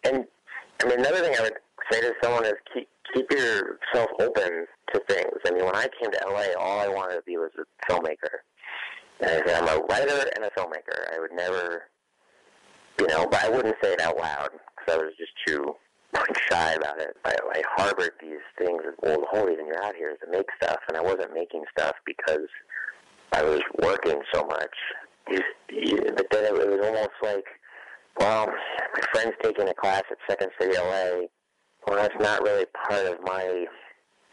And 0.03 0.26
I 0.84 0.86
mean, 0.88 0.99
another 0.99 1.22
thing 1.22 1.36
I 1.38 1.41
would 1.41 1.53
say 1.91 2.02
to 2.02 2.14
someone 2.23 2.45
is 2.45 2.53
keep 2.73 2.90
keep 3.14 3.30
yourself 3.32 4.10
open 4.19 4.65
to 4.94 4.99
things. 5.10 5.34
I 5.45 5.52
mean, 5.52 5.65
when 5.65 5.76
I 5.76 5.88
came 6.02 6.11
to 6.11 6.19
LA, 6.28 6.53
all 6.57 6.80
I 6.80 6.88
wanted 6.88 7.15
to 7.15 7.22
be 7.23 7.38
was 7.38 7.52
a 7.57 7.91
filmmaker. 7.91 8.40
And 9.19 9.30
I 9.30 9.45
said, 9.45 9.61
I'm 9.64 9.68
a 9.68 9.82
writer 9.84 10.30
and 10.36 10.45
a 10.45 10.49
filmmaker. 10.52 11.14
I 11.14 11.19
would 11.19 11.32
never, 11.34 11.84
you 12.99 13.07
know, 13.07 13.28
but 13.30 13.44
I 13.44 13.49
wouldn't 13.49 13.76
say 13.84 13.94
it 13.94 14.02
out 14.02 14.18
loud 14.18 14.49
because 14.78 14.95
I 14.95 14.98
was 14.98 15.14
just 15.18 15.32
too 15.45 15.76
shy 16.50 16.74
about 16.74 17.00
it. 17.00 17.16
I, 17.26 17.36
I 17.54 17.62
harbored 17.78 18.12
these 18.22 18.44
things. 18.58 18.82
Well, 19.02 19.20
the 19.20 19.28
whole 19.30 19.46
reason 19.46 19.66
you're 19.68 19.84
out 19.84 19.96
here 19.96 20.12
is 20.12 20.18
to 20.26 20.32
make 20.32 20.46
stuff, 20.62 20.80
and 20.88 20.98
I 20.98 21.02
wasn't 21.02 21.34
making 21.34 21.64
stuff 21.78 21.96
because 22.06 22.48
I 23.32 23.44
was 23.44 23.62
working 23.82 24.22
so 24.34 24.46
much. 24.46 24.76
But 25.28 26.28
then 26.32 26.46
it, 26.46 26.54
was 26.54 26.86
almost 26.86 27.10
like, 27.22 27.46
well, 28.20 28.48
my 28.48 29.02
friend's 29.14 29.36
taking 29.42 29.70
a 29.70 29.74
class 29.74 30.04
at 30.12 30.18
Second 30.30 30.50
City 30.60 30.76
LA. 30.78 31.28
Well, 31.88 31.96
that's 31.98 32.16
not 32.20 32.42
really 32.42 32.66
part 32.88 33.06
of 33.06 33.20
my, 33.24 33.66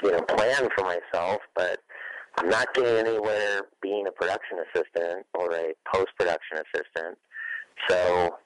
you 0.03 0.11
know, 0.11 0.21
plan 0.23 0.69
for 0.77 0.85
myself. 0.85 1.39
But 1.55 1.79
I'm 2.39 2.49
not 2.49 2.75
getting 2.75 3.07
anywhere 3.07 3.63
being 3.81 4.07
a 4.07 4.13
production 4.13 4.59
assistant 4.69 5.27
or 5.35 5.53
a 5.53 5.73
post-production 5.93 6.59
assistant. 6.59 7.19
So, 7.89 8.37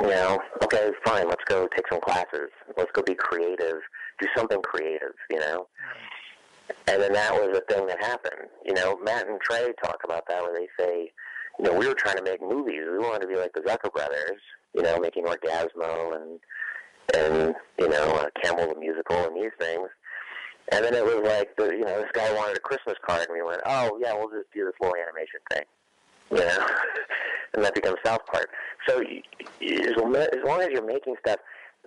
you 0.00 0.08
know, 0.08 0.38
okay, 0.62 0.90
fine. 1.04 1.28
Let's 1.28 1.44
go 1.44 1.68
take 1.74 1.86
some 1.90 2.00
classes. 2.00 2.50
Let's 2.76 2.90
go 2.92 3.02
be 3.02 3.14
creative. 3.14 3.76
Do 4.20 4.28
something 4.36 4.60
creative. 4.62 5.14
You 5.30 5.40
know. 5.40 5.68
And 6.86 7.02
then 7.02 7.12
that 7.14 7.32
was 7.32 7.56
a 7.56 7.72
thing 7.72 7.86
that 7.86 8.02
happened. 8.02 8.48
You 8.64 8.74
know, 8.74 8.98
Matt 9.02 9.26
and 9.26 9.40
Trey 9.40 9.72
talk 9.82 10.00
about 10.04 10.24
that 10.28 10.42
where 10.42 10.54
they 10.54 10.68
say, 10.78 11.10
you 11.58 11.64
know, 11.64 11.72
we 11.72 11.88
were 11.88 11.94
trying 11.94 12.16
to 12.16 12.22
make 12.22 12.42
movies. 12.42 12.82
We 12.90 12.98
wanted 12.98 13.22
to 13.22 13.26
be 13.26 13.36
like 13.36 13.52
the 13.54 13.60
Zucker 13.60 13.92
brothers, 13.92 14.40
you 14.74 14.82
know, 14.82 14.98
making 14.98 15.24
Orgazmo 15.24 16.14
and 16.14 16.40
and 17.14 17.54
you 17.78 17.88
know, 17.88 18.16
uh, 18.16 18.26
Cannibal 18.42 18.74
the 18.74 18.80
musical 18.80 19.16
and 19.16 19.36
these 19.36 19.52
things. 19.58 19.88
And 20.70 20.84
then 20.84 20.94
it 20.94 21.04
was 21.04 21.22
like, 21.24 21.56
the, 21.56 21.72
you 21.72 21.84
know, 21.84 22.02
this 22.02 22.10
guy 22.12 22.30
wanted 22.34 22.58
a 22.58 22.60
Christmas 22.60 22.96
card, 23.06 23.26
and 23.26 23.32
we 23.32 23.42
went, 23.42 23.62
oh 23.64 23.98
yeah, 24.02 24.12
we'll 24.12 24.28
just 24.28 24.52
do 24.52 24.66
this 24.66 24.74
little 24.80 24.96
animation 24.96 25.40
thing, 25.50 25.64
you 26.30 26.38
know, 26.38 26.66
and 27.54 27.64
that 27.64 27.74
becomes 27.74 27.96
South 28.04 28.24
Park. 28.26 28.48
So 28.88 28.98
y- 28.98 29.22
y- 29.60 29.66
as 29.84 29.92
as 30.32 30.44
long 30.44 30.60
as 30.62 30.68
you're 30.70 30.84
making 30.86 31.14
stuff, 31.26 31.38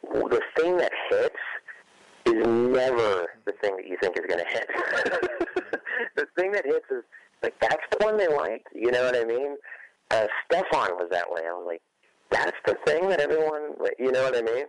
the 0.03 0.41
thing 0.57 0.77
that 0.77 0.91
hits 1.09 1.35
is 2.25 2.33
never 2.45 3.27
the 3.45 3.53
thing 3.61 3.75
that 3.77 3.87
you 3.87 3.97
think 4.01 4.17
is 4.17 4.25
going 4.27 4.43
to 4.43 4.49
hit. 4.51 4.67
the 6.15 6.27
thing 6.37 6.51
that 6.51 6.65
hits 6.65 6.85
is 6.91 7.03
like 7.43 7.55
that's 7.59 7.83
the 7.91 8.03
one 8.05 8.17
they 8.17 8.27
liked. 8.27 8.67
You 8.75 8.91
know 8.91 9.03
what 9.03 9.15
I 9.17 9.23
mean? 9.23 9.55
Uh, 10.11 10.27
Stefon 10.51 10.97
was 10.97 11.07
that 11.11 11.31
way. 11.31 11.41
I 11.47 11.51
was 11.53 11.65
like, 11.65 11.81
that's 12.29 12.57
the 12.65 12.75
thing 12.85 13.09
that 13.09 13.19
everyone. 13.19 13.71
You 13.99 14.11
know 14.11 14.23
what 14.23 14.35
I 14.37 14.41
mean? 14.41 14.65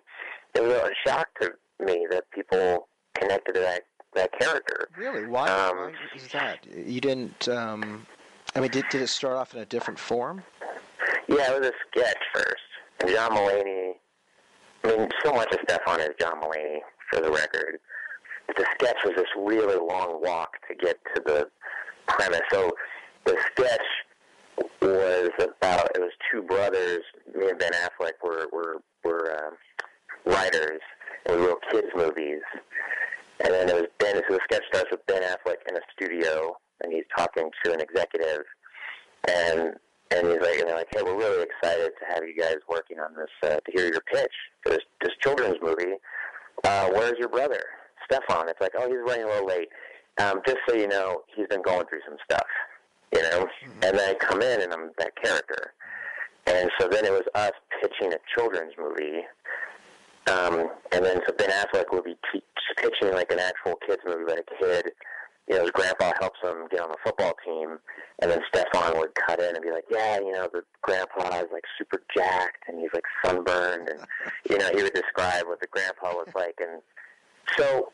It 0.54 0.62
was 0.62 0.72
a 0.74 0.90
shock 1.08 1.26
to 1.40 1.52
me 1.84 2.06
that 2.10 2.24
people 2.30 2.88
connected 3.14 3.54
to 3.54 3.60
that 3.60 3.82
that 4.14 4.30
character. 4.38 4.88
Really? 4.96 5.26
Why, 5.26 5.48
Um, 5.48 5.76
why 5.76 5.92
is 6.14 6.28
that? 6.28 6.58
You 6.66 7.00
didn't. 7.00 7.48
Um, 7.48 8.06
I 8.54 8.60
mean, 8.60 8.70
did, 8.70 8.84
did 8.90 9.00
it 9.00 9.08
start 9.08 9.36
off 9.36 9.54
in 9.54 9.60
a 9.60 9.66
different 9.66 9.98
form? 9.98 10.42
Yeah, 11.28 11.52
it 11.52 11.60
was 11.60 11.68
a 11.68 11.72
sketch 11.90 12.18
first. 12.34 12.62
And 13.00 13.10
John 13.10 13.30
Mulaney, 13.30 13.92
I 14.84 14.96
mean, 14.96 15.08
so 15.24 15.32
much 15.32 15.52
of 15.52 15.60
Stefon 15.60 16.00
is 16.00 16.10
John 16.20 16.40
Mulaney, 16.40 16.78
for 17.10 17.20
the 17.20 17.30
record. 17.30 17.78
The 18.56 18.66
sketch 18.74 18.96
was 19.04 19.14
this 19.16 19.26
really 19.36 19.76
long 19.76 20.20
walk 20.22 20.56
to 20.68 20.74
get 20.74 20.98
to 21.14 21.22
the 21.24 21.48
premise. 22.08 22.42
So 22.52 22.72
the 23.24 23.36
sketch 23.52 23.80
was 24.80 25.30
about, 25.38 25.90
it 25.94 26.00
was 26.00 26.12
two 26.30 26.42
brothers, 26.42 27.00
me 27.34 27.48
and 27.48 27.58
Ben 27.58 27.72
Affleck 27.72 28.12
were, 28.22 28.46
were, 28.52 28.76
were 29.04 29.38
um, 29.38 29.54
writers, 30.26 30.80
and 31.26 31.40
we 31.40 31.46
wrote 31.46 31.62
kids' 31.70 31.88
movies. 31.94 32.42
And 33.40 33.54
then 33.54 33.68
it 33.68 33.74
was 33.74 33.86
Ben, 33.98 34.20
so 34.28 34.34
the 34.34 34.40
sketch 34.44 34.62
starts 34.72 34.90
with 34.90 35.06
Ben 35.06 35.22
Affleck 35.22 35.56
in 35.68 35.76
a 35.76 35.80
studio, 35.94 36.56
and 36.82 36.92
he's 36.92 37.04
talking 37.16 37.50
to 37.64 37.72
an 37.72 37.80
executive, 37.80 38.44
and 39.28 39.74
and 40.10 40.26
he's 40.26 40.40
like, 40.40 40.58
and 40.58 40.68
they're 40.68 40.76
like, 40.76 40.88
hey, 40.94 41.02
we're 41.02 41.16
really 41.16 41.42
excited 41.42 41.92
to 41.98 42.14
have 42.14 42.22
you 42.24 42.36
guys 42.36 42.56
working 42.68 42.98
on 42.98 43.14
this 43.14 43.30
uh, 43.42 43.56
to 43.56 43.72
hear 43.72 43.90
your 43.90 44.02
pitch 44.12 44.32
for 44.62 44.70
this 44.70 44.82
this 45.00 45.12
children's 45.20 45.56
movie. 45.62 45.96
Uh, 46.64 46.88
where's 46.92 47.18
your 47.18 47.28
brother, 47.28 47.64
Stefon? 48.10 48.48
It's 48.48 48.60
like, 48.60 48.72
oh, 48.76 48.88
he's 48.88 48.98
running 49.06 49.24
a 49.24 49.28
little 49.28 49.46
late. 49.46 49.68
Um, 50.18 50.42
just 50.46 50.58
so 50.68 50.74
you 50.74 50.88
know, 50.88 51.22
he's 51.34 51.46
been 51.48 51.62
going 51.62 51.86
through 51.86 52.00
some 52.06 52.18
stuff, 52.30 52.46
you 53.14 53.22
know. 53.22 53.48
And 53.82 53.98
then 53.98 54.10
I 54.10 54.14
come 54.14 54.42
in 54.42 54.60
and 54.60 54.72
I'm 54.72 54.90
that 54.98 55.12
character, 55.22 55.72
and 56.46 56.70
so 56.78 56.88
then 56.88 57.04
it 57.06 57.12
was 57.12 57.24
us 57.34 57.52
pitching 57.80 58.12
a 58.12 58.18
children's 58.36 58.74
movie. 58.78 59.22
Um, 60.28 60.68
and 60.92 61.04
then 61.04 61.20
so 61.26 61.34
Ben 61.34 61.50
Affleck 61.50 61.86
would 61.92 62.04
be 62.04 62.16
t- 62.32 62.42
pitching 62.76 63.12
like 63.12 63.32
an 63.32 63.40
actual 63.40 63.74
kids 63.86 64.02
movie 64.06 64.22
about 64.22 64.38
a 64.38 64.44
kid 64.60 64.92
you 65.48 65.56
know, 65.56 65.62
his 65.62 65.70
grandpa 65.72 66.12
helps 66.20 66.38
him 66.42 66.68
get 66.70 66.80
on 66.80 66.90
the 66.90 66.96
football 67.04 67.34
team, 67.44 67.78
and 68.20 68.30
then 68.30 68.40
Stefon 68.54 68.98
would 68.98 69.14
cut 69.14 69.40
in 69.40 69.54
and 69.54 69.62
be 69.62 69.70
like, 69.70 69.84
yeah, 69.90 70.18
you 70.18 70.32
know, 70.32 70.48
the 70.52 70.62
grandpa 70.82 71.40
is 71.40 71.48
like 71.52 71.64
super 71.76 72.02
jacked 72.14 72.64
and 72.68 72.80
he's 72.80 72.90
like 72.94 73.04
sunburned, 73.24 73.88
and 73.88 74.00
you 74.50 74.58
know, 74.58 74.70
he 74.74 74.82
would 74.82 74.94
describe 74.94 75.46
what 75.46 75.60
the 75.60 75.66
grandpa 75.68 76.12
was 76.14 76.28
like, 76.34 76.58
and 76.60 76.80
so 77.56 77.92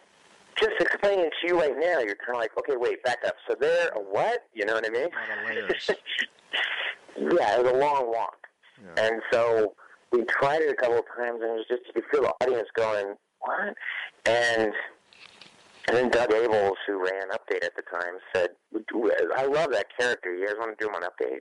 just 0.57 0.73
explaining 0.81 1.31
to 1.41 1.49
you 1.49 1.59
right 1.59 1.75
now, 1.79 2.01
you're 2.01 2.17
kind 2.17 2.35
of 2.35 2.37
like, 2.37 2.51
okay, 2.59 2.77
wait, 2.77 3.03
back 3.05 3.19
up. 3.27 3.35
So 3.49 3.55
there, 3.59 3.89
a 3.95 4.01
what? 4.01 4.45
You 4.53 4.67
know 4.67 4.75
what 4.75 4.87
I 4.87 4.91
mean? 4.91 5.09
yeah, 7.39 7.59
it 7.59 7.65
was 7.65 7.73
a 7.73 7.77
long 7.77 8.13
walk, 8.13 8.47
and 8.97 9.23
so 9.33 9.75
we 10.13 10.25
tried 10.25 10.63
it 10.63 10.71
a 10.71 10.75
couple 10.75 10.99
of 10.99 11.05
times, 11.17 11.41
and 11.43 11.51
it 11.51 11.55
was 11.55 11.67
just 11.69 11.83
you 11.87 11.93
could 11.95 12.05
feel 12.11 12.23
the 12.23 12.45
audience 12.45 12.69
going, 12.77 13.15
what? 13.41 13.75
And 14.27 14.73
and 15.89 15.97
then 15.97 16.11
Doug 16.11 16.29
Abeles, 16.29 16.75
who 16.87 17.03
ran 17.03 17.29
Update 17.31 17.65
at 17.65 17.75
the 17.75 17.83
time, 17.91 18.19
said, 18.35 18.51
I 19.37 19.47
love 19.47 19.73
that 19.73 19.87
character. 19.99 20.35
You 20.35 20.47
guys 20.47 20.57
want 20.59 20.79
to 20.79 20.85
do 20.85 20.91
him 20.91 20.97
on 20.97 21.03
Update? 21.03 21.41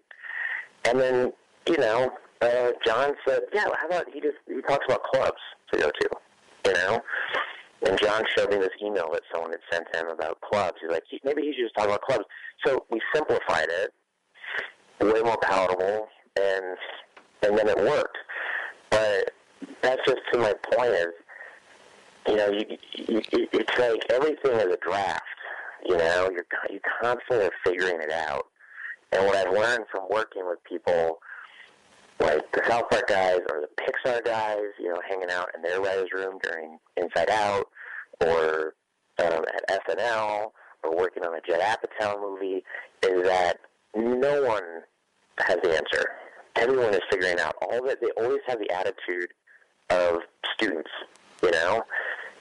And 0.85 0.97
then, 0.97 1.33
you 1.67 1.77
know, 1.77 2.13
uh, 2.41 2.71
John 2.85 3.11
said, 3.27 3.41
yeah, 3.53 3.65
how 3.77 3.87
about 3.87 4.05
he 4.13 4.21
just, 4.21 4.37
he 4.47 4.61
talks 4.61 4.85
about 4.87 5.03
clubs 5.03 5.37
to 5.73 5.79
go 5.79 5.89
to, 5.89 6.09
you 6.65 6.73
know? 6.73 7.01
And 7.85 7.99
John 7.99 8.23
showed 8.37 8.49
me 8.49 8.57
this 8.57 8.69
email 8.81 9.09
that 9.11 9.23
someone 9.33 9.51
had 9.51 9.59
sent 9.69 9.93
him 9.93 10.07
about 10.07 10.39
clubs. 10.41 10.77
He's 10.81 10.91
like, 10.91 11.03
maybe 11.25 11.41
he 11.41 11.53
should 11.53 11.65
just 11.65 11.75
talk 11.75 11.85
about 11.85 12.01
clubs. 12.01 12.23
So 12.65 12.85
we 12.89 13.01
simplified 13.13 13.67
it, 13.69 13.93
way 15.01 15.21
more 15.21 15.37
palatable, 15.37 16.07
and 16.39 16.77
and 17.43 17.57
then 17.57 17.67
it 17.67 17.77
worked. 17.77 18.17
But 18.89 19.31
that's 19.81 20.01
just 20.07 20.19
to 20.31 20.39
my 20.39 20.53
point 20.71 20.91
is, 20.91 21.07
you 22.27 22.35
know, 22.35 22.51
you, 22.51 22.65
you, 22.93 23.21
it's 23.53 23.79
like 23.79 24.05
everything 24.09 24.53
is 24.53 24.73
a 24.73 24.77
draft. 24.77 25.23
You 25.85 25.97
know, 25.97 26.29
you're 26.31 26.45
you 26.69 26.79
constantly 27.01 27.45
are 27.45 27.51
figuring 27.63 28.01
it 28.01 28.11
out. 28.11 28.47
And 29.11 29.25
what 29.25 29.35
I've 29.35 29.53
learned 29.53 29.85
from 29.91 30.03
working 30.09 30.45
with 30.45 30.63
people 30.63 31.19
like 32.19 32.51
the 32.51 32.61
South 32.67 32.89
Park 32.89 33.07
guys 33.07 33.39
or 33.51 33.61
the 33.61 33.69
Pixar 33.81 34.25
guys, 34.25 34.59
you 34.79 34.89
know, 34.89 34.99
hanging 35.07 35.29
out 35.29 35.49
in 35.55 35.61
their 35.61 35.81
writers' 35.81 36.09
room 36.13 36.39
during 36.41 36.77
Inside 36.97 37.29
Out, 37.29 37.67
or 38.21 38.73
um, 39.19 39.45
at 39.55 39.87
SNL, 39.87 40.51
or 40.83 40.97
working 40.97 41.23
on 41.23 41.35
a 41.35 41.41
Judd 41.47 41.61
Apatow 41.61 42.19
movie, 42.19 42.63
is 43.03 43.23
that 43.23 43.59
no 43.95 44.43
one 44.43 44.63
has 45.39 45.57
the 45.63 45.75
answer. 45.75 46.09
Everyone 46.55 46.93
is 46.93 47.01
figuring 47.09 47.39
out 47.39 47.55
all 47.61 47.83
that. 47.85 48.01
They 48.01 48.09
always 48.21 48.41
have 48.47 48.59
the 48.59 48.71
attitude 48.71 49.31
of 49.89 50.21
students. 50.55 50.89
You 51.43 51.51
know, 51.51 51.83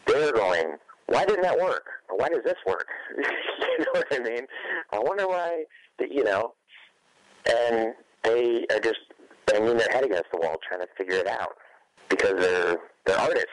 they're 0.06 0.32
going, 0.32 0.76
why 1.06 1.24
didn't 1.24 1.42
that 1.42 1.58
work? 1.58 1.84
Or 2.08 2.18
why 2.18 2.28
does 2.28 2.42
this 2.44 2.56
work? 2.66 2.86
you 3.16 3.78
know 3.80 3.92
what 3.92 4.06
I 4.12 4.18
mean? 4.18 4.46
I 4.92 4.98
wonder 4.98 5.26
why, 5.28 5.64
you 6.00 6.24
know, 6.24 6.54
and 7.48 7.94
they 8.24 8.66
are 8.70 8.80
just 8.80 8.98
banging 9.46 9.76
their 9.76 9.88
head 9.90 10.04
against 10.04 10.30
the 10.32 10.38
wall 10.38 10.56
trying 10.66 10.80
to 10.80 10.88
figure 10.96 11.16
it 11.16 11.26
out 11.28 11.56
because 12.08 12.34
they're 12.38 12.78
they're 13.04 13.18
artists. 13.18 13.48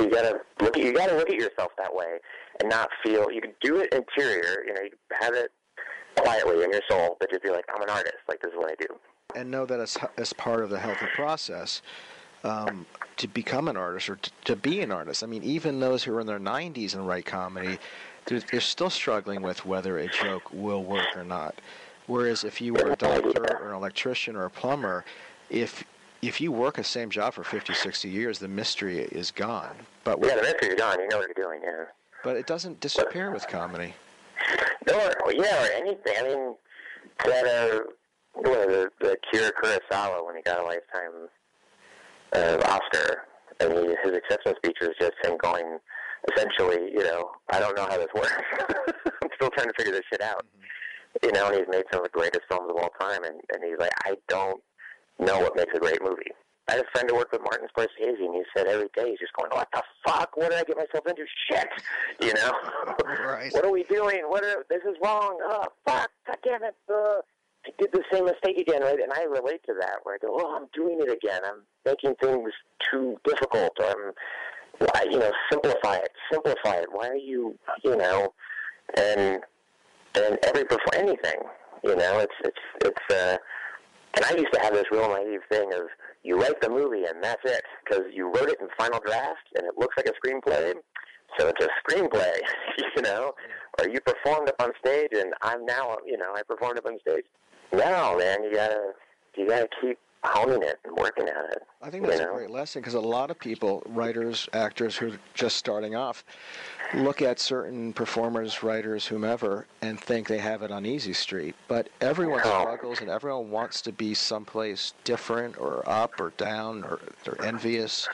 You 0.00 0.08
gotta 0.10 0.40
look 0.60 0.76
at 0.76 0.82
you 0.82 0.92
gotta 0.92 1.16
look 1.16 1.30
at 1.30 1.36
yourself 1.36 1.72
that 1.78 1.94
way 1.94 2.18
and 2.60 2.68
not 2.68 2.88
feel 3.02 3.30
you 3.30 3.40
can 3.40 3.52
do 3.60 3.76
it 3.78 3.92
interior, 3.92 4.64
you 4.66 4.74
know, 4.74 4.82
you 4.82 4.90
have 5.20 5.34
it 5.34 5.50
quietly 6.16 6.62
in 6.62 6.70
your 6.70 6.82
soul, 6.88 7.16
but 7.18 7.30
just 7.30 7.42
be 7.42 7.50
like, 7.50 7.64
I'm 7.74 7.82
an 7.82 7.90
artist, 7.90 8.16
like 8.28 8.40
this 8.40 8.52
is 8.52 8.56
what 8.56 8.70
I 8.70 8.74
do. 8.80 8.86
and 9.34 9.50
know 9.50 9.66
that 9.66 9.80
as, 9.80 9.96
as 10.16 10.32
part 10.32 10.62
of 10.62 10.70
the 10.70 10.78
healthy 10.78 11.06
process 11.14 11.82
um, 12.44 12.86
to 13.16 13.26
become 13.26 13.68
an 13.68 13.76
artist 13.76 14.08
or 14.08 14.16
to, 14.16 14.30
to 14.44 14.56
be 14.56 14.80
an 14.80 14.92
artist. 14.92 15.24
I 15.24 15.26
mean, 15.26 15.42
even 15.42 15.80
those 15.80 16.04
who 16.04 16.14
are 16.14 16.20
in 16.20 16.26
their 16.26 16.38
90s 16.38 16.94
and 16.94 17.06
write 17.06 17.24
comedy, 17.24 17.78
they're, 18.26 18.40
they're 18.40 18.60
still 18.60 18.90
struggling 18.90 19.42
with 19.42 19.64
whether 19.64 19.98
a 19.98 20.08
joke 20.08 20.52
will 20.52 20.84
work 20.84 21.06
or 21.16 21.24
not. 21.24 21.54
Whereas 22.06 22.44
if 22.44 22.60
you 22.60 22.74
were 22.74 22.92
a 22.92 22.96
doctor 22.96 23.58
or 23.60 23.70
an 23.70 23.74
electrician 23.74 24.36
or 24.36 24.44
a 24.44 24.50
plumber, 24.50 25.04
if 25.50 25.84
if 26.20 26.40
you 26.40 26.50
work 26.50 26.76
the 26.76 26.84
same 26.84 27.10
job 27.10 27.34
for 27.34 27.44
50, 27.44 27.74
60 27.74 28.08
years, 28.08 28.38
the 28.38 28.48
mystery 28.48 29.00
is 29.00 29.30
gone. 29.30 29.76
But 30.04 30.18
Yeah, 30.22 30.36
the 30.36 30.42
mystery 30.42 30.68
is 30.70 30.74
gone. 30.74 30.98
You 31.00 31.08
know 31.08 31.18
what 31.18 31.28
you're 31.28 31.46
doing, 31.46 31.60
yeah. 31.62 31.84
but 32.22 32.36
it 32.36 32.46
doesn't 32.46 32.80
disappear 32.80 33.30
with 33.30 33.46
comedy. 33.46 33.94
No, 34.86 35.10
yeah, 35.30 35.64
or 35.64 35.70
anything. 35.72 36.14
I 36.18 36.22
mean, 36.22 36.54
that 37.24 37.46
uh, 37.46 37.80
what, 38.32 38.68
the 38.68 38.90
the 39.00 39.12
Akira 39.12 39.52
Kurosawa 39.52 40.24
when 40.26 40.36
he 40.36 40.42
got 40.42 40.60
a 40.60 40.62
lifetime 40.62 41.28
uh, 42.34 42.58
Oscar, 42.66 43.22
and 43.60 43.72
his 43.72 44.16
acceptance 44.16 44.56
speech 44.58 44.76
was 44.80 44.90
just 45.00 45.12
him 45.22 45.36
going, 45.38 45.78
essentially, 46.32 46.90
you 46.92 47.04
know, 47.04 47.30
I 47.50 47.60
don't 47.60 47.76
know 47.76 47.86
how 47.86 47.96
this 47.96 48.12
works. 48.14 48.32
I'm 49.22 49.30
still 49.36 49.50
trying 49.50 49.68
to 49.68 49.74
figure 49.76 49.92
this 49.92 50.04
shit 50.10 50.22
out. 50.22 50.44
You 51.22 51.32
know, 51.32 51.46
and 51.46 51.56
he's 51.56 51.68
made 51.70 51.84
some 51.92 52.04
of 52.04 52.10
the 52.10 52.18
greatest 52.18 52.42
films 52.48 52.68
of 52.68 52.76
all 52.76 52.90
time, 53.00 53.22
and, 53.22 53.36
and 53.52 53.62
he's 53.62 53.78
like, 53.78 53.92
I 54.04 54.14
don't 54.28 54.60
know 55.18 55.38
what 55.38 55.56
makes 55.56 55.72
a 55.74 55.78
great 55.78 56.02
movie. 56.02 56.32
I 56.68 56.72
had 56.72 56.80
a 56.80 56.90
friend 56.92 57.08
who 57.10 57.16
worked 57.16 57.32
with 57.32 57.42
Martin 57.42 57.68
Scorsese, 57.76 58.24
and 58.24 58.34
he 58.34 58.42
said 58.56 58.66
every 58.66 58.88
day 58.96 59.10
he's 59.10 59.18
just 59.18 59.34
going, 59.34 59.50
"What 59.50 59.68
the 59.74 59.82
fuck? 60.06 60.34
What 60.34 60.50
did 60.50 60.60
I 60.60 60.64
get 60.64 60.78
myself 60.78 61.06
into? 61.06 61.24
Shit!" 61.46 61.68
You 62.20 62.32
know, 62.32 62.52
right. 63.04 63.52
what 63.52 63.66
are 63.66 63.70
we 63.70 63.84
doing? 63.84 64.22
What 64.28 64.44
are, 64.44 64.64
this 64.70 64.80
is 64.82 64.96
wrong. 65.04 65.38
Oh 65.42 65.66
fuck! 65.84 66.10
God 66.26 66.38
damn 66.42 66.62
it! 66.62 66.74
Uh, 66.88 67.20
I 67.66 67.70
did 67.78 67.90
the 67.92 68.02
same 68.12 68.26
mistake 68.26 68.58
again, 68.58 68.82
right? 68.82 69.00
And 69.00 69.12
I 69.12 69.22
relate 69.24 69.62
to 69.66 69.74
that, 69.80 69.98
where 70.02 70.16
I 70.16 70.18
go, 70.18 70.38
"Oh, 70.38 70.56
I'm 70.56 70.66
doing 70.74 71.00
it 71.00 71.10
again. 71.10 71.40
I'm 71.44 71.62
making 71.84 72.14
things 72.22 72.50
too 72.90 73.16
difficult. 73.24 73.72
I'm, 73.80 74.12
why, 74.78 75.06
you 75.10 75.18
know, 75.18 75.30
simplify 75.50 75.96
it. 75.96 76.10
Simplify 76.30 76.76
it. 76.76 76.88
Why 76.90 77.08
are 77.08 77.16
you, 77.16 77.56
you 77.82 77.96
know, 77.96 78.34
and 78.96 79.40
and 80.16 80.38
every 80.44 80.64
perfor- 80.64 80.94
anything, 80.96 81.40
you 81.82 81.96
know, 81.96 82.18
it's 82.18 82.34
it's 82.44 82.60
it's. 82.84 83.14
uh 83.14 83.36
and 84.16 84.24
I 84.24 84.30
used 84.36 84.52
to 84.52 84.60
have 84.60 84.72
this 84.72 84.84
real 84.92 85.08
naive 85.08 85.40
thing 85.50 85.72
of 85.72 85.88
you 86.22 86.40
write 86.40 86.60
the 86.60 86.68
movie 86.70 87.04
and 87.04 87.22
that's 87.22 87.42
it 87.44 87.64
because 87.84 88.04
you 88.12 88.26
wrote 88.26 88.48
it 88.48 88.60
in 88.60 88.68
final 88.78 89.00
draft 89.04 89.42
and 89.56 89.66
it 89.66 89.74
looks 89.76 89.96
like 89.96 90.06
a 90.06 90.12
screenplay, 90.12 90.72
so 91.36 91.48
it's 91.48 91.64
a 91.64 91.68
screenplay, 91.82 92.38
you 92.96 93.02
know. 93.02 93.32
Or 93.80 93.88
you 93.88 94.00
performed 94.00 94.48
up 94.48 94.54
on 94.60 94.70
stage 94.78 95.10
and 95.12 95.34
I'm 95.42 95.66
now, 95.66 95.96
you 96.06 96.16
know, 96.16 96.32
I 96.36 96.42
performed 96.42 96.78
up 96.78 96.86
on 96.86 96.96
stage. 97.00 97.24
No, 97.76 98.16
man, 98.18 98.44
you 98.44 98.52
gotta 98.54 98.92
you 99.36 99.48
gotta 99.48 99.68
keep 99.80 99.98
honing 100.22 100.62
it 100.62 100.78
and 100.84 100.96
working 100.96 101.28
at 101.28 101.50
it. 101.50 101.62
I 101.82 101.90
think 101.90 102.06
that's 102.06 102.20
you 102.20 102.26
a 102.28 102.32
great 102.32 102.50
lesson 102.50 102.80
because 102.80 102.94
a 102.94 103.00
lot 103.00 103.30
of 103.30 103.38
people, 103.38 103.82
writers, 103.86 104.48
actors 104.52 104.96
who 104.96 105.12
are 105.12 105.18
just 105.34 105.56
starting 105.56 105.94
off, 105.94 106.24
look 106.94 107.20
at 107.20 107.38
certain 107.38 107.92
performers, 107.92 108.62
writers, 108.62 109.06
whomever, 109.06 109.66
and 109.82 110.00
think 110.00 110.28
they 110.28 110.38
have 110.38 110.62
it 110.62 110.70
on 110.70 110.86
easy 110.86 111.12
street. 111.12 111.54
But 111.68 111.88
everyone 112.00 112.40
Oh. 112.44 112.60
struggles 112.60 113.00
and 113.00 113.10
everyone 113.10 113.50
wants 113.50 113.82
to 113.82 113.92
be 113.92 114.14
someplace 114.14 114.94
different 115.04 115.58
or 115.58 115.82
up 115.86 116.18
or 116.20 116.30
down 116.38 116.84
or 116.84 117.00
they're 117.24 117.44
envious. 117.44 118.08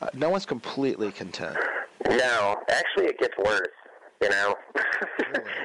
Uh, 0.00 0.08
no 0.14 0.30
one's 0.30 0.46
completely 0.46 1.12
content. 1.12 1.58
No, 2.08 2.56
actually, 2.70 3.06
it 3.06 3.18
gets 3.18 3.36
worse. 3.36 3.68
You 4.22 4.28
know, 4.30 4.54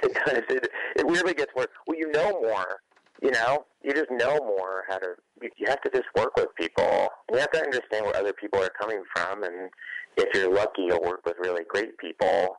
it 0.04 0.14
does. 0.26 0.44
It, 0.50 0.70
it 0.96 1.06
really 1.06 1.34
gets 1.34 1.54
worse. 1.56 1.68
Well, 1.88 1.98
you 1.98 2.12
know 2.12 2.42
more. 2.42 2.80
You 3.22 3.32
know, 3.32 3.66
you 3.84 3.94
just 3.94 4.12
know 4.12 4.38
more 4.40 4.84
how 4.90 4.98
to. 4.98 5.16
You, 5.42 5.68
have 5.68 5.82
to 5.82 5.90
just 5.90 6.08
work 6.16 6.36
with 6.36 6.48
people. 6.56 7.08
You 7.32 7.40
have 7.40 7.52
to 7.52 7.62
understand 7.62 8.06
where 8.06 8.16
other 8.16 8.34
people 8.34 8.62
are 8.62 8.72
coming 8.80 9.04
from, 9.16 9.44
and 9.44 9.70
if 10.18 10.34
you're 10.34 10.54
lucky, 10.54 10.84
you'll 10.84 11.02
work 11.02 11.26
with 11.26 11.36
really 11.40 11.64
great 11.68 11.98
people 11.98 12.58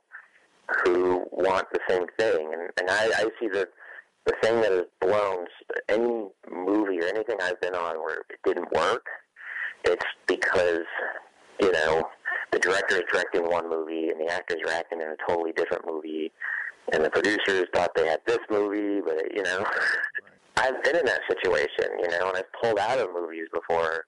who 0.84 1.24
want 1.30 1.66
the 1.72 1.80
same 1.88 2.06
thing. 2.18 2.52
And 2.52 2.70
and 2.78 2.90
I, 2.90 3.10
I 3.16 3.24
see 3.40 3.48
the 3.48 3.68
the 4.26 4.34
thing 4.42 4.60
that 4.60 4.72
has 4.72 4.84
blown 5.00 5.46
any 5.88 6.26
movie 6.50 7.00
or 7.00 7.06
anything 7.06 7.36
I've 7.40 7.60
been 7.60 7.74
on 7.74 7.96
where 7.96 8.24
it 8.30 8.38
didn't 8.44 8.72
work. 8.72 9.06
It's 9.84 10.04
because 10.26 10.84
you 11.60 11.72
know 11.72 12.08
the 12.52 12.58
director 12.58 12.96
is 12.96 13.02
directing 13.12 13.48
one 13.48 13.68
movie 13.68 14.08
and 14.08 14.20
the 14.20 14.32
actors 14.32 14.58
are 14.66 14.72
acting 14.72 15.00
in 15.00 15.08
a 15.08 15.16
totally 15.28 15.52
different 15.52 15.86
movie, 15.86 16.32
and 16.92 17.04
the 17.04 17.10
producers 17.10 17.66
thought 17.74 17.90
they 17.94 18.06
had 18.06 18.20
this 18.26 18.38
movie, 18.50 19.00
but 19.00 19.34
you 19.34 19.42
know, 19.42 19.64
I've 20.56 20.82
been 20.82 20.96
in 20.96 21.04
that 21.04 21.20
situation, 21.28 21.98
you 22.00 22.08
know, 22.08 22.28
and 22.28 22.38
I've 22.38 22.52
pulled 22.60 22.78
out 22.78 22.98
of 22.98 23.12
movies 23.12 23.46
before 23.52 24.06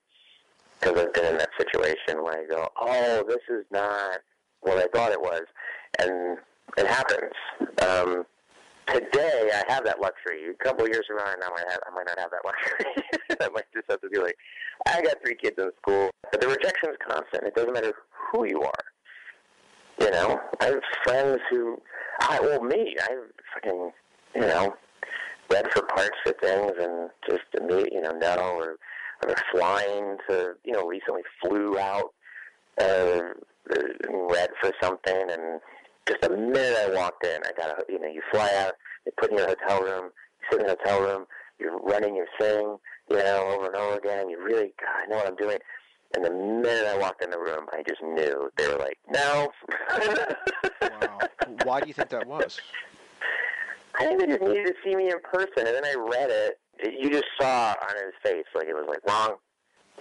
because 0.79 0.99
I've 0.99 1.13
been 1.13 1.25
in 1.25 1.37
that 1.37 1.49
situation 1.57 2.23
where 2.23 2.41
I 2.41 2.45
go, 2.45 2.67
oh, 2.79 3.23
this 3.27 3.41
is 3.49 3.65
not 3.71 4.19
what 4.61 4.77
I 4.77 4.87
thought 4.93 5.11
it 5.11 5.21
was, 5.21 5.43
and 5.99 6.37
it 6.77 6.87
happens. 6.87 7.33
Um, 7.81 8.25
today 8.87 9.51
I 9.53 9.71
have 9.71 9.85
that 9.85 10.01
luxury. 10.01 10.49
A 10.49 10.63
couple 10.63 10.85
of 10.85 10.89
years 10.91 11.05
from 11.07 11.17
now, 11.17 11.25
I 11.25 11.49
might 11.49 11.71
have, 11.71 11.79
I 11.85 11.95
might 11.95 12.07
not 12.07 12.19
have 12.19 12.31
that 12.31 12.43
luxury. 12.45 13.37
I 13.41 13.49
might 13.49 13.65
just 13.73 13.85
have 13.89 14.01
to 14.01 14.09
be 14.09 14.19
like, 14.19 14.37
I 14.87 15.01
got 15.01 15.15
three 15.23 15.35
kids 15.35 15.55
in 15.57 15.69
school, 15.81 16.09
but 16.31 16.41
the 16.41 16.47
rejection 16.47 16.89
is 16.89 16.97
constant. 17.07 17.43
It 17.43 17.55
doesn't 17.55 17.73
matter 17.73 17.93
who 18.31 18.45
you 18.45 18.61
are. 18.61 18.73
You 19.99 20.11
know, 20.11 20.39
I 20.61 20.65
have 20.65 20.81
friends 21.03 21.39
who, 21.49 21.77
I 22.21 22.39
well, 22.39 22.63
me, 22.63 22.95
I 23.01 23.09
fucking, 23.53 23.91
you 24.35 24.41
know, 24.41 24.73
read 25.49 25.65
for 25.71 25.83
parts 25.83 26.17
for 26.23 26.33
things 26.33 26.71
and 26.79 27.09
just 27.29 27.43
immediately, 27.59 27.95
you 27.95 28.01
know, 28.01 28.11
no, 28.11 28.35
or 28.35 28.77
or 29.27 29.35
flying 29.51 30.17
to, 30.29 30.53
you 30.63 30.71
know, 30.71 30.87
recently 30.87 31.23
flew 31.41 31.77
out, 31.77 32.13
uh, 32.79 33.19
and 33.69 34.31
read 34.31 34.49
for 34.61 34.71
something, 34.81 35.29
and 35.29 35.59
just 36.07 36.21
the 36.21 36.29
minute 36.29 36.75
I 36.77 36.95
walked 36.95 37.25
in, 37.25 37.41
I 37.45 37.51
got, 37.57 37.69
a, 37.69 37.83
you 37.89 37.99
know, 37.99 38.07
you 38.07 38.21
fly 38.31 38.49
out, 38.55 38.73
they 39.05 39.11
put 39.17 39.31
you 39.31 39.37
in 39.37 39.43
a 39.43 39.47
hotel 39.47 39.81
room, 39.81 40.05
you 40.05 40.47
sit 40.51 40.61
in 40.61 40.67
the 40.67 40.77
hotel 40.81 41.01
room, 41.01 41.25
you're 41.59 41.77
running 41.79 42.15
your 42.15 42.27
thing, 42.39 42.77
you 43.09 43.17
know, 43.17 43.53
over 43.53 43.67
and 43.67 43.75
over 43.75 43.97
again. 43.97 44.29
You 44.29 44.41
really, 44.41 44.73
God, 44.79 45.03
I 45.03 45.09
know 45.09 45.17
what 45.17 45.27
I'm 45.27 45.35
doing. 45.35 45.59
And 46.15 46.25
the 46.25 46.31
minute 46.31 46.87
I 46.87 46.97
walked 46.97 47.23
in 47.23 47.29
the 47.29 47.37
room, 47.37 47.67
I 47.71 47.83
just 47.87 48.01
knew 48.01 48.49
they 48.57 48.67
were 48.67 48.79
like, 48.79 48.97
no. 49.11 49.49
wow. 50.81 51.19
Why 51.63 51.81
do 51.81 51.87
you 51.87 51.93
think 51.93 52.09
that 52.09 52.25
was? 52.25 52.59
I 53.99 54.05
think 54.05 54.19
they 54.19 54.27
just 54.27 54.41
needed 54.41 54.65
to 54.65 54.73
see 54.83 54.95
me 54.95 55.09
in 55.09 55.19
person, 55.21 55.67
and 55.67 55.75
then 55.75 55.85
I 55.85 55.95
read 55.95 56.29
it. 56.29 56.59
You 56.99 57.09
just 57.09 57.25
saw 57.39 57.75
on 57.81 57.95
his 57.95 58.13
face. 58.23 58.45
Like 58.55 58.67
it 58.67 58.73
was 58.73 58.85
like 58.87 58.99
wrong, 59.07 59.35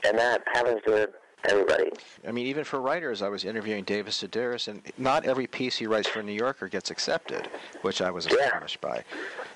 and 0.05 0.17
that 0.19 0.43
happens 0.53 0.81
to 0.87 1.11
everybody. 1.45 1.91
I 2.27 2.33
mean, 2.33 2.47
even 2.47 2.65
for 2.65 2.81
writers, 2.81 3.23
I 3.23 3.29
was 3.29 3.45
interviewing 3.45 3.85
David 3.85 4.13
Sedaris, 4.13 4.69
and 4.69 4.83
not 4.99 5.25
every 5.25 5.47
piece 5.47 5.77
he 5.77 5.87
writes 5.87 6.09
for 6.09 6.23
New 6.23 6.33
Yorker 6.33 6.69
gets 6.69 6.91
accepted, 6.91 7.49
which 7.83 8.01
I 8.03 8.11
was 8.11 8.27
astonished 8.27 8.81
by. 8.81 9.05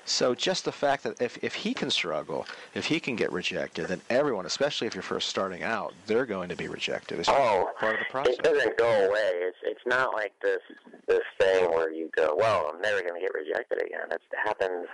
So 0.05 0.35
just 0.35 0.65
the 0.65 0.71
fact 0.71 1.03
that 1.03 1.21
if, 1.21 1.41
if 1.43 1.53
he 1.53 1.73
can 1.73 1.89
struggle, 1.89 2.45
if 2.73 2.85
he 2.85 2.99
can 2.99 3.15
get 3.15 3.31
rejected, 3.31 3.87
then 3.87 4.01
everyone, 4.09 4.45
especially 4.45 4.87
if 4.87 4.95
you're 4.95 5.01
first 5.01 5.29
starting 5.29 5.63
out, 5.63 5.93
they're 6.07 6.25
going 6.25 6.49
to 6.49 6.55
be 6.55 6.67
rejected. 6.67 7.19
It's 7.19 7.29
Oh, 7.29 7.69
part 7.79 7.93
of 7.93 7.99
the 7.99 8.05
process. 8.11 8.35
It 8.35 8.43
doesn't 8.43 8.77
go 8.77 8.89
away. 9.07 9.31
It's 9.35 9.57
it's 9.63 9.85
not 9.85 10.13
like 10.13 10.33
this 10.41 10.61
this 11.07 11.23
thing 11.39 11.69
where 11.71 11.91
you 11.91 12.09
go, 12.15 12.35
well, 12.37 12.71
I'm 12.73 12.81
never 12.81 13.01
going 13.01 13.13
to 13.15 13.19
get 13.21 13.33
rejected 13.33 13.81
again. 13.81 14.07
It 14.11 14.21
happens 14.43 14.87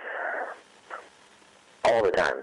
all 1.84 2.02
the 2.04 2.10
time. 2.12 2.36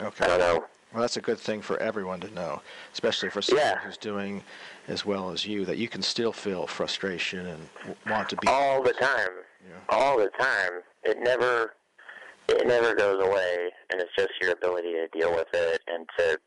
Okay. 0.00 0.24
I 0.24 0.28
don't 0.28 0.38
know. 0.38 0.64
Well, 0.92 1.00
that's 1.00 1.16
a 1.16 1.22
good 1.22 1.38
thing 1.38 1.62
for 1.62 1.78
everyone 1.78 2.20
to 2.20 2.30
know, 2.34 2.60
especially 2.92 3.30
for 3.30 3.40
someone 3.40 3.78
who's 3.84 3.96
doing 3.96 4.42
as 4.88 5.06
well 5.06 5.30
as 5.30 5.46
you, 5.46 5.64
that 5.64 5.78
you 5.78 5.88
can 5.88 6.02
still 6.02 6.32
feel 6.32 6.66
frustration 6.66 7.46
and 7.46 7.68
want 8.06 8.28
to 8.30 8.36
be. 8.36 8.48
all 8.48 8.82
the 8.82 8.92
time. 8.92 9.30
All 9.88 10.18
the 10.18 10.30
time. 10.38 10.82
It 11.04 11.18
never 11.20 11.74
it 12.48 12.66
never 12.66 12.94
goes 12.94 13.24
away 13.24 13.70
and 13.90 14.00
it's 14.00 14.10
just 14.18 14.32
your 14.40 14.52
ability 14.52 14.92
to 14.92 15.06
deal 15.16 15.30
with 15.30 15.46
it 15.54 15.80
and 15.86 16.06
to 16.18 16.38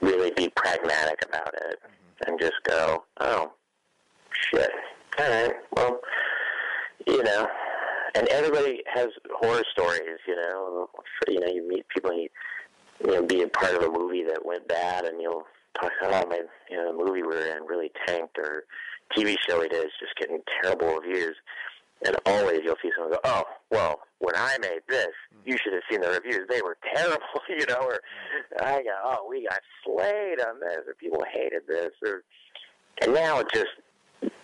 really 0.00 0.32
be 0.32 0.48
pragmatic 0.48 1.22
about 1.28 1.54
it 1.54 1.78
mm-hmm. 1.82 2.30
and 2.30 2.40
just 2.40 2.54
go, 2.64 3.04
Oh 3.20 3.52
shit. 4.32 4.70
All 5.18 5.28
right, 5.28 5.54
well 5.76 6.00
you 7.06 7.22
know 7.22 7.46
and 8.16 8.26
everybody 8.28 8.82
has 8.92 9.08
horror 9.34 9.62
stories, 9.72 10.18
you 10.26 10.36
know. 10.36 10.88
You 11.28 11.40
know, 11.40 11.46
you 11.46 11.68
meet 11.68 11.86
people 11.88 12.10
and 12.10 12.22
you 12.22 12.28
you 13.00 13.12
know, 13.12 13.22
be 13.22 13.42
a 13.42 13.48
part 13.48 13.74
of 13.74 13.82
a 13.82 13.90
movie 13.90 14.24
that 14.24 14.44
went 14.44 14.66
bad 14.68 15.04
and 15.04 15.20
you'll 15.20 15.46
talk 15.80 15.92
about 16.02 16.26
oh, 16.26 16.28
my 16.28 16.42
you 16.70 16.76
know, 16.76 16.92
the 16.92 16.98
movie 16.98 17.22
we 17.22 17.28
were 17.28 17.46
in 17.46 17.64
really 17.66 17.90
tanked 18.06 18.38
or 18.38 18.64
TV 19.16 19.36
show 19.46 19.60
we 19.60 19.68
did 19.68 19.86
is 19.86 19.92
just 20.00 20.16
getting 20.18 20.40
terrible 20.62 20.96
reviews. 20.96 21.36
And 22.06 22.14
always 22.26 22.60
you'll 22.62 22.76
see 22.82 22.90
someone 22.94 23.14
go, 23.14 23.20
Oh, 23.24 23.44
well, 23.70 24.00
when 24.18 24.34
I 24.36 24.58
made 24.60 24.80
this, 24.88 25.08
mm. 25.34 25.38
you 25.46 25.56
should 25.56 25.72
have 25.72 25.82
seen 25.90 26.00
the 26.00 26.08
reviews. 26.08 26.46
They 26.48 26.60
were 26.62 26.76
terrible, 26.94 27.20
you 27.48 27.66
know, 27.66 27.80
or 27.80 28.00
mm. 28.00 28.62
I 28.62 28.82
got 28.82 29.00
oh, 29.04 29.26
we 29.28 29.46
got 29.48 29.60
slayed 29.84 30.40
on 30.40 30.60
this 30.60 30.80
or 30.86 30.94
people 30.94 31.24
hated 31.32 31.62
this 31.66 31.92
or 32.04 32.22
and 33.02 33.12
now 33.12 33.40
it 33.40 33.46
just 33.52 33.66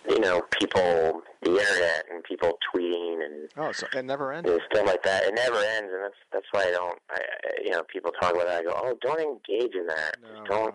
you 0.09 0.19
know, 0.19 0.41
people 0.59 1.21
the 1.41 1.51
internet 1.51 2.05
and 2.11 2.23
people 2.23 2.57
tweeting 2.73 3.23
and 3.25 3.49
Oh, 3.57 3.71
so 3.71 3.85
it 3.93 4.05
never 4.05 4.31
ends. 4.33 4.49
and 4.49 4.61
stuff 4.71 4.85
like 4.87 5.03
that. 5.03 5.23
It 5.25 5.33
never 5.35 5.57
ends, 5.57 5.91
and 5.93 6.03
that's 6.03 6.15
that's 6.31 6.45
why 6.51 6.61
I 6.67 6.71
don't. 6.71 6.99
I, 7.11 7.19
you 7.63 7.71
know, 7.71 7.83
people 7.91 8.11
talk 8.21 8.33
about 8.33 8.47
that. 8.47 8.59
I 8.61 8.63
go, 8.63 8.73
oh, 8.75 8.97
don't 9.01 9.19
engage 9.19 9.75
in 9.75 9.87
that. 9.87 10.15
Just 10.21 10.45
don't. 10.49 10.73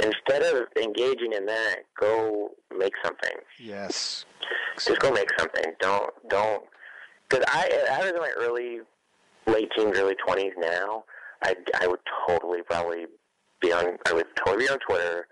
Instead 0.00 0.42
of 0.42 0.66
engaging 0.80 1.32
in 1.32 1.46
that, 1.46 1.76
go 1.98 2.50
make 2.76 2.92
something. 3.04 3.36
Yes. 3.58 4.24
Just 4.76 4.98
go 5.00 5.10
make 5.12 5.28
something. 5.38 5.72
Don't 5.80 6.10
don't. 6.28 6.64
Because 7.28 7.44
I 7.48 7.68
I 7.92 7.98
was 8.00 8.10
in 8.12 8.16
my 8.18 8.32
early, 8.38 8.80
late 9.46 9.68
teens, 9.76 9.98
early 9.98 10.14
twenties. 10.24 10.52
Now, 10.58 11.04
I 11.42 11.54
I 11.80 11.86
would 11.86 12.00
totally 12.28 12.62
probably 12.62 13.06
be 13.60 13.72
on. 13.72 13.98
I 14.06 14.12
would 14.12 14.26
totally 14.36 14.66
be 14.66 14.70
on 14.70 14.78
Twitter, 14.88 15.26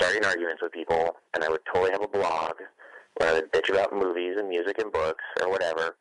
starting 0.00 0.24
arguments 0.24 0.62
with 0.62 0.72
people, 0.72 1.16
and 1.34 1.44
I 1.44 1.48
would 1.48 1.60
totally 1.72 1.92
have 1.92 2.02
a 2.02 2.08
blog 2.08 2.52
where 3.16 3.30
I 3.30 3.32
would 3.34 3.52
bitch 3.52 3.70
about 3.70 3.92
movies 3.92 4.36
and 4.38 4.48
music 4.48 4.78
and 4.78 4.92
books 4.92 5.24
or 5.40 5.50
whatever. 5.50 5.96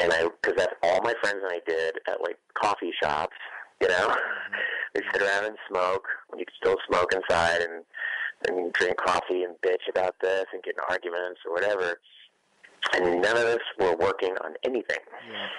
And 0.00 0.12
I, 0.12 0.24
because 0.24 0.56
that's 0.56 0.74
all 0.82 1.00
my 1.02 1.14
friends 1.22 1.38
and 1.42 1.52
I 1.52 1.60
did 1.66 1.98
at 2.08 2.20
like 2.20 2.38
coffee 2.54 2.92
shops, 3.02 3.36
you 3.80 3.88
know. 3.88 4.14
we 4.94 5.00
sit 5.12 5.22
around 5.22 5.46
and 5.46 5.56
smoke. 5.68 6.06
You 6.36 6.44
could 6.44 6.54
still 6.60 6.76
smoke 6.88 7.12
inside 7.14 7.62
and 7.62 7.84
and 8.48 8.72
drink 8.74 8.98
coffee 8.98 9.44
and 9.44 9.54
bitch 9.64 9.88
about 9.88 10.14
this 10.20 10.44
and 10.52 10.62
get 10.62 10.74
in 10.74 10.80
arguments 10.90 11.40
or 11.46 11.54
whatever. 11.54 11.98
And 12.94 13.22
none 13.22 13.36
of 13.36 13.44
us 13.44 13.60
were 13.78 13.96
working 13.96 14.34
on 14.44 14.52
anything. 14.62 14.98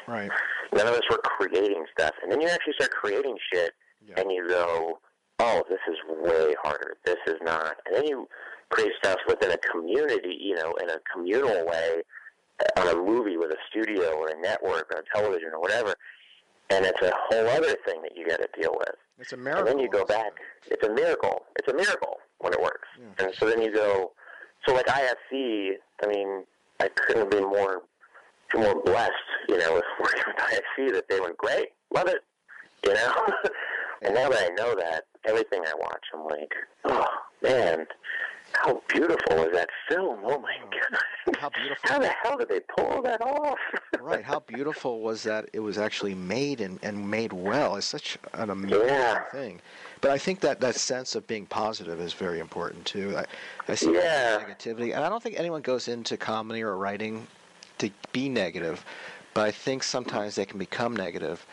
Right. 0.08 0.30
None 0.74 0.88
of 0.88 0.94
us 0.94 1.02
were 1.10 1.18
creating 1.18 1.86
stuff. 1.98 2.14
And 2.22 2.32
then 2.32 2.40
you 2.40 2.48
actually 2.48 2.74
start 2.74 2.92
creating 2.92 3.36
shit, 3.52 3.74
and 4.22 4.32
you 4.32 4.48
go, 4.48 5.00
oh, 5.40 5.64
this 5.70 5.80
is 5.88 5.98
way 6.08 6.56
harder. 6.64 6.98
This 7.06 7.18
is 7.28 7.36
not. 7.42 7.78
And 7.86 7.96
then 7.96 8.08
you 8.08 8.28
create 8.70 8.92
stuff 9.02 9.18
within 9.28 9.52
a 9.52 9.58
community, 9.58 10.38
you 10.40 10.56
know, 10.56 10.74
in 10.82 10.90
a 10.90 10.98
communal 11.14 11.66
way, 11.66 12.02
uh, 12.60 12.82
on 12.82 12.88
a 12.88 12.96
movie 12.96 13.38
with 13.38 13.52
a 13.52 13.58
studio 13.70 14.14
or 14.14 14.30
a 14.30 14.42
network 14.42 14.92
or 14.94 15.00
a 15.00 15.18
television 15.18 15.50
or 15.54 15.62
whatever. 15.62 15.96
And 16.70 16.86
it's 16.86 17.02
a 17.02 17.14
whole 17.30 17.48
other 17.48 17.76
thing 17.86 18.02
that 18.02 18.12
you 18.16 18.28
got 18.28 18.42
to 18.42 18.50
deal 18.60 18.76
with. 18.78 18.96
It's 19.20 19.34
a 19.34 19.38
miracle. 19.38 19.68
And 19.68 19.68
then 19.68 19.80
you 19.80 19.90
go 19.90 20.06
back. 20.06 20.34
It's 20.70 20.86
a 20.86 20.94
miracle. 20.94 21.44
It's 21.58 21.72
a 21.72 21.76
miracle 21.76 22.18
when 22.40 22.54
it 22.54 22.62
works. 22.62 22.88
And 23.20 23.34
so 23.40 23.48
then 23.48 23.62
you 23.62 23.74
go. 23.74 24.12
So 24.68 24.74
like 24.74 24.86
IFC, 24.88 25.72
I 26.04 26.08
mean, 26.08 26.44
I 26.80 26.90
couldn't 26.90 27.24
have 27.24 27.30
been 27.32 27.50
more 27.50 27.84
more 28.56 28.82
blessed, 28.84 29.12
you 29.50 29.58
know, 29.58 29.74
with 29.74 29.84
working 30.00 30.24
with 30.28 30.38
IFC 30.38 30.94
that 30.94 31.10
they 31.10 31.20
went 31.20 31.38
great, 31.38 31.68
love 31.94 32.08
it, 32.08 32.24
you 32.86 32.94
know. 32.94 33.14
and 34.04 34.16
now 34.16 34.30
that 34.30 34.52
I 34.52 34.54
know 34.56 34.74
that, 34.76 35.04
everything 35.28 35.62
I 35.66 35.74
watch, 35.80 36.06
I'm 36.14 36.26
like, 36.26 36.54
oh 36.86 37.06
man, 37.42 37.86
how 38.54 38.82
beautiful 38.88 39.44
is 39.44 39.54
that 39.54 39.70
film? 39.90 40.20
Oh 40.24 40.40
my 40.40 40.56
god, 40.72 41.36
how 41.38 41.50
beautiful! 41.50 41.90
How 41.90 42.00
the 42.00 42.08
hell 42.24 42.38
did 42.38 42.50
they 42.50 42.62
pull 42.62 43.02
that 43.04 43.22
off? 43.22 43.60
right. 44.00 44.24
How 44.24 44.40
beautiful 44.40 45.02
was 45.02 45.24
that 45.24 45.50
it 45.54 45.60
was 45.60 45.78
actually 45.78 46.16
made 46.16 46.62
and, 46.62 46.80
and 46.82 47.10
made 47.10 47.34
well. 47.34 47.76
It's 47.76 47.86
such 47.86 48.18
an 48.34 48.50
amazing 48.50 48.88
Yeah. 48.88 49.24
thing. 49.32 49.62
But 50.02 50.12
I 50.12 50.18
think 50.18 50.40
that 50.42 50.60
that 50.62 50.76
sense 50.76 51.16
of 51.16 51.28
being 51.28 51.46
positive 51.46 52.00
is 52.00 52.14
very 52.14 52.40
important 52.40 52.86
too. 52.86 53.18
I, 53.18 53.26
I 53.68 53.76
see 53.76 53.94
Yeah. 53.94 54.40
negativity, 54.40 54.96
and 54.96 55.04
I 55.04 55.10
don't 55.10 55.22
think 55.22 55.38
anyone 55.38 55.62
goes 55.62 55.88
into 55.88 56.18
comedy 56.18 56.64
or 56.64 56.78
writing 56.78 57.28
to 57.80 57.90
be 58.14 58.30
negative. 58.30 58.84
But 59.34 59.46
I 59.48 59.52
think 59.52 59.84
sometimes 59.84 60.36
they 60.36 60.46
can 60.46 60.58
become 60.58 60.96
negative. 60.96 61.46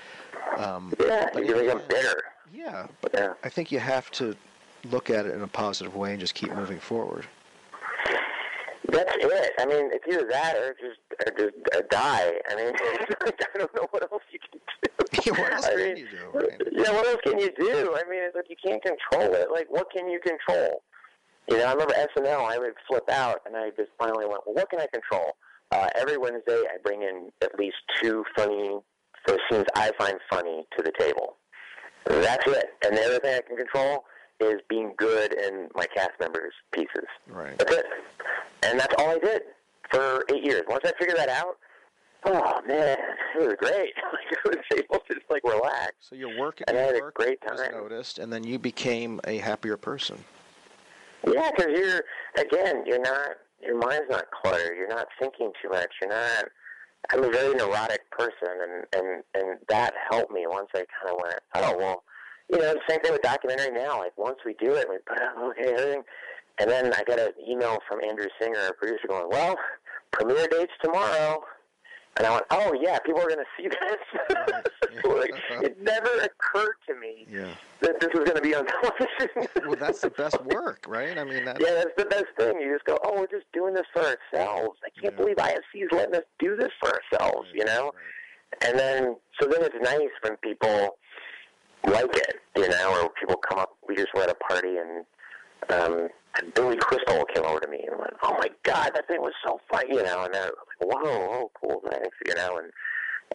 Um, 0.57 0.95
yeah, 0.99 1.29
you 1.37 1.55
become 1.55 1.83
bitter. 1.89 2.23
Yeah, 2.55 2.87
but 3.01 3.13
yeah. 3.15 3.33
I 3.43 3.49
think 3.49 3.73
you 3.73 3.81
have 3.81 4.11
to 4.13 4.37
look 4.91 5.11
at 5.11 5.27
it 5.27 5.35
in 5.35 5.43
a 5.43 5.49
positive 5.49 5.97
way 5.97 6.13
and 6.13 6.21
just 6.21 6.35
keep 6.35 6.55
moving 6.55 6.79
forward. 6.79 7.27
That's 8.89 9.17
it. 9.19 9.53
I 9.59 9.67
mean, 9.67 9.91
it's 9.93 10.05
either 10.09 10.29
that 10.31 10.57
or 10.57 10.75
just 10.75 11.01
or 11.27 11.37
just 11.37 11.57
uh, 11.75 11.81
die. 11.91 12.35
I 12.49 12.55
mean, 12.55 12.73
I 13.25 13.59
don't 13.59 13.75
know 13.75 13.87
what 13.91 14.03
else 14.13 14.23
you 14.31 14.39
can 14.39 14.61
do. 15.25 15.33
what 15.43 15.53
else 15.53 15.65
I 15.65 15.71
can 15.71 15.79
mean, 15.79 15.97
you 15.97 16.09
do? 16.09 16.39
Right? 16.39 16.63
Yeah, 16.71 16.93
what 16.93 17.07
else 17.07 17.21
can 17.25 17.39
you 17.41 17.51
do? 17.59 17.97
I 17.97 18.09
mean, 18.09 18.23
it's 18.23 18.37
like 18.37 18.47
you 18.49 18.57
can't 18.63 18.83
control 18.83 19.35
it. 19.35 19.49
Like, 19.51 19.67
what 19.69 19.91
can 19.91 20.09
you 20.09 20.21
control? 20.21 20.83
You 21.49 21.59
know, 21.59 21.65
I 21.65 21.73
remember 21.73 21.95
SNL. 21.95 22.49
I 22.49 22.59
would 22.59 22.75
flip 22.87 23.11
out, 23.11 23.41
and 23.47 23.57
I 23.57 23.71
just 23.71 23.91
finally 23.99 24.27
went, 24.27 24.43
"Well, 24.47 24.55
what 24.55 24.71
can 24.71 24.81
I 24.81 24.87
control?" 24.93 25.33
Uh, 25.73 25.89
every 25.97 26.19
Wednesday, 26.19 26.63
I 26.73 26.77
bring 26.85 27.03
in 27.03 27.31
at 27.43 27.59
least 27.59 27.77
two 28.01 28.25
funny 28.37 28.79
the 29.27 29.39
scenes 29.51 29.65
I 29.75 29.91
find 29.99 30.17
funny 30.31 30.67
to 30.77 30.83
the 30.83 30.93
table. 30.99 31.37
That's 32.07 32.47
it. 32.47 32.67
And 32.85 32.97
the 32.97 33.05
other 33.05 33.19
thing 33.19 33.35
I 33.35 33.41
can 33.41 33.57
control 33.57 34.05
is 34.41 34.61
being 34.69 34.93
good 34.97 35.33
in 35.33 35.69
my 35.75 35.87
cast 35.87 36.13
members' 36.21 36.53
pieces. 36.73 37.07
Right. 37.29 37.57
That's 37.59 37.73
it. 37.73 37.87
And 38.63 38.79
that's 38.79 38.95
all 38.99 39.11
I 39.11 39.19
did 39.19 39.43
for 39.91 40.25
eight 40.33 40.45
years. 40.45 40.63
Once 40.69 40.85
I 40.85 40.93
figured 40.99 41.19
that 41.19 41.29
out, 41.29 41.59
oh 42.25 42.61
man, 42.67 42.99
it 43.39 43.47
was 43.47 43.55
great. 43.59 43.93
like, 44.13 44.39
I 44.45 44.49
was 44.49 44.57
able 44.77 44.99
to 45.07 45.15
just 45.15 45.31
like 45.31 45.45
relax. 45.45 45.93
So 46.01 46.17
your 46.17 46.39
work, 46.39 46.63
and 46.67 46.77
I 46.77 46.81
had 46.81 46.97
a 46.97 47.11
great 47.15 47.41
time. 47.43 47.73
noticed, 47.73 48.19
and 48.19 48.33
then 48.33 48.45
you 48.45 48.59
became 48.59 49.21
a 49.25 49.39
happier 49.39 49.77
person. 49.77 50.19
Yeah, 51.27 51.51
because 51.57 51.73
you're 51.79 52.03
again, 52.37 52.85
you're 52.87 53.01
not. 53.01 53.31
Your 53.63 53.79
mind's 53.79 54.11
not 54.11 54.27
cluttered. 54.31 54.77
You're 54.77 54.89
not 54.89 55.07
thinking 55.19 55.51
too 55.63 55.71
much. 55.71 55.91
You're 56.01 56.11
not. 56.11 56.45
I'm 57.11 57.25
a 57.25 57.31
very 57.31 57.55
neurotic 57.55 58.11
person, 58.11 58.49
and 58.63 58.85
and 58.95 59.23
and 59.35 59.59
that 59.69 59.95
helped 60.11 60.33
me 60.33 60.47
once 60.47 60.69
I 60.75 60.85
kind 61.01 61.15
of 61.15 61.21
went, 61.23 61.41
oh 61.55 61.77
well, 61.77 62.05
you 62.51 62.59
know, 62.59 62.75
same 62.89 63.01
thing 63.01 63.13
with 63.13 63.23
documentary 63.23 63.73
now. 63.73 63.99
Like 63.99 64.17
once 64.17 64.39
we 64.45 64.55
do 64.55 64.75
it, 64.75 64.89
we 64.89 64.97
put 65.07 65.21
out 65.21 65.37
okay 65.39 65.73
everything, 65.73 66.03
and 66.59 66.71
then 66.71 66.93
I 66.95 67.03
got 67.05 67.19
an 67.19 67.33
email 67.47 67.79
from 67.89 68.03
Andrew 68.03 68.29
Singer, 68.41 68.59
our 68.59 68.73
producer, 68.75 69.09
going, 69.09 69.29
well, 69.31 69.57
premiere 70.13 70.49
dates 70.49 70.73
tomorrow. 70.83 71.43
And 72.17 72.27
I 72.27 72.31
went, 72.31 72.45
oh 72.51 72.73
yeah, 72.81 72.99
people 73.01 73.21
are 73.21 73.29
going 73.29 73.41
to 73.41 73.45
see 73.57 73.69
this. 73.69 75.03
Like, 75.05 75.33
it 75.65 75.81
never 75.83 76.09
occurred 76.21 76.77
to 76.89 76.95
me 76.95 77.27
Yeah. 77.29 77.49
that 77.81 77.99
this 78.01 78.11
was 78.15 78.25
going 78.25 78.37
to 78.37 78.41
be 78.43 78.55
on 78.55 78.67
television. 78.83 79.49
Well, 79.67 79.77
that's 79.79 80.01
the 80.01 80.11
best 80.11 80.41
work, 80.45 80.85
right? 80.89 81.19
I 81.19 81.25
mean, 81.25 81.45
that. 81.45 81.61
yeah, 81.61 81.75
that's 81.75 81.95
the 81.99 82.05
best 82.05 82.27
thing. 82.39 82.61
You 82.61 82.73
just 82.75 82.85
go, 82.85 82.99
oh, 83.05 83.19
we're 83.19 83.27
just 83.27 83.51
doing 83.53 83.75
this 83.75 83.87
for 83.93 84.03
ourselves. 84.03 84.79
I 84.85 85.01
can't 85.01 85.17
believe 85.17 85.37
IFC 85.37 85.83
is 85.83 85.89
letting 85.93 86.15
us 86.15 86.23
do 86.39 86.57
this 86.57 86.71
for 86.81 86.91
ourselves, 86.93 87.49
you 87.53 87.65
know? 87.65 87.93
And 88.65 88.79
then, 88.79 89.17
so 89.41 89.49
then 89.49 89.63
it's 89.63 89.75
nice 89.83 90.11
when 90.23 90.37
people 90.37 90.97
like 91.87 92.15
it, 92.17 92.37
you 92.57 92.69
know, 92.69 93.03
or 93.03 93.11
people 93.19 93.37
come 93.37 93.59
up. 93.59 93.77
We 93.89 93.97
just 93.97 94.15
were 94.15 94.23
at 94.23 94.31
a 94.31 94.35
party 94.35 94.77
and 94.79 95.05
um, 95.71 96.09
Billy 96.55 96.77
Crystal 96.77 97.25
came 97.35 97.45
over 97.45 97.61
to 97.61 97.69
me 97.69 97.85
and 97.89 97.99
went, 97.99 98.15
"Oh 98.23 98.35
my 98.39 98.51
God, 98.63 98.93
that 98.95 99.07
thing 99.09 99.21
was 99.21 99.35
so 99.45 99.61
funny," 99.71 99.95
you 99.95 100.03
know. 100.03 100.25
And 100.25 100.35
they're 100.35 100.45
like, 100.81 100.81
"Whoa, 100.81 101.01
oh, 101.05 101.51
cool, 101.61 101.83
thanks," 101.91 102.17
you 102.27 102.35
know. 102.35 102.59
And 102.59 102.73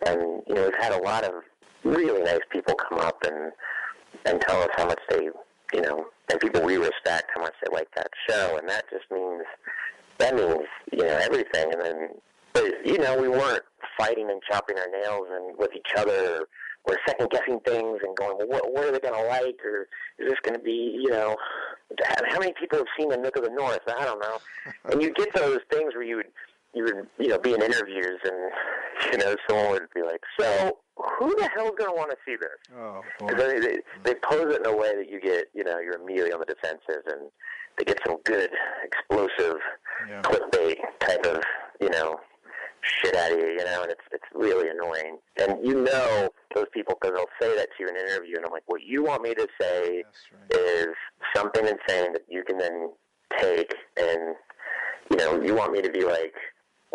and 0.05 0.43
you 0.47 0.55
know, 0.55 0.63
we've 0.63 0.81
had 0.83 0.91
a 0.93 1.01
lot 1.01 1.23
of 1.23 1.31
really 1.83 2.21
nice 2.21 2.41
people 2.51 2.75
come 2.75 2.99
up 2.99 3.23
and 3.23 3.51
and 4.25 4.41
tell 4.41 4.61
us 4.61 4.69
how 4.75 4.85
much 4.85 4.99
they, 5.09 5.29
you 5.73 5.81
know, 5.81 6.05
and 6.29 6.39
people 6.39 6.61
we 6.61 6.77
respect 6.77 7.31
how 7.35 7.41
much 7.41 7.53
they 7.63 7.73
like 7.73 7.89
that 7.95 8.09
show, 8.29 8.57
and 8.57 8.67
that 8.67 8.85
just 8.89 9.09
means 9.11 9.43
that 10.17 10.35
means 10.35 10.65
you 10.91 11.03
know 11.03 11.17
everything. 11.21 11.71
And 11.73 11.81
then, 11.81 12.09
but 12.53 12.85
you 12.85 12.97
know, 12.97 13.19
we 13.19 13.29
weren't 13.29 13.63
fighting 13.97 14.29
and 14.29 14.41
chopping 14.49 14.77
our 14.77 14.89
nails 14.89 15.27
and 15.31 15.57
with 15.57 15.71
each 15.75 15.91
other. 15.97 16.45
We're 16.87 16.97
second 17.07 17.29
guessing 17.29 17.59
things 17.65 17.99
and 18.03 18.15
going, 18.15 18.37
well, 18.37 18.47
what, 18.47 18.73
what 18.73 18.85
are 18.85 18.91
they 18.91 18.99
going 18.99 19.13
to 19.21 19.27
like, 19.27 19.59
or 19.63 19.87
is 20.17 20.29
this 20.29 20.39
going 20.43 20.55
to 20.55 20.63
be, 20.63 20.97
you 21.01 21.09
know, 21.09 21.35
how 22.29 22.39
many 22.39 22.53
people 22.59 22.79
have 22.79 22.87
seen 22.97 23.09
the 23.09 23.17
Nook 23.17 23.35
of 23.35 23.43
the 23.43 23.49
North? 23.49 23.79
I 23.87 24.05
don't 24.05 24.19
know. 24.19 24.37
and 24.91 25.01
you 25.01 25.11
get 25.13 25.33
those 25.33 25.59
things 25.71 25.93
where 25.93 26.03
you 26.03 26.17
would, 26.17 26.27
you 26.73 26.83
would, 26.85 27.07
you 27.19 27.27
know, 27.27 27.37
be 27.39 27.53
in 27.53 27.61
interviews 27.61 28.19
and, 28.23 28.51
you 29.11 29.17
know, 29.19 29.35
someone 29.47 29.71
would 29.71 29.87
be 29.93 30.01
like, 30.03 30.21
so 30.39 30.77
who 31.19 31.35
the 31.35 31.49
hell's 31.55 31.73
going 31.77 31.89
to 31.91 31.95
want 31.95 32.11
to 32.11 32.17
see 32.25 32.35
this? 32.35 32.75
Oh, 32.77 33.01
They, 33.35 33.59
they, 33.59 33.77
they 34.03 34.15
pose 34.23 34.53
it 34.53 34.61
in 34.61 34.65
a 34.65 34.75
way 34.75 34.95
that 34.95 35.09
you 35.09 35.19
get, 35.19 35.45
you 35.53 35.63
know, 35.63 35.79
you're 35.79 35.99
immediately 36.01 36.31
on 36.31 36.39
the 36.39 36.45
defensive, 36.45 37.03
and 37.07 37.29
they 37.77 37.85
get 37.85 37.99
some 38.05 38.17
good, 38.25 38.49
explosive, 38.83 39.57
clickbait 40.21 40.75
type 40.99 41.25
of, 41.25 41.41
you 41.81 41.89
know, 41.89 42.19
shit 42.81 43.15
out 43.15 43.31
of 43.31 43.39
you, 43.39 43.47
you 43.47 43.65
know, 43.65 43.83
and 43.83 43.91
it's 43.91 44.01
it's 44.11 44.23
really 44.33 44.69
annoying. 44.69 45.17
And 45.41 45.65
you 45.65 45.81
know 45.83 46.29
those 46.55 46.65
people 46.73 46.95
because 46.99 47.15
they'll 47.15 47.49
say 47.49 47.55
that 47.55 47.69
to 47.77 47.83
you 47.83 47.89
in 47.89 47.95
an 47.95 48.07
interview, 48.07 48.37
and 48.37 48.45
I'm 48.45 48.51
like, 48.51 48.63
what 48.67 48.81
you 48.83 49.03
want 49.03 49.23
me 49.23 49.33
to 49.35 49.47
say 49.59 50.03
is 50.51 50.87
something 51.35 51.63
insane 51.63 52.13
that 52.13 52.25
you 52.27 52.43
can 52.43 52.57
then 52.57 52.91
take, 53.39 53.73
and 53.97 54.35
you 55.11 55.17
know, 55.17 55.41
you 55.41 55.55
want 55.55 55.73
me 55.73 55.81
to 55.81 55.91
be 55.91 56.03
like. 56.03 56.33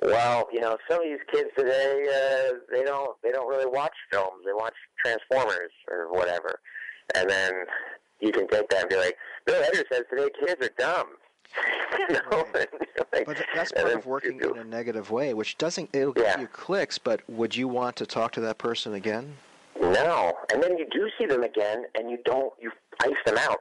Well, 0.03 0.49
you 0.53 0.61
know, 0.61 0.77
some 0.91 0.99
of 0.99 1.05
these 1.05 1.21
kids 1.33 1.51
today, 1.57 2.05
uh, 2.09 2.55
they 2.69 2.83
don't 2.83 3.17
they 3.23 3.31
don't 3.31 3.49
really 3.49 3.65
watch 3.65 3.95
films. 4.11 4.43
They 4.45 4.53
watch 4.53 4.75
Transformers 4.99 5.71
or 5.89 6.13
whatever, 6.13 6.59
and 7.15 7.31
then 7.31 7.53
you 8.21 8.33
can 8.33 8.49
take 8.49 8.69
that 8.71 8.81
and 8.81 8.89
be 8.89 8.97
like, 8.97 9.17
Bill 9.47 9.63
Hader 9.63 9.85
says 9.93 10.03
today 10.11 10.29
kids 10.45 10.67
are 10.67 10.73
dumb. 10.77 11.07
You 11.99 12.15
know? 12.31 12.47
like, 13.13 13.27
But 13.27 13.45
that's 13.55 13.73
part 13.73 13.93
of 13.93 14.07
working 14.07 14.41
in 14.41 14.59
a 14.59 14.65
negative 14.65 15.11
way, 15.11 15.35
which 15.35 15.59
doesn't 15.59 15.91
it'll 15.93 16.13
give 16.13 16.41
you 16.41 16.47
clicks. 16.49 16.99
But 16.99 17.21
would 17.29 17.55
you 17.57 17.69
want 17.69 17.97
to 17.97 18.07
talk 18.07 18.33
to 18.33 18.41
that 18.43 18.59
person 18.59 18.95
again? 18.95 19.37
No, 19.81 20.35
and 20.53 20.63
then 20.63 20.79
you 20.79 20.87
do 20.91 21.09
see 21.19 21.27
them 21.27 21.43
again, 21.43 21.85
and 21.95 22.11
you 22.11 22.19
don't 22.25 22.53
you 22.61 22.71
ice 23.01 23.13
them 23.27 23.39
out. 23.39 23.59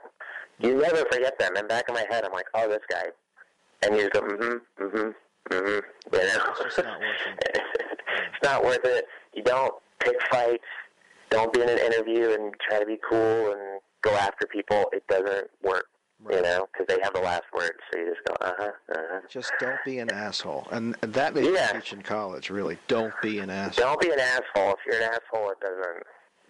You 0.59 0.75
never 0.79 1.03
forget 1.11 1.37
them. 1.39 1.55
And 1.55 1.67
back 1.67 1.85
in 1.89 1.95
my 1.95 2.05
head, 2.09 2.23
I'm 2.23 2.31
like, 2.31 2.45
oh, 2.53 2.69
this 2.69 2.81
guy, 2.89 3.05
and 3.81 3.95
you 3.95 4.01
just 4.01 4.13
go, 4.13 4.21
mm-hmm, 4.21 4.83
mm-hmm, 4.83 5.53
mm-hmm. 5.53 6.15
You 6.15 6.19
know, 6.19 6.53
it's 6.59 6.77
not 6.77 6.99
worth 6.99 7.27
it. 7.27 7.61
it's 7.81 8.43
not 8.43 8.63
worth 8.63 8.85
it. 8.85 9.05
You 9.33 9.43
don't 9.43 9.73
pick 9.99 10.15
fights. 10.29 10.63
Don't 11.29 11.51
be 11.51 11.61
in 11.61 11.69
an 11.69 11.79
interview 11.79 12.31
and 12.31 12.53
try 12.69 12.79
to 12.79 12.85
be 12.85 12.97
cool 13.09 13.51
and 13.51 13.81
go 14.03 14.11
after 14.11 14.45
people. 14.45 14.85
It 14.93 15.05
doesn't 15.07 15.49
work. 15.63 15.85
You 16.29 16.41
know, 16.41 16.67
because 16.71 16.87
they 16.87 17.01
have 17.03 17.13
the 17.13 17.21
last 17.21 17.43
word. 17.53 17.73
So 17.91 17.99
you 17.99 18.13
just 18.13 18.25
go, 18.25 18.33
uh 18.39 18.51
huh, 18.57 18.71
uh 18.91 19.01
huh. 19.11 19.19
Just 19.29 19.51
don't 19.59 19.79
be 19.83 19.99
an 19.99 20.11
asshole, 20.11 20.67
and 20.71 20.95
that 21.01 21.33
they 21.33 21.53
teach 21.73 21.93
in 21.93 22.01
college. 22.01 22.49
Really, 22.49 22.77
don't 22.87 23.13
be 23.21 23.39
an 23.39 23.49
asshole. 23.49 23.85
Don't 23.85 24.01
be 24.01 24.11
an 24.11 24.19
asshole. 24.19 24.71
If 24.71 24.77
you're 24.85 25.01
an 25.01 25.09
asshole, 25.09 25.51
it 25.51 25.59
doesn't. 25.59 26.03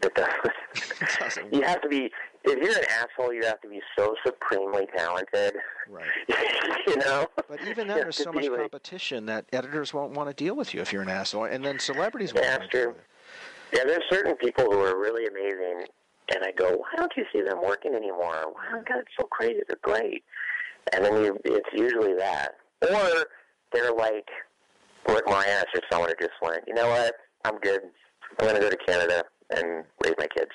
It 0.03 1.19
doesn't. 1.19 1.53
you 1.53 1.61
have 1.61 1.81
to 1.81 1.87
be. 1.87 2.11
If 2.45 2.61
you're 2.61 2.77
an 2.77 2.85
asshole, 2.89 3.33
you 3.33 3.45
have 3.45 3.61
to 3.61 3.69
be 3.69 3.79
so 3.97 4.15
supremely 4.25 4.85
talented. 4.95 5.55
Right. 5.89 6.05
you 6.87 6.97
know. 6.97 7.27
But 7.47 7.61
even 7.67 7.87
then, 7.87 7.97
there's 7.97 8.17
so 8.17 8.31
much 8.31 8.47
like- 8.49 8.59
competition 8.59 9.25
that 9.27 9.45
editors 9.53 9.93
won't 9.93 10.11
want 10.11 10.29
to 10.29 10.35
deal 10.35 10.55
with 10.55 10.73
you 10.73 10.81
if 10.81 10.91
you're 10.93 11.01
an 11.03 11.09
asshole, 11.09 11.45
and 11.45 11.63
then 11.63 11.79
celebrities 11.79 12.33
won't. 12.33 12.45
Yeah, 12.45 12.57
want 12.57 12.71
that's 12.71 12.83
true. 12.83 12.95
Yeah, 13.73 13.85
there's 13.85 14.03
certain 14.09 14.35
people 14.35 14.65
who 14.65 14.79
are 14.79 14.99
really 14.99 15.25
amazing, 15.25 15.87
and 16.33 16.43
I 16.43 16.51
go, 16.51 16.69
why 16.77 16.89
don't 16.97 17.11
you 17.15 17.25
see 17.31 17.41
them 17.41 17.61
working 17.61 17.93
anymore? 17.93 18.45
Wow, 18.47 18.83
God, 18.87 18.99
it's 18.99 19.11
so 19.19 19.25
crazy. 19.27 19.61
They're 19.67 19.77
great. 19.81 20.23
And 20.93 21.05
then 21.05 21.23
you, 21.23 21.37
it's 21.45 21.69
usually 21.73 22.13
that, 22.15 22.55
or 22.81 23.25
they're 23.71 23.93
like 23.93 24.27
Rick 25.07 25.25
Moranis 25.25 25.65
or 25.73 25.81
someone 25.91 26.09
who 26.09 26.25
just 26.25 26.39
went, 26.41 26.63
you 26.67 26.73
know 26.73 26.89
what? 26.89 27.15
I'm 27.45 27.57
good. 27.59 27.81
I'm 28.39 28.47
going 28.47 28.55
to 28.55 28.61
go 28.61 28.69
to 28.69 28.77
Canada 28.77 29.23
and 29.55 29.83
raise 30.03 30.15
my 30.17 30.27
kids. 30.27 30.51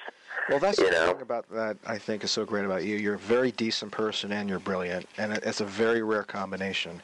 Well, 0.48 0.58
that's 0.58 0.78
you 0.78 0.86
the 0.86 0.92
know. 0.92 1.12
thing 1.12 1.22
about 1.22 1.50
that 1.50 1.76
I 1.86 1.98
think 1.98 2.24
is 2.24 2.30
so 2.30 2.44
great 2.44 2.64
about 2.64 2.84
you. 2.84 2.96
You're 2.96 3.14
a 3.14 3.18
very 3.18 3.52
decent 3.52 3.92
person 3.92 4.32
and 4.32 4.48
you're 4.48 4.58
brilliant, 4.58 5.06
and 5.18 5.32
it's 5.32 5.60
a 5.60 5.64
very 5.64 6.02
rare 6.02 6.22
combination. 6.22 7.00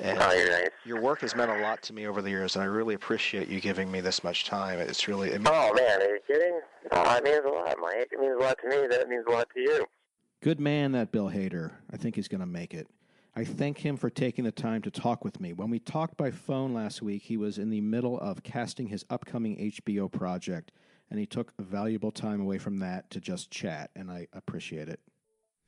And 0.00 0.18
Oh, 0.20 0.32
you're 0.32 0.50
nice. 0.50 0.68
Your 0.84 1.00
work 1.00 1.20
has 1.22 1.34
meant 1.34 1.50
a 1.50 1.60
lot 1.60 1.82
to 1.82 1.92
me 1.92 2.06
over 2.06 2.22
the 2.22 2.30
years, 2.30 2.54
and 2.54 2.62
I 2.62 2.66
really 2.66 2.94
appreciate 2.94 3.48
you 3.48 3.60
giving 3.60 3.90
me 3.90 4.00
this 4.00 4.22
much 4.22 4.44
time. 4.44 4.78
It's 4.78 5.08
really 5.08 5.30
it 5.30 5.40
means 5.40 5.48
Oh 5.50 5.74
man, 5.74 6.00
are 6.02 6.14
you 6.14 6.20
kidding? 6.26 6.60
Oh, 6.92 7.14
it 7.16 7.24
means 7.24 7.40
a 7.44 7.48
lot, 7.48 7.76
Mike. 7.80 8.08
It 8.12 8.20
means 8.20 8.36
a 8.38 8.42
lot 8.42 8.58
to 8.62 8.68
me. 8.68 8.86
That 8.88 9.08
means 9.08 9.24
a 9.28 9.30
lot 9.30 9.48
to 9.54 9.60
you. 9.60 9.86
Good 10.40 10.60
man, 10.60 10.92
that 10.92 11.10
Bill 11.10 11.30
Hader. 11.30 11.72
I 11.92 11.96
think 11.96 12.14
he's 12.14 12.28
going 12.28 12.40
to 12.40 12.46
make 12.46 12.72
it. 12.72 12.86
I 13.34 13.44
thank 13.44 13.78
him 13.78 13.96
for 13.96 14.08
taking 14.10 14.44
the 14.44 14.52
time 14.52 14.82
to 14.82 14.90
talk 14.90 15.24
with 15.24 15.40
me. 15.40 15.52
When 15.52 15.70
we 15.70 15.78
talked 15.78 16.16
by 16.16 16.30
phone 16.30 16.74
last 16.74 17.02
week, 17.02 17.22
he 17.22 17.36
was 17.36 17.58
in 17.58 17.70
the 17.70 17.80
middle 17.80 18.18
of 18.18 18.42
casting 18.42 18.88
his 18.88 19.04
upcoming 19.10 19.56
HBO 19.56 20.10
project, 20.10 20.72
and 21.10 21.18
he 21.18 21.26
took 21.26 21.52
valuable 21.58 22.10
time 22.10 22.40
away 22.40 22.58
from 22.58 22.78
that 22.78 23.10
to 23.10 23.20
just 23.20 23.50
chat, 23.50 23.90
and 23.94 24.10
I 24.10 24.26
appreciate 24.32 24.88
it. 24.88 25.00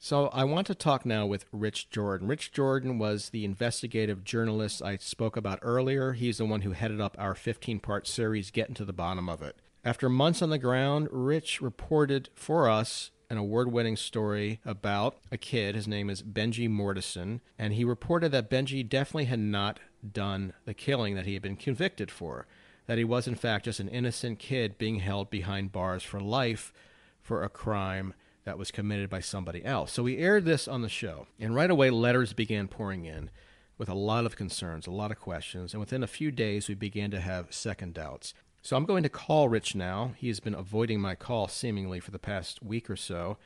So 0.03 0.29
I 0.29 0.45
want 0.45 0.67
to 0.69 0.75
talk 0.75 1.05
now 1.05 1.27
with 1.27 1.45
Rich 1.53 1.91
Jordan. 1.91 2.27
Rich 2.27 2.53
Jordan 2.53 2.99
was 2.99 3.29
the 3.29 3.45
investigative 3.45 4.25
journalist 4.25 4.81
I 4.81 4.97
spoke 4.97 5.37
about 5.37 5.59
earlier. 5.61 6.15
He's 6.15 6.39
the 6.39 6.47
one 6.47 6.63
who 6.63 6.71
headed 6.71 7.03
up 7.03 7.17
our 7.19 7.35
15 7.35 7.81
part 7.81 8.07
series, 8.07 8.51
Getting 8.51 8.75
to 8.77 8.87
the 8.87 8.95
Bottom 8.95 9.29
of 9.29 9.43
It. 9.43 9.57
After 9.85 10.09
months 10.09 10.41
on 10.41 10.49
the 10.49 10.57
ground, 10.57 11.09
Rich 11.11 11.61
reported 11.61 12.31
for 12.35 12.67
us 12.67 13.11
an 13.29 13.37
award 13.37 13.71
winning 13.71 13.95
story 13.95 14.59
about 14.65 15.19
a 15.31 15.37
kid. 15.37 15.75
His 15.75 15.87
name 15.87 16.09
is 16.09 16.23
Benji 16.23 16.67
Mortison. 16.67 17.43
And 17.59 17.75
he 17.75 17.85
reported 17.85 18.33
that 18.33 18.49
Benji 18.49 18.89
definitely 18.89 19.27
had 19.27 19.39
not 19.39 19.81
done 20.11 20.55
the 20.65 20.73
killing 20.73 21.15
that 21.15 21.27
he 21.27 21.35
had 21.35 21.43
been 21.43 21.57
convicted 21.57 22.11
for. 22.11 22.47
That 22.87 22.97
he 22.97 23.05
was, 23.05 23.29
in 23.29 23.35
fact, 23.35 23.67
just 23.67 23.81
an 23.81 23.89
innocent 23.91 24.39
kid 24.39 24.79
being 24.79 25.01
held 25.01 25.29
behind 25.29 25.73
bars 25.73 26.03
for 26.03 26.21
life 26.21 26.73
for 27.21 27.43
a 27.43 27.51
crime 27.51 28.15
that 28.45 28.59
was 28.59 28.71
committed 28.71 29.11
by 29.11 29.21
somebody 29.21 29.65
else. 29.65 29.93
So 29.93 30.03
we 30.03 30.19
aired 30.19 30.45
this 30.45 30.67
on 30.67 30.83
the 30.83 30.89
show. 30.89 31.27
And 31.39 31.55
right 31.55 31.71
away, 31.71 31.91
letters 31.91 32.33
began 32.33 32.69
pouring 32.69 33.05
in 33.05 33.31
with 33.79 33.89
a 33.89 33.95
lot 33.95 34.27
of 34.27 34.37
concerns, 34.37 34.87
a 34.87 34.91
lot 34.91 35.11
of 35.11 35.19
questions. 35.19 35.73
And 35.73 35.81
within 35.81 36.03
a 36.03 36.09
few 36.09 36.31
days, 36.31 36.69
we 36.69 36.75
began 36.75 37.11
to 37.11 37.21
have 37.21 37.53
second 37.53 37.95
doubts. 37.95 38.35
So 38.63 38.77
I'm 38.77 38.85
going 38.85 39.03
to 39.03 39.09
call 39.09 39.49
Rich 39.49 39.75
now. 39.75 40.13
He 40.17 40.29
has 40.29 40.41
been 40.41 40.55
avoiding 40.55 41.01
my 41.01 41.15
call 41.15 41.49
seemingly 41.49 41.99
for 42.01 42.11
the 42.11 42.19
past 42.19 42.63
week 42.63 42.91
or 42.91 42.97
so. 42.97 43.39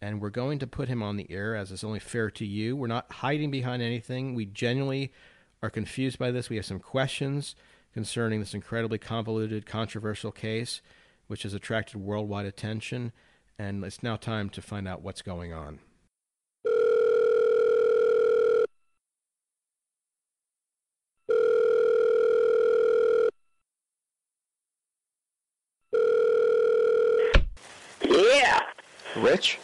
And 0.00 0.20
we're 0.20 0.30
going 0.30 0.58
to 0.60 0.66
put 0.66 0.88
him 0.88 1.02
on 1.02 1.16
the 1.16 1.30
air 1.30 1.54
as 1.56 1.70
is 1.70 1.84
only 1.84 1.98
fair 1.98 2.30
to 2.30 2.46
you. 2.46 2.76
We're 2.76 2.86
not 2.86 3.10
hiding 3.10 3.50
behind 3.50 3.82
anything. 3.82 4.34
We 4.34 4.46
genuinely 4.46 5.12
are 5.62 5.70
confused 5.70 6.18
by 6.18 6.30
this. 6.30 6.48
We 6.48 6.56
have 6.56 6.66
some 6.66 6.80
questions 6.80 7.54
concerning 7.92 8.40
this 8.40 8.54
incredibly 8.54 8.98
convoluted, 8.98 9.66
controversial 9.66 10.32
case, 10.32 10.82
which 11.28 11.44
has 11.44 11.54
attracted 11.54 11.96
worldwide 11.96 12.46
attention. 12.46 13.12
And 13.58 13.82
it's 13.84 14.02
now 14.02 14.16
time 14.16 14.50
to 14.50 14.60
find 14.60 14.86
out 14.86 15.02
what's 15.02 15.22
going 15.22 15.52
on. 15.52 15.78
Yeah. 28.02 28.60
Rich. 29.16 29.58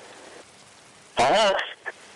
Uh-huh. 1.19 1.55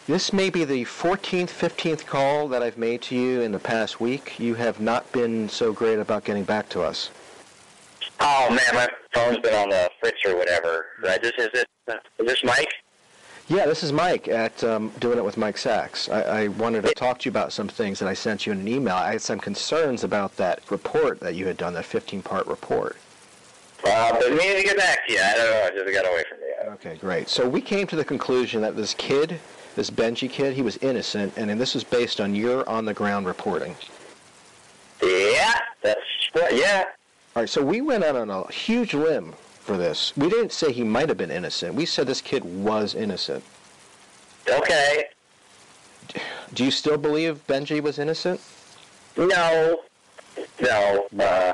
This 0.06 0.32
may 0.32 0.50
be 0.50 0.64
the 0.64 0.84
14th, 0.84 1.50
15th 1.50 2.06
call 2.06 2.48
that 2.48 2.62
I've 2.62 2.78
made 2.78 3.02
to 3.02 3.14
you 3.14 3.42
in 3.42 3.52
the 3.52 3.58
past 3.58 4.00
week. 4.00 4.38
You 4.38 4.54
have 4.54 4.80
not 4.80 5.10
been 5.12 5.48
so 5.48 5.72
great 5.72 5.98
about 5.98 6.24
getting 6.24 6.44
back 6.44 6.68
to 6.70 6.82
us. 6.82 7.10
Oh 8.20 8.48
man, 8.48 8.74
my 8.74 8.88
phone's 9.16 9.38
been 9.38 9.54
on 9.54 9.68
the 9.70 9.90
fritz 10.00 10.18
or 10.24 10.36
whatever. 10.36 10.86
Right? 11.02 11.20
This 11.20 11.32
is 11.38 11.48
it. 11.54 11.66
Is 11.88 12.26
this 12.26 12.44
Mike? 12.44 12.72
Yeah, 13.48 13.66
this 13.66 13.84
is 13.84 13.92
Mike 13.92 14.26
at 14.26 14.64
um, 14.64 14.90
Doing 14.98 15.18
It 15.18 15.24
with 15.24 15.36
Mike 15.36 15.56
Sacks. 15.56 16.08
I, 16.08 16.22
I 16.22 16.48
wanted 16.48 16.84
to 16.84 16.92
talk 16.94 17.20
to 17.20 17.26
you 17.26 17.30
about 17.30 17.52
some 17.52 17.68
things 17.68 18.00
that 18.00 18.08
I 18.08 18.14
sent 18.14 18.44
you 18.44 18.50
in 18.52 18.58
an 18.58 18.66
email. 18.66 18.96
I 18.96 19.12
had 19.12 19.22
some 19.22 19.38
concerns 19.38 20.02
about 20.02 20.36
that 20.36 20.68
report 20.68 21.20
that 21.20 21.36
you 21.36 21.46
had 21.46 21.56
done, 21.56 21.72
that 21.74 21.84
15-part 21.84 22.48
report. 22.48 22.96
Uh, 23.84 24.12
but 24.18 24.30
meaning 24.30 24.56
to 24.56 24.62
get 24.64 24.76
back 24.76 25.06
to 25.06 25.12
you. 25.12 25.20
I 25.20 25.34
don't 25.34 25.50
know. 25.50 25.62
I 25.64 25.70
just 25.84 25.94
got 25.94 26.10
away 26.10 26.24
from 26.28 26.38
you. 26.40 26.72
Okay, 26.72 26.96
great. 26.96 27.28
So 27.28 27.48
we 27.48 27.60
came 27.60 27.86
to 27.86 27.94
the 27.94 28.04
conclusion 28.04 28.62
that 28.62 28.74
this 28.74 28.94
kid, 28.94 29.38
this 29.76 29.90
Benji 29.92 30.28
kid, 30.28 30.54
he 30.54 30.62
was 30.62 30.76
innocent, 30.78 31.32
and, 31.36 31.48
and 31.48 31.60
this 31.60 31.74
was 31.74 31.84
based 31.84 32.20
on 32.20 32.34
your 32.34 32.68
on-the-ground 32.68 33.26
reporting. 33.26 33.76
Yeah, 35.00 35.52
that's 35.82 36.00
yeah. 36.50 36.86
All 37.36 37.42
right, 37.42 37.50
so 37.50 37.62
we 37.62 37.82
went 37.82 38.02
out 38.02 38.16
on 38.16 38.30
a 38.30 38.50
huge 38.50 38.94
limb 38.94 39.34
for 39.60 39.76
this. 39.76 40.16
We 40.16 40.30
didn't 40.30 40.52
say 40.52 40.72
he 40.72 40.82
might 40.82 41.10
have 41.10 41.18
been 41.18 41.30
innocent. 41.30 41.74
We 41.74 41.84
said 41.84 42.06
this 42.06 42.22
kid 42.22 42.42
was 42.46 42.94
innocent. 42.94 43.44
Okay. 44.48 45.04
Do 46.54 46.64
you 46.64 46.70
still 46.70 46.96
believe 46.96 47.46
Benji 47.46 47.82
was 47.82 47.98
innocent? 47.98 48.40
No. 49.18 49.80
No. 50.62 51.06
Uh, 51.18 51.52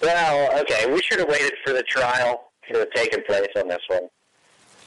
well, 0.00 0.60
okay. 0.62 0.90
We 0.90 1.02
should 1.02 1.18
have 1.18 1.28
waited 1.28 1.52
for 1.62 1.74
the 1.74 1.82
trial 1.82 2.48
to 2.72 2.78
have 2.78 2.90
taken 2.92 3.24
place 3.24 3.50
on 3.56 3.68
this 3.68 3.82
one. 3.88 4.08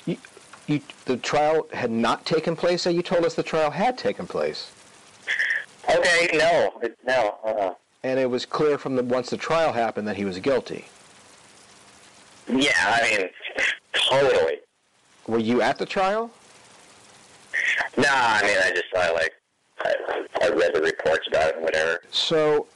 You, 0.08 0.18
you, 0.66 0.82
the 1.06 1.18
trial 1.18 1.68
had 1.74 1.92
not 1.92 2.26
taken 2.26 2.56
place, 2.56 2.88
and 2.88 2.96
you 2.96 3.04
told 3.04 3.24
us 3.24 3.36
the 3.36 3.44
trial 3.44 3.70
had 3.70 4.00
taken 4.00 4.26
place. 4.26 4.72
Okay. 5.88 6.28
No. 6.34 6.80
It, 6.82 6.98
no. 7.06 7.38
Uh, 7.46 7.74
And 8.04 8.20
it 8.20 8.30
was 8.30 8.46
clear 8.46 8.78
from 8.78 8.96
the 8.96 9.04
once 9.04 9.30
the 9.30 9.38
trial 9.38 9.74
happened 9.74 10.08
that 10.08 10.16
he 10.16 10.26
was 10.26 10.40
guilty. 10.40 10.86
yeah. 12.48 12.72
I 12.78 13.18
mean, 13.18 13.30
totally. 13.94 14.60
Were 15.28 15.40
you 15.40 15.62
at 15.62 15.78
the 15.78 15.86
trial? 15.86 16.32
Nah. 17.98 18.06
I 18.08 18.42
mean, 18.44 18.58
I 18.64 18.72
just 18.72 18.96
I 18.96 19.12
like 19.12 19.34
I, 19.82 19.94
I 20.44 20.50
read 20.50 20.74
the 20.74 20.82
reports 20.82 21.28
about 21.28 21.50
it 21.50 21.56
and 21.56 21.64
whatever. 21.64 22.02
So 22.12 22.68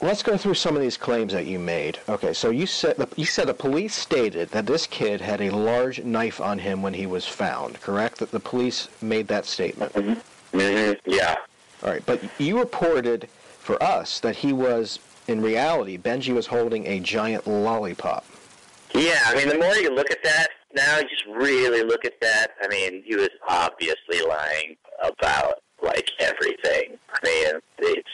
let's 0.00 0.22
go 0.22 0.36
through 0.36 0.54
some 0.54 0.74
of 0.74 0.82
these 0.82 0.96
claims 0.96 1.32
that 1.32 1.46
you 1.46 1.58
made. 1.60 1.98
Okay, 2.08 2.32
so 2.32 2.50
you 2.50 2.66
said 2.66 2.96
the, 2.96 3.08
you 3.16 3.24
said 3.24 3.46
the 3.46 3.54
police 3.54 3.94
stated 3.94 4.48
that 4.50 4.66
this 4.66 4.86
kid 4.88 5.20
had 5.20 5.40
a 5.40 5.50
large 5.50 6.02
knife 6.02 6.40
on 6.40 6.58
him 6.58 6.82
when 6.82 6.92
he 6.94 7.06
was 7.06 7.26
found. 7.26 7.80
Correct? 7.80 8.18
That 8.18 8.32
the 8.32 8.40
police 8.40 8.88
made 9.00 9.28
that 9.28 9.46
statement. 9.46 9.92
Mm-hmm. 9.92 10.92
Yeah. 11.06 11.36
All 11.82 11.90
right, 11.90 12.04
but 12.04 12.20
you 12.38 12.58
reported 12.58 13.28
for 13.62 13.80
us 13.82 14.20
that 14.20 14.36
he 14.36 14.52
was 14.52 14.98
in 15.28 15.40
reality 15.40 15.96
Benji 15.96 16.34
was 16.34 16.46
holding 16.46 16.86
a 16.86 16.98
giant 17.00 17.46
lollipop. 17.46 18.24
Yeah, 18.92 19.20
I 19.24 19.36
mean, 19.36 19.48
the 19.48 19.58
more 19.58 19.74
you 19.76 19.94
look 19.94 20.10
at 20.10 20.22
that 20.24 20.48
now, 20.74 20.98
you 20.98 21.08
just 21.08 21.24
really 21.26 21.82
look 21.82 22.04
at 22.04 22.20
that. 22.20 22.48
I 22.62 22.68
mean, 22.68 23.02
he 23.04 23.14
was 23.14 23.28
obviously 23.48 24.22
lying 24.22 24.76
about 25.02 25.62
like 25.82 26.10
everything. 26.18 26.98
I 27.12 27.18
mean, 27.24 27.60
it's, 27.78 28.08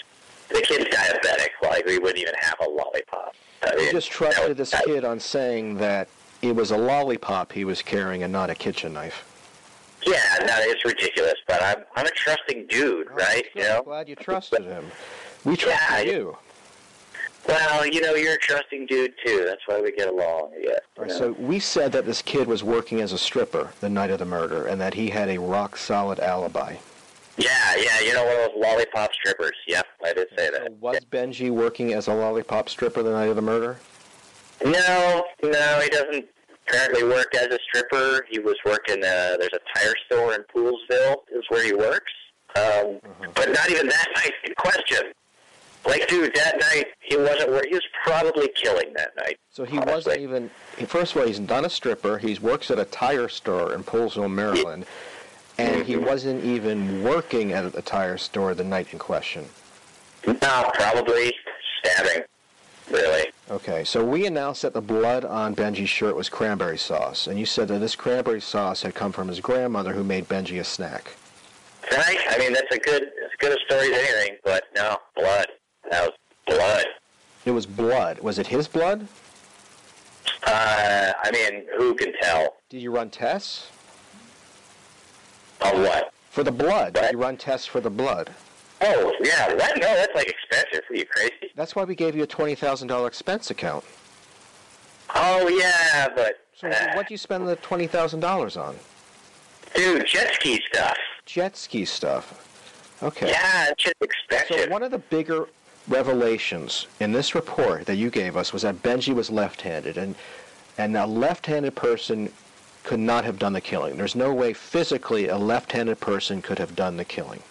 the 0.48 0.60
kid's 0.62 0.84
diabetic. 0.84 1.48
Like, 1.62 1.84
we 1.86 1.98
wouldn't 1.98 2.18
even 2.18 2.34
have 2.40 2.56
a 2.60 2.68
lollipop. 2.68 3.34
I 3.62 3.74
mean, 3.76 3.86
You 3.86 3.92
just 3.92 4.10
trusted 4.10 4.56
this 4.56 4.74
kid 4.84 5.04
on 5.04 5.18
saying 5.20 5.78
that 5.78 6.08
it 6.42 6.54
was 6.54 6.70
a 6.70 6.76
lollipop 6.76 7.52
he 7.52 7.64
was 7.64 7.82
carrying 7.82 8.22
and 8.22 8.32
not 8.32 8.48
a 8.50 8.54
kitchen 8.54 8.92
knife. 8.92 9.24
yeah, 10.06 10.38
no, 10.40 10.54
it's 10.58 10.84
ridiculous. 10.84 11.34
But 11.46 11.62
I'm 11.62 11.84
I'm 11.96 12.06
a 12.06 12.10
trusting 12.10 12.66
dude, 12.68 13.08
oh, 13.10 13.14
right? 13.14 13.44
You 13.54 13.62
know. 13.62 13.82
Glad 13.84 14.08
you 14.08 14.14
trusted 14.14 14.64
him. 14.64 14.84
We 15.44 15.56
trusted 15.56 16.06
you. 16.08 16.36
Well, 17.46 17.86
you 17.86 18.02
know, 18.02 18.14
you're 18.14 18.34
a 18.34 18.38
trusting 18.38 18.86
dude 18.86 19.14
too. 19.24 19.44
That's 19.46 19.62
why 19.66 19.80
we 19.80 19.92
get 19.92 20.08
along. 20.08 20.50
Yeah. 20.60 20.78
Right, 20.98 21.10
so 21.10 21.32
we 21.38 21.58
said 21.58 21.92
that 21.92 22.04
this 22.04 22.20
kid 22.20 22.46
was 22.46 22.62
working 22.62 23.00
as 23.00 23.12
a 23.12 23.18
stripper 23.18 23.72
the 23.80 23.88
night 23.88 24.10
of 24.10 24.18
the 24.18 24.26
murder 24.26 24.66
and 24.66 24.78
that 24.80 24.92
he 24.94 25.08
had 25.08 25.30
a 25.30 25.38
rock 25.38 25.76
solid 25.76 26.20
alibi. 26.20 26.76
Yeah, 27.38 27.76
yeah. 27.76 28.00
You 28.00 28.12
know, 28.14 28.24
one 28.24 28.34
of 28.36 28.52
those 28.52 28.62
lollipop 28.62 29.14
strippers. 29.14 29.54
Yep, 29.66 29.86
I 30.04 30.12
did 30.12 30.28
say 30.36 30.50
that. 30.50 30.72
Was 30.80 30.98
Benji 31.10 31.50
working 31.50 31.94
as 31.94 32.08
a 32.08 32.12
lollipop 32.12 32.68
stripper 32.68 33.02
the 33.02 33.12
night 33.12 33.28
of 33.30 33.36
the 33.36 33.42
murder? 33.42 33.78
No, 34.64 35.24
no, 35.42 35.80
he 35.82 35.88
doesn't 35.88 36.26
currently 36.66 37.04
work 37.04 37.34
as 37.34 37.46
a 37.46 37.58
stripper. 37.68 38.26
He 38.28 38.40
was 38.40 38.56
working. 38.66 38.98
Uh, 39.02 39.36
there's 39.38 39.54
a 39.54 39.78
tire 39.78 39.94
store 40.06 40.34
in 40.34 40.42
Poolesville. 40.54 41.16
Is 41.32 41.44
where 41.48 41.64
he 41.64 41.72
works. 41.72 42.12
Um, 42.56 42.98
But 43.34 43.52
not 43.52 43.70
even 43.70 43.86
that 43.88 44.06
night 44.16 44.32
in 44.44 44.52
question. 44.58 45.12
Like, 45.86 46.06
dude, 46.08 46.34
that 46.34 46.58
night 46.58 46.86
he 47.00 47.16
wasn't. 47.16 47.50
wor- 47.50 47.64
He 47.66 47.74
was 47.74 47.86
probably 48.04 48.48
killing 48.54 48.92
that 48.94 49.16
night. 49.16 49.38
So 49.50 49.64
he 49.64 49.78
wasn't 49.78 50.20
even. 50.20 50.50
First 50.86 51.14
of 51.14 51.22
all, 51.22 51.26
he's 51.26 51.40
not 51.40 51.64
a 51.64 51.70
stripper. 51.70 52.18
He 52.18 52.34
works 52.38 52.70
at 52.70 52.78
a 52.78 52.84
tire 52.84 53.28
store 53.28 53.74
in 53.74 53.82
Poolesville, 53.82 54.30
Maryland, 54.30 54.86
and 55.56 55.84
he 55.84 55.94
mm-hmm. 55.94 56.04
wasn't 56.04 56.44
even 56.44 57.02
working 57.02 57.52
at 57.52 57.74
a 57.74 57.82
tire 57.82 58.18
store 58.18 58.54
the 58.54 58.64
night 58.64 58.92
in 58.92 58.98
question. 58.98 59.46
No, 60.26 60.70
probably 60.74 61.32
stabbing. 61.78 62.24
Really. 62.90 63.26
Okay, 63.50 63.84
so 63.84 64.04
we 64.04 64.26
announced 64.26 64.62
that 64.62 64.72
the 64.74 64.80
blood 64.80 65.24
on 65.24 65.54
Benji's 65.54 65.88
shirt 65.90 66.16
was 66.16 66.28
cranberry 66.28 66.78
sauce, 66.78 67.26
and 67.26 67.38
you 67.38 67.46
said 67.46 67.68
that 67.68 67.78
this 67.78 67.96
cranberry 67.96 68.40
sauce 68.40 68.82
had 68.82 68.94
come 68.94 69.12
from 69.12 69.28
his 69.28 69.40
grandmother, 69.40 69.92
who 69.92 70.04
made 70.04 70.28
Benji 70.28 70.60
a 70.60 70.64
snack. 70.64 71.16
Right? 71.92 72.18
I 72.28 72.38
mean, 72.38 72.52
that's 72.52 72.74
a 72.74 72.78
good, 72.78 73.02
as 73.02 73.30
good 73.38 73.52
a 73.52 73.60
story 73.66 73.92
as 73.94 73.98
anything. 73.98 74.36
But 74.44 74.64
no, 74.74 74.96
blood. 75.16 75.46
That 75.90 76.06
was 76.06 76.14
blood. 76.46 76.86
It 77.44 77.50
was 77.52 77.66
blood. 77.66 78.18
Was 78.20 78.38
it 78.38 78.46
his 78.46 78.68
blood? 78.68 79.06
Uh, 80.46 81.12
I 81.22 81.30
mean, 81.30 81.64
who 81.76 81.94
can 81.94 82.12
tell? 82.20 82.56
Did 82.68 82.80
you 82.82 82.90
run 82.90 83.10
tests? 83.10 83.70
On 85.64 85.82
what? 85.82 86.12
For 86.30 86.44
the 86.44 86.52
blood. 86.52 86.94
Did 86.94 87.12
you 87.12 87.18
run 87.18 87.36
tests 87.36 87.66
for 87.66 87.80
the 87.80 87.90
blood? 87.90 88.30
Oh, 88.80 89.12
yeah. 89.20 89.54
What? 89.54 89.76
No, 89.76 89.94
that's 89.94 90.14
like 90.14 90.28
expensive. 90.28 90.84
Are 90.90 90.94
you 90.94 91.04
crazy? 91.06 91.50
That's 91.56 91.74
why 91.74 91.84
we 91.84 91.94
gave 91.94 92.14
you 92.14 92.22
a 92.22 92.26
twenty 92.26 92.54
thousand 92.54 92.88
dollar 92.88 93.08
expense 93.08 93.50
account. 93.50 93.84
Oh, 95.14 95.48
yeah, 95.48 96.08
but 96.14 96.44
So 96.54 96.68
what 96.94 97.08
do 97.08 97.14
you 97.14 97.18
spend 97.18 97.48
the 97.48 97.56
twenty 97.56 97.86
thousand 97.86 98.20
dollars 98.20 98.56
on? 98.56 98.76
dude, 99.74 100.06
jet 100.06 100.32
ski 100.34 100.60
stuff. 100.72 100.96
Jet 101.26 101.56
ski 101.56 101.84
stuff. 101.84 102.44
Okay. 103.02 103.30
Yeah, 103.30 103.70
it's 103.70 103.82
just 103.84 103.94
expensive. 104.00 104.64
So 104.66 104.70
one 104.70 104.82
of 104.82 104.90
the 104.90 104.98
bigger 104.98 105.48
revelations 105.88 106.86
in 107.00 107.12
this 107.12 107.34
report 107.34 107.86
that 107.86 107.96
you 107.96 108.10
gave 108.10 108.36
us 108.36 108.52
was 108.52 108.62
that 108.62 108.82
Benji 108.82 109.14
was 109.14 109.30
left-handed, 109.30 109.96
and 109.96 110.14
and 110.76 110.96
a 110.96 111.06
left-handed 111.06 111.74
person 111.74 112.30
could 112.84 113.00
not 113.00 113.24
have 113.24 113.38
done 113.38 113.52
the 113.52 113.60
killing. 113.60 113.96
There's 113.96 114.14
no 114.14 114.32
way 114.32 114.52
physically 114.52 115.28
a 115.28 115.36
left-handed 115.36 115.98
person 116.00 116.40
could 116.40 116.58
have 116.58 116.76
done 116.76 116.96
the 116.96 117.04
killing. 117.04 117.42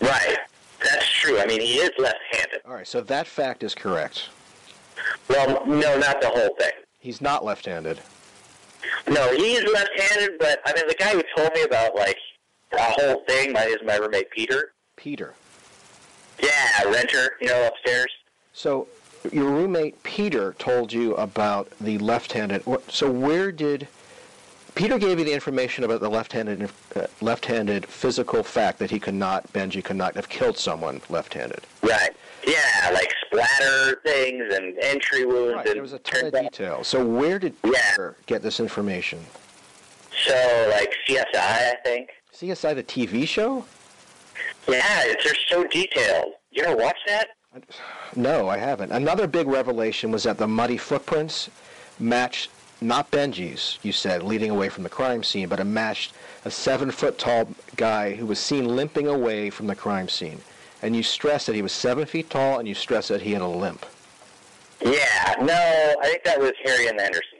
Right. 0.00 0.38
That's 0.82 1.08
true. 1.08 1.38
I 1.38 1.46
mean, 1.46 1.60
he 1.60 1.74
is 1.76 1.90
left-handed. 1.98 2.60
All 2.64 2.74
right, 2.74 2.86
so 2.86 3.00
that 3.02 3.26
fact 3.26 3.62
is 3.62 3.74
correct. 3.74 4.30
Well, 5.28 5.66
no, 5.66 5.98
not 5.98 6.20
the 6.20 6.28
whole 6.28 6.54
thing. 6.58 6.72
He's 6.98 7.20
not 7.20 7.44
left-handed. 7.44 8.00
No, 9.08 9.36
he 9.36 9.54
is 9.54 9.70
left-handed, 9.72 10.38
but 10.38 10.60
I 10.64 10.72
mean, 10.72 10.86
the 10.88 10.94
guy 10.94 11.10
who 11.10 11.22
told 11.36 11.52
me 11.54 11.62
about 11.62 11.94
like 11.94 12.18
the 12.72 12.78
whole 12.80 13.22
thing 13.26 13.52
my, 13.52 13.64
is 13.64 13.78
my 13.84 13.96
roommate 13.96 14.30
Peter. 14.30 14.72
Peter. 14.96 15.34
Yeah, 16.42 16.84
renter. 16.84 17.32
You 17.40 17.48
know, 17.48 17.68
upstairs. 17.68 18.10
So 18.52 18.88
your 19.32 19.50
roommate 19.50 20.02
Peter 20.02 20.54
told 20.58 20.92
you 20.92 21.14
about 21.16 21.70
the 21.80 21.98
left-handed. 21.98 22.64
So 22.88 23.10
where 23.10 23.50
did 23.52 23.88
Peter 24.76 24.98
gave 24.98 25.18
you 25.18 25.24
the 25.24 25.32
information 25.32 25.84
about 25.84 26.00
the 26.00 26.08
left-handed 26.08 26.68
uh, 26.94 27.06
left-handed 27.22 27.86
physical 27.86 28.42
fact 28.42 28.78
that 28.78 28.90
he 28.90 29.00
could 29.00 29.14
not 29.14 29.50
Benji 29.52 29.82
could 29.82 29.96
not 29.96 30.14
have 30.14 30.28
killed 30.28 30.58
someone 30.58 31.00
left-handed. 31.08 31.60
Right. 31.82 32.10
Yeah, 32.46 32.90
like 32.92 33.12
splatter 33.24 34.00
things 34.04 34.54
and 34.54 34.78
entry 34.78 35.24
wounds. 35.24 35.56
Right, 35.56 35.66
and 35.66 35.74
there 35.76 35.82
was 35.82 35.94
a 35.94 35.98
ton 36.00 36.26
of 36.26 36.32
detail. 36.32 36.84
So 36.84 37.04
where 37.04 37.38
did 37.38 37.60
Peter 37.62 38.16
get 38.26 38.42
this 38.42 38.60
information? 38.60 39.24
So, 40.24 40.68
like 40.70 40.94
CSI, 41.08 41.34
I 41.34 41.74
think. 41.82 42.10
CSI, 42.34 42.74
the 42.74 42.82
TV 42.82 43.26
show? 43.26 43.64
Yeah, 44.68 45.02
it's, 45.04 45.24
they're 45.24 45.34
so 45.48 45.64
detailed. 45.68 46.32
You 46.50 46.64
ever 46.64 46.76
watch 46.76 46.98
that? 47.06 47.28
No, 48.14 48.48
I 48.48 48.58
haven't. 48.58 48.92
Another 48.92 49.26
big 49.26 49.46
revelation 49.46 50.10
was 50.10 50.24
that 50.24 50.38
the 50.38 50.48
muddy 50.48 50.76
footprints 50.76 51.48
matched 51.98 52.50
not 52.80 53.10
Benji's, 53.10 53.78
you 53.82 53.92
said, 53.92 54.22
leading 54.22 54.50
away 54.50 54.68
from 54.68 54.82
the 54.82 54.90
crime 54.90 55.22
scene, 55.22 55.48
but 55.48 55.60
it 55.60 55.64
matched 55.64 56.12
a 56.44 56.50
seven 56.50 56.90
foot 56.90 57.18
tall 57.18 57.48
guy 57.76 58.14
who 58.14 58.26
was 58.26 58.38
seen 58.38 58.76
limping 58.76 59.06
away 59.06 59.48
from 59.48 59.66
the 59.66 59.74
crime 59.74 60.08
scene. 60.08 60.40
And 60.82 60.94
you 60.94 61.02
stressed 61.02 61.46
that 61.46 61.54
he 61.54 61.62
was 61.62 61.72
seven 61.72 62.04
feet 62.04 62.28
tall, 62.28 62.58
and 62.58 62.68
you 62.68 62.74
stressed 62.74 63.08
that 63.08 63.22
he 63.22 63.32
had 63.32 63.40
a 63.40 63.46
limp. 63.46 63.86
Yeah, 64.84 65.34
no, 65.40 65.94
I 66.02 66.06
think 66.06 66.24
that 66.24 66.38
was 66.38 66.52
Harry 66.64 66.88
and 66.88 67.00
Anderson. 67.00 67.38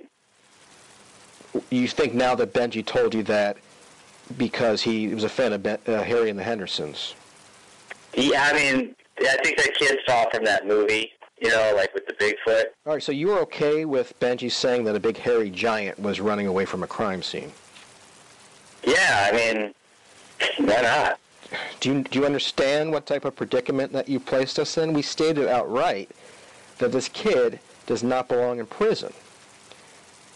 You 1.71 1.87
think 1.87 2.15
now 2.15 2.35
that 2.35 2.55
Benji 2.55 2.85
told 2.85 3.15
you 3.15 3.23
that 3.25 3.59
because 4.37 4.83
he 4.83 5.09
was 5.09 5.25
a 5.25 5.29
fan 5.29 5.53
of 5.53 5.63
ben, 5.63 5.79
uh, 5.87 6.03
Harry 6.03 6.31
and 6.31 6.39
the 6.39 6.43
Hendersons. 6.43 7.15
Yeah, 8.15 8.51
I 8.51 8.53
mean, 8.55 8.95
I 9.21 9.37
think 9.43 9.57
that 9.59 9.75
kid 9.75 9.99
saw 10.07 10.29
from 10.31 10.45
that 10.45 10.67
movie, 10.67 11.13
you 11.41 11.51
know, 11.51 11.73
like 11.77 11.95
with 11.95 12.07
the 12.07 12.15
Bigfoot. 12.15 12.65
All 12.87 12.95
right, 12.95 13.03
so 13.03 13.13
you 13.13 13.29
were 13.29 13.39
okay 13.41 13.85
with 13.85 14.19
Benji 14.21 14.51
saying 14.51 14.85
that 14.85 14.97
a 14.97 15.01
big 15.01 15.17
hairy 15.17 15.51
giant 15.51 15.99
was 15.99 16.21
running 16.21 16.47
away 16.47 16.65
from 16.65 16.83
a 16.83 16.87
crime 16.87 17.23
scene? 17.23 17.53
Yeah, 18.85 19.31
I 19.33 19.37
mean, 19.37 19.75
why 20.67 20.81
not? 20.83 21.19
Do 21.81 21.93
you 21.93 22.03
do 22.03 22.19
you 22.19 22.27
understand 22.27 22.91
what 22.91 23.07
type 23.07 23.25
of 23.25 23.37
predicament 23.37 23.93
that 23.93 24.09
you 24.09 24.19
placed 24.19 24.59
us 24.59 24.77
in? 24.79 24.93
We 24.93 25.03
stated 25.03 25.47
outright 25.47 26.11
that 26.79 26.91
this 26.93 27.09
kid 27.09 27.61
does 27.87 28.03
not 28.03 28.29
belong 28.29 28.59
in 28.59 28.67
prison. 28.67 29.13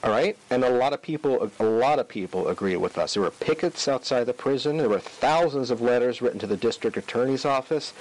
All 0.02 0.10
right, 0.10 0.35
and 0.48 0.64
a 0.64 0.70
lot 0.70 0.94
of 0.94 1.02
people, 1.02 1.51
a 1.59 1.64
lot 1.64 1.98
of 1.98 2.09
people 2.09 2.48
agree 2.48 2.77
with 2.77 2.97
us. 2.97 3.14
There 3.14 3.22
were 3.22 3.31
pickets 3.31 3.86
outside 3.86 4.24
the 4.24 4.32
prison. 4.32 4.78
There 4.78 4.89
were 4.89 4.98
thousands 4.98 5.70
of 5.70 5.82
letters 5.82 6.22
written 6.22 6.39
to 6.40 6.47
the 6.47 6.56
district 6.56 6.97
attorney's 6.97 7.44
office. 7.44 7.93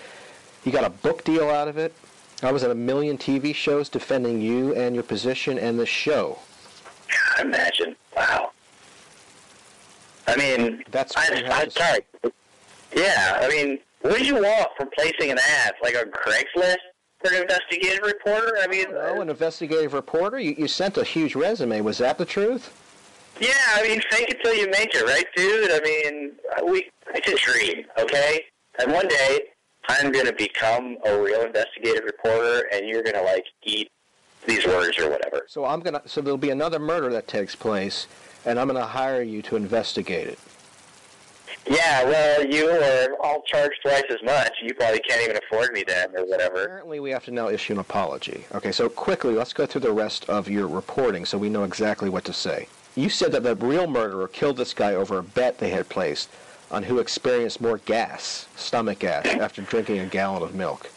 You 0.64 0.72
got 0.72 0.86
a 0.86 0.90
book 0.90 1.26
deal 1.26 1.50
out 1.50 1.68
of 1.68 1.78
it. 1.78 1.94
I 2.42 2.54
was 2.54 2.64
in 2.64 2.72
a 2.72 2.76
million 2.76 3.18
TV 3.18 3.54
shows 3.54 3.90
defending 3.90 4.40
you 4.42 4.74
and 4.76 4.96
your 4.96 5.04
position 5.04 5.60
and 5.60 5.78
the 5.78 5.86
show. 5.86 6.40
Imagine. 7.38 7.98
Wow. 8.16 8.52
I 10.26 10.38
mean, 10.38 10.86
that's 10.92 11.18
I, 11.18 11.44
I'm 11.52 11.70
sorry. 11.70 12.02
Yeah, 12.96 13.40
I 13.42 13.50
mean, 13.50 13.80
what 14.02 14.20
do 14.20 14.26
you 14.26 14.36
want 14.36 14.70
from 14.78 14.90
placing 14.96 15.32
an 15.32 15.40
ad 15.40 15.74
like 15.84 15.98
on 15.98 16.12
Craigslist 16.12 16.78
for 17.24 17.34
an 17.34 17.42
investigative 17.42 18.04
reporter? 18.06 18.58
I 18.62 18.68
mean, 18.68 18.88
Oh, 18.94 19.22
an 19.22 19.30
investigative 19.30 19.94
reporter. 19.94 20.40
You, 20.40 20.56
you 20.58 20.68
sent 20.68 20.98
a 20.98 21.04
huge 21.04 21.36
resume. 21.36 21.82
Was 21.82 21.98
that 22.00 22.18
the 22.18 22.26
truth? 22.26 22.72
yeah, 23.40 23.52
I 23.76 23.84
mean, 23.84 24.02
fake 24.10 24.30
it 24.30 24.42
till 24.44 24.54
you 24.54 24.70
make 24.70 24.94
it, 24.94 25.04
right, 25.06 25.26
dude? 25.36 25.72
I 25.72 25.80
mean, 25.82 26.32
we 26.70 26.90
it's 27.14 27.28
a 27.32 27.52
dream, 27.52 27.86
okay? 27.98 28.44
And 28.80 28.92
one 28.92 29.08
day, 29.08 29.42
I'm 29.88 30.12
gonna 30.12 30.34
become 30.34 30.98
a 31.06 31.18
real 31.20 31.42
investigative 31.42 32.04
reporter, 32.04 32.68
and 32.72 32.88
you're 32.88 33.02
gonna 33.04 33.22
like 33.24 33.46
eat 33.64 33.90
these 34.46 34.66
words 34.66 34.98
or 35.00 35.10
whatever. 35.10 35.46
So 35.48 35.66
I'm 35.66 35.80
gonna. 35.80 36.02
So 36.06 36.22
there'll 36.22 36.38
be 36.38 36.50
another 36.52 36.80
murder 36.80 37.10
that 37.12 37.28
takes 37.28 37.56
place, 37.56 38.08
and 38.46 38.60
I'm 38.60 38.68
gonna 38.68 38.86
hire 38.86 39.22
you 39.22 39.42
to 39.44 39.56
investigate 39.56 40.28
it. 40.28 40.40
Yeah, 41.68 42.04
well, 42.04 42.46
you 42.46 42.70
are 42.70 43.16
all 43.22 43.42
charged 43.44 43.80
twice 43.84 44.04
as 44.10 44.24
much. 44.24 44.54
You 44.62 44.74
probably 44.74 45.02
can't 45.02 45.22
even 45.22 45.38
afford 45.38 45.72
me 45.72 45.84
then, 45.86 46.16
or 46.16 46.26
whatever. 46.26 46.64
Apparently, 46.64 47.00
we 47.00 47.12
have 47.12 47.26
to 47.26 47.32
now 47.32 47.50
issue 47.50 47.74
an 47.74 47.80
apology. 47.80 48.46
Okay, 48.56 48.72
so 48.72 48.90
quickly, 48.90 49.34
let's 49.34 49.54
go 49.54 49.66
through 49.66 49.82
the 49.82 49.92
rest 49.92 50.28
of 50.30 50.48
your 50.50 50.68
reporting 50.68 51.26
so 51.26 51.38
we 51.38 51.50
know 51.50 51.64
exactly 51.64 52.10
what 52.10 52.26
to 52.26 52.34
say. 52.34 52.68
You 52.96 53.10
said 53.10 53.32
that 53.34 53.44
the 53.44 53.56
real 53.56 53.88
murderer 53.88 54.28
killed 54.28 54.58
this 54.58 54.74
guy 54.74 54.96
over 54.96 55.20
a 55.20 55.24
bet 55.24 55.60
they 55.60 55.70
had 55.70 55.90
placed 55.90 56.30
on 56.72 56.84
who 56.84 57.00
experienced 57.00 57.62
more 57.62 57.78
gas, 57.80 58.48
stomach 58.56 59.00
gas, 59.00 59.26
after 59.40 59.62
drinking 59.62 60.00
a 60.00 60.06
gallon 60.06 60.44
of 60.44 60.56
milk. 60.56 60.90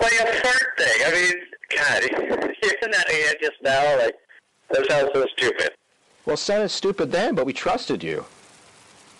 Like 0.00 0.12
a 0.12 0.26
fart 0.40 0.78
thing. 0.78 1.02
I 1.06 1.12
mean, 1.12 1.34
God, 1.76 2.02
isn't 2.62 2.92
that 2.92 3.36
just 3.40 3.62
now, 3.62 3.98
like, 3.98 4.16
that 4.70 4.88
sounds 4.88 5.10
so 5.12 5.26
stupid. 5.36 5.70
Well, 6.26 6.36
sounded 6.36 6.68
stupid 6.68 7.10
then, 7.10 7.34
but 7.34 7.46
we 7.46 7.52
trusted 7.52 8.04
you. 8.04 8.24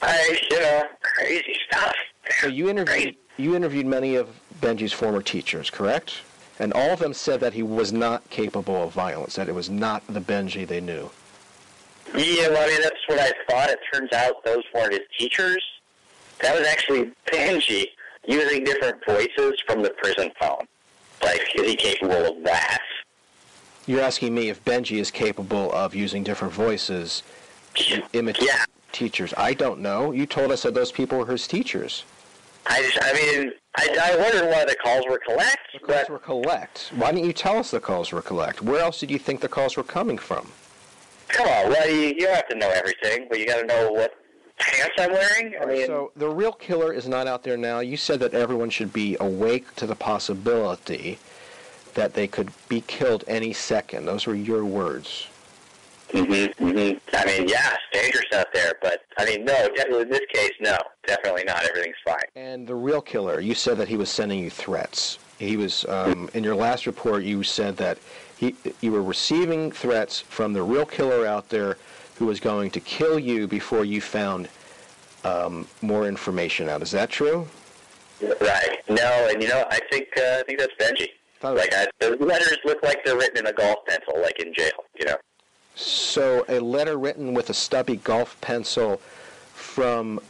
I, 0.03 0.41
you 0.51 0.83
crazy 1.03 1.57
stuff. 1.69 1.95
So 2.41 2.49
you 2.49 2.69
interviewed 2.69 3.17
you 3.37 3.57
interviewed 3.57 3.87
many 3.87 4.17
of 4.17 4.29
Benji's 4.61 4.93
former 4.93 5.23
teachers, 5.23 5.71
correct? 5.71 6.21
And 6.59 6.73
all 6.75 6.91
of 6.91 6.99
them 6.99 7.15
said 7.15 7.41
that 7.41 7.55
he 7.55 7.63
was 7.63 7.93
not 7.93 8.29
capable 8.29 8.85
of 8.85 8.93
violence, 8.93 9.37
that 9.37 9.49
it 9.49 9.55
was 9.55 9.71
not 9.71 10.07
the 10.07 10.21
Benji 10.21 10.67
they 10.67 10.81
knew. 10.81 11.11
Yeah, 12.15 12.49
well, 12.49 12.65
I 12.65 12.71
mean, 12.71 12.83
that's 12.83 13.01
what 13.07 13.19
I 13.19 13.33
thought. 13.49 13.71
It 13.71 13.79
turns 13.93 14.13
out 14.13 14.45
those 14.45 14.65
weren't 14.75 14.93
his 14.93 15.03
teachers. 15.19 15.63
That 16.43 16.59
was 16.59 16.67
actually 16.67 17.13
Benji 17.33 17.87
using 18.27 18.65
different 18.65 19.03
voices 19.07 19.55
from 19.67 19.83
the 19.83 19.91
prison 19.91 20.31
phone. 20.39 20.67
Like, 21.23 21.43
is 21.55 21.67
he 21.67 21.77
capable 21.77 22.37
of 22.37 22.45
that? 22.45 22.83
You're 23.87 24.03
asking 24.03 24.35
me 24.35 24.51
if 24.51 24.63
Benji 24.65 24.99
is 24.99 25.11
capable 25.11 25.73
of 25.73 25.95
using 25.95 26.23
different 26.23 26.53
voices 26.53 27.23
to 27.75 28.03
imitate 28.13 28.49
teachers. 28.93 29.33
I 29.37 29.55
don't 29.55 29.81
know. 29.81 30.13
You 30.13 30.27
told 30.27 30.51
us 30.53 30.63
that 30.63 30.75
those 30.75 30.93
people 30.93 31.19
were 31.19 31.27
his 31.27 31.47
teachers. 31.47 32.05
I 32.67 32.83
just, 32.83 32.99
I 33.03 33.13
mean, 33.13 33.53
I, 33.77 34.13
I 34.13 34.17
wondered 34.17 34.51
why 34.51 34.65
the 34.65 34.77
calls 34.77 35.05
were 35.09 35.19
collect. 35.19 35.59
The 35.73 35.79
calls 35.81 36.09
were 36.09 36.19
collect. 36.19 36.93
Why 36.95 37.13
didn't 37.13 37.27
you 37.27 37.33
tell 37.33 37.57
us 37.59 37.71
the 37.71 37.81
calls 37.81 38.13
were 38.13 38.23
collect? 38.23 38.63
Where 38.63 38.81
else 38.81 39.01
did 39.01 39.11
you 39.11 39.19
think 39.19 39.41
the 39.41 39.49
calls 39.49 39.77
were 39.77 39.83
coming 39.83 40.19
from? 40.19 40.51
Come 41.29 41.47
on, 41.47 41.71
well, 41.71 41.89
you, 41.89 42.09
you 42.09 42.21
don't 42.21 42.35
have 42.35 42.49
to 42.49 42.57
know 42.57 42.71
everything, 42.71 43.27
but 43.31 43.39
you 43.39 43.47
got 43.47 43.61
to 43.61 43.67
know 43.67 43.93
what 43.93 44.15
pants 44.59 44.95
I'm 44.99 45.13
wearing. 45.13 45.55
I 45.61 45.67
mean, 45.67 45.87
So 45.87 46.13
the 46.17 46.29
real 46.29 46.53
killer 46.53 46.93
is 46.93 47.09
not 47.09 47.27
out 47.27 47.43
there 47.43 47.57
now. 47.57 47.81
You 47.81 47.97
said 47.97 48.21
that 48.21 48.35
everyone 48.35 48.71
should 48.71 48.93
be 48.93 49.17
awake 49.21 49.75
to 49.77 49.87
the 49.87 49.95
possibility 49.95 51.19
that 51.95 52.15
they 52.15 52.27
could 52.27 52.51
be 52.69 52.83
killed 52.83 53.25
any 53.27 53.53
second. 53.53 54.05
Those 54.05 54.27
were 54.27 54.35
your 54.35 54.65
words. 54.65 55.29
Mm-hmm, 56.13 56.65
mm-hmm. 56.65 57.17
I 57.17 57.25
mean, 57.25 57.49
yeah, 57.49 57.75
it's 57.75 57.83
dangerous 57.93 58.27
out 58.35 58.53
there, 58.53 58.73
but 58.83 59.03
I 59.17 59.25
mean, 59.25 59.45
no, 59.45 59.69
definitely 59.75 60.03
in 60.03 60.11
this 60.11 60.27
case, 60.33 60.53
no, 60.61 60.77
definitely 61.07 61.45
not. 61.45 61.65
Everything's 61.65 61.97
fine. 62.05 62.25
And 62.35 62.67
the 62.67 62.75
real 62.75 63.01
killer, 63.01 63.41
you 63.41 63.55
said 63.55 63.79
that 63.79 63.89
he 63.89 63.97
was 63.97 64.11
sending 64.11 64.41
you 64.41 64.51
threats. 64.51 65.19
He 65.39 65.57
was 65.57 65.85
um, 65.89 66.29
in 66.35 66.43
your 66.45 66.57
last 66.57 66.87
report. 66.87 67.23
You 67.23 67.43
said 67.43 67.77
that 67.79 67.99
he 68.37 68.55
you 68.81 68.93
were 68.93 69.03
receiving 69.03 69.71
threats 69.71 70.21
from 70.21 70.53
the 70.53 70.63
real 70.63 70.85
killer 70.85 71.27
out 71.27 71.49
there 71.49 71.79
who 72.17 72.27
was 72.27 72.41
going 72.41 72.71
to 72.73 72.81
kill 72.81 73.19
you 73.19 73.47
before 73.47 73.85
you 73.85 74.01
found 74.01 74.49
um, 75.25 75.67
more 75.81 76.07
information 76.07 76.69
out. 76.69 76.83
Is 76.83 76.91
that 76.91 77.09
true? 77.09 77.47
Right. 78.21 78.79
No, 78.89 79.29
and 79.31 79.43
you 79.43 79.49
know, 79.49 79.65
I 79.71 79.81
think 79.91 80.09
uh, 80.17 80.41
I 80.41 80.43
think 80.47 80.59
that's 80.59 80.75
Benji. 80.75 81.09
Like 81.43 81.73
I, 81.73 81.87
the 82.01 82.17
letters 82.17 82.59
look 82.67 82.83
like 82.83 83.03
they're 83.05 83.17
written 83.17 83.39
in 83.39 83.47
a 83.47 83.53
golf 83.53 83.79
pencil, 83.87 84.21
like 84.21 84.39
in 84.41 84.53
jail. 84.53 84.85
You 84.99 85.07
know. 85.07 85.17
So 85.75 86.45
a 86.49 86.61
letter 86.61 86.99
written 86.99 87.35
with 87.35 87.51
a 87.51 87.55
stubby 87.55 87.97
golf 87.97 88.41
pencil 88.41 89.01
from 89.55 90.21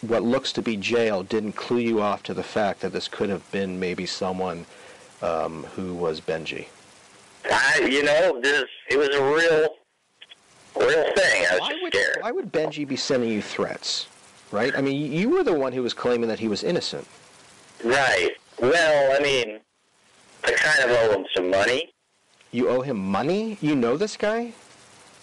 what 0.00 0.22
looks 0.22 0.52
to 0.52 0.62
be 0.62 0.76
jail 0.76 1.22
didn't 1.22 1.52
clue 1.52 1.78
you 1.78 2.00
off 2.00 2.22
to 2.24 2.34
the 2.34 2.42
fact 2.42 2.80
that 2.80 2.92
this 2.92 3.08
could 3.08 3.30
have 3.30 3.50
been 3.50 3.78
maybe 3.80 4.06
someone 4.06 4.66
um, 5.22 5.64
who 5.74 5.94
was 5.94 6.20
Benji. 6.20 6.66
I, 7.50 7.86
you 7.88 8.02
know, 8.02 8.40
this 8.40 8.64
it 8.90 8.96
was 8.98 9.08
a 9.08 9.22
real, 9.22 9.68
real 10.76 11.04
thing. 11.14 11.46
I 11.50 11.52
was 11.52 11.60
Why 11.60 11.70
just 11.70 11.82
would, 11.82 11.94
scared. 11.94 12.18
why 12.20 12.30
would 12.32 12.52
Benji 12.52 12.86
be 12.86 12.96
sending 12.96 13.30
you 13.30 13.42
threats? 13.42 14.08
Right? 14.52 14.76
I 14.76 14.80
mean, 14.80 15.12
you 15.12 15.30
were 15.30 15.42
the 15.42 15.54
one 15.54 15.72
who 15.72 15.82
was 15.82 15.92
claiming 15.94 16.28
that 16.28 16.38
he 16.38 16.48
was 16.48 16.62
innocent. 16.62 17.06
Right. 17.84 18.30
Well, 18.60 19.16
I 19.18 19.22
mean, 19.22 19.60
I 20.44 20.52
kind 20.52 20.90
of 20.90 20.96
owe 20.96 21.18
him 21.18 21.26
some 21.34 21.50
money. 21.50 21.92
You 22.52 22.68
owe 22.68 22.80
him 22.80 22.96
money? 22.96 23.58
You 23.60 23.74
know 23.74 23.96
this 23.96 24.16
guy? 24.16 24.52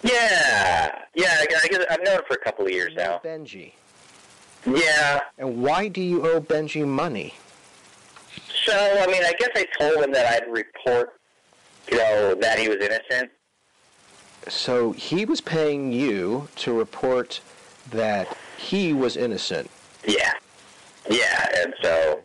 Yeah. 0.04 1.02
Yeah. 1.14 1.26
I, 1.30 1.46
I 1.64 1.68
guess 1.68 1.84
I've 1.90 2.02
known 2.04 2.16
him 2.16 2.22
for 2.28 2.34
a 2.34 2.38
couple 2.38 2.66
of 2.66 2.70
years 2.70 2.94
now. 2.94 3.20
Benji. 3.24 3.72
Yeah. 4.66 5.20
And 5.38 5.62
why 5.62 5.88
do 5.88 6.00
you 6.00 6.24
owe 6.26 6.40
Benji 6.40 6.86
money? 6.86 7.34
So, 8.64 8.72
I 8.72 9.06
mean, 9.06 9.24
I 9.24 9.32
guess 9.38 9.50
I 9.54 9.66
told 9.78 10.04
him 10.04 10.12
that 10.12 10.26
I'd 10.26 10.50
report, 10.50 11.14
you 11.90 11.98
know, 11.98 12.34
that 12.36 12.58
he 12.58 12.68
was 12.68 12.78
innocent. 12.78 13.30
So 14.48 14.92
he 14.92 15.24
was 15.24 15.40
paying 15.40 15.92
you 15.92 16.48
to 16.56 16.72
report 16.72 17.40
that 17.90 18.36
he 18.56 18.92
was 18.92 19.16
innocent. 19.16 19.70
Yeah. 20.06 20.32
Yeah, 21.10 21.48
and 21.56 21.74
so 21.82 22.20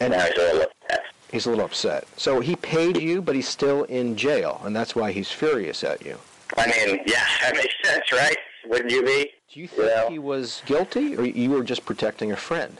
and 0.00 0.12
now 0.12 0.24
he's 0.24 0.36
a 0.36 0.40
little 0.40 0.62
upset. 0.62 1.04
He's 1.30 1.46
a 1.46 1.50
little 1.50 1.64
upset. 1.64 2.06
So 2.16 2.40
he 2.40 2.56
paid 2.56 2.96
you, 2.96 3.20
but 3.22 3.34
he's 3.34 3.48
still 3.48 3.84
in 3.84 4.16
jail, 4.16 4.60
and 4.64 4.74
that's 4.74 4.94
why 4.94 5.12
he's 5.12 5.30
furious 5.30 5.84
at 5.84 6.04
you. 6.04 6.18
I 6.56 6.66
mean, 6.66 7.00
yeah, 7.06 7.26
that 7.42 7.54
makes 7.54 7.74
sense, 7.82 8.12
right? 8.12 8.36
Wouldn't 8.66 8.90
you 8.90 9.04
be? 9.04 9.30
Do 9.52 9.60
you 9.60 9.68
think 9.68 10.10
he 10.10 10.18
was 10.18 10.62
guilty, 10.66 11.16
or 11.16 11.24
you 11.24 11.50
were 11.50 11.64
just 11.64 11.84
protecting 11.84 12.32
a 12.32 12.36
friend? 12.36 12.78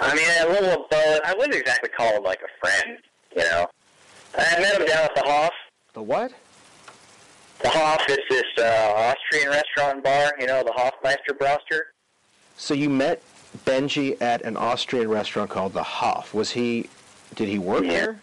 I 0.00 0.14
mean, 0.14 0.28
a 0.40 0.48
little 0.52 0.82
of 0.82 0.90
both. 0.90 1.20
I 1.24 1.34
wouldn't 1.36 1.54
exactly 1.54 1.88
call 1.88 2.16
him 2.16 2.22
like 2.22 2.40
a 2.42 2.66
friend, 2.66 2.98
you 3.34 3.42
know. 3.42 3.66
I 4.36 4.60
met 4.60 4.80
him 4.80 4.86
down 4.86 5.04
at 5.04 5.14
the 5.14 5.22
Hoff. 5.24 5.52
The 5.94 6.02
what? 6.02 6.32
The 7.60 7.70
Hoff 7.70 8.02
is 8.08 8.18
this 8.30 8.44
uh, 8.58 8.92
Austrian 8.96 9.48
restaurant 9.48 9.94
and 9.94 10.02
bar, 10.02 10.32
you 10.38 10.46
know, 10.46 10.62
the 10.62 10.70
Hofmeister 10.70 11.36
Broster. 11.36 11.92
So 12.56 12.74
you 12.74 12.88
met 12.88 13.20
Benji 13.64 14.20
at 14.22 14.42
an 14.42 14.56
Austrian 14.56 15.08
restaurant 15.08 15.50
called 15.50 15.72
the 15.72 15.82
Hof. 15.82 16.34
Was 16.34 16.52
he? 16.52 16.88
Did 17.34 17.48
he 17.48 17.58
work 17.58 17.82
there? 17.82 18.20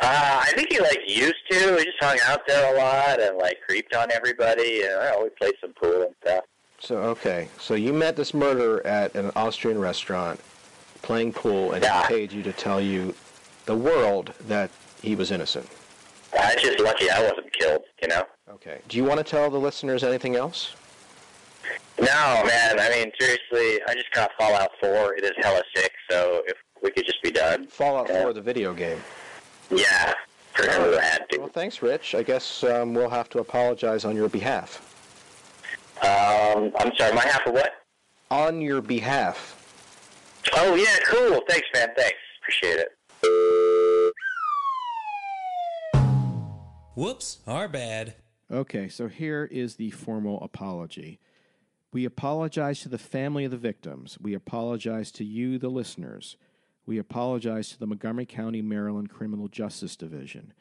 Uh, 0.00 0.42
I 0.46 0.52
think 0.54 0.72
he 0.72 0.80
like 0.80 1.00
used 1.06 1.34
to. 1.50 1.76
We 1.76 1.84
just 1.84 1.98
hung 2.00 2.18
out 2.26 2.46
there 2.46 2.74
a 2.74 2.78
lot 2.78 3.20
and 3.20 3.38
like 3.38 3.58
creeped 3.66 3.94
on 3.94 4.10
everybody, 4.10 4.82
and 4.82 4.94
I 4.94 5.20
we 5.22 5.28
played 5.30 5.54
some 5.60 5.72
pool 5.72 6.02
and 6.02 6.14
stuff. 6.22 6.44
So 6.80 6.96
okay, 6.98 7.48
so 7.60 7.74
you 7.74 7.92
met 7.92 8.16
this 8.16 8.34
murderer 8.34 8.84
at 8.86 9.14
an 9.14 9.30
Austrian 9.36 9.78
restaurant, 9.78 10.40
playing 11.02 11.32
pool, 11.32 11.72
and 11.72 11.84
he 11.84 11.90
paid 12.06 12.32
you 12.32 12.42
to 12.42 12.52
tell 12.52 12.80
you, 12.80 13.14
the 13.66 13.76
world, 13.76 14.32
that 14.48 14.70
he 15.00 15.14
was 15.14 15.30
innocent. 15.30 15.68
I 16.38 16.54
was 16.54 16.62
just 16.62 16.80
lucky 16.80 17.10
I 17.10 17.20
wasn't 17.20 17.52
killed, 17.52 17.82
you 18.00 18.08
know. 18.08 18.24
Okay. 18.50 18.80
Do 18.88 18.96
you 18.96 19.04
want 19.04 19.18
to 19.18 19.24
tell 19.24 19.50
the 19.50 19.58
listeners 19.58 20.02
anything 20.02 20.34
else? 20.34 20.74
No, 22.00 22.06
man. 22.06 22.80
I 22.80 22.88
mean, 22.90 23.12
seriously, 23.20 23.80
I 23.86 23.94
just 23.94 24.10
got 24.12 24.30
Fallout 24.38 24.70
4. 24.80 25.14
It 25.14 25.24
is 25.24 25.32
hella 25.38 25.62
sick. 25.74 25.92
So 26.10 26.42
if 26.46 26.56
we 26.82 26.90
could 26.90 27.04
just 27.04 27.22
be 27.22 27.30
done. 27.30 27.66
Fallout 27.66 28.08
4, 28.08 28.32
the 28.32 28.40
video 28.40 28.72
game. 28.74 28.98
Yeah, 29.70 30.14
for 30.54 30.66
who 30.66 30.92
had 30.92 31.26
to. 31.30 31.38
Well, 31.38 31.48
thanks, 31.48 31.82
Rich. 31.82 32.14
I 32.14 32.22
guess 32.22 32.62
um, 32.64 32.94
we'll 32.94 33.10
have 33.10 33.28
to 33.30 33.38
apologize 33.38 34.04
on 34.04 34.16
your 34.16 34.28
behalf. 34.28 34.88
Um, 36.02 36.72
I'm 36.78 36.94
sorry. 36.96 37.12
My 37.14 37.22
half 37.22 37.46
of 37.46 37.54
what? 37.54 37.72
On 38.30 38.60
your 38.60 38.80
behalf. 38.80 39.58
Oh 40.54 40.74
yeah, 40.74 40.96
cool. 41.06 41.40
Thanks, 41.48 41.66
man. 41.74 41.88
Thanks. 41.96 42.18
Appreciate 42.40 42.80
it. 42.80 42.88
Whoops, 46.94 47.38
our 47.46 47.68
bad. 47.68 48.14
Okay, 48.50 48.88
so 48.88 49.08
here 49.08 49.48
is 49.50 49.76
the 49.76 49.90
formal 49.92 50.38
apology. 50.42 51.20
We 51.90 52.04
apologize 52.04 52.80
to 52.80 52.90
the 52.90 52.98
family 52.98 53.44
of 53.44 53.50
the 53.50 53.56
victims. 53.56 54.18
We 54.20 54.34
apologize 54.34 55.10
to 55.12 55.24
you, 55.24 55.58
the 55.58 55.70
listeners. 55.70 56.36
We 56.84 56.98
apologize 56.98 57.70
to 57.70 57.78
the 57.78 57.86
Montgomery 57.86 58.26
County, 58.26 58.60
Maryland 58.60 59.08
Criminal 59.08 59.46
Justice 59.46 59.94
Division. 59.94 60.52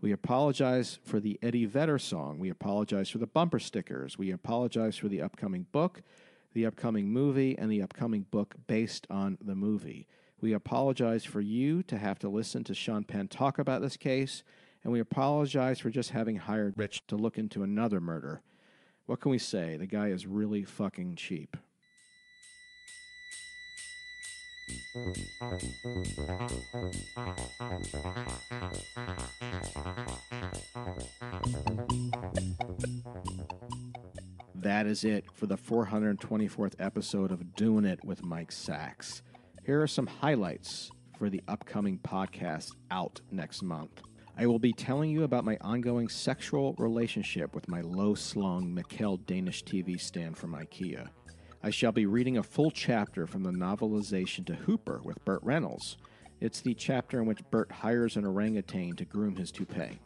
We 0.00 0.10
apologize 0.10 0.98
for 1.04 1.20
the 1.20 1.38
Eddie 1.42 1.66
Vedder 1.66 1.98
song. 1.98 2.38
We 2.38 2.48
apologize 2.48 3.10
for 3.10 3.18
the 3.18 3.26
bumper 3.26 3.58
stickers. 3.58 4.16
We 4.16 4.30
apologize 4.30 4.96
for 4.96 5.08
the 5.08 5.20
upcoming 5.20 5.66
book, 5.72 6.02
the 6.54 6.64
upcoming 6.64 7.08
movie, 7.08 7.58
and 7.58 7.70
the 7.70 7.82
upcoming 7.82 8.22
book 8.30 8.54
based 8.66 9.06
on 9.10 9.36
the 9.40 9.54
movie. 9.54 10.06
We 10.40 10.54
apologize 10.54 11.24
for 11.24 11.42
you 11.42 11.82
to 11.84 11.98
have 11.98 12.18
to 12.20 12.28
listen 12.28 12.64
to 12.64 12.74
Sean 12.74 13.04
Penn 13.04 13.28
talk 13.28 13.58
about 13.58 13.82
this 13.82 13.98
case, 13.98 14.44
and 14.82 14.92
we 14.92 15.00
apologize 15.00 15.80
for 15.80 15.90
just 15.90 16.10
having 16.10 16.36
hired 16.36 16.74
Rich 16.76 17.06
to 17.08 17.16
look 17.16 17.36
into 17.36 17.62
another 17.62 18.00
murder. 18.00 18.40
What 19.04 19.20
can 19.20 19.30
we 19.30 19.38
say? 19.38 19.76
The 19.76 19.86
guy 19.86 20.08
is 20.08 20.26
really 20.26 20.64
fucking 20.64 21.16
cheap. 21.16 21.56
That 34.54 34.86
is 34.86 35.04
it 35.04 35.26
for 35.34 35.46
the 35.46 35.58
424th 35.58 36.74
episode 36.78 37.30
of 37.30 37.54
Doing 37.56 37.84
It 37.84 38.02
with 38.06 38.24
Mike 38.24 38.50
Sacks. 38.50 39.20
Here 39.66 39.82
are 39.82 39.86
some 39.86 40.06
highlights 40.06 40.90
for 41.18 41.28
the 41.28 41.42
upcoming 41.46 41.98
podcast 41.98 42.72
out 42.90 43.20
next 43.30 43.62
month. 43.62 44.00
I 44.38 44.46
will 44.46 44.58
be 44.58 44.72
telling 44.72 45.10
you 45.10 45.24
about 45.24 45.44
my 45.44 45.58
ongoing 45.60 46.08
sexual 46.08 46.74
relationship 46.78 47.54
with 47.54 47.68
my 47.68 47.82
low 47.82 48.14
slung 48.14 48.74
Mikkel 48.74 49.26
Danish 49.26 49.62
TV 49.62 50.00
stand 50.00 50.38
from 50.38 50.54
IKEA. 50.54 51.08
I 51.62 51.70
shall 51.70 51.92
be 51.92 52.06
reading 52.06 52.36
a 52.36 52.42
full 52.42 52.70
chapter 52.70 53.26
from 53.26 53.42
the 53.42 53.50
novelization 53.50 54.44
to 54.46 54.54
Hooper 54.54 55.00
with 55.02 55.24
Burt 55.24 55.40
Reynolds. 55.42 55.96
It's 56.40 56.60
the 56.60 56.74
chapter 56.74 57.20
in 57.20 57.26
which 57.26 57.48
Burt 57.50 57.72
hires 57.72 58.16
an 58.16 58.26
orangutan 58.26 58.94
to 58.96 59.04
groom 59.04 59.36
his 59.36 59.50
toupee. 59.50 59.98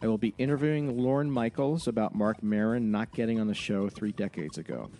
I 0.00 0.06
will 0.06 0.18
be 0.18 0.34
interviewing 0.38 0.96
Lorne 0.96 1.30
Michaels 1.30 1.86
about 1.86 2.14
Marc 2.14 2.42
Maron 2.42 2.90
not 2.90 3.12
getting 3.12 3.38
on 3.38 3.48
the 3.48 3.54
show 3.54 3.88
three 3.88 4.12
decades 4.12 4.56
ago. 4.58 4.90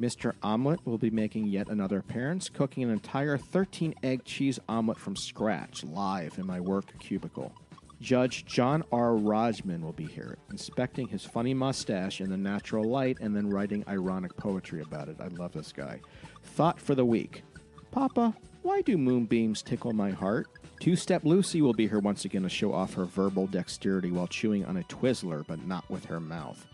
Mr. 0.00 0.32
Omelette 0.42 0.84
will 0.84 0.98
be 0.98 1.10
making 1.10 1.46
yet 1.46 1.68
another 1.68 1.98
appearance, 1.98 2.48
cooking 2.48 2.82
an 2.82 2.90
entire 2.90 3.38
13 3.38 3.94
egg 4.02 4.24
cheese 4.24 4.58
omelet 4.68 4.98
from 4.98 5.16
scratch 5.16 5.84
live 5.84 6.38
in 6.38 6.46
my 6.46 6.60
work 6.60 6.98
cubicle. 6.98 7.52
Judge 8.00 8.44
John 8.44 8.82
R. 8.92 9.10
Rajman 9.10 9.82
will 9.82 9.92
be 9.92 10.06
here, 10.06 10.36
inspecting 10.50 11.08
his 11.08 11.24
funny 11.24 11.54
mustache 11.54 12.20
in 12.20 12.30
the 12.30 12.36
natural 12.36 12.84
light 12.84 13.18
and 13.20 13.34
then 13.34 13.48
writing 13.48 13.84
ironic 13.88 14.36
poetry 14.36 14.82
about 14.82 15.08
it. 15.08 15.16
I 15.20 15.28
love 15.28 15.52
this 15.52 15.72
guy. 15.72 16.00
Thought 16.42 16.80
for 16.80 16.94
the 16.94 17.04
week 17.04 17.42
Papa, 17.90 18.34
why 18.62 18.82
do 18.82 18.98
moonbeams 18.98 19.62
tickle 19.62 19.92
my 19.92 20.10
heart? 20.10 20.48
Two 20.80 20.96
Step 20.96 21.24
Lucy 21.24 21.62
will 21.62 21.72
be 21.72 21.86
here 21.86 22.00
once 22.00 22.24
again 22.24 22.42
to 22.42 22.48
show 22.48 22.72
off 22.72 22.94
her 22.94 23.04
verbal 23.04 23.46
dexterity 23.46 24.10
while 24.10 24.26
chewing 24.26 24.64
on 24.64 24.76
a 24.76 24.82
Twizzler, 24.82 25.46
but 25.46 25.64
not 25.66 25.88
with 25.88 26.04
her 26.06 26.20
mouth. 26.20 26.66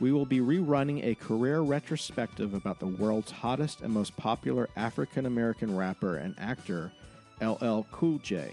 We 0.00 0.12
will 0.12 0.26
be 0.26 0.40
rerunning 0.40 1.04
a 1.04 1.14
career 1.14 1.60
retrospective 1.60 2.54
about 2.54 2.80
the 2.80 2.86
world's 2.86 3.30
hottest 3.30 3.80
and 3.80 3.92
most 3.92 4.16
popular 4.16 4.68
African 4.76 5.26
American 5.26 5.76
rapper 5.76 6.16
and 6.16 6.34
actor, 6.38 6.92
LL 7.40 7.82
Cool 7.90 8.18
J. 8.18 8.52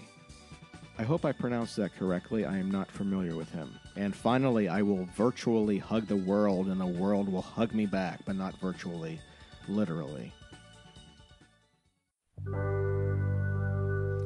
I 0.98 1.04
hope 1.04 1.24
I 1.24 1.32
pronounced 1.32 1.76
that 1.76 1.96
correctly. 1.96 2.44
I 2.44 2.58
am 2.58 2.70
not 2.70 2.90
familiar 2.90 3.34
with 3.34 3.50
him. 3.50 3.78
And 3.96 4.14
finally, 4.14 4.68
I 4.68 4.82
will 4.82 5.08
virtually 5.16 5.78
hug 5.78 6.06
the 6.06 6.16
world, 6.16 6.66
and 6.68 6.80
the 6.80 6.86
world 6.86 7.30
will 7.30 7.42
hug 7.42 7.74
me 7.74 7.86
back, 7.86 8.20
but 8.26 8.36
not 8.36 8.58
virtually, 8.60 9.20
literally. 9.68 10.32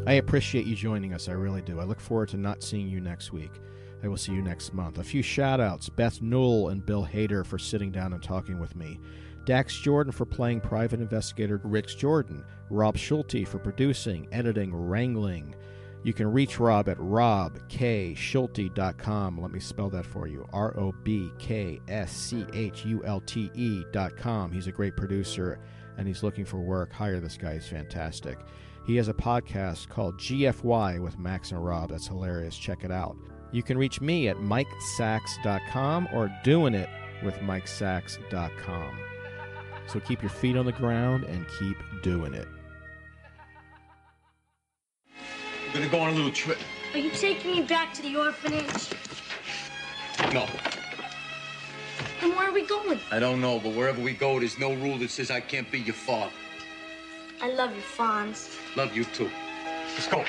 I 0.08 0.14
appreciate 0.14 0.66
you 0.66 0.76
joining 0.76 1.14
us. 1.14 1.28
I 1.28 1.32
really 1.32 1.62
do. 1.62 1.80
I 1.80 1.84
look 1.84 2.00
forward 2.00 2.28
to 2.30 2.36
not 2.36 2.62
seeing 2.62 2.88
you 2.88 3.00
next 3.00 3.32
week. 3.32 3.50
I 4.02 4.08
will 4.08 4.16
see 4.16 4.32
you 4.32 4.42
next 4.42 4.72
month. 4.72 4.98
A 4.98 5.04
few 5.04 5.22
shout 5.22 5.60
outs 5.60 5.88
Beth 5.88 6.20
Newell 6.20 6.68
and 6.68 6.84
Bill 6.84 7.04
Hader 7.04 7.44
for 7.44 7.58
sitting 7.58 7.90
down 7.90 8.12
and 8.12 8.22
talking 8.22 8.60
with 8.60 8.76
me. 8.76 9.00
Dax 9.44 9.78
Jordan 9.78 10.12
for 10.12 10.24
playing 10.24 10.60
private 10.60 11.00
investigator 11.00 11.60
Rich 11.64 11.98
Jordan. 11.98 12.44
Rob 12.70 12.96
Schulte 12.96 13.46
for 13.46 13.58
producing, 13.58 14.28
editing, 14.32 14.74
wrangling. 14.74 15.54
You 16.02 16.12
can 16.12 16.30
reach 16.32 16.58
Rob 16.60 16.88
at 16.88 16.98
robkschulte.com. 16.98 19.40
Let 19.40 19.50
me 19.50 19.60
spell 19.60 19.90
that 19.90 20.06
for 20.06 20.28
you 20.28 20.46
R 20.52 20.78
O 20.78 20.94
B 21.02 21.32
K 21.38 21.80
S 21.88 22.12
C 22.12 22.46
H 22.52 22.84
U 22.84 23.02
L 23.04 23.20
T 23.20 23.50
E.com. 23.54 24.52
He's 24.52 24.68
a 24.68 24.72
great 24.72 24.96
producer 24.96 25.58
and 25.98 26.06
he's 26.06 26.22
looking 26.22 26.44
for 26.44 26.58
work. 26.58 26.92
Hire 26.92 27.18
this 27.20 27.36
guy, 27.36 27.54
he's 27.54 27.66
fantastic. 27.66 28.38
He 28.86 28.94
has 28.96 29.08
a 29.08 29.14
podcast 29.14 29.88
called 29.88 30.18
GFY 30.18 31.00
with 31.00 31.18
Max 31.18 31.50
and 31.50 31.64
Rob. 31.64 31.90
That's 31.90 32.06
hilarious. 32.06 32.56
Check 32.56 32.84
it 32.84 32.92
out. 32.92 33.16
You 33.50 33.64
can 33.64 33.78
reach 33.78 34.00
me 34.00 34.28
at 34.28 34.36
mikesacks.com 34.36 36.08
or 36.12 36.30
doing 36.44 36.74
it 36.74 36.88
with 37.24 37.34
mikesacks.com. 37.36 38.98
So 39.88 40.00
keep 40.00 40.20
your 40.22 40.30
feet 40.30 40.56
on 40.56 40.66
the 40.66 40.72
ground 40.72 41.24
and 41.24 41.46
keep 41.58 41.76
doing 42.02 42.34
it. 42.34 42.46
I'm 45.66 45.72
gonna 45.72 45.88
go 45.88 45.98
on 46.00 46.12
a 46.12 46.16
little 46.16 46.30
trip. 46.30 46.58
Are 46.94 46.98
you 46.98 47.10
taking 47.10 47.50
me 47.52 47.62
back 47.62 47.92
to 47.94 48.02
the 48.02 48.16
orphanage? 48.16 48.88
No, 50.32 50.46
And 52.22 52.34
where 52.34 52.48
are 52.48 52.52
we 52.52 52.62
going? 52.66 52.98
I 53.10 53.18
don't 53.18 53.40
know, 53.40 53.58
but 53.58 53.72
wherever 53.74 54.00
we 54.00 54.12
go, 54.12 54.38
there's 54.38 54.58
no 54.58 54.72
rule 54.74 54.96
that 54.98 55.10
says 55.10 55.30
I 55.30 55.40
can't 55.40 55.70
be 55.70 55.80
your 55.80 55.94
father. 55.94 56.32
I 57.42 57.50
love 57.50 57.74
you, 57.74 57.82
Fonz. 57.82 58.56
Love 58.76 58.96
you 58.96 59.04
too. 59.04 59.30
Let's 59.94 60.08
go. 60.08 60.24